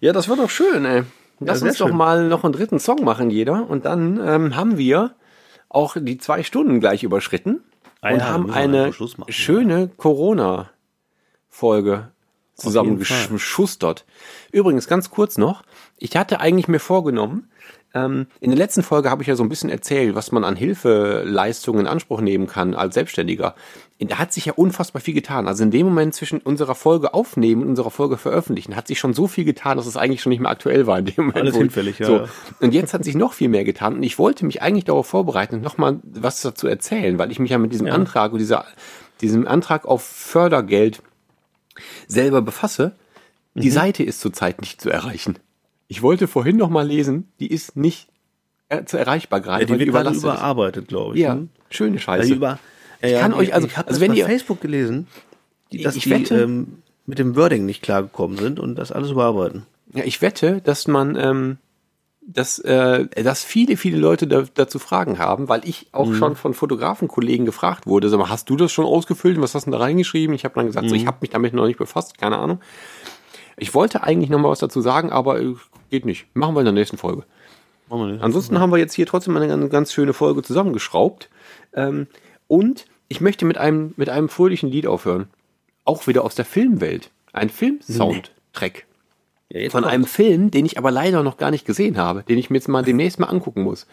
ja, 0.00 0.12
das 0.12 0.28
wird 0.28 0.38
doch 0.38 0.50
schön, 0.50 0.84
ey. 0.84 1.02
Lass 1.40 1.60
sehr 1.60 1.70
uns 1.70 1.78
doch 1.78 1.88
schön. 1.88 1.96
mal 1.96 2.28
noch 2.28 2.44
einen 2.44 2.52
dritten 2.52 2.78
Song 2.78 3.02
machen, 3.02 3.30
jeder. 3.30 3.68
Und 3.68 3.86
dann 3.86 4.20
ähm, 4.22 4.56
haben 4.56 4.78
wir 4.78 5.14
auch 5.68 5.96
die 5.98 6.18
zwei 6.18 6.42
Stunden 6.42 6.80
gleich 6.80 7.02
überschritten 7.02 7.64
Ah 8.02 8.12
und 8.12 8.18
ja, 8.18 8.28
haben 8.28 8.50
eine 8.50 8.90
machen, 8.90 9.32
schöne 9.32 9.88
Corona-Folge 9.96 12.10
zusammengeschustert. 12.54 14.04
Übrigens, 14.52 14.86
ganz 14.86 15.10
kurz 15.10 15.38
noch, 15.38 15.62
ich 15.96 16.14
hatte 16.16 16.40
eigentlich 16.40 16.68
mir 16.68 16.78
vorgenommen, 16.78 17.50
ähm, 17.94 18.26
in 18.40 18.50
der 18.50 18.58
letzten 18.58 18.82
Folge 18.82 19.10
habe 19.10 19.22
ich 19.22 19.28
ja 19.28 19.34
so 19.34 19.42
ein 19.42 19.48
bisschen 19.48 19.70
erzählt, 19.70 20.14
was 20.14 20.32
man 20.32 20.44
an 20.44 20.56
Hilfeleistungen 20.56 21.82
in 21.82 21.86
Anspruch 21.86 22.20
nehmen 22.20 22.46
kann 22.46 22.74
als 22.74 22.94
Selbstständiger. 22.94 23.54
Da 24.02 24.18
hat 24.18 24.32
sich 24.32 24.46
ja 24.46 24.54
unfassbar 24.54 25.02
viel 25.02 25.12
getan. 25.12 25.46
Also 25.46 25.62
in 25.62 25.70
dem 25.70 25.86
Moment 25.86 26.14
zwischen 26.14 26.40
unserer 26.40 26.74
Folge 26.74 27.12
aufnehmen 27.12 27.62
und 27.62 27.68
unserer 27.68 27.90
Folge 27.90 28.16
veröffentlichen, 28.16 28.74
hat 28.74 28.88
sich 28.88 28.98
schon 28.98 29.12
so 29.12 29.26
viel 29.26 29.44
getan, 29.44 29.76
dass 29.76 29.86
es 29.86 29.98
eigentlich 29.98 30.22
schon 30.22 30.30
nicht 30.30 30.40
mehr 30.40 30.50
aktuell 30.50 30.86
war 30.86 30.98
in 30.98 31.04
dem 31.04 31.14
Moment. 31.16 31.36
Alles 31.36 31.56
hinfällig, 31.56 31.98
ja, 31.98 32.06
So. 32.06 32.16
ja. 32.16 32.24
Und 32.60 32.72
jetzt 32.72 32.94
hat 32.94 33.04
sich 33.04 33.14
noch 33.14 33.34
viel 33.34 33.48
mehr 33.50 33.64
getan 33.64 33.96
und 33.96 34.02
ich 34.02 34.18
wollte 34.18 34.46
mich 34.46 34.62
eigentlich 34.62 34.84
darauf 34.84 35.06
vorbereiten 35.06 35.60
nochmal 35.60 35.98
was 36.02 36.40
dazu 36.40 36.66
erzählen, 36.66 37.18
weil 37.18 37.30
ich 37.30 37.38
mich 37.38 37.50
ja 37.50 37.58
mit 37.58 37.72
diesem 37.72 37.88
Antrag 37.88 38.32
und 38.32 38.38
dieser, 38.38 38.64
diesem 39.20 39.46
Antrag 39.46 39.84
auf 39.84 40.02
Fördergeld 40.02 41.02
selber 42.06 42.42
befasse. 42.42 42.92
Die 43.54 43.68
Mhm. 43.68 43.72
Seite 43.72 44.02
ist 44.02 44.20
zurzeit 44.20 44.60
nicht 44.60 44.80
zu 44.80 44.90
erreichen. 44.90 45.38
Ich 45.88 46.02
wollte 46.02 46.26
vorhin 46.28 46.56
noch 46.56 46.70
mal 46.70 46.86
lesen, 46.86 47.28
die 47.40 47.48
ist 47.48 47.76
nicht 47.76 48.08
äh, 48.68 48.84
zu 48.84 48.96
erreichbar 48.96 49.40
gerade, 49.40 49.62
Ja, 49.64 49.66
die 49.66 49.78
wird 49.78 49.90
gerade 49.90 50.16
überarbeitet, 50.16 50.88
glaube 50.88 51.16
ich. 51.16 51.20
Ja, 51.22 51.34
ne? 51.34 51.48
schöne 51.68 51.96
Ja, 51.96 52.00
Scheiße. 52.02 52.58
Ich 53.02 53.18
kann 53.18 53.32
euch 53.32 53.54
also- 53.54 53.66
ich 53.66 53.76
also 53.76 53.88
das 53.88 54.00
wenn 54.00 54.14
ihr- 54.14 54.26
Facebook 54.26 54.60
gelesen, 54.60 55.06
die, 55.72 55.82
dass 55.82 55.96
Ich 55.96 56.04
die 56.04 56.10
wette- 56.10 56.40
ähm, 56.42 56.82
mit 57.06 57.18
dem 57.18 57.34
Wording 57.36 57.64
nicht 57.66 57.82
klargekommen 57.82 58.36
sind 58.38 58.60
und 58.60 58.76
das 58.76 58.92
alles 58.92 59.10
überarbeiten. 59.10 59.64
Ja, 59.94 60.04
ich 60.04 60.20
wette, 60.22 60.60
dass 60.60 60.86
man, 60.86 61.16
ähm, 61.16 61.58
dass, 62.20 62.58
äh, 62.60 63.06
dass 63.24 63.42
viele, 63.42 63.76
viele 63.76 63.98
Leute 63.98 64.28
da, 64.28 64.44
dazu 64.54 64.78
Fragen 64.78 65.18
haben, 65.18 65.48
weil 65.48 65.62
ich 65.64 65.88
auch 65.92 66.06
Mhm. 66.06 66.14
schon 66.14 66.36
von 66.36 66.54
Fotografenkollegen 66.54 67.46
gefragt 67.46 67.86
wurde, 67.86 68.08
sag 68.08 68.18
mal, 68.18 68.28
hast 68.28 68.48
du 68.50 68.56
das 68.56 68.70
schon 68.70 68.84
ausgefüllt? 68.84 69.40
Was 69.40 69.54
hast 69.54 69.66
du 69.66 69.70
da 69.72 69.78
reingeschrieben? 69.78 70.34
Ich 70.34 70.44
habe 70.44 70.54
dann 70.54 70.66
gesagt, 70.66 70.88
so, 70.88 70.94
Mhm. 70.94 71.00
ich 71.00 71.06
habe 71.06 71.18
mich 71.22 71.30
damit 71.30 71.54
noch 71.54 71.66
nicht 71.66 71.78
befasst, 71.78 72.18
keine 72.18 72.38
Ahnung. 72.38 72.60
Ich 73.56 73.74
wollte 73.74 74.04
eigentlich 74.04 74.30
noch 74.30 74.38
mal 74.38 74.48
was 74.50 74.60
dazu 74.60 74.80
sagen, 74.80 75.10
aber 75.10 75.40
äh, 75.40 75.54
geht 75.90 76.04
nicht. 76.04 76.26
Machen 76.34 76.54
wir 76.54 76.60
in 76.60 76.66
der 76.66 76.72
nächsten 76.74 76.98
Folge. 76.98 77.24
Ansonsten 77.88 78.60
haben 78.60 78.70
wir 78.70 78.78
jetzt 78.78 78.94
hier 78.94 79.06
trotzdem 79.06 79.36
eine, 79.36 79.52
eine 79.52 79.68
ganz 79.68 79.92
schöne 79.92 80.12
Folge 80.12 80.42
zusammengeschraubt. 80.44 81.28
Ähm, 81.74 82.06
und 82.50 82.86
ich 83.08 83.20
möchte 83.20 83.44
mit 83.44 83.58
einem, 83.58 83.94
mit 83.96 84.08
einem 84.08 84.28
fröhlichen 84.28 84.70
Lied 84.70 84.86
aufhören. 84.88 85.28
Auch 85.84 86.08
wieder 86.08 86.24
aus 86.24 86.34
der 86.34 86.44
Filmwelt. 86.44 87.10
Ein 87.32 87.48
Film-Soundtrack. 87.48 88.86
Ja, 89.50 89.60
jetzt 89.60 89.72
Von 89.72 89.82
kommt's. 89.82 89.94
einem 89.94 90.04
Film, 90.04 90.50
den 90.50 90.66
ich 90.66 90.76
aber 90.76 90.90
leider 90.90 91.22
noch 91.22 91.36
gar 91.36 91.52
nicht 91.52 91.64
gesehen 91.64 91.96
habe, 91.96 92.24
den 92.24 92.38
ich 92.38 92.50
mir 92.50 92.56
jetzt 92.56 92.68
mal 92.68 92.82
demnächst 92.82 93.20
mal 93.20 93.28
angucken 93.28 93.62
muss. 93.62 93.86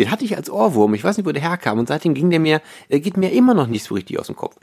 Den 0.00 0.10
hatte 0.10 0.24
ich 0.24 0.36
als 0.36 0.50
Ohrwurm, 0.50 0.94
ich 0.94 1.04
weiß 1.04 1.16
nicht, 1.16 1.26
wo 1.26 1.32
der 1.32 1.42
herkam, 1.42 1.78
und 1.78 1.86
seitdem 1.86 2.14
ging 2.14 2.30
der 2.30 2.40
mir, 2.40 2.60
der 2.90 2.98
geht 2.98 3.16
mir 3.16 3.30
immer 3.32 3.54
noch 3.54 3.68
nicht 3.68 3.84
so 3.84 3.94
richtig 3.94 4.18
aus 4.18 4.26
dem 4.26 4.36
Kopf. 4.36 4.56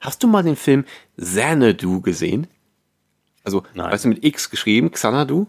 Hast 0.00 0.22
du 0.22 0.26
mal 0.28 0.42
den 0.42 0.56
Film 0.56 0.84
Xanadu 1.18 2.02
gesehen? 2.02 2.48
Also, 3.44 3.62
Nein. 3.72 3.90
weißt 3.90 4.04
du, 4.04 4.08
mit 4.08 4.24
X 4.24 4.50
geschrieben, 4.50 4.90
Xanadu? 4.90 5.46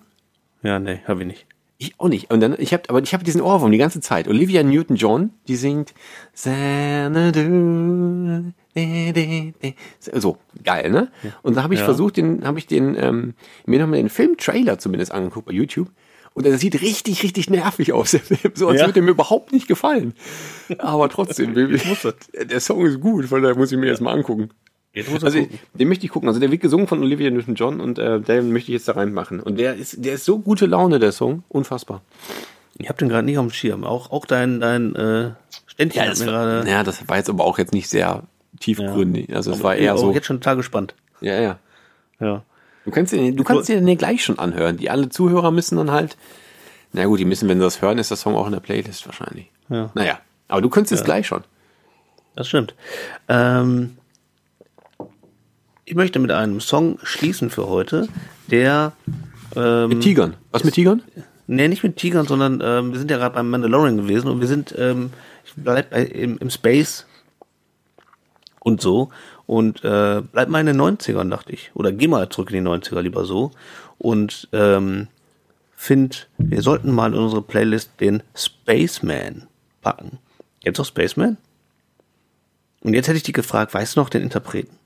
Ja, 0.63 0.79
nee, 0.79 1.01
habe 1.05 1.21
ich 1.21 1.27
nicht. 1.27 1.45
Ich 1.81 1.93
auch 1.97 2.09
nicht. 2.09 2.29
Und 2.29 2.41
dann, 2.41 2.55
ich 2.59 2.73
habe, 2.73 2.83
aber 2.89 3.01
ich 3.01 3.13
habe 3.13 3.23
diesen 3.23 3.39
Ohrwurm 3.39 3.71
die 3.71 3.77
ganze 3.77 4.01
Zeit. 4.01 4.27
Olivia 4.27 4.63
Newton-John, 4.63 5.29
die 5.47 5.55
singt 5.55 5.93
Xanadu. 6.33 7.41
de, 8.75 9.11
de, 9.13 9.53
de. 9.61 9.73
So 10.19 10.37
geil, 10.63 10.91
ne? 10.91 11.11
Und 11.41 11.57
da 11.57 11.63
habe 11.63 11.73
ich 11.73 11.79
Ja. 11.79 11.85
versucht, 11.85 12.17
den, 12.17 12.45
habe 12.45 12.59
ich 12.59 12.67
den 12.67 12.95
ähm, 12.99 13.33
mir 13.65 13.79
nochmal 13.79 13.97
den 13.99 14.09
Filmtrailer 14.09 14.77
zumindest 14.79 15.11
angeguckt 15.11 15.47
bei 15.47 15.53
YouTube. 15.53 15.89
Und 16.33 16.45
der 16.45 16.57
sieht 16.57 16.81
richtig, 16.81 17.23
richtig 17.23 17.49
nervig 17.49 17.91
aus. 17.93 18.11
So 18.55 18.67
als 18.67 18.79
Ja. 18.81 18.87
würde 18.87 18.99
er 18.99 19.03
mir 19.03 19.11
überhaupt 19.11 19.51
nicht 19.51 19.67
gefallen. 19.67 20.13
Aber 20.77 21.09
trotzdem, 21.09 21.57
ich 21.73 21.85
muss 21.85 22.01
das. 22.03 22.15
Der 22.33 22.59
Song 22.59 22.85
ist 22.85 22.99
gut, 22.99 23.25
von 23.25 23.41
daher 23.41 23.57
muss 23.57 23.71
ich 23.71 23.77
mir 23.77 23.87
jetzt 23.87 24.01
mal 24.01 24.13
angucken. 24.13 24.49
Also 25.21 25.39
den 25.73 25.87
möchte 25.87 26.05
ich 26.05 26.11
gucken. 26.11 26.27
Also 26.27 26.39
der 26.39 26.51
wird 26.51 26.61
gesungen 26.61 26.87
von 26.87 27.01
Olivia 27.01 27.29
Newton-John 27.29 27.79
und 27.81 27.99
äh, 27.99 28.19
den 28.19 28.51
möchte 28.51 28.71
ich 28.71 28.77
jetzt 28.77 28.87
da 28.87 28.93
reinmachen. 28.93 29.39
Und 29.39 29.57
der 29.59 29.75
ist, 29.75 30.03
der 30.03 30.13
ist 30.13 30.25
so 30.25 30.39
gute 30.39 30.65
Laune, 30.65 30.99
der 30.99 31.11
Song. 31.11 31.43
Unfassbar. 31.49 32.01
ich 32.77 32.89
habe 32.89 32.97
den 32.97 33.09
gerade 33.09 33.25
nicht 33.25 33.37
auf 33.37 33.45
dem 33.45 33.51
Schirm. 33.51 33.83
Auch, 33.83 34.11
auch 34.11 34.25
dein, 34.25 34.59
dein 34.59 34.95
äh, 34.95 35.31
Ständchen 35.67 36.01
hat 36.01 36.11
das 36.11 36.19
mir 36.19 36.25
gerade. 36.25 36.69
ja, 36.69 36.83
das 36.83 37.07
war 37.07 37.17
jetzt 37.17 37.29
aber 37.29 37.45
auch 37.45 37.57
jetzt 37.57 37.73
nicht 37.73 37.89
sehr 37.89 38.23
tiefgründig. 38.59 39.35
Also 39.35 39.51
es 39.51 39.63
war 39.63 39.73
ich 39.73 39.79
bin 39.79 39.85
eher 39.85 39.95
auch 39.95 39.99
so. 39.99 40.13
jetzt 40.13 40.25
schon 40.25 40.37
total 40.37 40.57
gespannt. 40.57 40.95
Ja, 41.21 41.39
ja. 41.39 41.59
Ja. 42.19 42.43
Du 42.85 42.91
kannst 42.91 43.13
dir, 43.13 43.31
du 43.31 43.43
kannst 43.43 43.69
dir 43.69 43.79
den 43.79 43.97
gleich 43.97 44.23
schon 44.23 44.39
anhören. 44.39 44.77
Die 44.77 44.89
alle 44.89 45.09
Zuhörer 45.09 45.51
müssen 45.51 45.77
dann 45.77 45.91
halt. 45.91 46.17
Na 46.91 47.05
gut, 47.05 47.19
die 47.19 47.25
müssen, 47.25 47.47
wenn 47.47 47.59
sie 47.59 47.63
das 47.63 47.81
hören, 47.81 47.99
ist 47.99 48.09
der 48.09 48.17
Song 48.17 48.35
auch 48.35 48.47
in 48.47 48.53
der 48.53 48.61
Playlist 48.61 49.05
wahrscheinlich. 49.05 49.51
Ja. 49.69 49.91
Naja, 49.93 50.19
aber 50.47 50.61
du 50.61 50.69
könntest 50.69 50.93
es 50.93 51.05
gleich 51.05 51.27
schon. 51.27 51.43
Das 52.35 52.47
stimmt. 52.47 52.73
Ähm, 53.27 53.97
ich 55.89 55.95
möchte 55.95 56.19
mit 56.19 56.31
einem 56.31 56.61
Song 56.61 56.99
schließen 57.01 57.49
für 57.49 57.67
heute, 57.67 58.07
der 58.51 58.93
ähm, 59.55 59.89
Mit 59.89 60.01
Tigern. 60.01 60.35
Was 60.51 60.63
mit 60.63 60.75
Tigern? 60.75 61.01
Nee, 61.47 61.67
nicht 61.67 61.81
mit 61.81 61.97
Tigern, 61.97 62.27
sondern 62.27 62.61
ähm, 62.63 62.91
wir 62.91 62.99
sind 62.99 63.09
ja 63.09 63.17
gerade 63.17 63.33
beim 63.33 63.49
Mandalorian 63.49 63.97
gewesen 63.97 64.27
und 64.27 64.39
wir 64.39 64.45
sind, 64.45 64.75
ähm, 64.77 65.09
ich 65.43 65.53
bleib 65.55 65.89
bei, 65.89 66.03
im, 66.03 66.37
im 66.37 66.51
Space 66.51 67.07
und 68.59 68.81
so 68.81 69.09
und 69.47 69.83
äh, 69.83 70.21
bleib 70.31 70.49
mal 70.49 70.59
in 70.59 70.67
den 70.67 70.79
90ern, 70.79 71.27
dachte 71.31 71.53
ich. 71.53 71.71
Oder 71.73 71.91
geh 71.91 72.07
mal 72.07 72.29
zurück 72.29 72.51
in 72.51 72.63
die 72.63 72.69
90er, 72.69 73.01
lieber 73.01 73.25
so. 73.25 73.49
Und 73.97 74.47
ähm, 74.51 75.07
find, 75.75 76.29
wir 76.37 76.61
sollten 76.61 76.91
mal 76.91 77.11
in 77.11 77.19
unsere 77.19 77.41
Playlist 77.41 77.93
den 77.99 78.21
Spaceman 78.35 79.47
packen. 79.81 80.19
Kennst 80.63 80.77
du 80.77 80.83
Spaceman? 80.83 81.37
Und 82.81 82.93
jetzt 82.93 83.07
hätte 83.07 83.17
ich 83.17 83.23
dich 83.23 83.33
gefragt, 83.33 83.73
weißt 83.73 83.95
du 83.95 84.01
noch 84.01 84.09
den 84.09 84.21
Interpreten? 84.21 84.77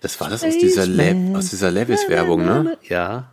Das 0.00 0.20
war 0.20 0.28
das 0.30 0.44
aus 0.44 0.58
dieser, 0.58 0.86
Le 0.86 1.32
aus 1.36 1.50
dieser 1.50 1.70
Levis-Werbung, 1.70 2.44
ne? 2.44 2.78
Ja. 2.88 3.30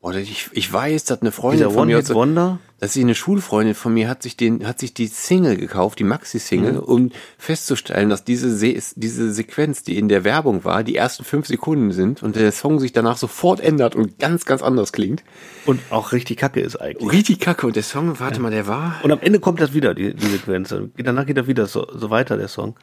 Oder 0.00 0.18
ich, 0.18 0.50
ich 0.52 0.72
weiß, 0.72 1.04
dass 1.06 1.20
eine 1.20 1.32
Freundin 1.32 1.66
Dieser 1.66 1.70
von 1.76 1.88
mir, 1.88 2.08
Wonder? 2.10 2.60
dass 2.78 2.92
sie 2.92 3.00
eine 3.00 3.16
Schulfreundin 3.16 3.74
von 3.74 3.92
mir 3.92 4.08
hat 4.08 4.22
sich 4.22 4.36
den, 4.36 4.64
hat 4.64 4.78
sich 4.78 4.94
die 4.94 5.08
Single 5.08 5.56
gekauft, 5.56 5.98
die 5.98 6.04
Maxi-Single, 6.04 6.74
Mhm. 6.74 6.78
um 6.78 7.10
festzustellen, 7.38 8.08
dass 8.08 8.22
diese, 8.22 8.54
Se 8.56 8.76
diese 8.94 9.32
Sequenz, 9.32 9.82
die 9.82 9.98
in 9.98 10.08
der 10.08 10.22
Werbung 10.22 10.64
war, 10.64 10.84
die 10.84 10.94
ersten 10.94 11.24
fünf 11.24 11.48
Sekunden 11.48 11.90
sind 11.90 12.22
und 12.22 12.36
der 12.36 12.52
Song 12.52 12.78
sich 12.78 12.92
danach 12.92 13.16
sofort 13.16 13.58
ändert 13.58 13.96
und 13.96 14.20
ganz, 14.20 14.44
ganz 14.44 14.62
anders 14.62 14.92
klingt. 14.92 15.24
Und 15.64 15.80
auch 15.90 16.12
richtig 16.12 16.36
kacke 16.36 16.60
ist 16.60 16.76
eigentlich. 16.76 17.10
Richtig 17.10 17.40
kacke. 17.40 17.66
Und 17.66 17.74
der 17.74 17.82
Song, 17.82 18.20
warte 18.20 18.38
mal, 18.40 18.52
der 18.52 18.68
war, 18.68 19.00
Und 19.02 19.10
am 19.10 19.18
Ende 19.22 19.40
kommt 19.40 19.60
das 19.60 19.74
wieder, 19.74 19.92
die, 19.94 20.14
die 20.14 20.26
Sequenz. 20.26 20.72
Danach 20.98 21.26
geht 21.26 21.38
er 21.38 21.48
wieder 21.48 21.66
so, 21.66 21.84
so 21.92 22.10
weiter, 22.10 22.36
der 22.36 22.48
Song. 22.48 22.76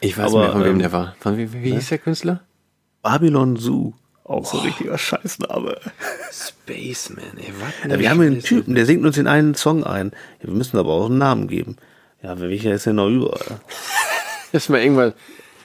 ich 0.00 0.16
weiß 0.16 0.26
Aber, 0.32 0.42
nicht 0.42 0.42
mehr, 0.44 0.52
von 0.52 0.64
wem 0.64 0.72
ähm, 0.74 0.78
der 0.78 0.92
war. 0.92 1.16
Von 1.18 1.36
wie, 1.38 1.52
wie 1.52 1.72
hieß 1.72 1.88
der 1.88 1.98
Künstler? 1.98 2.40
Babylon 3.02 3.56
Zoo. 3.56 3.92
Auch 4.24 4.44
so 4.44 4.58
ein 4.58 4.66
richtiger 4.66 4.98
Scheißname. 4.98 5.78
Spaceman, 6.30 7.38
ey, 7.38 7.52
was? 7.60 7.90
Ja, 7.90 7.98
wir 7.98 8.10
haben 8.10 8.20
hier 8.20 8.30
einen 8.30 8.42
Typen, 8.42 8.74
der 8.74 8.84
singt 8.84 9.04
uns 9.06 9.16
in 9.16 9.26
einen 9.26 9.54
Song 9.54 9.84
ein. 9.84 10.12
Wir 10.40 10.52
müssen 10.52 10.76
aber 10.76 10.90
auch 10.92 11.06
einen 11.06 11.16
Namen 11.18 11.48
geben. 11.48 11.76
Ja, 12.22 12.38
welcher 12.38 12.74
ist 12.74 12.84
denn 12.84 12.96
noch 12.96 13.08
über? 13.08 13.38
Das 14.52 14.68
mal 14.68 14.80
irgendwann, 14.80 15.14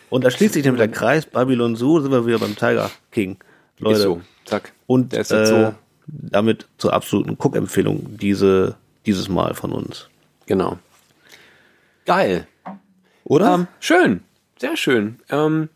Und 0.10 0.24
da 0.24 0.32
schließt 0.32 0.54
sich 0.54 0.64
dann 0.64 0.78
der 0.78 0.88
Kreis, 0.88 1.26
Babylon 1.26 1.76
Zoo, 1.76 2.00
sind 2.00 2.12
wir 2.12 2.26
wieder 2.26 2.40
beim 2.40 2.56
Tiger 2.56 2.90
King. 3.12 3.38
Leute. 3.80 3.98
ist 3.98 4.04
so, 4.04 4.22
zack. 4.46 4.72
Und 4.88 5.12
der 5.12 5.22
ist 5.22 5.32
jetzt 5.32 5.50
äh, 5.50 5.66
so, 5.66 5.76
damit 6.08 6.68
zur 6.78 6.94
absoluten 6.94 7.38
Guckempfehlung 7.38 8.18
diese, 8.18 8.76
dieses 9.06 9.28
Mal 9.28 9.56
von 9.56 9.74
uns. 9.74 10.10
genau. 10.46 10.78
Geil. 12.06 12.48
Oder? 13.24 13.54
Ähm, 13.56 13.68
schön, 13.80 14.24
sehr 14.60 14.76
schön. 14.76 15.20
Ähm, 15.30 15.70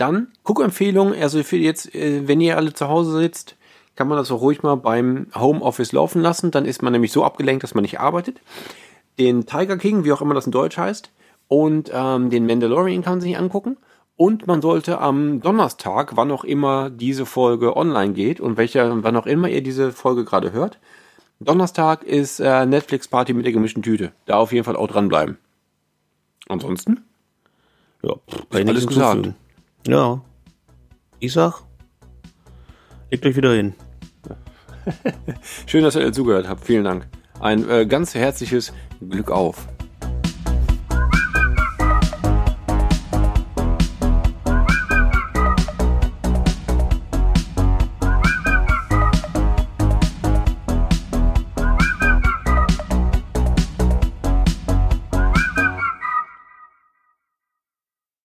Dann 0.00 0.28
Guckempfehlung, 0.44 1.14
also 1.14 1.42
für 1.42 1.58
jetzt, 1.58 1.94
äh, 1.94 2.26
wenn 2.26 2.40
ihr 2.40 2.56
alle 2.56 2.72
zu 2.72 2.88
Hause 2.88 3.18
sitzt, 3.18 3.56
kann 3.96 4.08
man 4.08 4.16
das 4.16 4.30
auch 4.30 4.40
ruhig 4.40 4.62
mal 4.62 4.76
beim 4.76 5.26
Homeoffice 5.34 5.92
laufen 5.92 6.22
lassen. 6.22 6.50
Dann 6.50 6.64
ist 6.64 6.82
man 6.82 6.94
nämlich 6.94 7.12
so 7.12 7.22
abgelenkt, 7.22 7.62
dass 7.62 7.74
man 7.74 7.82
nicht 7.82 8.00
arbeitet. 8.00 8.40
Den 9.18 9.44
Tiger 9.44 9.76
King, 9.76 10.04
wie 10.04 10.12
auch 10.12 10.22
immer 10.22 10.32
das 10.32 10.46
in 10.46 10.52
Deutsch 10.52 10.78
heißt, 10.78 11.10
und 11.48 11.90
ähm, 11.92 12.30
den 12.30 12.46
Mandalorian 12.46 13.02
kann 13.02 13.14
man 13.14 13.20
sich 13.20 13.36
angucken. 13.36 13.76
Und 14.16 14.46
man 14.46 14.62
sollte 14.62 15.00
am 15.00 15.42
Donnerstag, 15.42 16.16
wann 16.16 16.30
auch 16.30 16.44
immer 16.44 16.88
diese 16.88 17.26
Folge 17.26 17.76
online 17.76 18.14
geht 18.14 18.40
und 18.40 18.56
welcher, 18.56 19.02
wann 19.02 19.16
auch 19.16 19.26
immer 19.26 19.48
ihr 19.48 19.62
diese 19.62 19.92
Folge 19.92 20.24
gerade 20.24 20.52
hört, 20.52 20.78
Donnerstag 21.40 22.04
ist 22.04 22.40
äh, 22.40 22.64
Netflix 22.64 23.08
Party 23.08 23.34
mit 23.34 23.44
der 23.44 23.52
gemischten 23.52 23.82
Tüte. 23.82 24.12
Da 24.24 24.36
auf 24.36 24.52
jeden 24.52 24.64
Fall 24.64 24.76
auch 24.76 24.88
dranbleiben. 24.88 25.36
Ansonsten? 26.48 27.02
Ja, 28.02 28.14
pff, 28.14 28.46
alles 28.50 28.86
gesagt. 28.86 29.34
Ja. 29.86 30.20
Ich 31.18 31.32
sag, 31.32 31.62
legt 33.10 33.26
euch 33.26 33.36
wieder 33.36 33.54
hin. 33.54 33.74
Schön, 35.66 35.84
dass 35.84 35.96
ihr 35.96 36.12
zugehört 36.12 36.48
habt. 36.48 36.64
Vielen 36.64 36.84
Dank. 36.84 37.06
Ein 37.40 37.68
äh, 37.68 37.86
ganz 37.86 38.14
herzliches 38.14 38.72
Glück 39.00 39.30
auf. 39.30 39.66